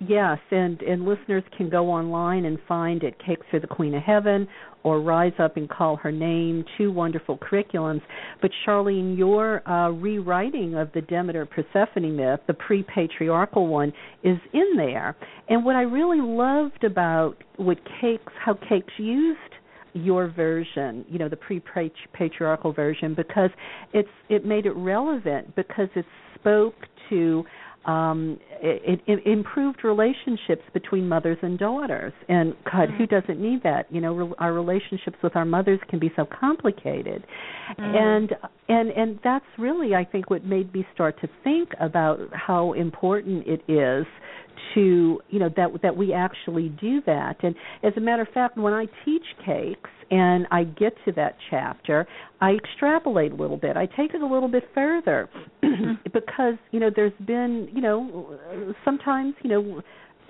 Yes, 0.07 0.39
and 0.51 0.81
and 0.81 1.05
listeners 1.05 1.43
can 1.55 1.69
go 1.69 1.89
online 1.89 2.45
and 2.45 2.57
find 2.67 3.03
it 3.03 3.15
Cakes 3.25 3.45
for 3.51 3.59
the 3.59 3.67
Queen 3.67 3.93
of 3.93 4.01
Heaven 4.01 4.47
or 4.83 5.01
Rise 5.01 5.33
Up 5.39 5.55
and 5.55 5.69
Call 5.69 5.95
Her 5.97 6.11
Name, 6.11 6.65
two 6.77 6.91
wonderful 6.91 7.37
curriculums. 7.37 8.01
But 8.41 8.51
Charlene, 8.65 9.17
your 9.17 9.67
uh, 9.69 9.91
rewriting 9.91 10.75
of 10.75 10.91
the 10.93 11.01
Demeter 11.01 11.45
Persephone 11.45 12.15
myth, 12.17 12.41
the 12.47 12.53
pre-patriarchal 12.53 13.67
one, 13.67 13.93
is 14.23 14.37
in 14.53 14.73
there. 14.75 15.15
And 15.47 15.63
what 15.63 15.75
I 15.75 15.83
really 15.83 16.19
loved 16.21 16.83
about 16.83 17.35
what 17.57 17.77
Cakes, 18.01 18.33
how 18.43 18.55
Cakes 18.67 18.93
used 18.97 19.39
your 19.93 20.27
version, 20.27 21.05
you 21.07 21.19
know, 21.19 21.29
the 21.29 21.37
pre-patriarchal 21.37 22.73
version, 22.73 23.13
because 23.13 23.51
it's 23.93 24.09
it 24.27 24.43
made 24.43 24.65
it 24.65 24.73
relevant 24.75 25.55
because 25.55 25.87
it 25.95 26.05
spoke 26.35 26.75
to 27.09 27.43
um 27.85 28.39
it, 28.61 29.01
it 29.07 29.25
improved 29.27 29.83
relationships 29.83 30.63
between 30.73 31.07
mothers 31.07 31.37
and 31.41 31.59
daughters. 31.59 32.13
And 32.29 32.55
god 32.71 32.89
who 32.97 33.05
doesn't 33.05 33.39
need 33.39 33.63
that? 33.63 33.91
You 33.91 34.01
know 34.01 34.13
re- 34.13 34.33
our 34.39 34.53
relationships 34.53 35.17
with 35.21 35.35
our 35.35 35.45
mothers 35.45 35.79
can 35.89 35.99
be 35.99 36.11
so 36.15 36.25
complicated. 36.25 37.25
And 37.77 38.33
and 38.69 38.89
and 38.91 39.19
that's 39.23 39.45
really 39.57 39.95
i 39.95 40.05
think 40.05 40.29
what 40.29 40.45
made 40.45 40.73
me 40.73 40.85
start 40.93 41.19
to 41.21 41.27
think 41.43 41.69
about 41.79 42.19
how 42.33 42.73
important 42.73 43.45
it 43.47 43.61
is 43.67 44.05
to 44.73 45.19
you 45.29 45.39
know 45.39 45.49
that 45.55 45.69
that 45.81 45.95
we 45.95 46.13
actually 46.13 46.69
do 46.69 47.01
that. 47.05 47.37
And 47.43 47.55
as 47.83 47.93
a 47.97 47.99
matter 47.99 48.23
of 48.23 48.29
fact 48.29 48.57
when 48.57 48.73
i 48.73 48.85
teach 49.05 49.23
cakes 49.45 49.89
and 50.11 50.45
i 50.51 50.63
get 50.63 50.93
to 51.05 51.11
that 51.13 51.35
chapter 51.49 52.07
i 52.41 52.51
extrapolate 52.51 53.31
a 53.31 53.35
little 53.35 53.57
bit. 53.57 53.77
I 53.77 53.85
take 53.85 54.13
it 54.13 54.21
a 54.21 54.27
little 54.27 54.49
bit 54.49 54.63
further 54.73 55.29
mm-hmm. 55.63 55.93
because 56.13 56.55
you 56.71 56.79
know 56.79 56.89
there's 56.93 57.13
been 57.25 57.69
you 57.73 57.81
know 57.81 58.37
sometimes 58.85 59.35
you 59.43 59.49
know 59.49 59.81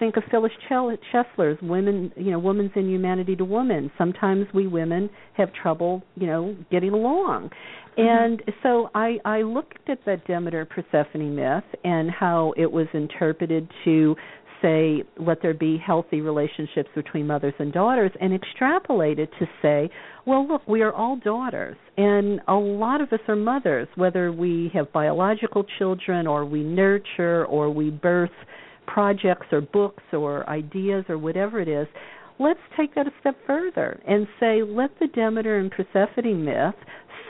think 0.03 0.17
of 0.17 0.23
Phyllis 0.29 0.51
Chesler's 0.69 1.61
women, 1.61 2.11
you 2.17 2.31
know, 2.31 2.39
women's 2.39 2.71
in 2.75 2.89
humanity 2.89 3.37
to 3.37 3.45
woman. 3.45 3.89
Sometimes 3.97 4.47
we 4.53 4.67
women 4.67 5.09
have 5.37 5.49
trouble, 5.53 6.03
you 6.15 6.27
know, 6.27 6.57
getting 6.69 6.91
along. 6.91 7.49
Mm-hmm. 7.97 8.01
And 8.01 8.43
so 8.61 8.89
I 8.93 9.17
I 9.23 9.43
looked 9.43 9.89
at 9.89 9.99
that 10.05 10.27
Demeter 10.27 10.65
Persephone 10.65 11.35
myth 11.35 11.63
and 11.85 12.11
how 12.11 12.53
it 12.57 12.69
was 12.69 12.87
interpreted 12.93 13.69
to 13.85 14.15
say 14.61 15.03
let 15.17 15.41
there 15.41 15.53
be 15.53 15.77
healthy 15.77 16.21
relationships 16.21 16.89
between 16.95 17.27
mothers 17.27 17.53
and 17.59 17.71
daughters 17.73 18.11
and 18.19 18.31
extrapolated 18.39 19.27
to 19.37 19.45
say 19.61 19.89
well 20.25 20.47
look 20.47 20.65
we 20.69 20.81
are 20.81 20.93
all 20.93 21.17
daughters 21.17 21.75
and 21.97 22.39
a 22.47 22.53
lot 22.53 23.01
of 23.01 23.11
us 23.11 23.19
are 23.27 23.35
mothers 23.35 23.89
whether 23.95 24.31
we 24.31 24.71
have 24.73 24.89
biological 24.93 25.65
children 25.77 26.25
or 26.25 26.45
we 26.45 26.63
nurture 26.63 27.45
or 27.47 27.69
we 27.69 27.89
birth 27.89 28.31
projects 28.87 29.47
or 29.51 29.61
books 29.61 30.03
or 30.11 30.47
ideas 30.49 31.05
or 31.09 31.17
whatever 31.17 31.59
it 31.59 31.67
is, 31.67 31.87
let's 32.39 32.59
take 32.77 32.93
that 32.95 33.07
a 33.07 33.11
step 33.19 33.35
further 33.45 34.01
and 34.07 34.27
say 34.39 34.61
let 34.63 34.91
the 34.99 35.07
Demeter 35.07 35.59
and 35.59 35.71
Persephone 35.71 36.43
myth 36.45 36.75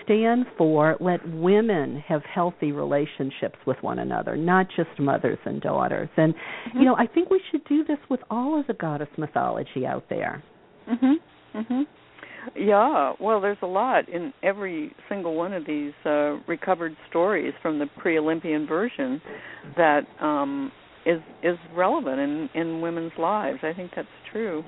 stand 0.03 0.45
for 0.57 0.97
let 0.99 1.25
women 1.29 2.03
have 2.07 2.21
healthy 2.23 2.71
relationships 2.71 3.57
with 3.65 3.77
one 3.81 3.99
another, 3.99 4.35
not 4.35 4.67
just 4.75 4.89
mothers 4.99 5.39
and 5.45 5.61
daughters. 5.61 6.09
And 6.17 6.33
Mm-hmm. 6.33 6.79
you 6.79 6.85
know, 6.85 6.95
I 6.95 7.07
think 7.07 7.29
we 7.29 7.41
should 7.51 7.63
do 7.65 7.83
this 7.83 7.97
with 8.09 8.21
all 8.29 8.59
of 8.59 8.67
the 8.67 8.73
goddess 8.73 9.09
mythology 9.17 9.85
out 9.85 10.05
there. 10.09 10.43
Mhm. 10.89 11.15
Mhm. 11.55 11.85
Yeah, 12.55 13.13
well, 13.19 13.39
there's 13.39 13.61
a 13.61 13.67
lot 13.67 14.09
in 14.09 14.33
every 14.43 14.93
single 15.07 15.35
one 15.35 15.53
of 15.53 15.65
these 15.65 15.93
uh, 16.05 16.39
recovered 16.47 16.95
stories 17.09 17.53
from 17.61 17.79
the 17.79 17.85
pre-Olympian 17.99 18.67
version 18.67 19.21
that 19.77 20.01
um, 20.19 20.71
is 21.05 21.21
is 21.43 21.57
relevant 21.75 22.19
in 22.19 22.49
in 22.53 22.81
women's 22.81 23.13
lives. 23.17 23.59
I 23.63 23.73
think 23.73 23.91
that's 23.95 24.07
true. 24.31 24.63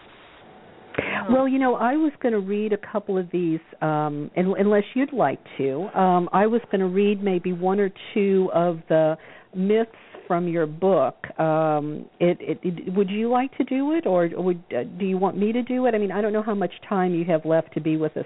Well, 1.29 1.47
you 1.47 1.59
know, 1.59 1.75
I 1.75 1.93
was 1.93 2.11
going 2.21 2.33
to 2.33 2.39
read 2.39 2.71
a 2.71 2.77
couple 2.77 3.17
of 3.17 3.29
these, 3.31 3.59
um, 3.81 4.31
un- 4.37 4.55
unless 4.57 4.83
you'd 4.93 5.11
like 5.11 5.39
to. 5.57 5.89
Um, 5.97 6.29
I 6.31 6.47
was 6.47 6.61
going 6.71 6.79
to 6.79 6.87
read 6.87 7.21
maybe 7.21 7.51
one 7.51 7.79
or 7.79 7.89
two 8.13 8.49
of 8.53 8.79
the 8.87 9.17
myths 9.53 9.91
from 10.27 10.47
your 10.47 10.65
book. 10.65 11.15
Um, 11.39 12.05
it, 12.19 12.37
it, 12.39 12.59
it, 12.63 12.93
would 12.93 13.09
you 13.09 13.29
like 13.29 13.55
to 13.57 13.63
do 13.63 13.93
it, 13.93 14.05
or 14.05 14.29
would 14.35 14.63
uh, 14.71 14.83
do 14.97 15.05
you 15.05 15.17
want 15.17 15.37
me 15.37 15.51
to 15.51 15.63
do 15.63 15.85
it? 15.85 15.95
I 15.95 15.97
mean, 15.97 16.11
I 16.11 16.21
don't 16.21 16.33
know 16.33 16.43
how 16.43 16.55
much 16.55 16.73
time 16.87 17.13
you 17.13 17.25
have 17.25 17.45
left 17.45 17.73
to 17.73 17.81
be 17.81 17.97
with 17.97 18.15
us. 18.17 18.25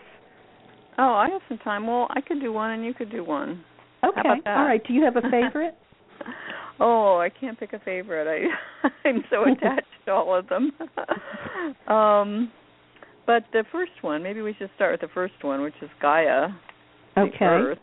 Oh, 0.98 1.14
I 1.14 1.30
have 1.30 1.42
some 1.48 1.58
time. 1.60 1.88
Well, 1.88 2.08
I 2.10 2.22
could 2.22 2.40
do 2.42 2.52
one, 2.52 2.72
and 2.72 2.86
you 2.86 2.94
could 2.94 3.12
do 3.12 3.24
one. 3.24 3.64
Okay, 4.04 4.30
all 4.46 4.66
right. 4.66 4.82
Do 4.86 4.94
you 4.94 5.04
have 5.04 5.16
a 5.16 5.22
favorite? 5.32 5.76
oh, 6.80 7.18
I 7.18 7.30
can't 7.30 7.60
pick 7.60 7.74
a 7.74 7.80
favorite. 7.80 8.28
I 8.28 8.90
I'm 9.08 9.24
so 9.30 9.44
attached 9.44 9.88
to 10.06 10.12
all 10.12 10.36
of 10.36 10.48
them. 10.48 10.72
um, 11.88 12.52
but 13.26 13.44
the 13.54 13.64
first 13.72 13.92
one, 14.02 14.24
maybe 14.24 14.42
we 14.42 14.56
should 14.58 14.72
start 14.76 14.94
with 14.94 15.02
the 15.02 15.14
first 15.14 15.36
one, 15.42 15.62
which 15.62 15.76
is 15.82 15.90
Gaia, 16.02 16.48
the 17.16 17.22
Okay. 17.22 17.46
Earth, 17.46 17.78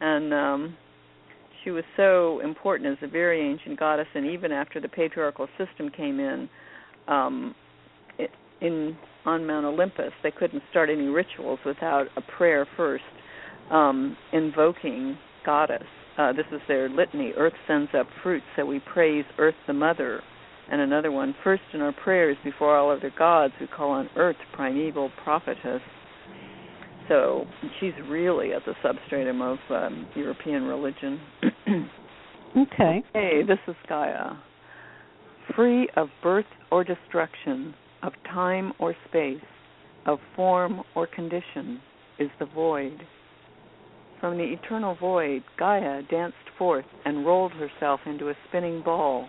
and 0.00 0.32
um, 0.32 0.76
she 1.62 1.70
was 1.70 1.84
so 1.96 2.40
important 2.40 2.90
as 2.90 2.98
a 3.02 3.10
very 3.10 3.40
ancient 3.40 3.78
goddess, 3.78 4.06
and 4.14 4.26
even 4.26 4.52
after 4.52 4.80
the 4.80 4.88
patriarchal 4.88 5.46
system 5.58 5.90
came 5.90 6.20
in, 6.20 6.48
um, 7.08 7.54
it, 8.18 8.30
in 8.60 8.96
on 9.26 9.46
Mount 9.46 9.66
Olympus, 9.66 10.12
they 10.22 10.30
couldn't 10.30 10.62
start 10.70 10.88
any 10.88 11.06
rituals 11.08 11.58
without 11.66 12.06
a 12.16 12.22
prayer 12.22 12.66
first, 12.76 13.04
um, 13.70 14.16
invoking 14.32 15.18
goddess. 15.44 15.82
Uh, 16.18 16.32
this 16.32 16.46
is 16.52 16.60
their 16.68 16.88
litany. 16.88 17.32
Earth 17.36 17.54
sends 17.66 17.90
up 17.98 18.06
fruits, 18.22 18.44
so 18.56 18.66
we 18.66 18.80
praise 18.92 19.24
Earth 19.38 19.54
the 19.66 19.72
Mother. 19.72 20.22
And 20.70 20.80
another 20.80 21.10
one, 21.10 21.34
first 21.42 21.62
in 21.72 21.80
our 21.80 21.92
prayers 21.92 22.36
before 22.44 22.76
all 22.76 22.90
other 22.90 23.12
gods, 23.18 23.54
we 23.60 23.66
call 23.66 23.90
on 23.90 24.08
Earth, 24.16 24.36
primeval 24.52 25.10
prophetess. 25.24 25.80
So 27.08 27.44
she's 27.80 27.92
really 28.08 28.52
at 28.52 28.64
the 28.64 28.74
substratum 28.82 29.42
of 29.42 29.58
um, 29.70 30.06
European 30.14 30.64
religion. 30.64 31.20
Okay. 32.56 33.04
Hey, 33.14 33.42
this 33.46 33.58
is 33.68 33.76
Gaia. 33.88 34.32
Free 35.54 35.88
of 35.96 36.08
birth 36.20 36.46
or 36.72 36.82
destruction, 36.82 37.74
of 38.02 38.12
time 38.24 38.72
or 38.80 38.94
space, 39.08 39.40
of 40.06 40.18
form 40.34 40.82
or 40.96 41.06
condition, 41.06 41.80
is 42.18 42.28
the 42.40 42.46
void. 42.46 43.00
From 44.20 44.36
the 44.36 44.44
eternal 44.44 44.94
void, 44.96 45.42
Gaia 45.56 46.02
danced 46.02 46.36
forth 46.58 46.84
and 47.06 47.24
rolled 47.24 47.52
herself 47.52 48.00
into 48.04 48.28
a 48.28 48.36
spinning 48.46 48.82
ball. 48.82 49.28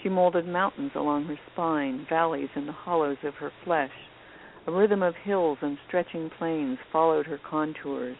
She 0.00 0.08
molded 0.08 0.46
mountains 0.46 0.92
along 0.94 1.24
her 1.24 1.38
spine, 1.52 2.06
valleys 2.08 2.50
in 2.54 2.66
the 2.66 2.72
hollows 2.72 3.18
of 3.24 3.34
her 3.34 3.50
flesh. 3.64 3.90
A 4.68 4.72
rhythm 4.72 5.02
of 5.02 5.16
hills 5.16 5.58
and 5.60 5.76
stretching 5.88 6.30
plains 6.38 6.78
followed 6.92 7.26
her 7.26 7.38
contours. 7.38 8.16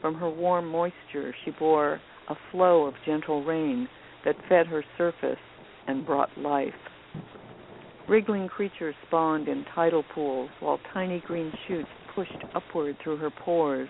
From 0.00 0.16
her 0.16 0.28
warm 0.28 0.66
moisture, 0.66 1.32
she 1.44 1.52
bore 1.52 2.00
a 2.28 2.34
flow 2.50 2.84
of 2.86 2.94
gentle 3.06 3.44
rain 3.44 3.88
that 4.24 4.36
fed 4.48 4.66
her 4.66 4.84
surface 4.98 5.38
and 5.86 6.04
brought 6.04 6.36
life. 6.36 6.74
Wriggling 8.08 8.48
creatures 8.48 8.96
spawned 9.06 9.46
in 9.46 9.64
tidal 9.74 10.02
pools 10.02 10.50
while 10.58 10.80
tiny 10.92 11.20
green 11.20 11.52
shoots 11.68 11.88
pushed 12.14 12.44
upward 12.54 12.96
through 13.02 13.18
her 13.18 13.30
pores. 13.30 13.88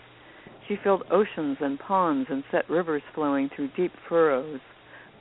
She 0.68 0.76
filled 0.82 1.02
oceans 1.10 1.58
and 1.60 1.78
ponds 1.78 2.28
and 2.30 2.42
set 2.50 2.68
rivers 2.70 3.02
flowing 3.14 3.50
through 3.54 3.68
deep 3.76 3.92
furrows. 4.08 4.60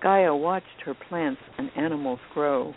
Gaia 0.02 0.36
watched 0.36 0.82
her 0.86 0.94
plants 0.94 1.42
and 1.58 1.70
animals 1.76 2.20
grow. 2.34 2.74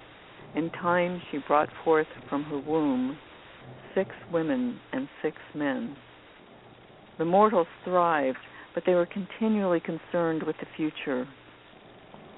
In 0.54 0.70
time, 0.70 1.22
she 1.30 1.38
brought 1.46 1.68
forth 1.84 2.06
from 2.28 2.44
her 2.44 2.58
womb 2.58 3.18
six 3.94 4.10
women 4.30 4.78
and 4.92 5.08
six 5.22 5.36
men. 5.54 5.96
The 7.18 7.24
mortals 7.24 7.66
thrived, 7.84 8.38
but 8.74 8.84
they 8.84 8.94
were 8.94 9.06
continually 9.06 9.80
concerned 9.80 10.42
with 10.42 10.56
the 10.58 10.66
future. 10.76 11.26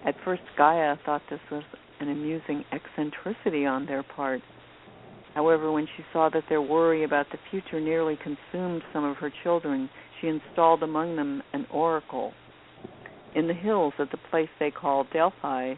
At 0.06 0.14
first, 0.24 0.42
Gaia 0.56 0.96
thought 1.04 1.22
this 1.28 1.40
was 1.50 1.64
an 2.00 2.08
amusing 2.08 2.64
eccentricity 2.70 3.66
on 3.66 3.86
their 3.86 4.04
part. 4.04 4.40
However, 5.34 5.72
when 5.72 5.86
she 5.96 6.04
saw 6.12 6.28
that 6.30 6.44
their 6.48 6.62
worry 6.62 7.04
about 7.04 7.26
the 7.30 7.38
future 7.50 7.80
nearly 7.80 8.16
consumed 8.16 8.82
some 8.92 9.04
of 9.04 9.16
her 9.16 9.32
children, 9.42 9.90
she 10.20 10.28
installed 10.28 10.82
among 10.82 11.16
them 11.16 11.42
an 11.52 11.66
oracle. 11.70 12.32
In 13.34 13.46
the 13.46 13.54
hills 13.54 13.92
at 13.98 14.10
the 14.10 14.18
place 14.30 14.48
they 14.58 14.70
called 14.70 15.06
Delphi, 15.12 15.74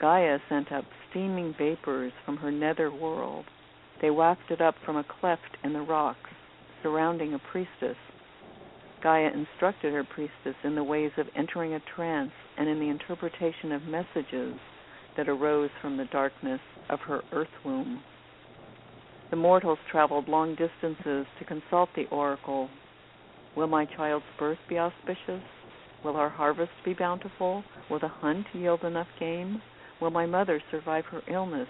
Gaia 0.00 0.38
sent 0.48 0.72
up 0.72 0.84
steaming 1.10 1.54
vapors 1.58 2.12
from 2.24 2.36
her 2.36 2.50
nether 2.50 2.90
world. 2.90 3.44
They 4.00 4.10
wafted 4.10 4.60
up 4.60 4.74
from 4.84 4.96
a 4.96 5.04
cleft 5.04 5.56
in 5.64 5.72
the 5.72 5.80
rocks, 5.80 6.30
surrounding 6.82 7.34
a 7.34 7.38
priestess. 7.38 7.96
Gaia 9.02 9.30
instructed 9.32 9.92
her 9.92 10.04
priestess 10.04 10.56
in 10.64 10.74
the 10.74 10.84
ways 10.84 11.12
of 11.16 11.26
entering 11.34 11.74
a 11.74 11.80
trance 11.94 12.32
and 12.58 12.68
in 12.68 12.78
the 12.78 12.88
interpretation 12.88 13.72
of 13.72 13.82
messages 13.82 14.54
that 15.16 15.28
arose 15.28 15.70
from 15.80 15.96
the 15.96 16.04
darkness 16.06 16.60
of 16.90 17.00
her 17.00 17.22
earth 17.32 17.48
womb. 17.64 18.02
The 19.30 19.36
mortals 19.36 19.78
traveled 19.90 20.28
long 20.28 20.54
distances 20.54 21.26
to 21.38 21.44
consult 21.46 21.88
the 21.96 22.06
oracle. 22.06 22.68
Will 23.56 23.66
my 23.66 23.86
child's 23.86 24.26
birth 24.38 24.58
be 24.68 24.78
auspicious? 24.78 25.42
Will 26.04 26.16
our 26.16 26.28
harvest 26.28 26.72
be 26.84 26.92
bountiful? 26.92 27.64
Will 27.90 27.98
the 27.98 28.08
hunt 28.08 28.46
yield 28.52 28.84
enough 28.84 29.08
game? 29.18 29.62
Will 30.00 30.10
my 30.10 30.26
mother 30.26 30.60
survive 30.70 31.06
her 31.06 31.22
illness? 31.26 31.68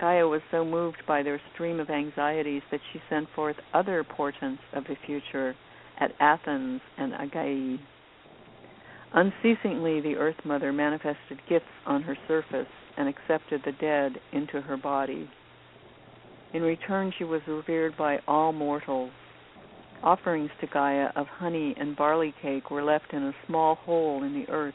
Gaia 0.00 0.26
was 0.26 0.42
so 0.50 0.64
moved 0.64 1.02
by 1.06 1.22
their 1.22 1.40
stream 1.54 1.78
of 1.78 1.88
anxieties 1.88 2.62
that 2.72 2.80
she 2.92 3.00
sent 3.08 3.28
forth 3.36 3.54
other 3.72 4.02
portents 4.02 4.60
of 4.72 4.82
the 4.84 4.96
future 5.06 5.54
at 6.00 6.10
Athens 6.18 6.80
and 6.98 7.12
Aigai. 7.12 7.78
Unceasingly, 9.14 10.00
the 10.00 10.16
Earth 10.16 10.44
Mother 10.44 10.72
manifested 10.72 11.38
gifts 11.48 11.66
on 11.86 12.02
her 12.02 12.16
surface 12.26 12.66
and 12.96 13.08
accepted 13.08 13.62
the 13.64 13.72
dead 13.72 14.18
into 14.32 14.60
her 14.60 14.76
body. 14.76 15.30
In 16.52 16.62
return, 16.62 17.12
she 17.16 17.24
was 17.24 17.42
revered 17.46 17.96
by 17.96 18.18
all 18.26 18.52
mortals. 18.52 19.12
Offerings 20.02 20.50
to 20.60 20.66
Gaia 20.66 21.10
of 21.14 21.26
honey 21.28 21.74
and 21.78 21.96
barley 21.96 22.34
cake 22.42 22.70
were 22.70 22.82
left 22.82 23.12
in 23.12 23.22
a 23.22 23.34
small 23.46 23.76
hole 23.76 24.24
in 24.24 24.34
the 24.34 24.50
earth 24.52 24.74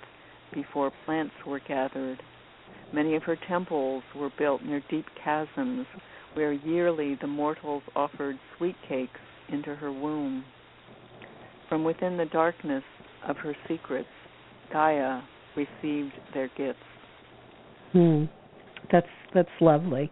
before 0.54 0.92
plants 1.06 1.34
were 1.46 1.60
gathered. 1.60 2.22
Many 2.94 3.16
of 3.16 3.24
her 3.24 3.38
temples 3.48 4.04
were 4.16 4.32
built 4.38 4.64
near 4.64 4.82
deep 4.90 5.06
chasms 5.24 5.86
where 6.34 6.54
yearly 6.54 7.18
the 7.20 7.28
mortals 7.28 7.84
offered 7.94 8.38
sweet 8.58 8.76
cakes 8.88 9.20
into 9.50 9.76
her 9.76 9.92
womb. 9.92 10.46
From 11.68 11.84
within 11.84 12.16
the 12.16 12.26
darkness 12.26 12.84
of 13.28 13.36
her 13.38 13.54
secrets, 13.68 14.08
Gaia 14.72 15.22
received 15.58 16.14
their 16.34 16.50
gifts. 16.56 16.80
Hmm. 17.92 18.26
That's 18.92 19.08
that's 19.34 19.50
lovely. 19.60 20.10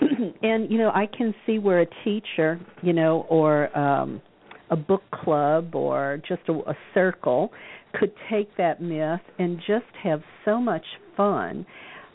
and 0.42 0.70
you 0.70 0.78
know, 0.78 0.90
I 0.94 1.06
can 1.06 1.34
see 1.44 1.58
where 1.58 1.82
a 1.82 1.86
teacher, 2.04 2.58
you 2.82 2.94
know, 2.94 3.26
or 3.28 3.76
um 3.76 4.22
a 4.70 4.76
book 4.76 5.02
club 5.12 5.74
or 5.74 6.20
just 6.26 6.42
a, 6.48 6.52
a 6.52 6.76
circle 6.92 7.50
could 7.98 8.12
take 8.30 8.56
that 8.56 8.80
myth 8.80 9.20
and 9.38 9.58
just 9.58 9.84
have 10.02 10.22
so 10.44 10.60
much 10.60 10.84
fun 11.16 11.64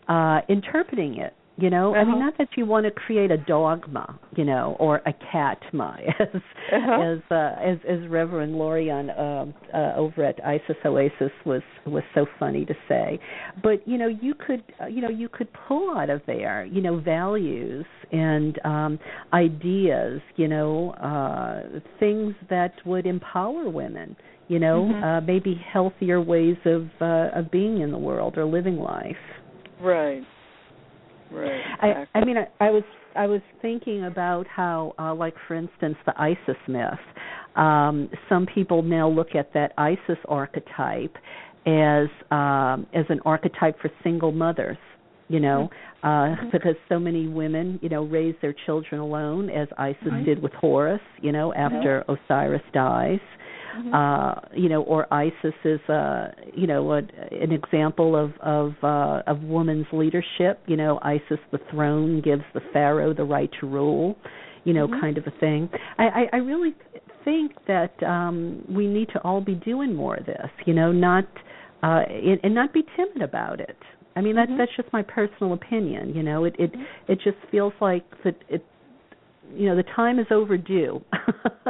uh 0.07 0.39
interpreting 0.49 1.17
it 1.17 1.34
you 1.60 1.69
know 1.69 1.91
uh-huh. 1.91 1.99
i 1.99 2.03
mean 2.03 2.15
uh-huh. 2.15 2.26
not 2.26 2.38
that 2.38 2.49
you 2.56 2.65
want 2.65 2.86
to 2.86 2.91
create 2.91 3.31
a 3.31 3.38
dogma 3.38 4.19
you 4.36 4.44
know 4.44 4.76
or 4.80 4.98
a 5.06 5.14
catma 5.31 5.98
as 6.19 6.27
uh-huh. 6.72 7.02
as 7.02 7.19
uh, 7.31 7.56
as 7.61 7.77
as 7.88 8.07
reverend 8.10 8.56
Loreon 8.56 9.19
um 9.19 9.53
uh, 9.73 9.94
over 9.95 10.23
at 10.23 10.44
isis 10.45 10.76
oasis 10.86 11.31
was 11.45 11.61
was 11.86 12.03
so 12.14 12.26
funny 12.40 12.65
to 12.65 12.73
say 12.88 13.19
but 13.64 13.86
you 13.88 13.98
know 13.98 14.07
you 14.07 14.34
could 14.34 14.64
uh, 14.81 14.88
you 14.88 15.02
know 15.02 15.10
you 15.10 15.30
could 15.30 15.48
pull 15.68 15.98
out 15.98 16.10
of 16.10 16.22
there 16.27 16.65
you 16.65 16.81
know 16.81 16.99
values 16.99 17.86
and 18.11 18.60
um 18.65 18.99
ideas 19.34 20.22
you 20.36 20.48
know 20.48 20.91
uh 20.91 21.80
things 21.99 22.34
that 22.49 22.73
would 22.86 23.06
empower 23.06 23.69
women 23.69 24.15
you 24.48 24.60
know 24.60 24.90
mm-hmm. 24.91 25.03
uh 25.03 25.22
maybe 25.22 25.60
healthier 25.72 26.22
ways 26.22 26.57
of 26.65 26.88
uh 27.02 27.38
of 27.38 27.52
being 27.52 27.81
in 27.81 27.91
the 27.91 27.98
world 27.98 28.38
or 28.38 28.45
living 28.45 28.77
life 28.77 29.15
Right. 29.81 30.23
Right. 31.31 31.60
Exactly. 31.60 32.07
I 32.14 32.18
I 32.19 32.26
mean 32.26 32.38
I, 32.38 32.65
I 32.65 32.69
was 32.69 32.84
I 33.15 33.27
was 33.27 33.41
thinking 33.61 34.06
about 34.06 34.47
how 34.47 34.93
uh 34.99 35.14
like 35.14 35.35
for 35.47 35.56
instance 35.56 35.95
the 36.06 36.14
Isis 36.19 36.57
myth. 36.68 36.99
Um 37.56 38.10
some 38.27 38.45
people 38.45 38.81
now 38.81 39.10
look 39.10 39.35
at 39.35 39.53
that 39.53 39.73
Isis 39.77 40.18
archetype 40.27 41.15
as 41.65 42.07
um 42.31 42.88
as 42.93 43.06
an 43.10 43.19
archetype 43.26 43.80
for 43.81 43.89
single 44.03 44.31
mothers 44.31 44.77
you 45.27 45.39
know 45.39 45.69
mm-hmm. 46.03 46.07
uh 46.07 46.35
mm-hmm. 46.35 46.49
because 46.51 46.76
so 46.88 46.97
many 46.99 47.27
women 47.27 47.80
you 47.81 47.89
know 47.89 48.06
raise 48.06 48.35
their 48.41 48.56
children 48.65 49.01
alone 49.01 49.49
as 49.49 49.68
Isis 49.77 50.14
did 50.26 50.41
with 50.41 50.53
Horus 50.53 51.01
you 51.22 51.31
know 51.31 51.53
after. 51.53 52.03
Osiris 52.07 52.64
dies 52.73 53.19
Mm-hmm. 53.77 53.93
Uh, 53.93 54.35
you 54.55 54.69
know, 54.69 54.83
or 54.83 55.11
Isis 55.13 55.53
is, 55.63 55.79
uh, 55.89 56.29
you 56.55 56.67
know, 56.67 56.91
a, 56.91 56.97
an 56.97 57.51
example 57.51 58.15
of 58.15 58.31
of 58.41 58.73
uh, 58.83 59.21
of 59.27 59.41
woman's 59.43 59.87
leadership. 59.91 60.61
You 60.67 60.77
know, 60.77 60.99
Isis, 61.03 61.39
the 61.51 61.59
throne 61.71 62.21
gives 62.21 62.43
the 62.53 62.61
pharaoh 62.73 63.13
the 63.13 63.23
right 63.23 63.49
to 63.59 63.67
rule. 63.67 64.17
You 64.63 64.73
know, 64.73 64.87
mm-hmm. 64.87 64.99
kind 64.99 65.17
of 65.17 65.25
a 65.25 65.39
thing. 65.39 65.69
I, 65.97 66.03
I, 66.03 66.25
I 66.33 66.37
really 66.37 66.75
think 67.23 67.53
that 67.67 68.01
um, 68.03 68.63
we 68.69 68.87
need 68.87 69.07
to 69.13 69.21
all 69.23 69.41
be 69.41 69.55
doing 69.55 69.95
more 69.95 70.15
of 70.15 70.25
this. 70.25 70.49
You 70.65 70.73
know, 70.73 70.91
not 70.91 71.25
uh, 71.83 72.01
and, 72.07 72.39
and 72.43 72.55
not 72.55 72.73
be 72.73 72.83
timid 72.95 73.21
about 73.21 73.59
it. 73.59 73.77
I 74.15 74.21
mean, 74.21 74.35
that's 74.35 74.49
mm-hmm. 74.49 74.57
that's 74.57 74.75
just 74.75 74.91
my 74.91 75.03
personal 75.03 75.53
opinion. 75.53 76.13
You 76.15 76.23
know, 76.23 76.43
it 76.45 76.55
it 76.59 76.71
mm-hmm. 76.71 77.11
it 77.11 77.19
just 77.23 77.37
feels 77.51 77.73
like 77.79 78.03
that 78.23 78.35
it 78.49 78.65
you 79.55 79.67
know 79.67 79.75
the 79.75 79.83
time 79.95 80.19
is 80.19 80.27
overdue 80.31 81.01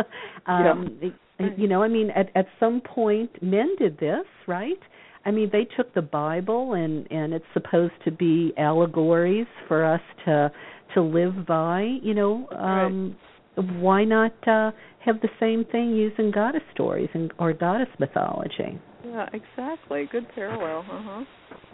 um 0.47 0.97
yeah. 1.01 1.09
You 1.57 1.67
know 1.67 1.81
i 1.83 1.87
mean 1.87 2.09
at 2.11 2.29
at 2.35 2.47
some 2.59 2.81
point 2.81 3.31
men 3.41 3.75
did 3.77 3.97
this 3.99 4.25
right? 4.47 4.79
I 5.25 5.31
mean 5.31 5.49
they 5.51 5.67
took 5.77 5.93
the 5.93 6.01
bible 6.01 6.73
and 6.73 7.09
and 7.11 7.33
it's 7.33 7.45
supposed 7.53 7.93
to 8.05 8.11
be 8.11 8.53
allegories 8.57 9.47
for 9.67 9.85
us 9.85 10.01
to 10.25 10.51
to 10.93 11.01
live 11.01 11.45
by 11.45 11.97
you 12.01 12.13
know 12.13 12.47
um 12.51 13.15
right. 13.57 13.75
why 13.75 14.03
not 14.03 14.33
uh 14.47 14.71
have 14.99 15.21
the 15.21 15.29
same 15.39 15.65
thing 15.65 15.91
using 15.95 16.31
goddess 16.31 16.63
stories 16.73 17.09
and 17.13 17.31
or 17.37 17.53
goddess 17.53 17.89
mythology 17.99 18.79
yeah 19.05 19.27
exactly 19.33 20.07
good 20.11 20.25
parallel 20.35 20.85
uh-huh 20.89 21.23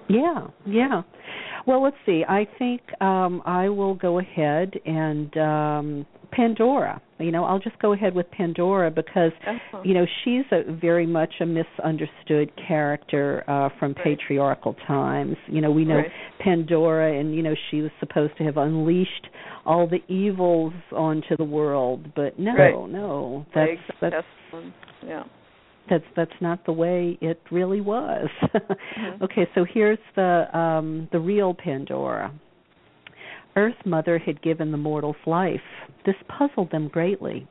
yeah, 0.07 0.47
yeah. 0.65 1.01
Well, 1.65 1.81
let's 1.81 1.97
see. 2.05 2.23
I 2.27 2.47
think 2.59 2.81
um 3.01 3.41
I 3.45 3.69
will 3.69 3.95
go 3.95 4.19
ahead 4.19 4.73
and 4.85 5.35
um 5.37 6.05
Pandora. 6.31 7.01
You 7.17 7.31
know, 7.31 7.45
I'll 7.45 7.59
just 7.59 7.79
go 7.79 7.93
ahead 7.93 8.13
with 8.13 8.29
Pandora 8.31 8.91
because 8.91 9.31
uh-huh. 9.47 9.81
you 9.83 9.93
know 9.93 10.05
she's 10.23 10.43
a 10.51 10.71
very 10.73 11.07
much 11.07 11.33
a 11.41 11.45
misunderstood 11.45 12.51
character 12.67 13.43
uh 13.47 13.69
from 13.79 13.93
right. 13.93 14.03
patriarchal 14.03 14.75
times. 14.87 15.37
You 15.47 15.61
know, 15.61 15.71
we 15.71 15.85
know 15.85 15.97
right. 15.97 16.11
Pandora 16.39 17.19
and 17.19 17.33
you 17.33 17.41
know 17.41 17.55
she 17.71 17.81
was 17.81 17.91
supposed 17.99 18.37
to 18.37 18.43
have 18.43 18.57
unleashed 18.57 19.27
all 19.65 19.87
the 19.87 20.03
evils 20.13 20.73
onto 20.91 21.35
the 21.37 21.43
world, 21.43 22.13
but 22.15 22.37
no, 22.37 22.53
right. 22.53 22.89
no. 22.91 23.45
That's 23.55 23.99
that's 23.99 24.27
one. 24.51 24.73
yeah 25.03 25.23
that's 25.89 26.05
that's 26.15 26.31
not 26.41 26.65
the 26.65 26.71
way 26.71 27.17
it 27.21 27.39
really 27.51 27.81
was. 27.81 28.27
mm-hmm. 28.43 29.23
Okay, 29.23 29.47
so 29.55 29.65
here's 29.71 29.99
the 30.15 30.45
um 30.57 31.07
the 31.11 31.19
real 31.19 31.53
Pandora. 31.53 32.33
Earth 33.55 33.85
Mother 33.85 34.17
had 34.17 34.41
given 34.41 34.71
the 34.71 34.77
mortals 34.77 35.15
life. 35.25 35.61
This 36.05 36.15
puzzled 36.27 36.71
them 36.71 36.89
greatly. 36.89 37.47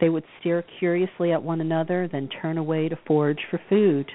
They 0.00 0.10
would 0.10 0.24
stare 0.40 0.62
curiously 0.78 1.32
at 1.32 1.42
one 1.42 1.62
another, 1.62 2.08
then 2.10 2.28
turn 2.28 2.58
away 2.58 2.90
to 2.90 2.98
forage 3.06 3.40
for 3.50 3.58
food. 3.70 4.10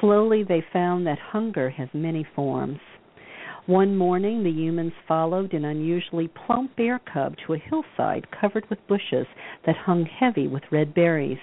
Slowly 0.00 0.44
they 0.44 0.64
found 0.72 1.06
that 1.06 1.18
hunger 1.18 1.70
has 1.70 1.88
many 1.92 2.24
forms. 2.36 2.78
One 3.66 3.96
morning 3.96 4.42
the 4.42 4.50
humans 4.50 4.92
followed 5.06 5.52
an 5.52 5.64
unusually 5.64 6.28
plump 6.28 6.76
bear 6.76 6.98
cub 7.12 7.36
to 7.46 7.54
a 7.54 7.58
hillside 7.58 8.26
covered 8.30 8.68
with 8.70 8.86
bushes 8.88 9.26
that 9.66 9.76
hung 9.76 10.06
heavy 10.06 10.46
with 10.46 10.62
red 10.70 10.94
berries. 10.94 11.38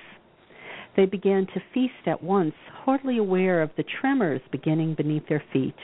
They 0.98 1.06
began 1.06 1.45
to 1.45 1.61
feast 1.76 2.07
at 2.07 2.24
once, 2.24 2.56
hardly 2.84 3.19
aware 3.19 3.61
of 3.61 3.69
the 3.78 3.84
tremors 4.02 4.41
beginning 4.52 4.95
beneath 4.95 5.28
their 5.30 5.44
feet. 5.53 5.76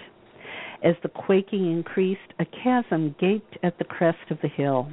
As 0.84 0.96
the 1.04 1.10
quaking 1.10 1.72
increased, 1.72 2.34
a 2.40 2.46
chasm 2.46 3.16
gaped 3.20 3.58
at 3.62 3.78
the 3.78 3.84
crest 3.84 4.32
of 4.32 4.42
the 4.42 4.48
hill. 4.48 4.90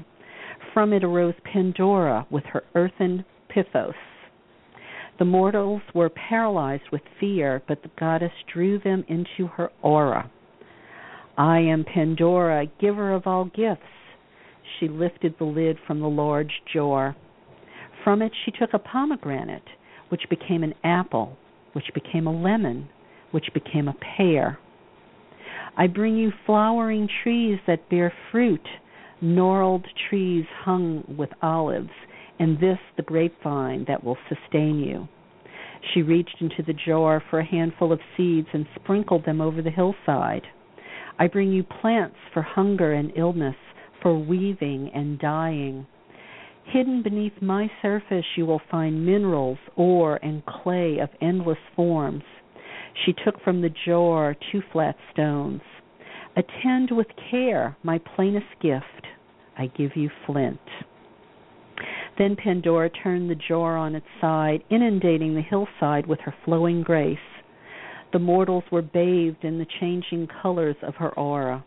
From 0.74 0.92
it 0.92 1.02
arose 1.02 1.34
Pandora 1.42 2.26
with 2.30 2.44
her 2.44 2.64
earthen 2.74 3.24
pithos. 3.48 3.94
The 5.18 5.24
mortals 5.24 5.80
were 5.94 6.10
paralyzed 6.10 6.90
with 6.92 7.02
fear, 7.18 7.62
but 7.66 7.82
the 7.82 7.90
goddess 7.98 8.32
drew 8.52 8.78
them 8.78 9.06
into 9.08 9.46
her 9.46 9.70
aura. 9.80 10.30
I 11.38 11.60
am 11.60 11.82
Pandora, 11.82 12.66
giver 12.78 13.12
of 13.12 13.26
all 13.26 13.46
gifts. 13.46 13.82
She 14.78 14.86
lifted 14.86 15.36
the 15.38 15.44
lid 15.44 15.78
from 15.86 16.00
the 16.00 16.10
large 16.10 16.62
jar. 16.72 17.16
From 18.04 18.20
it 18.20 18.32
she 18.44 18.50
took 18.50 18.74
a 18.74 18.78
pomegranate 18.78 19.68
which 20.10 20.28
became 20.28 20.62
an 20.62 20.74
apple, 20.84 21.36
which 21.72 21.86
became 21.94 22.26
a 22.26 22.42
lemon, 22.42 22.88
which 23.30 23.46
became 23.54 23.88
a 23.88 23.96
pear. 24.16 24.58
I 25.76 25.86
bring 25.86 26.16
you 26.16 26.32
flowering 26.46 27.08
trees 27.22 27.58
that 27.66 27.88
bear 27.88 28.12
fruit, 28.30 28.66
gnarled 29.20 29.86
trees 30.08 30.44
hung 30.64 31.04
with 31.16 31.30
olives, 31.42 31.90
and 32.38 32.58
this 32.58 32.78
the 32.96 33.02
grapevine 33.02 33.84
that 33.86 34.04
will 34.04 34.18
sustain 34.28 34.78
you. 34.78 35.08
She 35.94 36.02
reached 36.02 36.36
into 36.40 36.62
the 36.62 36.74
jar 36.74 37.22
for 37.30 37.38
a 37.38 37.44
handful 37.44 37.92
of 37.92 38.00
seeds 38.16 38.48
and 38.52 38.66
sprinkled 38.74 39.24
them 39.24 39.40
over 39.40 39.62
the 39.62 39.70
hillside. 39.70 40.46
I 41.18 41.26
bring 41.26 41.52
you 41.52 41.62
plants 41.62 42.16
for 42.32 42.42
hunger 42.42 42.92
and 42.92 43.12
illness, 43.16 43.56
for 44.02 44.18
weaving 44.18 44.90
and 44.94 45.18
dyeing. 45.18 45.86
Hidden 46.72 47.02
beneath 47.02 47.42
my 47.42 47.68
surface, 47.82 48.24
you 48.36 48.46
will 48.46 48.60
find 48.70 49.04
minerals, 49.04 49.58
ore, 49.74 50.20
and 50.22 50.44
clay 50.46 50.98
of 50.98 51.08
endless 51.20 51.58
forms. 51.74 52.22
She 53.04 53.12
took 53.24 53.42
from 53.42 53.60
the 53.60 53.74
jar 53.86 54.36
two 54.52 54.62
flat 54.72 54.96
stones. 55.12 55.62
Attend 56.36 56.90
with 56.92 57.08
care 57.30 57.76
my 57.82 57.98
plainest 57.98 58.46
gift. 58.62 59.06
I 59.58 59.66
give 59.66 59.96
you 59.96 60.10
flint. 60.26 60.60
Then 62.18 62.36
Pandora 62.36 62.88
turned 62.88 63.30
the 63.30 63.34
jar 63.48 63.76
on 63.76 63.94
its 63.96 64.06
side, 64.20 64.62
inundating 64.70 65.34
the 65.34 65.42
hillside 65.42 66.06
with 66.06 66.20
her 66.20 66.34
flowing 66.44 66.82
grace. 66.82 67.18
The 68.12 68.18
mortals 68.18 68.64
were 68.70 68.82
bathed 68.82 69.44
in 69.44 69.58
the 69.58 69.66
changing 69.80 70.28
colors 70.42 70.76
of 70.82 70.96
her 70.96 71.10
aura. 71.18 71.64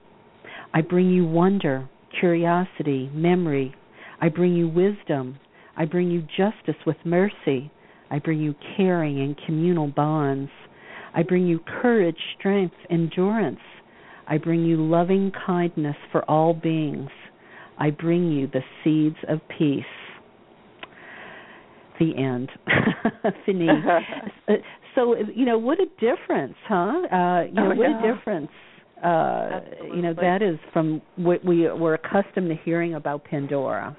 I 0.74 0.82
bring 0.82 1.10
you 1.10 1.26
wonder, 1.26 1.90
curiosity, 2.20 3.10
memory. 3.14 3.76
I 4.24 4.30
bring 4.30 4.56
you 4.56 4.70
wisdom. 4.70 5.38
I 5.76 5.84
bring 5.84 6.10
you 6.10 6.22
justice 6.38 6.82
with 6.86 6.96
mercy. 7.04 7.70
I 8.10 8.20
bring 8.20 8.40
you 8.40 8.56
caring 8.78 9.20
and 9.20 9.36
communal 9.46 9.88
bonds. 9.88 10.50
I 11.14 11.24
bring 11.24 11.46
you 11.46 11.60
courage, 11.82 12.16
strength, 12.40 12.74
endurance. 12.90 13.60
I 14.26 14.38
bring 14.38 14.64
you 14.64 14.78
loving 14.78 15.34
kindness 15.46 15.98
for 16.14 16.24
all 16.32 16.54
beings. 16.54 17.10
I 17.78 17.90
bring 17.90 18.32
you 18.32 18.48
the 18.48 18.62
seeds 18.82 19.18
of 19.28 19.42
peace. 19.58 19.84
The 22.00 22.16
end. 22.16 22.50
Fini. 23.46 23.68
so 24.96 25.18
you 25.36 25.44
know 25.44 25.58
what 25.58 25.80
a 25.82 25.88
difference, 26.00 26.56
huh? 26.70 26.76
Uh, 27.12 27.44
you 27.44 27.52
know 27.52 27.72
oh, 27.74 27.76
what 27.76 27.90
yeah. 27.90 28.00
a 28.00 28.16
difference. 28.16 28.52
Uh, 29.04 29.60
you 29.94 30.02
know 30.02 30.14
that 30.14 30.42
is 30.42 30.58
from 30.72 31.02
what 31.18 31.44
we 31.44 31.70
were 31.70 31.96
accustomed 31.96 32.48
to 32.48 32.56
hearing 32.64 32.94
about 32.94 33.26
Pandora. 33.26 33.98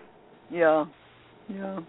Yeah, 0.51 0.85
yeah, 1.49 1.81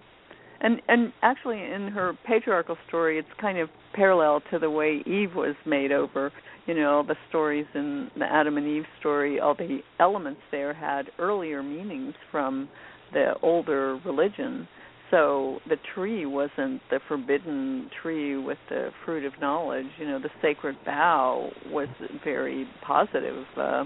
and 0.62 0.82
and 0.88 1.14
actually 1.22 1.62
in 1.62 1.90
her 1.94 2.14
patriarchal 2.26 2.78
story, 2.88 3.20
it's 3.20 3.28
kind 3.40 3.58
of 3.58 3.70
parallel 3.94 4.42
to 4.52 4.60
the 4.60 4.70
way 4.70 5.02
Eve 5.06 5.36
was 5.36 5.56
made 5.66 5.92
over. 5.92 6.32
You 6.66 6.74
know, 6.74 7.04
the 7.08 7.16
stories 7.30 7.68
in 7.76 8.10
the 8.18 8.26
Adam 8.26 8.58
and 8.58 8.68
Eve 8.68 8.86
story, 9.00 9.40
all 9.40 9.56
the 9.56 9.80
elements 10.00 10.42
there 10.52 10.74
had 10.74 11.08
earlier 11.20 11.62
meanings 11.62 12.16
from 12.32 12.68
the 13.14 13.34
older 13.44 14.00
religion. 14.04 14.68
So 15.12 15.60
the 15.70 15.78
tree 15.94 16.26
wasn't 16.26 16.82
the 16.90 17.00
forbidden 17.08 17.90
tree 18.02 18.38
with 18.38 18.58
the 18.70 18.90
fruit 19.06 19.24
of 19.26 19.34
knowledge. 19.40 19.86
You 20.00 20.08
know, 20.08 20.20
the 20.20 20.32
sacred 20.42 20.76
bough 20.84 21.52
was 21.70 21.88
a 22.02 22.24
very 22.24 22.68
positive 22.86 23.46
uh, 23.56 23.84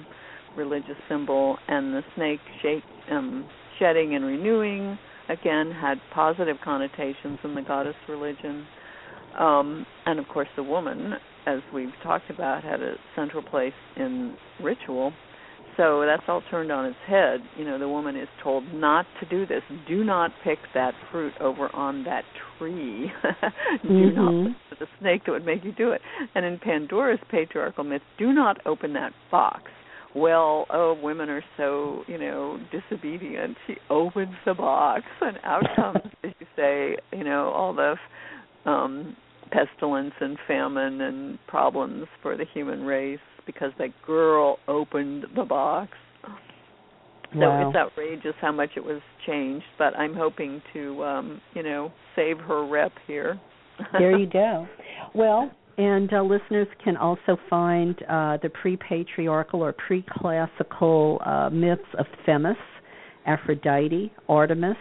religious 0.55 0.95
symbol, 1.09 1.57
and 1.67 1.93
the 1.93 2.01
snake 2.15 2.39
shake, 2.61 2.83
um, 3.11 3.45
shedding 3.79 4.15
and 4.15 4.25
renewing 4.25 4.97
again 5.29 5.71
had 5.71 5.97
positive 6.13 6.57
connotations 6.63 7.39
in 7.43 7.55
the 7.55 7.61
goddess 7.61 7.95
religion. 8.07 8.65
Um, 9.37 9.85
and 10.05 10.19
of 10.19 10.27
course, 10.27 10.47
the 10.55 10.63
woman, 10.63 11.13
as 11.45 11.59
we've 11.73 11.93
talked 12.03 12.29
about, 12.29 12.63
had 12.63 12.81
a 12.81 12.95
central 13.15 13.43
place 13.43 13.73
in 13.95 14.35
ritual. 14.61 15.13
So 15.77 16.03
that's 16.05 16.23
all 16.27 16.41
turned 16.51 16.71
on 16.71 16.85
its 16.85 16.97
head. 17.07 17.39
You 17.57 17.63
know, 17.63 17.79
the 17.79 17.87
woman 17.87 18.17
is 18.17 18.27
told 18.43 18.65
not 18.73 19.05
to 19.21 19.29
do 19.29 19.45
this. 19.45 19.61
Do 19.87 20.03
not 20.03 20.31
pick 20.43 20.57
that 20.73 20.93
fruit 21.09 21.31
over 21.39 21.73
on 21.73 22.03
that 22.03 22.23
tree. 22.57 23.11
do 23.83 23.87
mm-hmm. 23.87 24.15
not 24.15 24.55
to 24.71 24.75
the 24.77 24.87
snake 24.99 25.21
that 25.25 25.31
would 25.31 25.45
make 25.45 25.63
you 25.63 25.71
do 25.71 25.91
it. 25.91 26.01
And 26.35 26.43
in 26.43 26.59
Pandora's 26.59 27.19
patriarchal 27.31 27.85
myth, 27.85 28.01
do 28.17 28.33
not 28.33 28.57
open 28.65 28.91
that 28.93 29.13
box. 29.31 29.71
Well, 30.15 30.65
oh, 30.71 30.97
women 31.01 31.29
are 31.29 31.43
so, 31.55 32.03
you 32.07 32.17
know, 32.17 32.59
disobedient. 32.71 33.55
She 33.67 33.75
opens 33.89 34.33
the 34.45 34.55
box, 34.55 35.03
and 35.21 35.37
out 35.43 35.63
comes, 35.75 36.11
as 36.23 36.31
you 36.39 36.47
say, 36.55 36.97
you 37.15 37.23
know, 37.23 37.49
all 37.49 37.73
the 37.73 37.95
um 38.69 39.15
pestilence 39.51 40.13
and 40.19 40.37
famine 40.47 41.01
and 41.01 41.39
problems 41.47 42.05
for 42.21 42.37
the 42.37 42.45
human 42.53 42.83
race 42.83 43.19
because 43.45 43.71
that 43.79 43.89
girl 44.05 44.57
opened 44.67 45.25
the 45.35 45.43
box. 45.43 45.91
So 47.33 47.39
wow. 47.41 47.69
it's 47.69 47.75
outrageous 47.75 48.33
how 48.41 48.51
much 48.51 48.71
it 48.75 48.83
was 48.83 49.01
changed, 49.27 49.65
but 49.77 49.95
I'm 49.95 50.15
hoping 50.15 50.61
to 50.73 51.03
um, 51.03 51.41
you 51.53 51.61
know, 51.61 51.91
save 52.15 52.39
her 52.39 52.67
rep 52.67 52.91
here. 53.05 53.39
there 53.93 54.17
you 54.17 54.27
go. 54.31 54.67
Well, 55.13 55.51
and 55.79 56.11
uh, 56.13 56.21
listeners 56.21 56.67
can 56.83 56.97
also 56.97 57.37
find 57.49 57.95
uh, 58.09 58.37
the 58.43 58.49
pre 58.49 58.75
patriarchal 58.75 59.63
or 59.63 59.71
pre 59.71 60.05
classical 60.09 61.21
uh, 61.25 61.49
myths 61.49 61.81
of 61.97 62.05
Themis, 62.25 62.57
Aphrodite, 63.25 64.11
Artemis, 64.27 64.75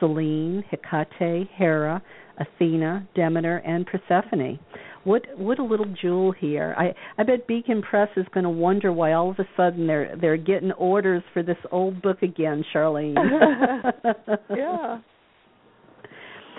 Selene, 0.00 0.64
Hecate, 0.70 1.48
Hera, 1.54 2.02
Athena, 2.38 3.06
Demeter, 3.14 3.58
and 3.58 3.86
Persephone. 3.86 4.58
What 5.04 5.26
what 5.36 5.58
a 5.58 5.62
little 5.64 5.94
jewel 6.00 6.32
here. 6.32 6.74
I 6.78 6.94
I 7.20 7.24
bet 7.24 7.46
Beacon 7.46 7.82
Press 7.82 8.08
is 8.16 8.24
going 8.32 8.44
to 8.44 8.50
wonder 8.50 8.90
why 8.90 9.12
all 9.12 9.30
of 9.30 9.38
a 9.38 9.48
sudden 9.54 9.86
they're 9.86 10.16
they're 10.18 10.38
getting 10.38 10.72
orders 10.72 11.22
for 11.34 11.42
this 11.42 11.58
old 11.70 12.00
book 12.00 12.22
again, 12.22 12.64
Charlene. 12.74 13.16
yeah. 14.56 14.98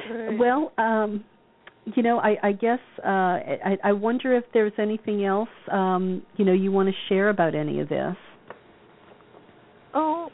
Right. 0.09 0.39
Well, 0.39 0.71
um 0.77 1.25
you 1.95 2.03
know, 2.03 2.19
I, 2.19 2.35
I 2.43 2.51
guess 2.51 2.79
uh, 3.03 3.07
I, 3.07 3.77
I 3.83 3.91
wonder 3.93 4.35
if 4.35 4.43
there's 4.53 4.73
anything 4.77 5.25
else 5.25 5.49
um, 5.71 6.23
you 6.37 6.45
know 6.45 6.53
you 6.53 6.71
want 6.71 6.89
to 6.89 6.95
share 7.07 7.29
about 7.29 7.55
any 7.55 7.79
of 7.79 7.89
this. 7.89 8.15
Oh, 9.93 10.29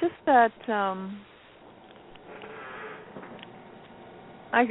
just 0.00 0.14
that 0.26 0.52
um, 0.68 1.20
I 4.52 4.64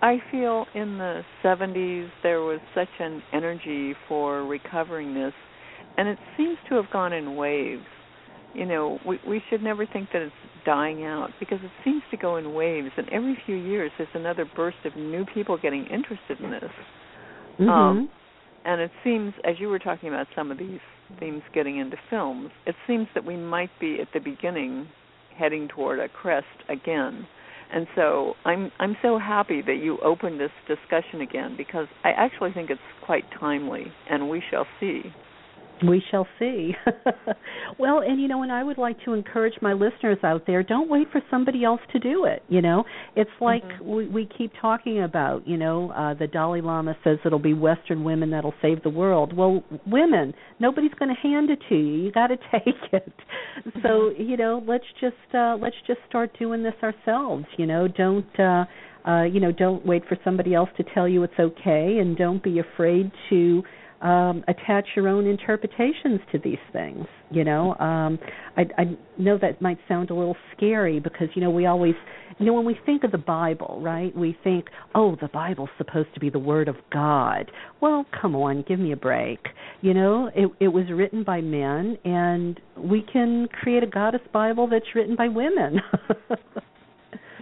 I 0.00 0.18
feel 0.30 0.66
in 0.74 0.98
the 0.98 1.22
70s 1.44 2.08
there 2.22 2.40
was 2.40 2.60
such 2.74 2.88
an 3.00 3.22
energy 3.32 3.94
for 4.08 4.44
recovering 4.44 5.14
this, 5.14 5.32
and 5.96 6.08
it 6.08 6.18
seems 6.36 6.56
to 6.68 6.76
have 6.76 6.90
gone 6.92 7.12
in 7.12 7.36
waves. 7.36 7.82
You 8.54 8.66
know, 8.66 8.98
we 9.06 9.20
we 9.26 9.42
should 9.50 9.62
never 9.62 9.86
think 9.86 10.08
that 10.12 10.22
it's 10.22 10.34
dying 10.64 11.04
out 11.04 11.30
because 11.38 11.58
it 11.62 11.70
seems 11.84 12.02
to 12.10 12.16
go 12.16 12.36
in 12.36 12.54
waves, 12.54 12.90
and 12.96 13.08
every 13.10 13.38
few 13.46 13.56
years 13.56 13.90
there's 13.98 14.08
another 14.14 14.46
burst 14.56 14.78
of 14.84 14.96
new 14.96 15.24
people 15.34 15.58
getting 15.58 15.84
interested 15.86 16.40
in 16.40 16.50
this. 16.50 16.70
Mm-hmm. 17.60 17.68
Um, 17.68 18.08
and 18.64 18.80
it 18.80 18.90
seems, 19.04 19.32
as 19.44 19.56
you 19.58 19.68
were 19.68 19.78
talking 19.78 20.08
about 20.08 20.26
some 20.34 20.50
of 20.50 20.58
these 20.58 20.80
themes 21.18 21.42
getting 21.54 21.78
into 21.78 21.96
films, 22.10 22.50
it 22.66 22.74
seems 22.86 23.06
that 23.14 23.24
we 23.24 23.36
might 23.36 23.70
be 23.80 23.98
at 24.00 24.08
the 24.12 24.20
beginning 24.20 24.88
heading 25.36 25.68
toward 25.68 26.00
a 26.00 26.08
crest 26.08 26.46
again 26.68 27.26
and 27.70 27.86
so 27.94 28.34
I'm 28.44 28.70
I'm 28.78 28.96
so 29.02 29.18
happy 29.18 29.62
that 29.62 29.76
you 29.76 29.98
opened 29.98 30.40
this 30.40 30.50
discussion 30.66 31.20
again 31.20 31.54
because 31.56 31.86
I 32.04 32.10
actually 32.10 32.52
think 32.52 32.70
it's 32.70 32.80
quite 33.04 33.24
timely, 33.38 33.92
and 34.08 34.28
we 34.28 34.42
shall 34.50 34.66
see. 34.80 35.02
We 35.86 36.02
shall 36.10 36.26
see. 36.38 36.72
well, 37.78 38.00
and 38.00 38.20
you 38.20 38.28
know, 38.28 38.42
and 38.42 38.52
I 38.52 38.62
would 38.62 38.78
like 38.78 38.96
to 39.04 39.12
encourage 39.12 39.54
my 39.62 39.72
listeners 39.72 40.18
out 40.22 40.44
there, 40.46 40.62
don't 40.62 40.88
wait 40.90 41.08
for 41.12 41.20
somebody 41.30 41.64
else 41.64 41.80
to 41.92 41.98
do 41.98 42.24
it, 42.24 42.42
you 42.48 42.60
know. 42.60 42.84
It's 43.16 43.30
like 43.40 43.64
mm-hmm. 43.64 43.88
we 43.88 44.08
we 44.08 44.28
keep 44.36 44.52
talking 44.60 45.02
about, 45.02 45.46
you 45.46 45.56
know, 45.56 45.90
uh 45.90 46.14
the 46.14 46.26
Dalai 46.26 46.60
Lama 46.60 46.96
says 47.04 47.18
it'll 47.24 47.38
be 47.38 47.54
western 47.54 48.04
women 48.04 48.30
that'll 48.30 48.54
save 48.62 48.82
the 48.82 48.90
world. 48.90 49.36
Well, 49.36 49.62
women, 49.86 50.34
nobody's 50.58 50.94
going 50.98 51.14
to 51.14 51.20
hand 51.20 51.50
it 51.50 51.60
to 51.68 51.74
you. 51.74 52.04
You 52.04 52.12
got 52.12 52.28
to 52.28 52.36
take 52.52 52.74
it. 52.92 53.12
Mm-hmm. 53.66 53.80
So, 53.82 54.10
you 54.18 54.36
know, 54.36 54.62
let's 54.66 54.84
just 55.00 55.34
uh 55.34 55.56
let's 55.60 55.76
just 55.86 56.00
start 56.08 56.36
doing 56.38 56.62
this 56.62 56.74
ourselves, 56.82 57.44
you 57.56 57.66
know. 57.66 57.88
Don't 57.88 58.40
uh 58.40 58.64
uh 59.08 59.22
you 59.22 59.40
know, 59.40 59.52
don't 59.52 59.84
wait 59.86 60.02
for 60.08 60.18
somebody 60.24 60.54
else 60.54 60.70
to 60.76 60.84
tell 60.94 61.08
you 61.08 61.22
it's 61.22 61.38
okay 61.38 61.98
and 62.00 62.16
don't 62.16 62.42
be 62.42 62.58
afraid 62.58 63.10
to 63.30 63.62
um, 64.00 64.44
attach 64.48 64.86
your 64.94 65.08
own 65.08 65.26
interpretations 65.26 66.20
to 66.32 66.38
these 66.38 66.58
things. 66.72 67.06
You 67.30 67.44
know, 67.44 67.74
um, 67.74 68.18
I, 68.56 68.62
I 68.78 68.84
know 69.18 69.38
that 69.38 69.60
might 69.60 69.78
sound 69.86 70.10
a 70.10 70.14
little 70.14 70.36
scary 70.56 70.98
because 71.00 71.28
you 71.34 71.42
know 71.42 71.50
we 71.50 71.66
always, 71.66 71.94
you 72.38 72.46
know, 72.46 72.54
when 72.54 72.64
we 72.64 72.78
think 72.86 73.04
of 73.04 73.10
the 73.10 73.18
Bible, 73.18 73.80
right? 73.82 74.16
We 74.16 74.36
think, 74.44 74.66
oh, 74.94 75.16
the 75.20 75.28
Bible's 75.28 75.68
supposed 75.76 76.14
to 76.14 76.20
be 76.20 76.30
the 76.30 76.38
Word 76.38 76.68
of 76.68 76.76
God. 76.92 77.50
Well, 77.80 78.06
come 78.20 78.34
on, 78.34 78.64
give 78.66 78.78
me 78.78 78.92
a 78.92 78.96
break. 78.96 79.40
You 79.80 79.94
know, 79.94 80.30
it, 80.34 80.50
it 80.60 80.68
was 80.68 80.84
written 80.90 81.22
by 81.24 81.40
men, 81.40 81.98
and 82.04 82.58
we 82.76 83.04
can 83.12 83.48
create 83.60 83.82
a 83.82 83.86
goddess 83.86 84.22
Bible 84.32 84.68
that's 84.68 84.94
written 84.94 85.16
by 85.16 85.28
women. 85.28 85.80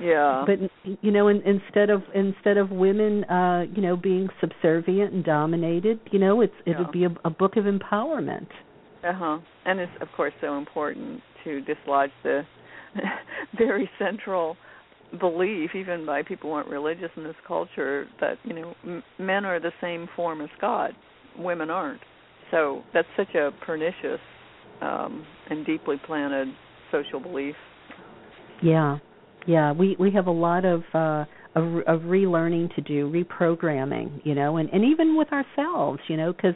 Yeah. 0.00 0.44
But 0.46 0.70
you 1.00 1.10
know, 1.10 1.28
in, 1.28 1.42
instead 1.42 1.90
of 1.90 2.02
instead 2.14 2.56
of 2.56 2.70
women, 2.70 3.24
uh, 3.24 3.64
you 3.74 3.82
know, 3.82 3.96
being 3.96 4.28
subservient 4.40 5.12
and 5.12 5.24
dominated, 5.24 6.00
you 6.10 6.18
know, 6.18 6.40
it's 6.40 6.54
it 6.66 6.76
would 6.78 6.88
yeah. 6.88 6.92
be 6.92 7.04
a, 7.04 7.14
a 7.24 7.30
book 7.30 7.56
of 7.56 7.64
empowerment. 7.64 8.48
Uh 9.02 9.12
huh. 9.12 9.38
And 9.64 9.80
it's 9.80 9.92
of 10.00 10.08
course 10.16 10.32
so 10.40 10.58
important 10.58 11.20
to 11.44 11.60
dislodge 11.62 12.10
the 12.22 12.42
very 13.58 13.88
central 13.98 14.56
belief, 15.20 15.70
even 15.74 16.04
by 16.04 16.22
people 16.22 16.50
who 16.50 16.56
aren't 16.56 16.68
religious 16.68 17.10
in 17.16 17.24
this 17.24 17.36
culture, 17.46 18.06
that 18.20 18.38
you 18.44 18.54
know 18.54 18.74
m- 18.84 19.02
men 19.18 19.44
are 19.44 19.60
the 19.60 19.72
same 19.80 20.08
form 20.16 20.40
as 20.40 20.50
God, 20.60 20.92
women 21.38 21.70
aren't. 21.70 22.00
So 22.50 22.82
that's 22.94 23.08
such 23.16 23.34
a 23.34 23.50
pernicious 23.64 24.20
um, 24.80 25.24
and 25.50 25.64
deeply 25.64 25.96
planted 26.06 26.48
social 26.92 27.20
belief. 27.20 27.56
Yeah, 28.62 28.98
yeah. 29.46 29.72
We 29.72 29.96
we 29.98 30.10
have 30.12 30.26
a 30.26 30.32
lot 30.32 30.64
of 30.64 30.82
uh, 30.94 31.24
of, 31.54 31.82
of 31.86 32.00
relearning 32.02 32.74
to 32.74 32.80
do, 32.82 33.10
reprogramming, 33.10 34.20
you 34.24 34.34
know, 34.34 34.56
and 34.58 34.68
and 34.70 34.84
even 34.84 35.16
with 35.16 35.28
ourselves, 35.32 36.00
you 36.08 36.16
know, 36.16 36.32
because 36.32 36.54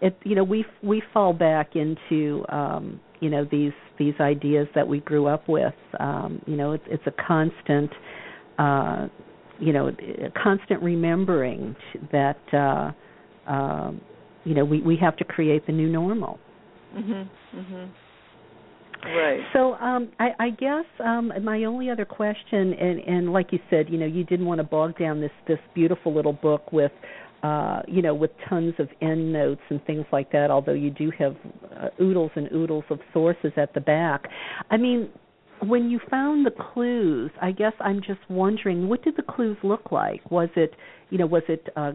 it 0.00 0.16
you 0.24 0.34
know 0.34 0.44
we 0.44 0.64
we 0.82 1.02
fall 1.12 1.32
back 1.32 1.76
into 1.76 2.44
um, 2.48 3.00
you 3.20 3.30
know 3.30 3.46
these 3.50 3.72
these 3.98 4.14
ideas 4.20 4.66
that 4.74 4.86
we 4.86 5.00
grew 5.00 5.26
up 5.26 5.48
with. 5.48 5.74
Um, 6.00 6.42
you 6.46 6.56
know, 6.56 6.72
it's 6.72 6.84
it's 6.88 7.06
a 7.06 7.14
constant. 7.26 7.90
Uh, 8.58 9.08
you 9.58 9.72
know, 9.72 9.88
a 9.88 10.42
constant 10.42 10.82
remembering 10.82 11.76
that 12.10 12.38
uh, 12.52 12.90
uh, 13.48 13.92
you 14.44 14.54
know 14.54 14.64
we 14.64 14.80
we 14.82 14.96
have 14.96 15.16
to 15.18 15.24
create 15.24 15.66
the 15.66 15.72
new 15.72 15.88
normal. 15.88 16.38
Mhm. 16.94 17.28
Mhm. 17.54 17.88
Right. 19.04 19.40
So 19.52 19.74
um, 19.74 20.12
I, 20.20 20.28
I 20.38 20.50
guess 20.50 20.84
um, 21.04 21.32
my 21.42 21.64
only 21.64 21.90
other 21.90 22.04
question, 22.04 22.72
and, 22.74 23.00
and 23.00 23.32
like 23.32 23.52
you 23.52 23.58
said, 23.68 23.88
you 23.88 23.98
know, 23.98 24.06
you 24.06 24.24
didn't 24.24 24.46
want 24.46 24.58
to 24.58 24.64
bog 24.64 24.96
down 24.98 25.20
this 25.20 25.32
this 25.48 25.58
beautiful 25.74 26.14
little 26.14 26.32
book 26.32 26.72
with, 26.72 26.92
uh, 27.42 27.82
you 27.88 28.00
know, 28.00 28.14
with 28.14 28.30
tons 28.48 28.74
of 28.78 28.88
end 29.00 29.32
notes 29.32 29.60
and 29.70 29.84
things 29.86 30.04
like 30.12 30.30
that. 30.30 30.50
Although 30.50 30.74
you 30.74 30.90
do 30.90 31.10
have 31.18 31.34
uh, 31.76 31.88
oodles 32.00 32.30
and 32.36 32.50
oodles 32.52 32.84
of 32.90 33.00
sources 33.12 33.52
at 33.56 33.74
the 33.74 33.80
back. 33.80 34.28
I 34.70 34.76
mean, 34.76 35.08
when 35.60 35.90
you 35.90 35.98
found 36.08 36.46
the 36.46 36.52
clues, 36.52 37.30
I 37.40 37.50
guess 37.50 37.72
I'm 37.80 38.00
just 38.00 38.20
wondering, 38.28 38.88
what 38.88 39.02
did 39.02 39.16
the 39.16 39.22
clues 39.22 39.56
look 39.64 39.90
like? 39.90 40.28
Was 40.30 40.48
it, 40.56 40.74
you 41.10 41.18
know, 41.18 41.26
was 41.26 41.42
it, 41.48 41.68
uh, 41.76 41.92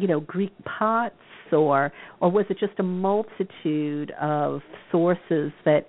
you 0.00 0.08
know, 0.08 0.20
Greek 0.20 0.52
pots, 0.64 1.14
or 1.52 1.92
or 2.20 2.30
was 2.30 2.44
it 2.50 2.58
just 2.58 2.78
a 2.78 2.82
multitude 2.82 4.12
of 4.20 4.60
sources 4.90 5.52
that 5.64 5.86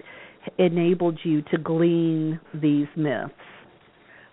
enabled 0.58 1.20
you 1.24 1.42
to 1.44 1.58
glean 1.58 2.40
these 2.54 2.88
myths? 2.96 3.34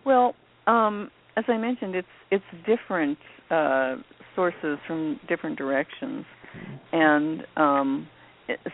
Well, 0.05 0.35
um, 0.67 1.11
as 1.37 1.45
I 1.49 1.57
mentioned, 1.57 1.95
it's 1.95 2.09
it's 2.31 2.45
different 2.67 3.19
uh, 3.51 3.97
sources 4.35 4.79
from 4.87 5.21
different 5.29 5.59
directions, 5.59 6.25
and 6.93 7.43
um, 7.57 8.09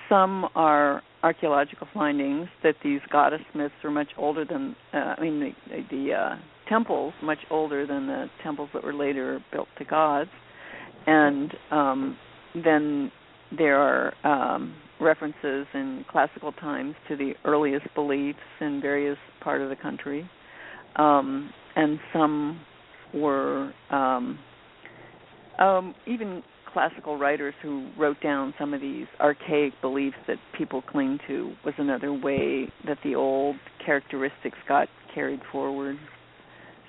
some 0.08 0.46
are 0.54 1.02
archaeological 1.22 1.88
findings 1.94 2.48
that 2.62 2.74
these 2.84 3.00
goddess 3.10 3.40
myths 3.54 3.74
are 3.82 3.90
much 3.90 4.08
older 4.16 4.44
than 4.44 4.76
uh, 4.92 5.14
I 5.16 5.20
mean 5.20 5.54
the, 5.68 5.84
the 5.90 6.12
uh, 6.12 6.36
temples 6.68 7.14
much 7.22 7.38
older 7.50 7.86
than 7.86 8.06
the 8.06 8.26
temples 8.42 8.68
that 8.74 8.84
were 8.84 8.94
later 8.94 9.42
built 9.52 9.68
to 9.78 9.84
gods, 9.84 10.30
and 11.06 11.52
um, 11.70 12.16
then 12.54 13.10
there 13.58 13.76
are 13.76 14.14
um, 14.24 14.74
references 15.00 15.66
in 15.74 16.04
classical 16.10 16.52
times 16.52 16.94
to 17.08 17.16
the 17.16 17.32
earliest 17.44 17.86
beliefs 17.94 18.38
in 18.60 18.80
various 18.80 19.18
part 19.40 19.60
of 19.60 19.68
the 19.68 19.76
country, 19.76 20.28
um, 20.96 21.50
and 21.76 21.98
some 22.12 22.60
were 23.12 23.72
um, 23.90 24.38
um, 25.58 25.94
even 26.06 26.42
classical 26.72 27.16
writers 27.16 27.54
who 27.62 27.88
wrote 27.96 28.20
down 28.20 28.52
some 28.58 28.74
of 28.74 28.80
these 28.80 29.06
archaic 29.20 29.72
beliefs 29.80 30.16
that 30.26 30.36
people 30.58 30.82
cling 30.82 31.18
to 31.28 31.54
was 31.64 31.74
another 31.78 32.12
way 32.12 32.68
that 32.86 32.98
the 33.04 33.14
old 33.14 33.56
characteristics 33.84 34.58
got 34.68 34.88
carried 35.14 35.40
forward. 35.52 35.96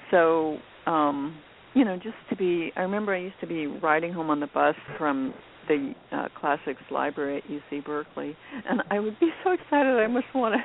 So, 0.09 0.57
um, 0.87 1.37
you 1.75 1.85
know, 1.85 1.97
just 1.97 2.15
to 2.31 2.35
be, 2.35 2.71
I 2.75 2.81
remember 2.81 3.13
I 3.13 3.19
used 3.19 3.39
to 3.41 3.47
be 3.47 3.67
riding 3.67 4.11
home 4.11 4.31
on 4.31 4.39
the 4.39 4.47
bus 4.47 4.75
from 4.97 5.33
the 5.67 5.93
uh, 6.11 6.27
classics 6.39 6.81
library 6.91 7.37
at 7.37 7.43
UC 7.49 7.85
Berkeley, 7.85 8.35
and 8.67 8.81
I 8.91 8.99
would 8.99 9.19
be 9.19 9.29
so 9.43 9.51
excited. 9.51 9.97
I 9.97 10.07
must 10.07 10.27
want 10.33 10.55
to 10.55 10.61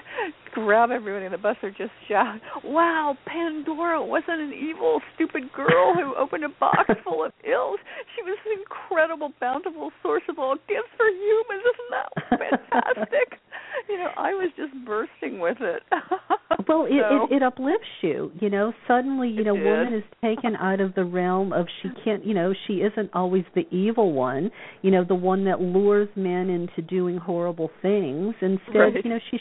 grab 0.52 0.90
everybody 0.90 1.26
in 1.26 1.32
the 1.32 1.38
bus 1.38 1.56
or 1.62 1.70
just 1.70 1.92
shout, 2.08 2.40
"Wow, 2.64 3.16
Pandora 3.26 4.04
wasn't 4.04 4.40
an 4.40 4.52
evil, 4.52 5.00
stupid 5.14 5.52
girl 5.52 5.94
who 5.94 6.14
opened 6.16 6.44
a 6.44 6.48
box 6.48 6.90
full 7.04 7.24
of 7.24 7.32
ills. 7.44 7.80
She 8.16 8.22
was 8.22 8.38
an 8.46 8.60
incredible, 8.60 9.32
bountiful 9.40 9.90
source 10.02 10.22
of 10.28 10.38
all 10.38 10.56
gifts 10.68 10.92
for 10.96 11.06
humans. 11.06 11.64
Isn't 11.64 11.90
that 11.90 12.08
fantastic?" 12.94 13.40
you 13.88 13.98
know, 13.98 14.08
I 14.16 14.30
was 14.30 14.50
just 14.56 14.72
bursting 14.84 15.40
with 15.40 15.58
it. 15.60 15.82
well, 16.68 16.86
it, 16.86 17.02
so, 17.08 17.26
it 17.30 17.36
it 17.36 17.42
uplifts 17.42 17.86
you. 18.02 18.32
You 18.40 18.50
know, 18.50 18.72
suddenly, 18.86 19.28
you 19.28 19.44
know, 19.44 19.56
did. 19.56 19.64
woman 19.64 19.94
is 19.94 20.04
taken 20.22 20.56
out 20.56 20.80
of 20.80 20.94
the 20.94 21.04
realm 21.04 21.52
of 21.52 21.66
she 21.82 21.88
can't. 22.04 22.24
You 22.24 22.34
know, 22.34 22.54
she 22.66 22.74
isn't 22.74 23.10
always 23.14 23.44
the 23.54 23.68
evil 23.70 24.12
one. 24.12 24.50
You 24.82 24.90
know, 24.90 25.04
the 25.04 25.14
one 25.14 25.44
that 25.44 25.60
lures 25.60 26.08
men 26.16 26.50
into 26.50 26.82
doing 26.82 27.16
horrible 27.16 27.70
things. 27.82 28.34
Instead, 28.40 28.74
right. 28.74 29.04
you 29.04 29.10
know, 29.10 29.20
she's 29.30 29.40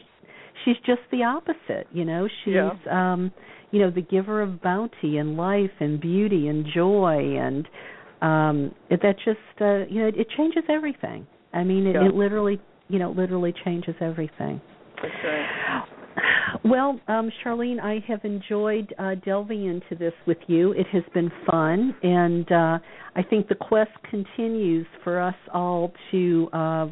she's 0.66 0.78
just 0.86 1.02
the 1.12 1.24
opposite. 1.24 1.88
You 1.92 2.06
know, 2.06 2.28
she's 2.44 2.56
yeah. 2.56 2.72
um, 2.92 3.32
you 3.72 3.80
know, 3.80 3.92
the 3.92 4.02
giver 4.02 4.42
of 4.42 4.62
bounty 4.62 5.18
and 5.18 5.38
life 5.38 5.72
and 5.80 6.00
beauty 6.00 6.48
and 6.48 6.66
joy 6.74 7.38
and 7.38 7.68
um 8.22 8.76
it, 8.90 9.02
that 9.02 9.16
just 9.24 9.40
uh 9.62 9.86
you 9.90 10.02
know 10.02 10.08
it, 10.08 10.16
it 10.18 10.28
changes 10.36 10.64
everything. 10.70 11.26
I 11.54 11.64
mean, 11.64 11.88
it, 11.88 11.96
yeah. 11.96 12.08
it 12.08 12.14
literally 12.14 12.60
you 12.90 13.00
know 13.00 13.12
literally 13.12 13.54
changes 13.64 13.96
everything. 14.02 14.62
That's 15.02 15.16
right. 15.24 15.86
Well, 16.66 17.00
um, 17.08 17.32
Charlene, 17.44 17.80
I 17.80 18.04
have 18.08 18.24
enjoyed 18.24 18.94
uh, 19.00 19.16
delving 19.24 19.66
into 19.66 19.96
this 19.98 20.14
with 20.28 20.38
you. 20.48 20.72
It 20.74 20.88
has 20.92 21.04
been 21.14 21.32
fun, 21.50 21.96
and 22.04 22.52
uh, 22.52 22.80
I 23.16 23.24
think 23.30 23.48
the 23.48 23.56
quest 23.56 23.92
continues 24.10 24.86
for 25.04 25.22
us 25.22 25.36
all 25.54 25.94
to, 26.12 26.50
uh, 26.52 26.88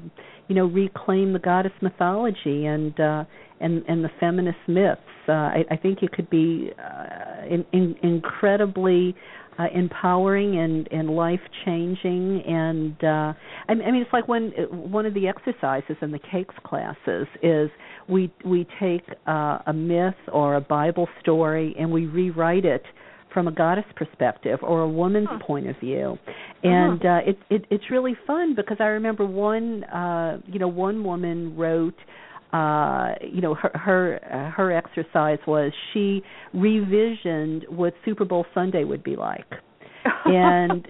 you 0.47 0.55
know, 0.55 0.65
reclaim 0.65 1.33
the 1.33 1.39
goddess 1.39 1.73
mythology 1.81 2.65
and 2.65 2.97
uh, 2.99 3.25
and 3.59 3.83
and 3.87 4.03
the 4.03 4.09
feminist 4.19 4.59
myths. 4.67 5.01
Uh, 5.27 5.31
I, 5.31 5.65
I 5.71 5.75
think 5.75 6.03
it 6.03 6.11
could 6.11 6.29
be 6.29 6.71
uh, 6.79 7.45
in, 7.49 7.65
in, 7.73 7.95
incredibly 8.03 9.15
uh, 9.59 9.65
empowering 9.73 10.57
and 10.59 10.88
and 10.91 11.09
life 11.09 11.39
changing 11.65 12.43
and 12.45 12.95
uh 13.03 13.34
I, 13.67 13.71
I 13.71 13.75
mean 13.75 14.01
it's 14.01 14.13
like 14.13 14.27
when 14.27 14.51
one 14.71 15.05
of 15.05 15.13
the 15.13 15.27
exercises 15.27 15.97
in 16.01 16.11
the 16.11 16.19
cakes 16.19 16.55
classes 16.63 17.27
is 17.41 17.69
we 18.07 18.31
we 18.45 18.67
take 18.79 19.03
uh, 19.27 19.59
a 19.65 19.73
myth 19.73 20.15
or 20.31 20.55
a 20.55 20.61
bible 20.61 21.07
story 21.21 21.75
and 21.79 21.91
we 21.91 22.05
rewrite 22.05 22.65
it 22.65 22.84
from 23.34 23.47
a 23.47 23.51
goddess 23.51 23.85
perspective 23.95 24.59
or 24.63 24.81
a 24.81 24.89
woman's 24.89 25.27
huh. 25.29 25.38
point 25.45 25.67
of 25.67 25.79
view. 25.79 26.17
And 26.63 27.05
uh 27.05 27.19
it, 27.25 27.38
it 27.49 27.65
it's 27.69 27.84
really 27.91 28.15
fun 28.25 28.55
because 28.55 28.77
i 28.79 28.85
remember 28.85 29.25
one 29.25 29.84
uh 29.85 30.39
you 30.47 30.59
know 30.59 30.67
one 30.67 31.03
woman 31.03 31.55
wrote 31.55 31.93
uh 31.99 32.03
you 32.53 33.41
know 33.41 33.53
her 33.53 33.71
her 33.73 34.19
uh, 34.31 34.51
her 34.51 34.71
exercise 34.71 35.39
was 35.45 35.71
she 35.93 36.21
revisioned 36.55 37.67
what 37.69 37.93
Super 38.05 38.25
Bowl 38.25 38.45
Sunday 38.53 38.83
would 38.83 39.03
be 39.03 39.15
like. 39.15 39.45
And 40.25 40.87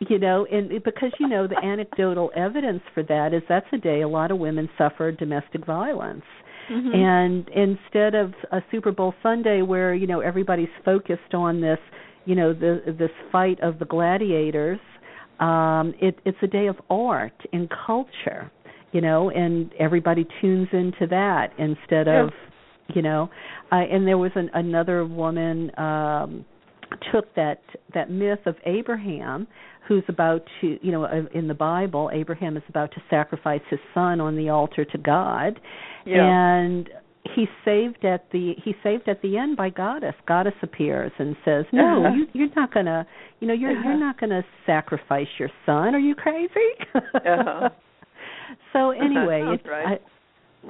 you 0.00 0.18
know 0.18 0.46
and 0.50 0.82
because 0.84 1.12
you 1.18 1.28
know 1.28 1.46
the 1.46 1.56
anecdotal 1.64 2.30
evidence 2.36 2.82
for 2.92 3.02
that 3.04 3.32
is 3.32 3.42
that's 3.48 3.66
a 3.72 3.78
day 3.78 4.02
a 4.02 4.08
lot 4.08 4.30
of 4.30 4.38
women 4.38 4.68
suffer 4.76 5.10
domestic 5.12 5.64
violence. 5.64 6.24
Mm-hmm. 6.70 6.94
and 6.94 7.48
instead 7.48 8.14
of 8.14 8.34
a 8.52 8.62
Super 8.70 8.92
Bowl 8.92 9.14
Sunday 9.22 9.62
where 9.62 9.94
you 9.94 10.06
know 10.06 10.20
everybody's 10.20 10.68
focused 10.84 11.32
on 11.32 11.62
this 11.62 11.78
you 12.26 12.34
know 12.34 12.52
the 12.52 12.94
this 12.98 13.10
fight 13.32 13.58
of 13.62 13.78
the 13.78 13.86
gladiators 13.86 14.78
um 15.40 15.94
it 15.98 16.18
it's 16.26 16.36
a 16.42 16.46
day 16.46 16.66
of 16.66 16.76
art 16.90 17.32
and 17.54 17.70
culture 17.86 18.50
you 18.92 19.00
know, 19.00 19.30
and 19.30 19.72
everybody 19.78 20.26
tunes 20.40 20.68
into 20.72 21.06
that 21.10 21.48
instead 21.58 22.06
yeah. 22.06 22.24
of, 22.24 22.30
you 22.94 23.02
know, 23.02 23.28
uh, 23.70 23.76
and 23.76 24.06
there 24.06 24.18
was 24.18 24.32
an, 24.34 24.50
another 24.54 25.04
woman 25.04 25.70
um 25.78 26.44
took 27.12 27.34
that 27.34 27.60
that 27.92 28.10
myth 28.10 28.38
of 28.46 28.56
Abraham 28.64 29.46
who's 29.86 30.04
about 30.08 30.42
to 30.60 30.78
you 30.82 30.90
know 30.92 31.06
in 31.34 31.48
the 31.48 31.54
bible 31.54 32.10
abraham 32.14 32.56
is 32.56 32.62
about 32.68 32.90
to 32.92 33.00
sacrifice 33.10 33.60
his 33.70 33.78
son 33.94 34.20
on 34.20 34.36
the 34.36 34.48
altar 34.48 34.84
to 34.84 34.98
god 34.98 35.58
yeah. 36.06 36.16
and 36.24 36.88
he's 37.34 37.48
saved 37.64 38.04
at 38.04 38.30
the 38.32 38.54
he's 38.64 38.74
saved 38.82 39.08
at 39.08 39.20
the 39.22 39.36
end 39.36 39.56
by 39.56 39.68
goddess 39.70 40.14
goddess 40.26 40.54
appears 40.62 41.12
and 41.18 41.36
says 41.44 41.64
no 41.72 42.04
Uh-huh. 42.06 42.14
you 42.16 42.26
you're 42.32 42.54
not 42.56 42.72
going 42.72 42.86
to 42.86 43.06
you 43.40 43.48
know 43.48 43.54
you're 43.54 43.72
Uh-huh. 43.72 43.88
you're 43.90 43.98
not 44.00 44.18
going 44.20 44.30
to 44.30 44.42
sacrifice 44.66 45.26
your 45.38 45.50
son 45.66 45.94
are 45.94 45.98
you 45.98 46.14
crazy 46.14 46.50
uh-huh. 46.94 47.68
so 48.72 48.90
anyway, 48.90 49.42
Sounds 49.44 49.60
it, 49.64 49.68
right. 49.68 50.00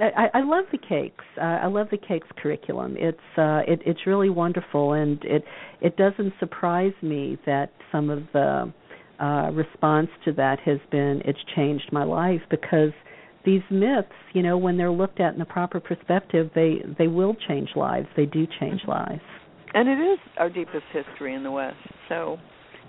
I, 0.01 0.05
I 0.05 0.29
I 0.35 0.43
love 0.43 0.65
the 0.71 0.79
cakes. 0.79 1.25
Uh, 1.37 1.45
I 1.45 1.67
love 1.67 1.89
the 1.91 1.99
cakes 1.99 2.27
curriculum. 2.37 2.97
It's 2.99 3.19
uh 3.37 3.63
it 3.67 3.81
it's 3.87 4.07
really 4.07 4.31
wonderful 4.31 4.93
and 4.93 5.23
it 5.25 5.45
it 5.81 5.97
doesn't 5.97 6.35
surprise 6.39 6.93
me 7.03 7.39
that 7.47 7.71
some 7.91 8.11
of 8.11 8.23
the 8.33 8.73
uh 9.21 9.51
response 9.53 10.09
to 10.25 10.33
that 10.35 10.61
has 10.61 10.79
been 10.91 11.23
it's 11.25 11.39
changed 11.57 11.89
my 11.93 12.05
life 12.05 12.43
because 12.51 12.93
these 13.45 13.63
myths, 13.71 14.13
you 14.35 14.43
know, 14.43 14.59
when 14.59 14.77
they're 14.77 14.91
looked 14.91 15.21
at 15.21 15.33
in 15.33 15.39
the 15.39 15.45
proper 15.47 15.81
perspective, 15.81 16.51
they 16.55 16.83
they 16.99 17.09
will 17.09 17.35
change 17.49 17.71
lives. 17.77 18.07
They 18.17 18.27
do 18.27 18.47
change 18.61 18.83
lives. 18.87 19.23
And 19.75 19.89
it 19.89 20.13
is 20.13 20.19
our 20.39 20.51
deepest 20.51 20.85
history 20.93 21.35
in 21.35 21.43
the 21.43 21.51
West. 21.51 21.77
So, 22.09 22.39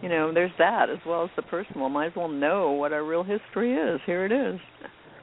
you 0.01 0.09
know, 0.09 0.33
there's 0.33 0.51
that 0.57 0.89
as 0.89 0.99
well 1.05 1.23
as 1.23 1.29
the 1.35 1.41
personal. 1.43 1.89
Might 1.89 2.07
as 2.07 2.15
well 2.15 2.29
know 2.29 2.71
what 2.71 2.93
our 2.93 3.03
real 3.03 3.23
history 3.23 3.75
is. 3.75 3.99
Here 4.05 4.25
it 4.25 4.31
is. 4.31 4.59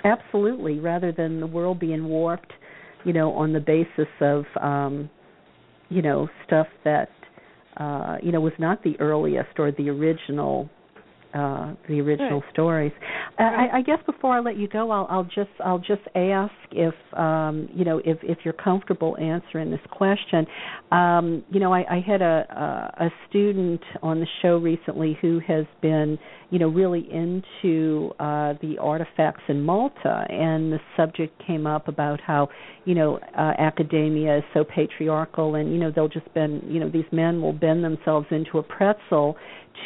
Absolutely, 0.05 0.79
rather 0.79 1.13
than 1.13 1.41
the 1.41 1.47
world 1.47 1.81
being 1.81 2.05
warped, 2.05 2.53
you 3.05 3.13
know, 3.13 3.33
on 3.33 3.53
the 3.53 3.61
basis 3.61 4.09
of 4.21 4.45
um 4.61 5.11
you 5.89 6.03
know, 6.03 6.29
stuff 6.47 6.67
that 6.85 7.09
uh 7.77 8.17
you 8.23 8.33
know 8.33 8.41
was 8.41 8.53
not 8.59 8.83
the 8.83 8.99
earliest 9.01 9.59
or 9.59 9.73
the 9.73 9.89
original 9.89 10.69
uh, 11.35 11.75
the 11.89 12.01
original 12.01 12.41
right. 12.41 12.53
stories. 12.53 12.93
Uh, 13.39 13.43
I, 13.43 13.79
I 13.79 13.83
guess 13.83 13.99
before 14.07 14.33
I 14.33 14.41
let 14.41 14.57
you 14.57 14.69
go, 14.69 14.91
I'll, 14.91 15.07
I'll 15.11 15.25
just 15.25 15.51
I'll 15.65 15.79
just 15.79 16.03
ask 16.15 16.53
if 16.73 16.95
um, 17.19 17.69
you 17.75 17.85
know 17.85 17.99
if 18.05 18.19
if 18.23 18.39
you're 18.45 18.55
comfortable 18.55 19.17
answering 19.19 19.71
this 19.71 19.81
question. 19.91 20.47
Um, 20.93 21.45
you 21.51 21.61
know, 21.61 21.73
I, 21.73 21.97
I 21.97 22.05
had 22.07 22.23
a, 22.23 22.93
a 23.01 23.07
a 23.07 23.11
student 23.29 23.83
on 24.03 24.21
the 24.21 24.27
show 24.43 24.57
recently 24.59 25.19
who 25.21 25.41
has 25.47 25.67
been 25.83 26.19
you 26.51 26.59
know 26.59 26.69
really 26.69 27.07
into 27.13 28.13
uh, 28.19 28.55
the 28.63 28.77
artifacts 28.81 29.43
in 29.49 29.63
Malta, 29.63 30.27
and 30.29 30.73
the 30.73 30.81
subject 30.97 31.41
came 31.47 31.67
up 31.67 31.89
about 31.89 32.21
how 32.21 32.49
you 32.85 32.95
know 32.95 33.19
uh, 33.37 33.53
academia 33.59 34.39
is 34.39 34.45
so 34.55 34.65
patriarchal, 34.65 35.57
and 35.57 35.73
you 35.73 35.79
know 35.79 35.91
they'll 35.95 36.09
just 36.09 36.33
bend 36.35 36.63
you 36.67 36.81
know 36.81 36.89
these 36.89 37.05
men 37.13 37.43
will 37.43 37.53
bend 37.53 37.85
themselves 37.85 38.27
into 38.31 38.59
a 38.59 38.63
pretzel 38.63 39.37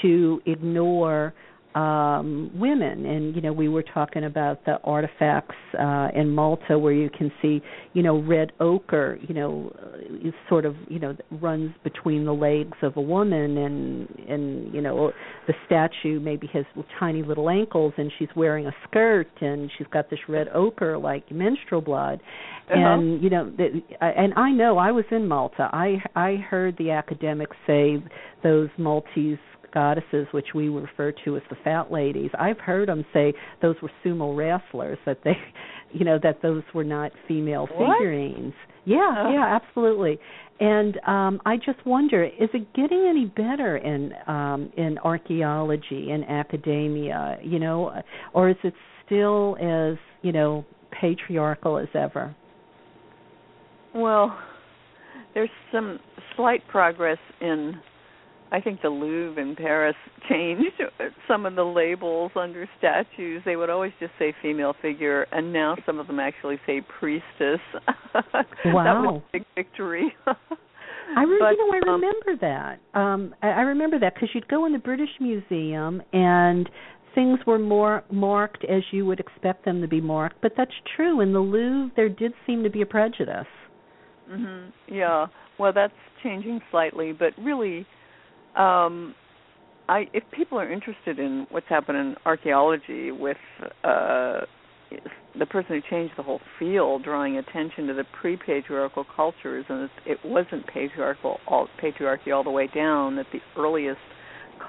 to 0.03 0.41
ignore 0.47 1.35
um 1.75 2.51
women. 2.55 3.07
And 3.07 3.37
you 3.37 3.41
know 3.41 3.53
we 3.53 3.69
were 3.69 3.85
talking 3.85 4.25
about 4.25 4.65
the 4.65 4.79
artifacts 4.83 5.55
uh 5.79 6.09
in 6.15 6.31
Malta 6.31 6.77
where 6.77 6.93
you 6.93 7.09
can 7.11 7.31
see 7.41 7.63
you 7.93 8.03
know 8.03 8.21
red 8.21 8.51
ochre 8.59 9.19
you 9.23 9.35
know 9.35 9.73
is 10.25 10.35
sort 10.49 10.65
of 10.65 10.75
you 10.89 10.99
know 10.99 11.17
runs 11.31 11.73
between 11.85 12.25
the 12.25 12.33
legs 12.33 12.77
of 12.83 12.97
a 12.97 13.01
woman 13.01 13.57
and 13.57 14.09
and 14.29 14.75
you 14.75 14.81
know 14.81 15.13
the 15.47 15.55
statue 15.67 16.19
maybe 16.19 16.49
has 16.53 16.65
tiny 16.99 17.23
little 17.23 17.49
ankles 17.49 17.93
and 17.97 18.11
she's 18.19 18.29
wearing 18.35 18.67
a 18.67 18.73
skirt 18.89 19.31
and 19.41 19.71
she's 19.79 19.87
got 19.93 20.11
this 20.11 20.21
red 20.29 20.49
ochre 20.49 20.99
like 20.99 21.31
menstrual 21.31 21.81
blood. 21.81 22.21
Uh-huh. 22.69 22.79
and 22.79 23.23
you 23.23 23.31
know 23.31 23.49
the, 23.49 23.81
and 24.01 24.35
I 24.35 24.51
know 24.51 24.77
I 24.77 24.91
was 24.91 25.05
in 25.13 25.29
Malta. 25.29 25.71
I 25.73 26.03
I 26.17 26.37
heard 26.37 26.77
the 26.79 26.91
academics 26.91 27.57
say 27.65 28.03
those 28.43 28.69
Maltese 28.77 29.39
goddesses, 29.73 30.27
which 30.33 30.49
we 30.55 30.69
refer 30.69 31.13
to 31.25 31.37
as 31.37 31.43
the 31.51 31.57
fat 31.65 31.91
ladies. 31.93 32.31
I've 32.39 32.59
heard 32.59 32.89
them 32.89 33.05
say 33.13 33.33
those 33.63 33.77
were 33.83 33.91
sumo 34.05 34.37
wrestlers 34.37 34.99
that 35.07 35.19
they, 35.25 35.37
you 35.93 36.05
know, 36.05 36.19
that 36.23 36.43
those 36.43 36.63
were 36.75 36.85
not 36.85 37.13
female 37.29 37.69
what? 37.73 37.99
figurines. 37.99 38.55
Yeah, 38.85 39.25
oh. 39.27 39.33
yeah, 39.33 39.59
absolutely. 39.61 40.19
And 40.59 40.99
um 41.07 41.41
I 41.47 41.57
just 41.57 41.85
wonder, 41.87 42.25
is 42.25 42.49
it 42.53 42.73
getting 42.75 43.07
any 43.09 43.27
better 43.27 43.77
in 43.77 44.13
um 44.27 44.73
in 44.77 44.99
archaeology 44.99 46.11
and 46.11 46.25
academia, 46.25 47.39
you 47.43 47.59
know, 47.59 48.03
or 48.35 48.51
is 48.51 48.57
it 48.65 48.75
still 49.07 49.57
as, 49.61 49.99
you 50.23 50.33
know, 50.33 50.65
patriarchal 51.01 51.79
as 51.79 51.89
ever? 51.95 52.35
Well, 53.95 54.39
there's 55.35 55.51
some 55.73 55.99
slight 56.37 56.67
progress 56.69 57.19
in 57.41 57.75
I 58.53 58.61
think 58.61 58.83
the 58.83 58.89
Louvre 58.89 59.41
in 59.41 59.55
Paris 59.57 59.95
changed 60.29 60.83
some 61.29 61.47
of 61.47 61.55
the 61.55 61.65
labels 61.65 62.33
under 62.35 62.69
statues. 62.79 63.43
They 63.45 63.57
would 63.57 63.71
always 63.71 63.93
just 64.01 64.13
say 64.19 64.35
female 64.43 64.75
figure, 64.81 65.27
and 65.33 65.53
now 65.53 65.77
some 65.87 65.99
of 65.99 66.07
them 66.07 66.21
actually 66.21 66.59
say 66.67 66.81
priestess. 66.99 67.61
Wow, 67.75 68.13
that 68.15 68.75
was 68.75 69.23
a 69.29 69.33
big 69.33 69.47
victory. 69.55 70.13
I 70.27 71.25
re- 71.25 71.39
but, 71.41 71.51
you 71.51 71.57
know 71.57 71.73
I 71.73 71.93
um, 71.93 72.01
remember 72.01 72.37
that. 72.41 72.99
Um 72.99 73.35
I, 73.43 73.49
I 73.49 73.61
remember 73.63 73.99
that 73.99 74.15
because 74.15 74.29
you'd 74.33 74.49
go 74.49 74.67
in 74.67 74.73
the 74.73 74.79
British 74.79 75.11
Museum 75.21 76.03
and 76.13 76.69
things 77.17 77.41
were 77.47 77.59
more 77.59 78.05
marked 78.13 78.65
as 78.65 78.83
you 78.93 79.05
would 79.07 79.19
expect 79.19 79.65
them 79.65 79.81
to 79.81 79.89
be 79.89 80.01
marked. 80.01 80.41
But 80.41 80.53
that's 80.57 80.71
true. 80.95 81.21
In 81.21 81.33
the 81.33 81.41
Louvre, 81.41 81.91
there 81.97 82.09
did 82.09 82.33
seem 82.47 82.63
to 82.63 82.71
be 82.71 82.83
a 82.83 82.87
prejudice. 82.87 83.49
Mhm. 84.31 84.73
Yeah. 84.87 85.27
Well, 85.59 85.73
that's 85.73 85.93
changing 86.23 86.61
slightly, 86.71 87.13
but 87.13 87.33
really 87.39 87.87
um, 88.57 89.15
I, 89.89 90.07
if 90.13 90.25
people 90.33 90.59
are 90.59 90.71
interested 90.71 91.19
in 91.19 91.47
what's 91.51 91.69
happened 91.69 91.99
in 91.99 92.15
archaeology 92.25 93.11
with 93.11 93.37
uh, 93.85 94.41
the 95.39 95.47
person 95.47 95.77
who 95.77 95.81
changed 95.91 96.15
the 96.17 96.23
whole 96.23 96.41
field, 96.59 97.05
drawing 97.05 97.39
attention 97.39 97.87
to 97.89 97.95
the 97.95 98.05
pre-patriarchal 98.21 99.05
cultures, 99.15 99.65
and 99.69 99.89
it, 100.07 100.19
wasn't 100.25 100.67
patriarchal, 100.67 101.39
all, 101.47 101.69
patriarchy 101.83 102.35
all 102.35 102.45
the 102.45 102.51
way 102.51 102.69
down. 102.73 103.17
That 103.17 103.27
the 103.33 103.41
earliest 103.57 103.99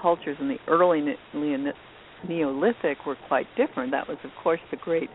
cultures 0.02 0.38
in 0.40 0.48
the 0.48 0.58
early 0.68 1.02
ne- 1.02 1.74
Neolithic 2.28 3.06
were 3.06 3.18
quite 3.28 3.48
different. 3.58 3.91
That 3.91 4.08
was, 4.08 4.18
of 4.24 4.32
course, 4.44 4.60
the 4.70 4.78
great 4.78 5.10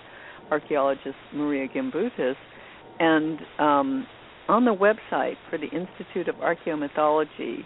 archaeologist 0.51 1.17
Marija 1.33 1.73
Gimbutas, 1.75 2.35
and 2.99 3.39
um, 3.59 4.07
on 4.49 4.65
the 4.65 4.75
website 4.75 5.35
for 5.51 5.59
the 5.59 5.67
Institute 5.67 6.29
of 6.29 6.37
Archaeomythology, 6.37 7.65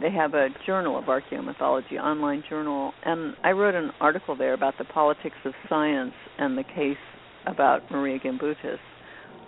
they 0.00 0.10
have 0.10 0.34
a 0.34 0.48
journal 0.66 0.98
of 0.98 1.04
archaeomythology, 1.04 1.98
online 2.00 2.42
journal, 2.48 2.92
and 3.04 3.34
I 3.44 3.50
wrote 3.50 3.74
an 3.74 3.90
article 4.00 4.36
there 4.36 4.54
about 4.54 4.74
the 4.78 4.84
politics 4.84 5.36
of 5.44 5.52
science 5.68 6.14
and 6.38 6.56
the 6.56 6.64
case 6.64 6.96
about 7.46 7.90
Marija 7.90 8.26
Gimbutas, 8.26 8.78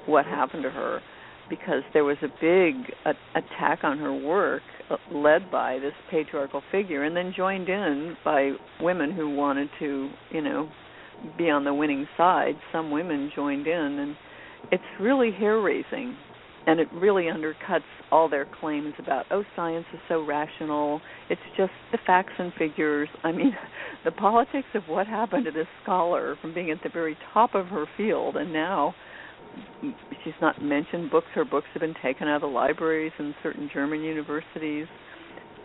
what 0.07 0.27
happened 0.27 0.65
to 0.65 0.71
her, 0.71 1.01
because 1.49 1.83
there 1.93 2.05
was 2.05 2.17
a 2.23 2.29
big 2.41 2.93
a, 3.05 3.15
attack 3.39 3.85
on 3.85 3.99
her 3.99 4.13
work 4.13 4.63
uh, 4.91 4.97
led 5.13 5.51
by 5.51 5.79
this 5.79 5.95
patriarchal 6.11 6.63
figure, 6.71 7.05
and 7.05 7.17
then 7.17 7.33
joined 7.35 7.69
in 7.69 8.17
by 8.25 8.53
women 8.81 9.13
who 9.13 9.35
wanted 9.35 9.69
to, 9.79 10.11
you 10.31 10.43
know, 10.43 10.69
be 11.39 11.49
on 11.49 11.65
the 11.65 11.73
winning 11.73 12.07
side. 12.17 12.55
Some 12.71 12.91
women 12.91 13.31
joined 13.35 13.67
in, 13.67 13.99
and 13.99 14.17
it's 14.71 14.85
really 15.01 15.31
hair 15.33 15.61
raising 15.61 16.17
and 16.67 16.81
it 16.81 16.89
really 16.93 17.25
undercuts 17.25 17.83
all 18.11 18.29
their 18.29 18.47
claims 18.61 18.95
about 18.99 19.27
oh 19.31 19.45
science 19.57 19.87
is 19.93 20.01
so 20.09 20.25
rational. 20.25 21.01
It's 21.29 21.41
just 21.57 21.73
the 21.93 21.99
facts 22.07 22.33
and 22.39 22.53
figures. 22.55 23.09
I 23.23 23.33
mean 23.33 23.57
the 24.05 24.13
politics 24.13 24.69
of 24.75 24.85
what 24.89 25.07
happened 25.07 25.45
to 25.47 25.51
this 25.51 25.67
scholar 25.83 26.37
from 26.41 26.55
being 26.55 26.71
at 26.71 26.83
the 26.83 26.91
very 26.91 27.17
top 27.33 27.55
of 27.55 27.67
her 27.67 27.87
field 27.97 28.37
and 28.37 28.53
now 28.53 28.95
she's 30.25 30.35
not 30.41 30.61
mentioned 30.63 31.11
books. 31.11 31.29
Her 31.35 31.45
books 31.45 31.69
have 31.75 31.81
been 31.81 31.95
taken 32.03 32.29
out 32.29 32.43
of 32.43 32.51
libraries 32.51 33.13
in 33.19 33.35
certain 33.43 33.71
german 33.73 34.01
universities 34.01 34.87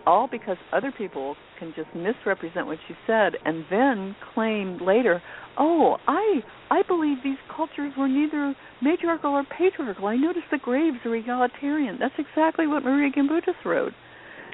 all 0.10 0.28
because 0.28 0.58
other 0.74 0.92
people 0.92 1.36
can 1.60 1.72
just 1.76 1.90
misrepresent 1.94 2.66
what 2.66 2.80
she 2.88 2.96
said 3.06 3.34
and 3.46 3.64
then 3.70 4.16
claim 4.34 4.80
later, 4.84 5.22
"Oh, 5.58 5.98
I 6.08 6.42
I 6.72 6.82
believe 6.82 7.18
these 7.24 7.38
cultures 7.56 7.94
were 7.96 8.08
neither 8.08 8.56
matriarchal 8.82 9.32
or 9.32 9.44
patriarchal. 9.44 10.08
I 10.08 10.16
noticed 10.16 10.48
the 10.50 10.58
graves 10.58 10.98
are 11.06 11.16
egalitarian." 11.16 12.00
That's 12.00 12.18
exactly 12.18 12.66
what 12.66 12.84
Marija 12.84 13.20
Gimbutas 13.20 13.64
wrote. 13.64 13.94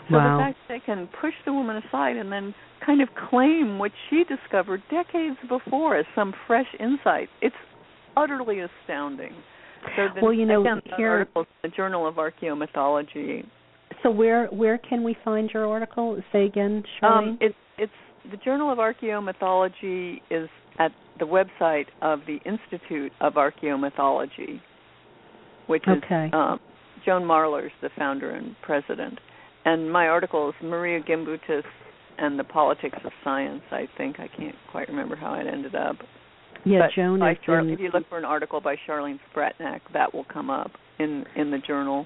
So 0.10 0.18
wow. 0.18 0.38
the 0.38 0.44
fact 0.44 0.58
they 0.68 0.82
can 0.86 1.08
push 1.22 1.34
the 1.46 1.54
woman 1.54 1.78
aside 1.78 2.18
and 2.18 2.30
then 2.32 2.54
kind 2.86 3.02
of 3.02 3.10
claim 3.30 3.80
what 3.80 3.92
she 4.10 4.24
discovered 4.26 4.84
decades 4.92 5.38
before 5.48 5.96
as 5.96 6.06
some 6.14 6.34
fresh 6.46 6.68
insight, 6.80 7.30
it's 7.42 7.56
utterly 8.18 8.60
astounding. 8.60 9.34
So 9.96 10.10
the, 10.14 10.22
well, 10.22 10.34
you 10.34 10.46
know, 10.46 10.62
again, 10.62 10.82
here, 10.98 11.12
articles 11.12 11.48
in 11.64 11.70
the 11.70 11.76
Journal 11.76 12.08
of 12.08 12.16
Archaeomythology 12.16 13.46
so 14.06 14.12
where 14.12 14.48
where 14.48 14.78
can 14.78 15.04
we 15.04 15.18
find 15.26 15.50
your 15.54 15.66
article? 15.66 16.22
Say 16.32 16.46
again, 16.46 16.84
Charlene. 17.02 17.30
Um, 17.30 17.38
it's 17.42 17.56
it's 17.78 17.92
the 18.32 18.38
Journal 18.38 18.72
of 18.72 18.78
Archaeomythology 18.78 20.18
is 20.30 20.48
at 20.78 20.92
the 21.20 21.26
website 21.26 21.86
of 22.02 22.20
the 22.28 22.38
Institute 22.46 23.12
of 23.20 23.34
Archaeomythology, 23.34 24.62
which 25.68 25.84
okay. 25.88 26.28
is 26.28 26.34
um, 26.34 26.60
Joan 27.06 27.26
Marler's 27.26 27.72
the 27.82 27.90
founder 27.98 28.32
and 28.32 28.56
president. 28.62 29.20
And 29.66 29.92
my 29.92 30.08
article 30.08 30.50
is 30.50 30.56
Marija 30.62 31.04
Gimbutas 31.08 31.64
and 32.20 32.38
the 32.38 32.44
Politics 32.44 32.98
of 33.04 33.12
Science. 33.24 33.64
I 33.72 33.88
think 33.98 34.20
I 34.20 34.28
can't 34.28 34.56
quite 34.72 34.88
remember 34.88 35.16
how 35.16 35.34
it 35.34 35.48
ended 35.52 35.74
up. 35.74 35.96
Yeah, 36.64 36.82
but 36.82 36.92
Joan 36.96 37.20
by 37.20 37.36
Char- 37.44 37.60
in... 37.60 37.70
If 37.72 37.80
you 37.80 37.90
look 37.92 38.08
for 38.08 38.20
an 38.20 38.26
article 38.26 38.62
by 38.62 38.76
Charlene 38.88 39.20
Spretnak, 39.34 39.82
that 39.94 40.14
will 40.14 40.26
come 40.32 40.52
up 40.52 40.72
in 41.00 41.26
in 41.36 41.50
the 41.50 41.60
journal. 41.60 42.06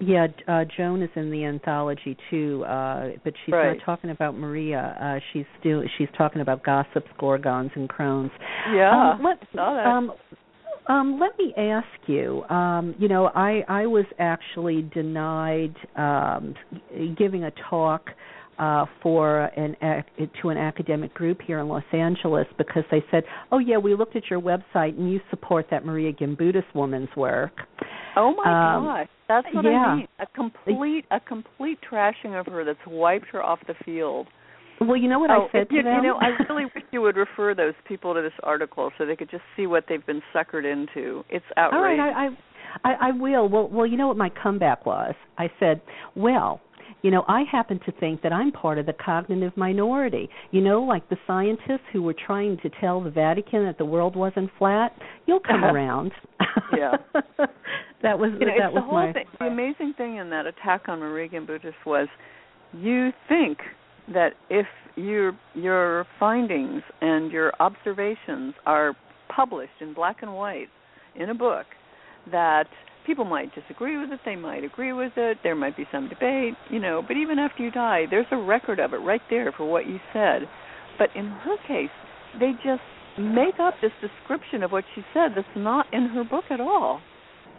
Yeah, 0.00 0.28
uh, 0.46 0.64
Joan 0.76 1.02
is 1.02 1.10
in 1.16 1.30
the 1.30 1.44
anthology 1.44 2.16
too, 2.30 2.64
uh, 2.64 3.10
but 3.24 3.32
she's 3.44 3.52
right. 3.52 3.76
not 3.76 3.84
talking 3.84 4.10
about 4.10 4.36
Marija. 4.36 4.96
Uh, 5.00 5.20
she's 5.32 5.44
still 5.58 5.82
she's 5.96 6.08
talking 6.16 6.40
about 6.40 6.62
gossips, 6.62 7.08
gorgons, 7.18 7.70
and 7.74 7.88
crones. 7.88 8.30
Yeah, 8.72 9.14
um, 9.14 9.22
let, 9.22 9.38
saw 9.52 9.74
that. 9.74 9.86
Um, 9.86 10.12
um, 10.88 11.20
let 11.20 11.36
me 11.38 11.52
ask 11.56 11.86
you. 12.06 12.44
Um, 12.44 12.94
you 12.98 13.08
know, 13.08 13.26
I 13.34 13.62
I 13.68 13.86
was 13.86 14.06
actually 14.18 14.82
denied 14.94 15.74
um, 15.96 16.54
giving 17.16 17.44
a 17.44 17.50
talk 17.68 18.06
uh, 18.58 18.86
for 19.02 19.44
an 19.56 19.76
to 20.42 20.48
an 20.48 20.56
academic 20.56 21.12
group 21.14 21.40
here 21.44 21.58
in 21.58 21.68
Los 21.68 21.84
Angeles 21.92 22.46
because 22.56 22.84
they 22.90 23.04
said, 23.10 23.24
"Oh 23.52 23.58
yeah, 23.58 23.78
we 23.78 23.94
looked 23.94 24.16
at 24.16 24.30
your 24.30 24.40
website 24.40 24.96
and 24.96 25.10
you 25.12 25.20
support 25.30 25.66
that 25.70 25.84
Marija 25.84 26.24
Gimbutas 26.24 26.64
woman's 26.74 27.10
work." 27.16 27.52
Oh 28.16 28.34
my 28.34 28.76
um, 28.76 28.84
gosh, 28.84 29.08
that's 29.28 29.46
what 29.52 29.64
yeah. 29.64 29.70
I 29.70 29.96
mean. 29.96 30.08
A 30.18 30.26
complete 30.26 31.04
a 31.10 31.20
complete 31.20 31.78
trashing 31.90 32.38
of 32.38 32.46
her 32.46 32.64
that's 32.64 32.78
wiped 32.86 33.26
her 33.32 33.42
off 33.42 33.60
the 33.66 33.74
field. 33.84 34.28
Well, 34.80 34.96
you 34.96 35.08
know 35.08 35.18
what 35.18 35.30
oh, 35.30 35.48
I 35.48 35.52
said 35.52 35.68
to 35.70 35.74
you, 35.74 35.82
them. 35.82 35.96
You 35.96 36.10
know, 36.10 36.16
I 36.16 36.28
really 36.48 36.64
wish 36.74 36.84
you 36.92 37.02
would 37.02 37.16
refer 37.16 37.54
those 37.54 37.74
people 37.86 38.14
to 38.14 38.22
this 38.22 38.32
article 38.42 38.90
so 38.96 39.06
they 39.06 39.16
could 39.16 39.30
just 39.30 39.42
see 39.56 39.66
what 39.66 39.84
they've 39.88 40.04
been 40.06 40.22
suckered 40.34 40.70
into. 40.70 41.24
It's 41.28 41.44
outrageous. 41.56 41.74
All 41.74 41.82
right, 41.82 42.00
I, 42.84 42.88
I, 42.88 42.92
I, 42.92 43.08
I 43.08 43.12
will. 43.12 43.48
Well, 43.48 43.68
well, 43.68 43.86
you 43.86 43.96
know 43.96 44.06
what 44.06 44.16
my 44.16 44.30
comeback 44.30 44.86
was? 44.86 45.14
I 45.36 45.50
said, 45.58 45.80
well, 46.14 46.60
you 47.02 47.10
know, 47.10 47.24
I 47.28 47.44
happen 47.50 47.78
to 47.86 47.92
think 47.92 48.22
that 48.22 48.32
I'm 48.32 48.50
part 48.50 48.78
of 48.78 48.86
the 48.86 48.92
cognitive 48.92 49.56
minority. 49.56 50.28
You 50.50 50.60
know, 50.60 50.82
like 50.82 51.08
the 51.08 51.16
scientists 51.26 51.86
who 51.92 52.02
were 52.02 52.14
trying 52.14 52.58
to 52.58 52.70
tell 52.80 53.00
the 53.02 53.10
Vatican 53.10 53.64
that 53.66 53.78
the 53.78 53.84
world 53.84 54.16
wasn't 54.16 54.50
flat. 54.58 54.92
You'll 55.26 55.40
come 55.40 55.62
uh-huh. 55.62 55.74
around. 55.74 56.12
yeah. 56.76 56.96
that 58.02 58.18
was 58.18 58.32
you 58.40 58.46
know, 58.46 58.52
that 58.58 58.72
was 58.72 58.82
the 58.82 58.86
whole 58.86 58.94
my. 58.94 59.12
Thing. 59.12 59.26
The 59.38 59.46
amazing 59.46 59.94
thing 59.96 60.16
in 60.16 60.30
that 60.30 60.46
attack 60.46 60.88
on 60.88 60.98
Marija 60.98 61.36
Gimbutas 61.36 61.74
was, 61.86 62.08
you 62.72 63.10
think 63.28 63.58
that 64.12 64.32
if 64.50 64.66
your 64.96 65.32
your 65.54 66.06
findings 66.18 66.82
and 67.00 67.30
your 67.30 67.52
observations 67.60 68.54
are 68.66 68.94
published 69.34 69.80
in 69.80 69.94
black 69.94 70.22
and 70.22 70.34
white 70.34 70.68
in 71.14 71.30
a 71.30 71.34
book, 71.34 71.66
that 72.30 72.66
people 73.08 73.24
might 73.24 73.54
disagree 73.54 73.96
with 73.98 74.12
it, 74.12 74.20
they 74.26 74.36
might 74.36 74.64
agree 74.64 74.92
with 74.92 75.12
it, 75.16 75.38
there 75.42 75.56
might 75.56 75.76
be 75.76 75.86
some 75.90 76.10
debate, 76.10 76.52
you 76.70 76.78
know, 76.78 77.02
but 77.06 77.16
even 77.16 77.38
after 77.38 77.62
you 77.62 77.70
die, 77.70 78.02
there's 78.10 78.26
a 78.30 78.36
record 78.36 78.78
of 78.78 78.92
it 78.92 78.98
right 78.98 79.22
there 79.30 79.52
for 79.56 79.64
what 79.64 79.86
you 79.86 79.98
said. 80.12 80.42
But 80.98 81.08
in 81.16 81.26
her 81.26 81.56
case, 81.66 81.90
they 82.38 82.52
just 82.62 82.82
make 83.18 83.58
up 83.58 83.74
this 83.80 83.92
description 84.02 84.62
of 84.62 84.70
what 84.72 84.84
she 84.94 85.00
said 85.14 85.30
that's 85.34 85.48
not 85.56 85.86
in 85.92 86.06
her 86.08 86.22
book 86.22 86.44
at 86.50 86.60
all. 86.60 87.00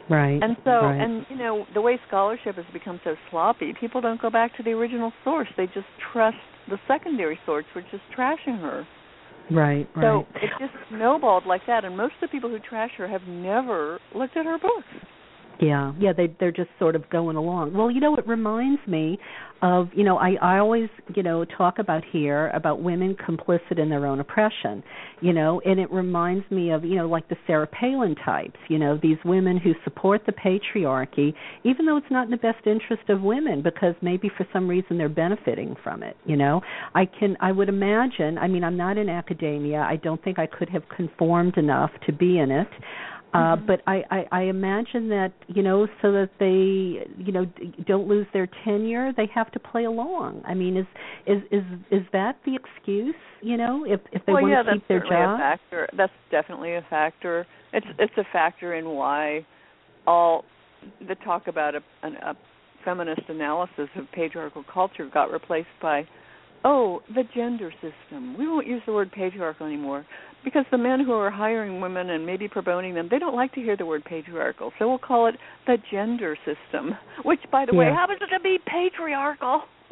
Right. 0.08 0.40
And 0.42 0.56
so, 0.64 0.72
right. 0.72 1.02
and 1.02 1.26
you 1.30 1.36
know, 1.36 1.66
the 1.74 1.82
way 1.82 2.00
scholarship 2.08 2.56
has 2.56 2.66
become 2.72 3.00
so 3.04 3.16
sloppy, 3.32 3.74
people 3.80 4.02
don't 4.02 4.22
go 4.22 4.30
back 4.30 4.56
to 4.58 4.64
the 4.64 4.72
original 4.72 5.12
source. 5.24 5.48
They 5.58 5.66
just 5.66 5.88
trust 6.14 6.38
the 6.70 6.78
secondary 6.88 7.40
source, 7.46 7.66
which 7.76 7.86
is 7.92 8.00
trashing 8.18 8.62
her. 8.62 8.88
Right, 9.52 9.88
right. 9.96 10.04
So 10.04 10.26
it 10.36 10.50
just 10.60 10.74
snowballed 10.90 11.48
like 11.48 11.62
that, 11.66 11.86
and 11.86 11.98
most 11.98 12.14
of 12.22 12.30
the 12.30 12.32
people 12.32 12.50
who 12.50 12.60
trash 12.60 12.92
her 12.98 13.08
have 13.08 13.24
never 13.28 14.00
looked 14.14 14.38
at 14.38 14.46
her 14.46 14.60
books. 14.60 15.06
Yeah, 15.62 15.94
yeah, 16.00 16.14
they 16.14 16.34
they're 16.40 16.54
just 16.54 16.70
sort 16.80 16.96
of 16.96 17.10
going 17.10 17.36
along. 17.36 17.74
Well, 17.74 17.92
you 17.92 18.00
know, 18.00 18.16
it 18.16 18.26
reminds 18.26 18.80
me 18.88 19.20
of 19.62 19.90
you 19.94 20.06
know 20.06 20.18
I 20.18 20.36
I 20.42 20.60
always 20.60 20.88
you 21.14 21.22
know 21.22 21.44
talk 21.44 21.80
about 21.80 22.04
here 22.10 22.48
about 22.52 22.82
women 22.82 23.14
complicit 23.16 23.78
in 23.78 23.90
their 23.90 24.06
own 24.06 24.22
oppression, 24.22 24.82
you 25.20 25.34
know, 25.34 25.62
and 25.66 25.78
it 25.78 25.92
reminds 25.92 26.50
me 26.50 26.72
of 26.72 26.86
you 26.86 26.96
know 26.96 27.08
like 27.10 27.28
the 27.28 27.36
Sarah 27.46 27.68
Palin 27.68 28.16
types, 28.24 28.58
you 28.70 28.80
know, 28.80 28.98
these 29.02 29.18
women 29.26 29.58
who 29.58 29.74
support 29.84 30.22
the 30.26 30.32
patriarchy 30.32 31.34
even 31.66 31.86
though 31.86 31.98
it's 31.98 32.10
not 32.10 32.24
in 32.24 32.32
the 32.32 32.38
best 32.38 32.66
interest 32.66 33.10
of 33.10 33.22
women 33.22 33.62
because 33.62 33.96
maybe 34.02 34.32
for 34.38 34.48
some 34.54 34.66
reason 34.66 34.98
they're 34.98 35.10
benefiting 35.10 35.76
from 35.84 36.04
it, 36.04 36.16
you 36.26 36.38
know. 36.38 36.62
I 36.96 37.06
can 37.06 37.36
I 37.42 37.52
would 37.52 37.68
imagine, 37.68 38.38
I 38.38 38.48
mean, 38.48 38.64
I'm 38.64 38.78
not 38.78 38.98
in 38.98 39.10
academia. 39.10 39.80
I 39.80 39.98
don't 39.98 40.24
think 40.24 40.40
I 40.40 40.48
could 40.48 40.70
have 40.70 40.84
conformed 40.96 41.58
enough 41.58 41.92
to 42.06 42.14
be 42.14 42.40
in 42.40 42.50
it. 42.50 42.70
Uh, 43.32 43.38
mm-hmm. 43.56 43.68
but 43.68 43.82
I, 43.86 44.02
I, 44.10 44.26
I 44.32 44.42
imagine 44.44 45.10
that 45.10 45.34
you 45.48 45.62
know, 45.62 45.88
so 46.02 46.12
that 46.12 46.32
they 46.40 47.06
you 47.24 47.32
know 47.32 47.46
don't 47.86 48.08
lose 48.08 48.26
their 48.34 48.50
tenure, 48.66 49.14
they 49.16 49.30
have 49.36 49.52
to 49.52 49.60
play 49.60 49.86
along. 49.86 50.42
I 50.48 50.56
mean, 50.56 50.76
is 50.76 50.88
is 51.28 51.44
is 51.52 51.64
is 51.92 52.02
that 52.12 52.38
the 52.46 52.56
excuse? 52.56 53.16
You 53.42 53.58
know, 53.58 53.86
if 53.86 54.00
if 54.12 54.26
they 54.26 54.34
well, 54.34 54.42
want 54.42 54.54
yeah, 54.54 54.64
to 54.64 54.80
keep 54.80 54.88
their 54.88 55.02
job. 55.02 55.10
Well, 55.12 55.38
yeah, 55.38 55.56
that's 55.58 55.62
definitely 55.72 55.76
a 55.76 55.82
factor. 55.82 55.90
That's 55.96 56.14
definitely 56.32 56.76
a 56.76 56.86
factor. 56.90 57.48
It's 57.72 57.88
it's 58.00 58.18
a 58.18 58.26
factor 58.34 58.74
in 58.74 58.90
why 58.90 59.46
all 60.08 60.44
the 61.08 61.16
talk 61.16 61.48
about 61.48 61.76
a, 61.76 61.82
an, 62.02 62.16
a 62.16 62.36
feminist 62.84 63.22
analysis 63.28 63.90
of 63.96 64.06
patriarchal 64.12 64.64
culture 64.74 65.08
got 65.14 65.32
replaced 65.32 65.68
by 65.82 66.08
oh, 66.66 67.02
the 67.14 67.24
gender 67.36 67.72
system. 67.74 68.38
We 68.38 68.48
won't 68.48 68.68
use 68.68 68.82
the 68.86 68.94
word 68.94 69.12
patriarchal 69.12 69.66
anymore 69.66 70.06
because 70.44 70.66
the 70.72 70.78
men 70.78 71.04
who 71.04 71.12
are 71.14 71.30
hiring 71.30 71.82
women 71.82 72.12
and 72.12 72.26
maybe 72.26 72.48
promoting 72.48 72.94
them, 72.94 73.08
they 73.10 73.20
don't 73.20 73.36
like 73.36 73.54
to 73.54 73.62
hear 73.62 73.76
the 73.76 73.86
word 73.86 74.04
patriarchal. 74.06 74.72
So 74.80 74.88
we'll 74.88 74.98
call 74.98 75.28
it 75.28 75.36
the 75.68 75.78
gender 75.92 76.38
system, 76.46 76.96
which, 77.24 77.40
by 77.52 77.66
the 77.66 77.74
yeah. 77.74 77.80
way, 77.80 77.86
happens 77.86 78.20
to 78.20 78.40
be 78.42 78.58
patriarchal. 78.66 79.64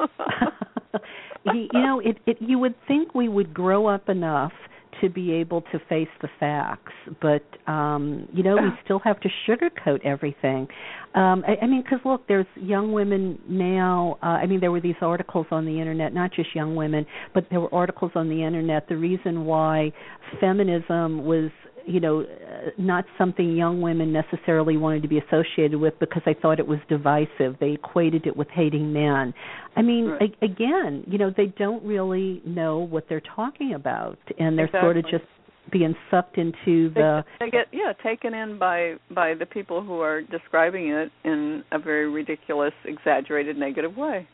you, 1.44 1.68
you 1.72 1.80
know, 1.80 2.00
it, 2.00 2.18
it. 2.26 2.38
You 2.40 2.58
would 2.58 2.74
think 2.86 3.14
we 3.14 3.28
would 3.28 3.52
grow 3.52 3.86
up 3.86 4.08
enough 4.08 4.52
to 5.00 5.08
be 5.08 5.32
able 5.32 5.62
to 5.72 5.78
face 5.88 6.08
the 6.20 6.28
facts, 6.40 6.92
but 7.20 7.42
um, 7.70 8.28
you 8.32 8.42
know 8.42 8.56
we 8.56 8.68
still 8.84 8.98
have 9.00 9.20
to 9.20 9.28
sugarcoat 9.46 10.04
everything. 10.04 10.66
Um, 11.14 11.44
I, 11.46 11.64
I 11.64 11.66
mean, 11.66 11.82
because 11.82 12.00
look, 12.04 12.26
there's 12.28 12.46
young 12.56 12.92
women 12.92 13.38
now. 13.48 14.18
Uh, 14.22 14.26
I 14.26 14.46
mean, 14.46 14.60
there 14.60 14.72
were 14.72 14.80
these 14.80 14.96
articles 15.00 15.46
on 15.50 15.64
the 15.64 15.78
internet, 15.78 16.12
not 16.12 16.32
just 16.32 16.54
young 16.54 16.76
women, 16.76 17.06
but 17.34 17.46
there 17.50 17.60
were 17.60 17.74
articles 17.74 18.12
on 18.14 18.28
the 18.28 18.42
internet. 18.42 18.88
The 18.88 18.96
reason 18.96 19.44
why 19.44 19.92
feminism 20.40 21.24
was 21.24 21.50
you 21.88 22.00
know 22.00 22.20
uh, 22.22 22.70
not 22.76 23.04
something 23.16 23.56
young 23.56 23.80
women 23.80 24.12
necessarily 24.12 24.76
wanted 24.76 25.02
to 25.02 25.08
be 25.08 25.18
associated 25.18 25.78
with 25.78 25.98
because 25.98 26.22
they 26.26 26.34
thought 26.40 26.58
it 26.58 26.66
was 26.66 26.78
divisive 26.88 27.56
they 27.60 27.70
equated 27.70 28.26
it 28.26 28.36
with 28.36 28.48
hating 28.48 28.92
men 28.92 29.32
i 29.76 29.82
mean 29.82 30.06
right. 30.06 30.34
a- 30.40 30.44
again 30.44 31.02
you 31.06 31.18
know 31.18 31.32
they 31.36 31.46
don't 31.58 31.82
really 31.82 32.42
know 32.44 32.78
what 32.78 33.04
they're 33.08 33.22
talking 33.34 33.74
about 33.74 34.18
and 34.38 34.58
they're 34.58 34.66
exactly. 34.66 34.86
sort 34.86 34.96
of 34.98 35.04
just 35.04 35.24
being 35.70 35.94
sucked 36.10 36.38
into 36.38 36.90
the 36.94 37.24
they, 37.40 37.46
they 37.46 37.50
get 37.50 37.66
yeah 37.72 37.92
taken 38.02 38.34
in 38.34 38.58
by 38.58 38.94
by 39.10 39.34
the 39.34 39.46
people 39.46 39.82
who 39.82 40.00
are 40.00 40.22
describing 40.22 40.88
it 40.88 41.10
in 41.24 41.62
a 41.72 41.78
very 41.78 42.10
ridiculous 42.10 42.72
exaggerated 42.84 43.56
negative 43.56 43.96
way 43.96 44.26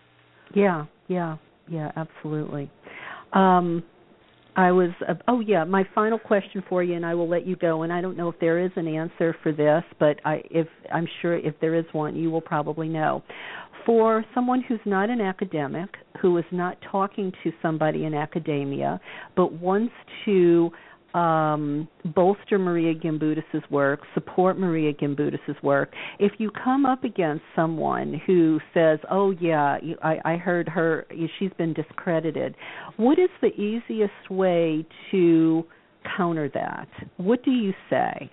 yeah 0.54 0.84
yeah 1.08 1.36
yeah 1.68 1.90
absolutely 1.96 2.70
um 3.32 3.82
I 4.56 4.70
was 4.70 4.90
uh, 5.08 5.14
oh 5.26 5.40
yeah, 5.40 5.64
my 5.64 5.84
final 5.94 6.18
question 6.18 6.62
for 6.68 6.82
you 6.82 6.94
and 6.94 7.04
I 7.04 7.14
will 7.14 7.28
let 7.28 7.46
you 7.46 7.56
go 7.56 7.82
and 7.82 7.92
I 7.92 8.00
don't 8.00 8.16
know 8.16 8.28
if 8.28 8.38
there 8.40 8.64
is 8.64 8.70
an 8.76 8.86
answer 8.86 9.36
for 9.42 9.52
this, 9.52 9.82
but 9.98 10.20
I 10.24 10.42
if 10.50 10.68
I'm 10.92 11.08
sure 11.22 11.36
if 11.36 11.54
there 11.60 11.74
is 11.74 11.84
one 11.92 12.14
you 12.16 12.30
will 12.30 12.40
probably 12.40 12.88
know. 12.88 13.22
For 13.84 14.24
someone 14.34 14.62
who's 14.62 14.80
not 14.86 15.10
an 15.10 15.20
academic, 15.20 15.90
who 16.22 16.38
is 16.38 16.44
not 16.50 16.78
talking 16.90 17.32
to 17.42 17.52
somebody 17.60 18.04
in 18.04 18.14
academia, 18.14 18.98
but 19.36 19.52
wants 19.52 19.92
to 20.24 20.70
um, 21.14 21.88
bolster 22.14 22.58
Marija 22.58 22.98
Gimbutas's 22.98 23.62
work, 23.70 24.00
support 24.14 24.58
Marija 24.58 24.98
Gimbutas's 24.98 25.56
work. 25.62 25.92
If 26.18 26.32
you 26.38 26.50
come 26.50 26.84
up 26.84 27.04
against 27.04 27.44
someone 27.54 28.20
who 28.26 28.60
says, 28.74 28.98
"Oh 29.10 29.30
yeah, 29.40 29.78
I, 30.02 30.18
I 30.24 30.36
heard 30.36 30.68
her, 30.68 31.06
she's 31.38 31.52
been 31.56 31.72
discredited," 31.72 32.56
what 32.96 33.18
is 33.18 33.30
the 33.40 33.52
easiest 33.60 34.30
way 34.30 34.84
to 35.12 35.64
counter 36.16 36.50
that? 36.52 36.88
What 37.16 37.44
do 37.44 37.52
you 37.52 37.72
say? 37.88 38.30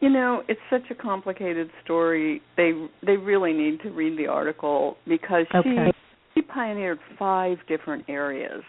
You 0.00 0.08
know, 0.10 0.42
it's 0.48 0.60
such 0.68 0.90
a 0.90 0.94
complicated 0.94 1.70
story. 1.84 2.42
They 2.56 2.72
they 3.06 3.16
really 3.16 3.52
need 3.52 3.80
to 3.82 3.90
read 3.90 4.18
the 4.18 4.26
article 4.26 4.96
because 5.06 5.46
okay. 5.54 5.92
she 6.34 6.40
she 6.40 6.42
pioneered 6.42 6.98
five 7.18 7.58
different 7.68 8.04
areas 8.08 8.62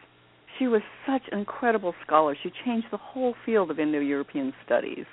she 0.58 0.68
was 0.68 0.82
such 1.06 1.24
an 1.32 1.40
incredible 1.40 1.94
scholar. 2.06 2.36
She 2.42 2.52
changed 2.66 2.88
the 2.92 2.98
whole 2.98 3.36
field 3.46 3.72
of 3.72 3.80
Indo 3.80 4.00
European 4.00 4.54
studies. 4.66 5.06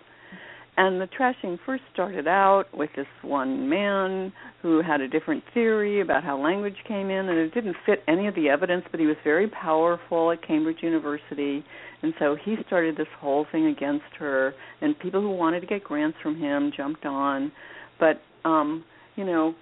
And 0.77 1.01
the 1.01 1.09
trashing 1.09 1.59
first 1.67 1.83
started 1.93 2.29
out 2.29 2.67
with 2.73 2.91
this 2.95 3.09
one 3.23 3.69
man 3.69 4.33
who 4.63 4.81
had 4.81 5.01
a 5.01 5.09
different 5.09 5.43
theory 5.53 6.01
about 6.01 6.23
how 6.23 6.41
language 6.41 6.77
came 6.87 7.11
in, 7.11 7.29
and 7.29 7.37
it 7.37 7.53
didn't 7.53 7.75
fit 7.85 8.05
any 8.07 8.29
of 8.29 8.37
the 8.37 8.49
evidence, 8.49 8.85
but 8.93 9.01
he 9.01 9.07
was 9.07 9.17
very 9.25 9.49
powerful 9.49 10.31
at 10.31 10.47
Cambridge 10.47 10.79
University. 10.81 11.65
And 12.03 12.15
so 12.21 12.37
he 12.45 12.55
started 12.65 12.97
this 12.97 13.09
whole 13.19 13.45
thing 13.51 13.67
against 13.67 14.05
her, 14.21 14.55
and 14.81 14.97
people 15.01 15.21
who 15.21 15.33
wanted 15.33 15.63
to 15.63 15.67
get 15.67 15.83
grants 15.83 16.17
from 16.23 16.37
him 16.37 16.71
jumped 16.77 17.05
on. 17.05 17.51
But, 17.99 18.21
um, 18.45 18.85
you 19.17 19.25
know, 19.25 19.57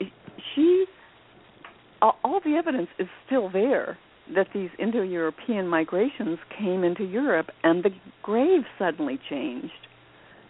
she, 0.00 0.86
all 2.02 2.40
the 2.44 2.56
evidence 2.56 2.88
is 2.98 3.06
still 3.26 3.48
there 3.48 3.96
that 4.34 4.48
these 4.54 4.70
Indo-European 4.78 5.68
migrations 5.68 6.38
came 6.58 6.84
into 6.84 7.04
Europe 7.04 7.48
and 7.62 7.84
the 7.84 7.90
grave 8.22 8.62
suddenly 8.78 9.18
changed. 9.28 9.72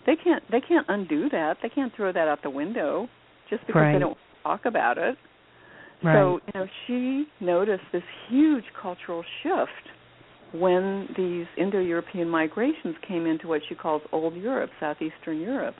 They 0.07 0.17
can't 0.17 0.43
they 0.51 0.61
can't 0.61 0.87
undo 0.89 1.29
that. 1.31 1.59
They 1.63 1.69
can't 1.69 1.95
throw 1.95 2.13
that 2.13 2.29
out 2.29 2.43
the 2.43 2.51
window 2.51 3.09
just 3.49 3.67
because 3.67 3.81
right. 3.81 3.93
they 3.93 3.99
don't 3.99 4.19
talk 4.43 4.65
about 4.65 4.99
it. 4.99 5.17
Right. 6.03 6.15
So, 6.15 6.41
you 6.47 6.61
know, 6.61 6.67
she 6.87 7.27
noticed 7.41 7.85
this 7.93 8.03
huge 8.29 8.65
cultural 8.81 9.25
shift 9.43 9.71
when 10.53 11.07
these 11.17 11.47
Indo-European 11.57 12.29
migrations 12.29 12.97
came 13.07 13.27
into 13.27 13.47
what 13.47 13.61
she 13.69 13.75
calls 13.77 14.03
old 14.11 14.35
Europe, 14.35 14.71
southeastern 14.81 15.41
Europe 15.41 15.77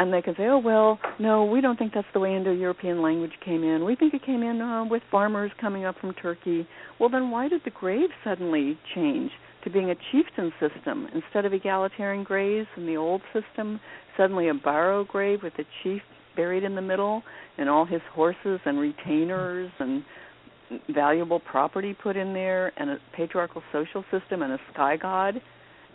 and 0.00 0.10
they 0.10 0.22
can 0.22 0.34
say, 0.34 0.44
"Oh 0.44 0.58
well, 0.58 0.98
no, 1.18 1.44
we 1.44 1.60
don't 1.60 1.78
think 1.78 1.92
that's 1.92 2.08
the 2.14 2.20
way 2.20 2.34
Indo-European 2.34 3.02
language 3.02 3.34
came 3.44 3.62
in. 3.62 3.84
We 3.84 3.94
think 3.94 4.14
it 4.14 4.24
came 4.24 4.42
in 4.42 4.58
uh, 4.62 4.86
with 4.86 5.02
farmers 5.10 5.52
coming 5.60 5.84
up 5.84 5.94
from 6.00 6.14
Turkey." 6.14 6.66
Well, 6.98 7.10
then 7.10 7.30
why 7.30 7.48
did 7.48 7.60
the 7.66 7.70
grave 7.70 8.08
suddenly 8.24 8.78
change 8.94 9.30
to 9.62 9.70
being 9.70 9.90
a 9.90 9.94
chieftain 10.10 10.52
system 10.58 11.06
instead 11.14 11.44
of 11.44 11.52
egalitarian 11.52 12.24
graves 12.24 12.66
in 12.78 12.86
the 12.86 12.96
old 12.96 13.20
system? 13.34 13.78
Suddenly, 14.16 14.48
a 14.48 14.54
barrow 14.54 15.04
grave 15.04 15.40
with 15.42 15.52
the 15.58 15.64
chief 15.82 16.00
buried 16.34 16.64
in 16.64 16.74
the 16.74 16.82
middle 16.82 17.22
and 17.58 17.68
all 17.68 17.84
his 17.84 18.00
horses 18.14 18.58
and 18.64 18.78
retainers 18.78 19.70
and 19.80 20.02
valuable 20.94 21.40
property 21.40 21.94
put 22.02 22.16
in 22.16 22.32
there 22.32 22.72
and 22.78 22.88
a 22.88 22.96
patriarchal 23.14 23.62
social 23.70 24.02
system 24.10 24.40
and 24.40 24.52
a 24.52 24.58
sky 24.72 24.96
god 24.96 25.34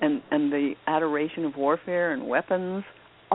and 0.01 0.21
and 0.31 0.51
the 0.51 0.73
adoration 0.85 1.45
of 1.45 1.55
warfare 1.55 2.11
and 2.11 2.27
weapons 2.27 2.83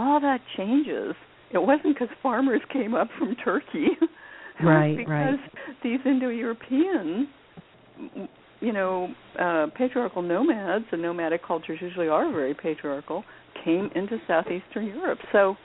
all 0.00 0.20
that 0.20 0.40
changes. 0.56 1.14
It 1.52 1.58
wasn't 1.58 1.94
because 1.94 2.08
farmers 2.22 2.60
came 2.72 2.94
up 2.94 3.08
from 3.18 3.36
turkey. 3.36 3.88
Right 4.62 4.94
because 4.94 5.08
right 5.08 5.38
these 5.82 6.00
indo-europeans 6.04 7.28
you 8.60 8.72
know 8.74 9.08
uh 9.38 9.68
patriarchal 9.74 10.20
nomads 10.20 10.84
and 10.92 11.00
nomadic 11.00 11.42
cultures 11.46 11.78
usually 11.80 12.08
are 12.08 12.30
very 12.30 12.52
patriarchal 12.52 13.24
came 13.64 13.88
into 13.94 14.18
southeastern 14.28 14.86
europe. 14.86 15.18
So 15.32 15.56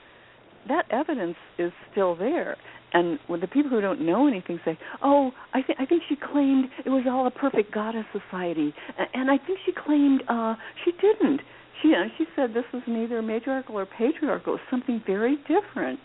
that 0.70 0.86
evidence 0.92 1.36
is 1.58 1.72
still 1.92 2.16
there. 2.16 2.56
And 2.94 3.20
when 3.28 3.42
the 3.42 3.48
people 3.48 3.70
who 3.70 3.82
don't 3.82 4.00
know 4.06 4.28
anything 4.28 4.60
say, 4.64 4.78
"Oh, 5.04 5.32
I 5.54 5.62
think 5.62 5.80
I 5.80 5.86
think 5.86 6.04
she 6.08 6.16
claimed 6.16 6.66
it 6.86 6.90
was 6.90 7.04
all 7.10 7.28
a 7.28 7.32
perfect 7.32 7.74
goddess 7.74 8.06
society," 8.14 8.74
and 9.14 9.30
I 9.30 9.38
think 9.38 9.60
she 9.66 9.74
claimed 9.74 10.24
uh 10.30 10.56
she 10.84 10.92
didn't. 10.94 11.42
She 11.82 11.94
uh, 11.94 12.08
she 12.18 12.26
said 12.36 12.52
this 12.54 12.66
was 12.74 12.84
neither 12.88 13.22
matriarchal 13.22 13.78
or 13.78 13.86
patriarchal. 13.86 14.54
It 14.54 14.58
was 14.58 14.68
something 14.70 15.02
very 15.06 15.38
different. 15.48 16.00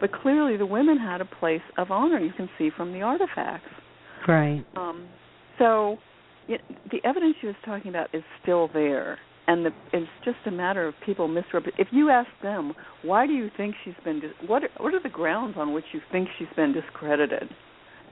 But 0.00 0.12
clearly, 0.12 0.56
the 0.56 0.66
women 0.66 0.98
had 0.98 1.20
a 1.20 1.24
place 1.24 1.62
of 1.78 1.90
honor. 1.90 2.18
You 2.18 2.32
can 2.32 2.48
see 2.58 2.70
from 2.76 2.92
the 2.92 3.02
artifacts. 3.02 3.68
Right. 4.26 4.64
Um, 4.76 5.08
so, 5.58 5.98
the 6.48 6.98
evidence 7.04 7.36
she 7.40 7.46
was 7.46 7.56
talking 7.64 7.88
about 7.88 8.12
is 8.14 8.22
still 8.42 8.68
there 8.72 9.18
and 9.46 9.66
the, 9.66 9.70
it's 9.92 10.06
just 10.24 10.38
a 10.46 10.50
matter 10.50 10.86
of 10.86 10.94
people 11.04 11.28
misrepresent. 11.28 11.74
If 11.78 11.88
you 11.90 12.10
ask 12.10 12.28
them, 12.42 12.72
why 13.02 13.26
do 13.26 13.32
you 13.32 13.50
think 13.56 13.74
she's 13.84 13.94
been? 14.04 14.20
Dis- 14.20 14.30
what 14.46 14.64
are, 14.64 14.70
what 14.78 14.94
are 14.94 15.02
the 15.02 15.08
grounds 15.08 15.54
on 15.58 15.72
which 15.72 15.84
you 15.92 16.00
think 16.12 16.28
she's 16.38 16.48
been 16.54 16.72
discredited? 16.72 17.48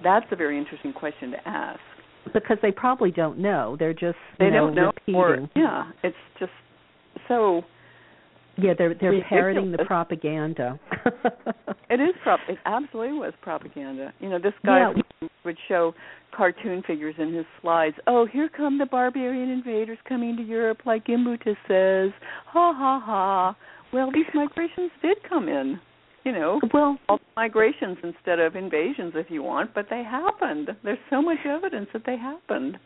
That's 0.03 0.27
a 0.33 0.37
very 0.37 0.59
interesting 0.59 0.93
question 0.93 1.31
to 1.33 1.49
ask. 1.49 1.81
Because 2.33 2.59
they 2.62 2.73
probably 2.73 3.11
don't 3.11 3.39
know. 3.39 3.77
They're 3.79 3.95
just 3.95 4.19
they 4.39 4.51
know, 4.51 4.67
don't 4.67 4.75
know. 4.75 4.87
repeating. 4.87 5.15
Or, 5.15 5.51
yeah, 5.57 5.91
it's 6.03 6.17
just 6.39 6.53
so. 7.28 7.62
Yeah, 8.59 8.74
they're 8.77 8.95
they're 8.95 9.11
ridiculous. 9.11 9.24
parroting 9.31 9.73
the 9.73 9.85
propaganda. 9.87 10.78
it 11.89 12.01
is 12.01 12.15
prop. 12.23 12.41
It 12.49 12.59
absolutely 12.66 13.16
was 13.19 13.32
propaganda. 13.41 14.12
You 14.19 14.28
know, 14.28 14.39
this 14.39 14.53
guy 14.66 14.81
Yeah. 14.81 15.28
would 15.45 15.57
show 15.66 15.95
cartoon 16.37 16.82
figures 16.87 17.15
in 17.19 17.32
his 17.32 17.47
slides. 17.62 17.97
Oh, 18.07 18.27
here 18.27 18.51
come 18.55 18.77
the 18.77 18.85
barbarian 18.87 19.49
invaders 19.49 19.99
coming 20.07 20.37
to 20.37 20.43
Europe, 20.43 20.78
like 20.85 21.07
Gimbutas 21.07 21.57
says. 21.66 22.11
Ha 22.49 22.74
ha 22.74 23.01
ha. 23.03 23.57
Well, 23.95 24.11
these 24.12 24.27
migrations 24.35 24.91
did 25.01 25.16
come 25.27 25.49
in. 25.49 25.81
You 26.24 26.32
know, 26.32 26.61
well, 26.74 26.99
all 27.09 27.19
migrations 27.35 27.97
instead 28.03 28.41
of 28.41 28.55
invasions, 28.57 29.15
if 29.16 29.31
you 29.31 29.43
want, 29.43 29.73
but 29.74 29.87
they 29.89 30.03
happened. 30.05 30.69
There's 30.85 30.99
so 31.09 31.23
much 31.23 31.39
evidence 31.47 31.89
that 31.95 32.03
they 32.05 32.19
happened. 32.19 32.77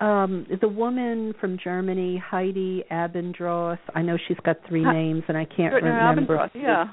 Um 0.00 0.46
the 0.60 0.68
woman 0.68 1.34
from 1.40 1.58
Germany, 1.62 2.16
Heide 2.24 2.84
Abendroth. 2.90 3.78
I 3.94 4.02
know 4.02 4.16
she's 4.28 4.36
got 4.44 4.56
three 4.68 4.84
Huh. 4.84 4.92
names, 4.92 5.22
and 5.28 5.36
I 5.36 5.44
can't 5.44 5.72
Brittany 5.72 5.92
remember. 5.92 6.36
Abendroth, 6.36 6.50
yeah. 6.54 6.86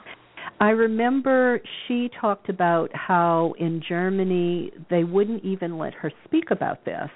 I 0.60 0.70
remember 0.70 1.60
she 1.88 2.10
talked 2.22 2.50
about 2.50 2.90
how 2.96 3.54
in 3.60 3.82
Germany 3.88 4.72
they 4.90 5.04
wouldn't 5.04 5.44
even 5.44 5.78
let 5.78 5.94
her 5.96 6.12
speak 6.24 6.52
about 6.52 6.86
this. 6.86 7.10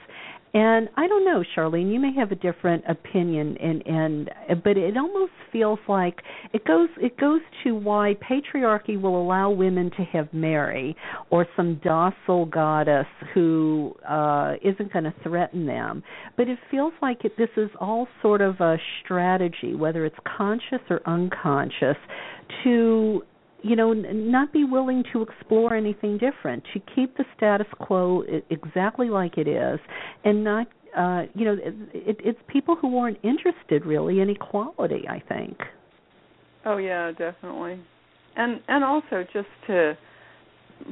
And 0.53 0.89
I 0.97 1.07
don't 1.07 1.25
know, 1.25 1.43
Charlene, 1.55 1.93
you 1.93 1.99
may 1.99 2.11
have 2.13 2.31
a 2.31 2.35
different 2.35 2.83
opinion 2.87 3.55
and 3.57 3.85
and 3.85 4.31
but 4.63 4.77
it 4.77 4.97
almost 4.97 5.31
feels 5.51 5.79
like 5.87 6.21
it 6.53 6.65
goes 6.65 6.89
it 6.99 7.17
goes 7.17 7.41
to 7.63 7.75
why 7.75 8.15
patriarchy 8.15 8.99
will 8.99 9.21
allow 9.21 9.51
women 9.51 9.91
to 9.91 10.03
have 10.05 10.33
Mary 10.33 10.95
or 11.29 11.45
some 11.55 11.79
docile 11.83 12.45
goddess 12.45 13.05
who 13.33 13.95
uh 14.07 14.55
isn't 14.63 14.91
going 14.91 15.05
to 15.05 15.13
threaten 15.21 15.67
them. 15.67 16.01
But 16.35 16.47
it 16.47 16.57
feels 16.71 16.93
like 16.99 17.25
it, 17.25 17.37
this 17.37 17.49
is 17.55 17.69
all 17.79 18.07
sort 18.23 18.41
of 18.41 18.59
a 18.59 18.77
strategy 19.03 19.75
whether 19.75 20.03
it's 20.03 20.17
conscious 20.37 20.81
or 20.89 21.01
unconscious 21.05 21.97
to 22.63 23.21
you 23.63 23.75
know 23.75 23.91
n- 23.91 24.31
not 24.31 24.51
be 24.53 24.63
willing 24.63 25.03
to 25.13 25.21
explore 25.21 25.73
anything 25.75 26.17
different 26.17 26.63
to 26.73 26.79
keep 26.95 27.15
the 27.17 27.25
status 27.35 27.67
quo 27.79 28.23
i- 28.31 28.41
exactly 28.49 29.09
like 29.09 29.37
it 29.37 29.47
is 29.47 29.79
and 30.23 30.43
not 30.43 30.67
uh 30.97 31.23
you 31.35 31.45
know 31.45 31.53
it, 31.53 31.73
it, 31.93 32.17
it's 32.23 32.39
people 32.47 32.75
who 32.75 32.97
aren't 32.97 33.17
interested 33.23 33.85
really 33.85 34.19
in 34.21 34.29
equality 34.29 35.05
i 35.09 35.19
think 35.27 35.57
Oh 36.65 36.77
yeah, 36.77 37.11
definitely. 37.11 37.79
And 38.35 38.59
and 38.67 38.83
also 38.83 39.23
just 39.33 39.47
to 39.67 39.97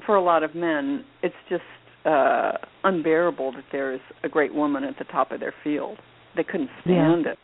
for 0.05 0.15
a 0.15 0.21
lot 0.23 0.43
of 0.43 0.55
men, 0.55 1.03
it's 1.21 1.35
just 1.49 1.61
uh 2.05 2.53
unbearable 2.83 3.51
that 3.51 3.65
there's 3.71 3.99
a 4.23 4.29
great 4.29 4.53
woman 4.53 4.83
at 4.83 4.97
the 4.97 5.03
top 5.05 5.31
of 5.31 5.39
their 5.39 5.53
field. 5.63 5.97
They 6.35 6.43
couldn't 6.43 6.69
stand 6.83 7.25
it. 7.25 7.37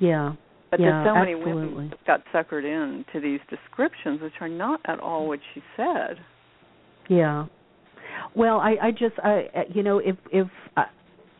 yeah 0.00 0.34
But 0.70 0.80
Yeah, 0.80 0.90
there's 0.90 1.06
so 1.06 1.14
many 1.14 1.32
absolutely. 1.34 1.74
women 1.74 1.94
got 2.06 2.22
suckered 2.32 2.64
in 2.64 3.04
to 3.12 3.20
these 3.20 3.40
descriptions 3.48 4.20
which 4.20 4.34
are 4.40 4.48
not 4.48 4.80
at 4.84 5.00
all 5.00 5.26
what 5.26 5.40
she 5.54 5.62
said. 5.76 6.18
Yeah. 7.08 7.46
Well, 8.34 8.58
I 8.60 8.76
I 8.82 8.90
just 8.90 9.14
I 9.22 9.48
uh, 9.54 9.62
you 9.74 9.82
know 9.82 9.98
if 9.98 10.16
if 10.32 10.46
I 10.76 10.86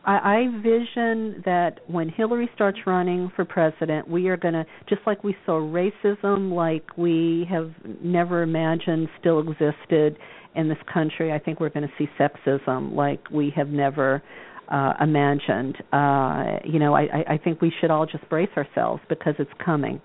I 0.05 0.47
vision 0.61 1.43
that 1.45 1.81
when 1.87 2.09
Hillary 2.09 2.49
starts 2.55 2.79
running 2.87 3.31
for 3.35 3.45
president, 3.45 4.07
we 4.07 4.27
are 4.29 4.37
going 4.37 4.53
to 4.55 4.65
just 4.87 5.01
like 5.05 5.23
we 5.23 5.35
saw 5.45 5.59
racism 5.59 6.51
like 6.53 6.97
we 6.97 7.45
have 7.49 7.71
never 8.01 8.41
imagined 8.41 9.09
still 9.19 9.39
existed 9.39 10.17
in 10.55 10.67
this 10.67 10.77
country. 10.91 11.31
I 11.31 11.39
think 11.39 11.59
we're 11.59 11.69
going 11.69 11.87
to 11.87 11.93
see 11.97 12.07
sexism 12.19 12.95
like 12.95 13.29
we 13.29 13.53
have 13.55 13.67
never 13.69 14.23
uh 14.69 14.93
imagined. 15.01 15.77
Uh 15.91 16.59
you 16.65 16.79
know, 16.79 16.93
I 16.95 17.23
I 17.27 17.39
think 17.43 17.61
we 17.61 17.71
should 17.79 17.91
all 17.91 18.05
just 18.05 18.27
brace 18.29 18.49
ourselves 18.55 19.01
because 19.09 19.35
it's 19.39 19.51
coming. 19.63 20.01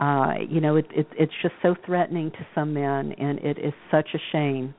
Uh 0.00 0.34
you 0.48 0.60
know, 0.60 0.76
it 0.76 0.86
it 0.90 1.06
it's 1.18 1.32
just 1.42 1.54
so 1.62 1.74
threatening 1.86 2.30
to 2.30 2.46
some 2.54 2.74
men 2.74 3.12
and 3.12 3.38
it 3.40 3.58
is 3.58 3.72
such 3.90 4.08
a 4.14 4.18
shame 4.32 4.74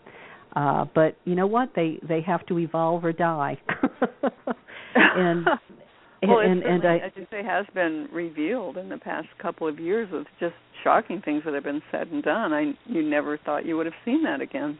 uh 0.55 0.83
but 0.95 1.15
you 1.25 1.35
know 1.35 1.45
what 1.45 1.69
they 1.75 1.99
they 2.07 2.21
have 2.21 2.43
to 2.47 2.57
evolve 2.57 3.05
or 3.05 3.13
die 3.13 3.55
and 4.95 5.45
well, 6.27 6.39
and 6.39 6.63
and 6.63 6.85
I 6.85 6.97
as 6.97 7.11
you 7.15 7.25
say, 7.31 7.43
has 7.43 7.65
been 7.73 8.07
revealed 8.11 8.77
in 8.77 8.89
the 8.89 8.97
past 8.97 9.27
couple 9.41 9.67
of 9.67 9.79
years 9.79 10.09
with 10.11 10.27
just 10.39 10.55
shocking 10.83 11.21
things 11.23 11.43
that 11.45 11.53
have 11.53 11.63
been 11.63 11.81
said 11.91 12.07
and 12.07 12.23
done. 12.23 12.53
I 12.53 12.73
you 12.85 13.01
never 13.01 13.37
thought 13.37 13.65
you 13.65 13.77
would 13.77 13.85
have 13.85 13.95
seen 14.03 14.23
that 14.23 14.41
again. 14.41 14.77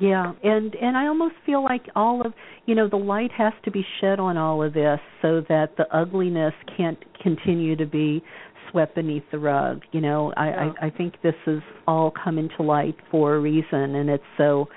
Yeah 0.00 0.32
and 0.42 0.74
and 0.74 0.96
I 0.96 1.06
almost 1.06 1.34
feel 1.44 1.62
like 1.62 1.82
all 1.94 2.24
of 2.24 2.32
you 2.66 2.74
know 2.74 2.88
the 2.88 2.96
light 2.96 3.30
has 3.36 3.52
to 3.64 3.70
be 3.70 3.84
shed 4.00 4.18
on 4.18 4.36
all 4.36 4.62
of 4.62 4.72
this 4.74 4.98
so 5.22 5.42
that 5.48 5.76
the 5.76 5.84
ugliness 5.96 6.54
can't 6.76 6.98
continue 7.22 7.76
to 7.76 7.86
be 7.86 8.22
swept 8.70 8.94
beneath 8.94 9.24
the 9.30 9.38
rug 9.38 9.82
you 9.92 10.00
know 10.00 10.32
I 10.36 10.48
Yeah. 10.48 10.72
I 10.80 10.86
I 10.86 10.90
think 10.90 11.14
this 11.22 11.34
is 11.46 11.62
all 11.86 12.12
coming 12.12 12.48
to 12.56 12.62
light 12.62 12.96
for 13.10 13.34
a 13.34 13.40
reason 13.40 13.94
and 13.96 14.10
it's 14.10 14.24
so 14.36 14.68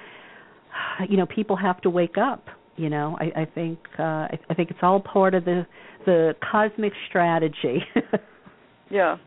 you 1.09 1.17
know 1.17 1.25
people 1.25 1.55
have 1.55 1.79
to 1.81 1.89
wake 1.89 2.17
up 2.17 2.45
you 2.75 2.89
know 2.89 3.15
i 3.19 3.41
i 3.41 3.45
think 3.45 3.77
uh 3.99 4.25
i, 4.31 4.39
I 4.49 4.53
think 4.55 4.71
it's 4.71 4.79
all 4.81 4.99
part 4.99 5.35
of 5.35 5.45
the 5.45 5.65
the 6.05 6.33
cosmic 6.51 6.93
strategy 7.07 7.83
Yeah. 8.93 9.17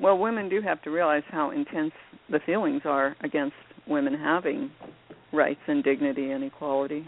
Well, 0.00 0.18
women 0.18 0.48
do 0.48 0.60
have 0.62 0.80
to 0.82 0.90
realize 0.90 1.24
how 1.30 1.50
intense 1.50 1.92
the 2.30 2.38
feelings 2.46 2.82
are 2.84 3.16
against 3.22 3.56
women 3.88 4.14
having 4.14 4.70
rights 5.32 5.60
and 5.66 5.82
dignity 5.84 6.30
and 6.30 6.44
equality. 6.44 7.06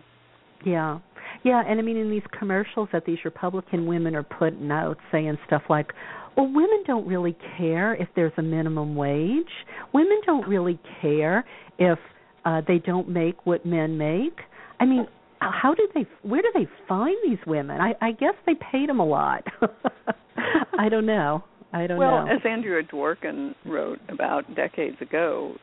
yeah. 0.64 0.98
Yeah 1.44 1.62
and 1.66 1.78
i 1.78 1.82
mean 1.82 1.96
in 1.96 2.10
these 2.10 2.22
commercials 2.38 2.88
that 2.92 3.04
these 3.04 3.18
republican 3.24 3.86
women 3.86 4.16
are 4.16 4.22
putting 4.22 4.70
out 4.70 4.96
saying 5.12 5.36
stuff 5.46 5.62
like 5.68 5.92
well 6.36 6.46
women 6.46 6.82
don't 6.86 7.06
really 7.06 7.36
care 7.56 7.94
if 7.94 8.08
there's 8.16 8.32
a 8.38 8.42
minimum 8.42 8.96
wage. 8.96 9.52
Women 9.92 10.20
don't 10.24 10.48
really 10.48 10.78
care 11.02 11.44
if 11.78 11.98
uh 12.44 12.62
they 12.66 12.78
don't 12.78 13.08
make 13.08 13.44
what 13.44 13.66
men 13.66 13.98
make. 13.98 14.38
I 14.80 14.86
mean 14.86 15.06
how 15.40 15.74
do 15.74 15.86
they 15.94 16.06
where 16.22 16.42
do 16.42 16.50
they 16.54 16.66
find 16.88 17.16
these 17.24 17.38
women? 17.46 17.80
I 17.80 17.94
i 18.00 18.12
guess 18.12 18.34
they 18.46 18.54
paid 18.72 18.88
them 18.88 19.00
a 19.00 19.06
lot. 19.06 19.44
I 20.78 20.88
don't 20.88 21.06
know. 21.06 21.44
I 21.72 21.86
don't 21.86 21.98
well, 21.98 22.10
know. 22.10 22.24
Well, 22.24 22.34
as 22.34 22.40
Andrea 22.48 22.82
Dworkin 22.82 23.54
wrote 23.66 23.98
about 24.08 24.54
decades 24.54 24.96
ago, 25.02 25.56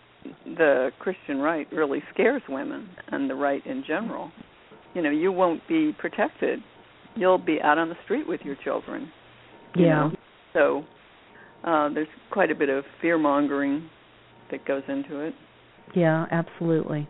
the 0.46 0.92
Christian 1.00 1.38
right 1.40 1.68
really 1.72 2.02
scares 2.14 2.42
women 2.50 2.90
and 3.12 3.30
the 3.30 3.36
right 3.36 3.66
in 3.66 3.84
general. 3.88 4.32
You 4.94 5.02
know, 5.02 5.10
you 5.12 5.32
won't 5.32 5.68
be 5.68 5.92
protected. 5.98 6.60
You'll 7.16 7.38
be 7.38 7.60
out 7.62 7.78
on 7.78 7.90
the 7.90 7.96
street 8.04 8.28
with 8.28 8.42
your 8.44 8.56
children. 8.64 9.12
you 9.76 9.86
yeah 9.86 10.10
know. 10.10 10.12
So 10.54 10.84
uh 11.64 11.90
there's 11.94 12.08
quite 12.32 12.52
a 12.52 12.56
bit 12.56 12.70
of 12.70 12.84
fear 13.02 13.18
mongering 13.18 13.90
that 14.52 14.66
goes 14.66 14.84
into 14.88 15.20
it. 15.20 15.34
Yeah, 15.96 16.26
absolutely. 16.32 17.08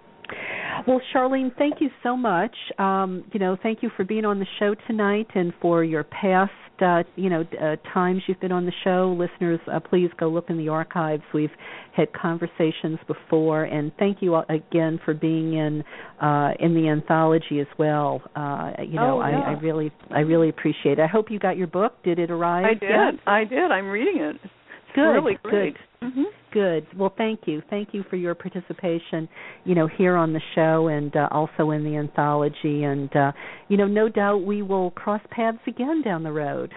Well, 0.88 1.02
Charlene, 1.14 1.56
thank 1.58 1.76
you 1.80 1.90
so 2.04 2.18
much. 2.18 2.56
Um, 2.78 3.24
you 3.32 3.40
know, 3.40 3.58
thank 3.62 3.82
you 3.82 3.90
for 3.96 4.04
being 4.04 4.26
on 4.26 4.40
the 4.40 4.46
show 4.60 4.76
tonight 4.88 5.28
and 5.34 5.54
for 5.62 5.84
your 5.84 6.04
past 6.04 6.52
uh, 6.81 7.03
you 7.15 7.30
know 7.30 7.43
uh, 7.61 7.76
times 7.93 8.22
you've 8.27 8.39
been 8.39 8.52
on 8.52 8.65
the 8.65 8.73
show, 8.84 9.15
listeners, 9.18 9.60
uh, 9.72 9.80
please 9.80 10.10
go 10.19 10.27
look 10.30 10.49
in 10.49 10.57
the 10.57 10.69
archives. 10.69 11.23
We've 11.34 11.49
had 11.95 12.11
conversations 12.14 12.99
before, 13.07 13.64
and 13.64 13.91
thank 13.97 14.22
you 14.22 14.35
again 14.35 14.99
for 15.03 15.14
being 15.14 15.53
in 15.53 15.84
uh, 16.22 16.52
in 16.60 16.73
the 16.73 16.88
anthology 16.89 17.60
as 17.60 17.68
well. 17.77 18.22
Uh, 18.35 18.72
you 18.80 18.95
know, 18.95 19.22
oh, 19.22 19.27
yeah. 19.27 19.39
I, 19.39 19.49
I 19.52 19.60
really 19.60 19.91
I 20.11 20.19
really 20.19 20.49
appreciate 20.49 20.99
it. 20.99 21.02
I 21.02 21.07
hope 21.07 21.31
you 21.31 21.39
got 21.39 21.57
your 21.57 21.68
book. 21.68 22.03
Did 22.03 22.19
it 22.19 22.31
arrive? 22.31 22.65
I 22.65 22.73
did. 22.73 22.89
Yet? 22.89 23.19
I 23.26 23.43
did. 23.43 23.72
I'm 23.72 23.88
reading 23.88 24.22
it. 24.22 24.35
It's 24.43 24.53
good. 24.96 25.12
really. 25.12 25.38
Good. 25.44 25.78
Mm-hmm. 26.02 26.24
Good. 26.52 26.88
Well, 26.98 27.14
thank 27.18 27.42
you. 27.46 27.62
Thank 27.70 27.90
you 27.92 28.04
for 28.10 28.16
your 28.16 28.34
participation, 28.34 29.28
you 29.66 29.76
know, 29.76 29.88
here 29.88 30.16
on 30.16 30.34
the 30.34 30.42
show 30.56 30.88
and 30.88 31.16
uh, 31.16 31.28
also 31.32 31.72
in 31.72 31.84
the 31.84 31.98
anthology. 31.98 32.84
And, 32.84 33.14
uh, 33.16 33.32
you 33.68 33.78
know, 33.78 33.88
no 33.88 34.08
doubt 34.08 34.46
we 34.46 34.62
will 34.62 34.92
cross 34.92 35.22
paths 35.32 35.58
again 35.68 36.02
down 36.02 36.24
the 36.24 36.32
road. 36.32 36.72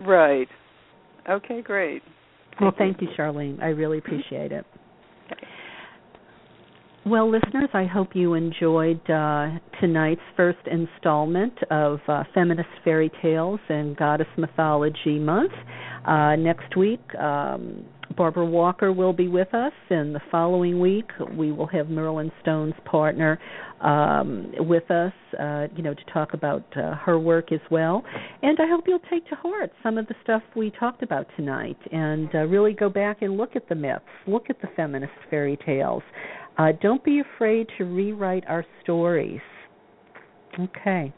Right. 0.00 0.48
Okay, 1.28 1.62
great. 1.62 2.02
Thank 2.50 2.60
well, 2.60 2.70
you. 2.70 2.76
thank 2.78 3.02
you, 3.02 3.08
Charlene. 3.18 3.60
I 3.60 3.68
really 3.68 3.98
appreciate 3.98 4.52
it. 4.52 4.64
Okay. 5.32 5.46
Well, 7.06 7.30
listeners, 7.30 7.68
I 7.74 7.84
hope 7.84 8.10
you 8.14 8.32
enjoyed 8.32 8.98
uh, 9.10 9.50
tonight's 9.78 10.22
first 10.38 10.60
installment 10.70 11.52
of 11.70 11.98
uh, 12.08 12.24
Feminist 12.32 12.68
Fairy 12.82 13.10
Tales 13.20 13.60
and 13.68 13.94
Goddess 13.94 14.26
Mythology 14.38 15.18
Month. 15.18 15.52
Uh, 16.04 16.36
next 16.36 16.76
week, 16.76 17.00
um, 17.16 17.84
Barbara 18.16 18.44
Walker 18.44 18.92
will 18.92 19.12
be 19.12 19.28
with 19.28 19.52
us, 19.54 19.72
and 19.90 20.14
the 20.14 20.20
following 20.30 20.78
week 20.80 21.10
we 21.36 21.50
will 21.50 21.66
have 21.66 21.88
Merlin 21.88 22.30
Stone's 22.42 22.74
partner 22.84 23.38
um, 23.80 24.52
with 24.58 24.90
us, 24.90 25.12
uh, 25.40 25.66
you 25.74 25.82
know, 25.82 25.94
to 25.94 26.04
talk 26.12 26.34
about 26.34 26.64
uh, 26.76 26.94
her 26.96 27.18
work 27.18 27.52
as 27.52 27.60
well. 27.70 28.04
And 28.42 28.58
I 28.60 28.68
hope 28.68 28.84
you'll 28.86 29.00
take 29.10 29.28
to 29.30 29.34
heart 29.36 29.72
some 29.82 29.98
of 29.98 30.06
the 30.06 30.14
stuff 30.22 30.42
we 30.54 30.70
talked 30.78 31.02
about 31.02 31.26
tonight, 31.36 31.78
and 31.90 32.28
uh, 32.34 32.38
really 32.46 32.72
go 32.72 32.88
back 32.88 33.22
and 33.22 33.36
look 33.36 33.56
at 33.56 33.68
the 33.68 33.74
myths, 33.74 34.04
look 34.26 34.50
at 34.50 34.60
the 34.60 34.68
feminist 34.76 35.12
fairy 35.30 35.58
tales. 35.64 36.02
Uh, 36.58 36.68
don't 36.80 37.02
be 37.02 37.20
afraid 37.20 37.66
to 37.78 37.84
rewrite 37.84 38.44
our 38.46 38.64
stories. 38.82 39.40
Okay. 40.60 41.12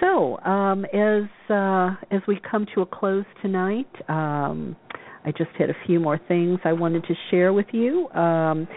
So, 0.00 0.38
um, 0.40 0.84
as 0.86 1.24
uh, 1.50 1.94
as 2.10 2.20
we 2.28 2.38
come 2.48 2.66
to 2.74 2.82
a 2.82 2.86
close 2.86 3.24
tonight, 3.42 3.88
um, 4.08 4.76
I 5.24 5.32
just 5.32 5.50
had 5.58 5.70
a 5.70 5.76
few 5.86 5.98
more 5.98 6.20
things 6.28 6.60
I 6.64 6.72
wanted 6.72 7.04
to 7.04 7.14
share 7.30 7.52
with 7.52 7.66
you. 7.72 8.08
Um, 8.10 8.68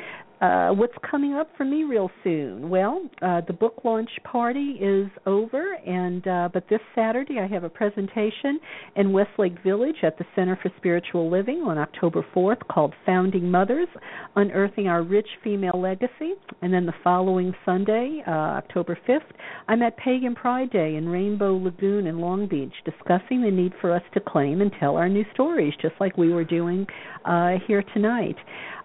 uh, 0.42 0.70
what's 0.70 0.94
coming 1.10 1.36
up 1.36 1.50
for 1.56 1.64
me 1.64 1.84
real 1.84 2.10
soon? 2.24 2.68
Well, 2.68 3.04
uh, 3.22 3.42
the 3.46 3.54
book 3.54 3.82
launch 3.84 4.10
party 4.24 4.80
is 4.82 5.08
over, 5.28 5.76
and 5.86 6.28
uh, 6.28 6.50
but 6.52 6.68
this 6.68 6.80
Saturday 6.96 7.38
I 7.40 7.46
have 7.46 7.64
a 7.64 7.70
presentation 7.70 8.60
in 8.96 9.14
Westlake 9.14 9.62
Village 9.64 9.98
at 10.02 10.18
the 10.18 10.26
Center 10.36 10.58
for 10.60 10.72
Spiritual 10.78 11.30
Living 11.30 11.62
on 11.62 11.78
October 11.78 12.26
4th 12.36 12.68
called 12.72 12.96
"Founding 13.06 13.52
Mothers: 13.52 13.88
Unearthing 14.36 14.88
Our 14.88 15.04
Rich 15.04 15.28
Female 15.44 15.80
Legacy." 15.80 16.34
And 16.64 16.74
then 16.74 16.88
the 16.88 16.94
following 17.04 17.54
Sunday, 17.64 18.24
uh, 18.26 18.32
October 18.32 18.98
5th, 19.08 19.20
I'm 19.68 19.84
at 19.84 19.96
Pagan 19.98 20.34
Pride 20.34 20.72
Day 20.72 20.96
in 20.96 21.08
Rainbow 21.08 21.56
Lagoon 21.56 22.08
in 22.08 22.20
Long 22.20 22.48
Beach, 22.48 22.74
discussing 22.84 23.44
the 23.44 23.52
need 23.52 23.74
for 23.80 23.94
us 23.94 24.04
to 24.16 24.20
claim 24.20 24.62
and 24.62 24.72
tell 24.80 24.96
our 24.96 25.08
new 25.08 25.26
stories, 25.36 25.74
just 25.80 25.94
like 26.00 26.18
we 26.18 26.34
were 26.34 26.44
doing 26.44 26.88
uh, 27.26 27.58
here 27.68 27.84
tonight. 27.94 28.38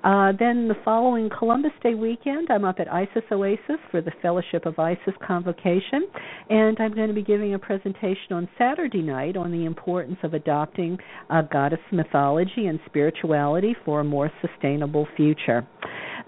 Uh, 0.07 0.31
then 0.39 0.69
the 0.69 0.77
following 0.85 1.28
Columbus 1.37 1.73
Day 1.83 1.95
weekend, 1.95 2.47
I'm 2.49 2.65
up 2.65 2.78
at 2.78 2.87
Isis 2.93 3.24
Oasis 3.33 3.81
for 3.91 4.01
the 4.01 4.12
Fellowship 4.23 4.65
of 4.65 4.78
Isis 4.78 5.15
convocation, 5.27 6.07
and 6.49 6.78
I'm 6.78 6.95
going 6.95 7.09
to 7.09 7.15
be 7.15 7.24
giving 7.24 7.55
a 7.55 7.59
presentation 7.59 8.31
on 8.31 8.49
Saturday 8.57 9.03
night 9.03 9.37
on 9.37 9.51
the 9.51 9.65
importance 9.65 10.19
of 10.23 10.33
adopting 10.33 10.97
uh, 11.28 11.43
goddess 11.43 11.81
mythology 11.91 12.66
and 12.66 12.78
spirituality 12.87 13.74
for 13.85 13.99
a 13.99 14.05
more 14.05 14.31
sustainable 14.41 15.09
future. 15.16 15.66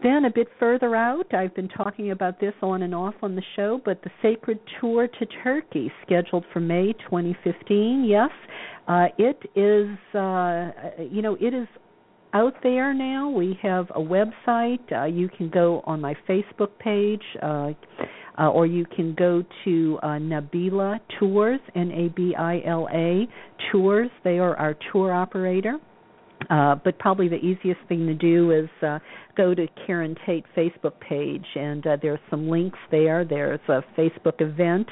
Then 0.03 0.25
a 0.25 0.31
bit 0.31 0.49
further 0.59 0.97
out, 0.97 1.33
I've 1.33 1.55
been 1.55 1.69
talking 1.69 2.11
about 2.11 2.41
this 2.41 2.55
on 2.63 2.83
and 2.83 2.93
off 2.93 3.15
on 3.23 3.37
the 3.37 3.43
show, 3.55 3.81
but 3.85 4.03
the 4.03 4.11
Sacred 4.21 4.59
Tour 4.81 5.07
to 5.07 5.27
Turkey, 5.45 5.93
scheduled 6.05 6.45
for 6.53 6.59
May 6.59 6.95
2015. 7.05 8.05
Yes, 8.09 8.31
uh, 8.89 9.07
it 9.19 9.39
is. 9.55 9.97
Uh, 10.17 10.73
you 11.13 11.23
know, 11.23 11.37
it 11.41 11.55
is 11.55 11.69
out 12.33 12.55
there 12.63 12.93
now. 12.93 13.31
We 13.31 13.59
have 13.63 13.87
a 13.95 14.01
website. 14.01 14.93
Uh, 14.93 15.05
you 15.05 15.29
can 15.29 15.51
go 15.51 15.83
on 15.85 16.01
my 16.01 16.15
Facebook 16.29 16.71
page, 16.79 17.23
uh, 17.43 17.71
uh, 18.39 18.51
or 18.51 18.67
you 18.67 18.85
can 18.87 19.15
go 19.15 19.43
to 19.65 19.99
uh, 20.03 20.07
Nabila 20.07 21.01
Tours, 21.19 21.61
N 21.75 21.91
A 21.93 22.09
B 22.15 22.35
I 22.39 22.63
L 22.67 22.89
A 22.93 23.27
Tours. 23.71 24.11
They 24.25 24.39
are 24.39 24.57
our 24.57 24.77
tour 24.93 25.13
operator. 25.13 25.79
Uh, 26.51 26.77
but 26.85 26.97
probably 27.01 27.29
the 27.29 27.37
easiest 27.37 27.81
thing 27.89 28.07
to 28.07 28.15
do 28.15 28.53
is 28.53 28.69
uh, 28.83 29.01
go 29.37 29.55
to 29.55 29.67
Karen 29.85 30.15
Tate 30.25 30.45
Facebook 30.57 30.99
page, 31.01 31.45
and 31.57 31.85
uh, 31.85 31.97
there's 32.01 32.21
some 32.31 32.49
links 32.49 32.79
there. 32.93 33.25
There's 33.25 33.61
a 33.69 33.83
Facebook 33.99 34.41
event 34.41 34.87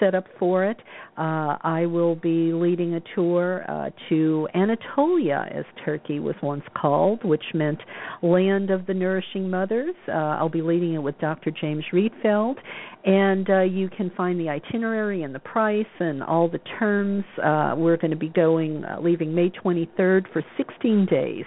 set 0.00 0.14
up 0.14 0.24
for 0.38 0.64
it. 0.64 0.76
Uh, 1.16 1.56
I 1.62 1.86
will 1.86 2.14
be 2.14 2.52
leading 2.52 2.94
a 2.94 3.00
tour 3.14 3.64
uh, 3.68 3.90
to 4.08 4.48
Anatolia, 4.54 5.48
as 5.50 5.64
Turkey 5.84 6.20
was 6.20 6.34
once 6.42 6.64
called, 6.76 7.24
which 7.24 7.42
meant 7.54 7.78
land 8.22 8.70
of 8.70 8.86
the 8.86 8.94
nourishing 8.94 9.50
mothers. 9.50 9.94
Uh, 10.08 10.12
I'll 10.12 10.48
be 10.48 10.62
leading 10.62 10.94
it 10.94 11.02
with 11.02 11.18
Dr. 11.18 11.50
James 11.50 11.84
Rietveld, 11.92 12.56
and 13.04 13.48
uh, 13.50 13.60
you 13.62 13.88
can 13.88 14.10
find 14.16 14.38
the 14.38 14.48
itinerary 14.48 15.22
and 15.22 15.34
the 15.34 15.40
price 15.40 15.86
and 15.98 16.22
all 16.22 16.48
the 16.48 16.60
terms. 16.78 17.24
Uh, 17.42 17.74
we're 17.76 17.96
going 17.96 18.10
to 18.10 18.16
be 18.16 18.28
going, 18.28 18.84
uh, 18.84 19.00
leaving 19.00 19.34
May 19.34 19.50
23rd 19.50 20.32
for 20.32 20.44
16 20.56 21.06
days 21.06 21.44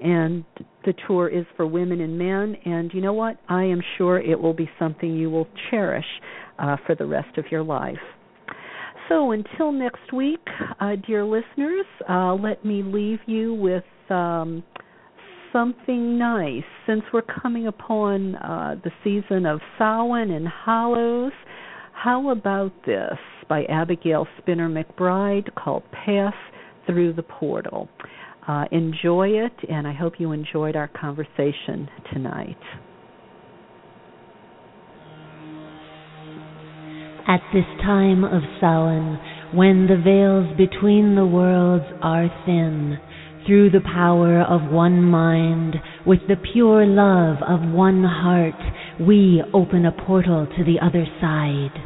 and 0.00 0.44
the 0.84 0.94
tour 1.06 1.28
is 1.28 1.44
for 1.56 1.66
women 1.66 2.00
and 2.00 2.16
men 2.16 2.56
and 2.64 2.92
you 2.94 3.00
know 3.00 3.12
what 3.12 3.38
i 3.48 3.64
am 3.64 3.80
sure 3.96 4.20
it 4.20 4.40
will 4.40 4.54
be 4.54 4.70
something 4.78 5.16
you 5.16 5.28
will 5.28 5.48
cherish 5.70 6.06
uh, 6.58 6.76
for 6.86 6.94
the 6.94 7.06
rest 7.06 7.38
of 7.38 7.44
your 7.50 7.62
life 7.62 7.96
so 9.08 9.32
until 9.32 9.72
next 9.72 10.12
week 10.12 10.46
uh, 10.80 10.96
dear 11.06 11.24
listeners 11.24 11.86
uh, 12.08 12.34
let 12.34 12.64
me 12.64 12.82
leave 12.82 13.20
you 13.26 13.54
with 13.54 13.84
um, 14.10 14.62
something 15.52 16.18
nice 16.18 16.64
since 16.86 17.02
we're 17.12 17.22
coming 17.22 17.66
upon 17.66 18.34
uh, 18.36 18.76
the 18.84 18.90
season 19.04 19.46
of 19.46 19.60
Samhain 19.78 20.30
and 20.30 20.46
Hallows. 20.64 21.32
How 21.92 22.30
about 22.30 22.72
this 22.86 23.18
by 23.48 23.64
Abigail 23.64 24.26
Spinner 24.38 24.68
McBride 24.68 25.54
called 25.54 25.82
Pass 25.92 26.34
Through 26.86 27.14
the 27.14 27.22
Portal? 27.22 27.88
Uh, 28.46 28.64
enjoy 28.72 29.28
it, 29.28 29.52
and 29.68 29.86
I 29.86 29.92
hope 29.92 30.14
you 30.18 30.32
enjoyed 30.32 30.76
our 30.76 30.88
conversation 30.88 31.88
tonight. 32.12 32.56
At 37.28 37.42
this 37.52 37.66
time 37.82 38.24
of 38.24 38.40
Samhain, 38.58 39.18
when 39.52 39.86
the 39.86 40.00
veils 40.02 40.56
between 40.56 41.14
the 41.14 41.26
worlds 41.26 41.84
are 42.00 42.30
thin, 42.46 42.98
through 43.46 43.68
the 43.68 43.82
power 43.82 44.40
of 44.40 44.72
one 44.72 45.02
mind, 45.02 45.76
with 46.06 46.20
the 46.26 46.36
pure 46.36 46.86
love 46.86 47.36
of 47.46 47.70
one 47.70 48.02
heart, 48.02 48.54
we 48.98 49.42
open 49.52 49.84
a 49.84 49.92
portal 49.92 50.46
to 50.56 50.64
the 50.64 50.80
other 50.80 51.04
side. 51.20 51.76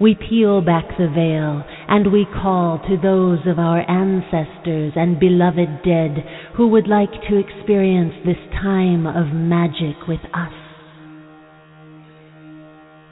We 0.00 0.14
peel 0.14 0.62
back 0.62 0.88
the 0.96 1.12
veil 1.14 1.62
and 1.88 2.10
we 2.10 2.24
call 2.24 2.78
to 2.78 2.96
those 2.96 3.40
of 3.46 3.58
our 3.58 3.84
ancestors 3.90 4.94
and 4.96 5.20
beloved 5.20 5.84
dead 5.84 6.24
who 6.56 6.68
would 6.68 6.88
like 6.88 7.12
to 7.28 7.36
experience 7.36 8.14
this 8.24 8.40
time 8.62 9.06
of 9.06 9.34
magic 9.34 10.08
with 10.08 10.24
us. 10.32 10.65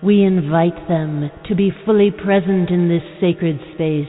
We 0.05 0.23
invite 0.23 0.87
them 0.87 1.31
to 1.49 1.55
be 1.55 1.73
fully 1.87 2.11
present 2.11 2.69
in 2.69 2.91
this 2.91 3.03
sacred 3.23 3.59
space, 3.75 4.07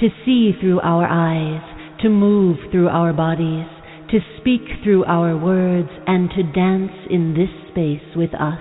to 0.00 0.08
see 0.24 0.52
through 0.58 0.80
our 0.80 1.06
eyes, 1.06 1.60
to 2.00 2.08
move 2.08 2.56
through 2.70 2.88
our 2.88 3.12
bodies, 3.12 3.66
to 4.10 4.20
speak 4.40 4.62
through 4.82 5.04
our 5.04 5.36
words, 5.36 5.90
and 6.06 6.30
to 6.30 6.42
dance 6.42 6.92
in 7.10 7.34
this 7.34 7.50
space 7.70 8.16
with 8.16 8.34
us 8.34 8.60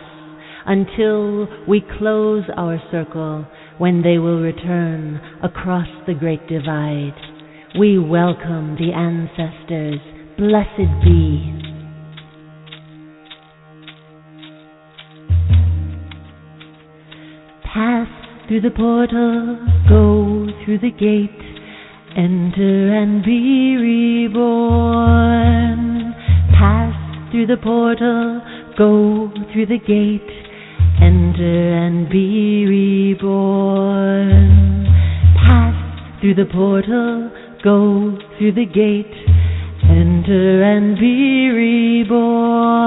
until 0.65 1.47
we 1.65 1.81
close 1.97 2.43
our 2.57 2.81
circle 2.91 3.45
when 3.77 4.01
they 4.01 4.17
will 4.17 4.41
return 4.41 5.21
across 5.43 5.87
the 6.07 6.13
great 6.13 6.45
divide. 6.47 7.15
We 7.79 7.99
welcome 7.99 8.75
the 8.75 8.91
ancestors. 8.91 9.99
Blessed 10.37 11.05
be. 11.05 11.54
Through 18.47 18.61
the 18.61 18.69
portal, 18.69 19.57
go 19.89 20.47
through 20.63 20.77
the 20.77 20.91
gate, 20.91 21.31
enter 22.15 22.93
and 22.93 23.23
be 23.23 23.75
reborn. 24.29 26.13
Pass 26.53 26.93
through 27.31 27.47
the 27.47 27.57
portal, 27.57 28.41
go 28.77 29.31
through 29.51 29.65
the 29.65 29.79
gate, 29.79 30.29
enter 31.01 31.73
and 31.73 32.07
be 32.07 32.65
reborn. 33.17 34.35
Pass 35.37 36.21
through 36.21 36.35
the 36.35 36.45
portal, 36.45 37.31
go 37.63 38.15
through 38.37 38.51
the 38.51 38.65
gate, 38.65 39.11
enter 39.89 40.61
and 40.63 40.99
be 40.99 41.49
reborn. 41.49 42.85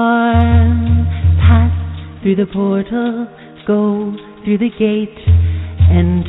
Pass 1.41 1.73
through 2.21 2.35
the 2.37 2.45
portal, 2.45 3.27
go 3.67 4.15
through 4.45 4.57
the 4.57 4.69
gate, 4.79 5.38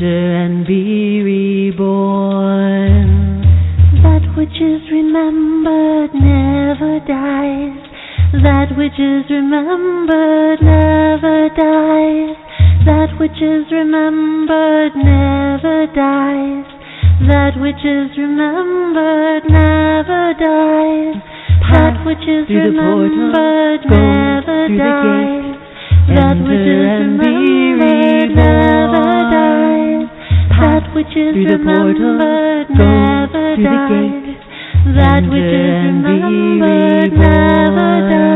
enter 0.00 0.34
and 0.44 0.66
be 0.66 1.22
reborn. 1.22 3.00
That 4.02 4.34
which 4.36 4.56
is 4.60 4.80
remembered 4.90 6.14
never 6.14 7.00
dies. 7.06 7.86
That 8.42 8.76
which 8.76 8.98
is 8.98 9.30
remembered 9.30 10.62
never 10.62 11.48
dies. 11.50 12.36
That 12.86 13.18
which 13.18 13.42
is 13.42 13.70
remembered 13.70 14.96
never 14.96 15.86
dies. 15.92 16.66
That 17.28 17.60
which 17.60 17.84
is 17.84 18.16
remembered 18.16 19.44
never 19.50 20.32
dies. 20.40 21.16
That 21.72 22.04
which 22.06 22.26
is 22.26 22.48
remembered 22.48 23.84
never 23.84 24.68
dies. 24.78 25.56
That 26.08 26.36
which 26.40 26.64
is 26.64 26.88
remembered 26.88 28.30
never 28.34 28.34
dies 28.36 28.59
is 31.16 31.34
through 31.34 31.44
remembered 31.44 31.96
the 31.96 31.98
portal, 31.98 32.18
never 32.70 33.56
died. 33.56 34.36
That 34.96 35.22
which 35.28 35.42
is 35.42 35.94
remembered 36.06 37.12
never 37.12 38.10
died. 38.10 38.29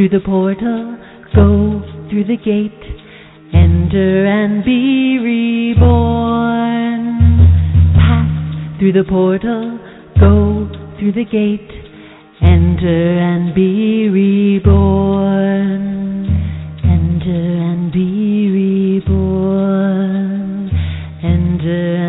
through 0.00 0.08
the 0.08 0.24
portal, 0.24 0.96
go 1.34 1.82
through 2.08 2.24
the 2.24 2.38
gate, 2.38 2.72
enter 3.52 4.24
and 4.24 4.64
be 4.64 5.18
reborn. 5.20 7.04
Pass 7.96 8.78
through 8.78 8.94
the 8.94 9.04
portal, 9.06 9.78
go 10.18 10.66
through 10.98 11.12
the 11.12 11.26
gate, 11.26 11.70
enter 12.40 13.18
and 13.18 13.54
be 13.54 14.08
reborn. 14.08 15.84
Enter 16.82 17.58
and 17.68 17.92
be 17.92 19.02
reborn. 19.04 20.70
Enter 21.22 21.99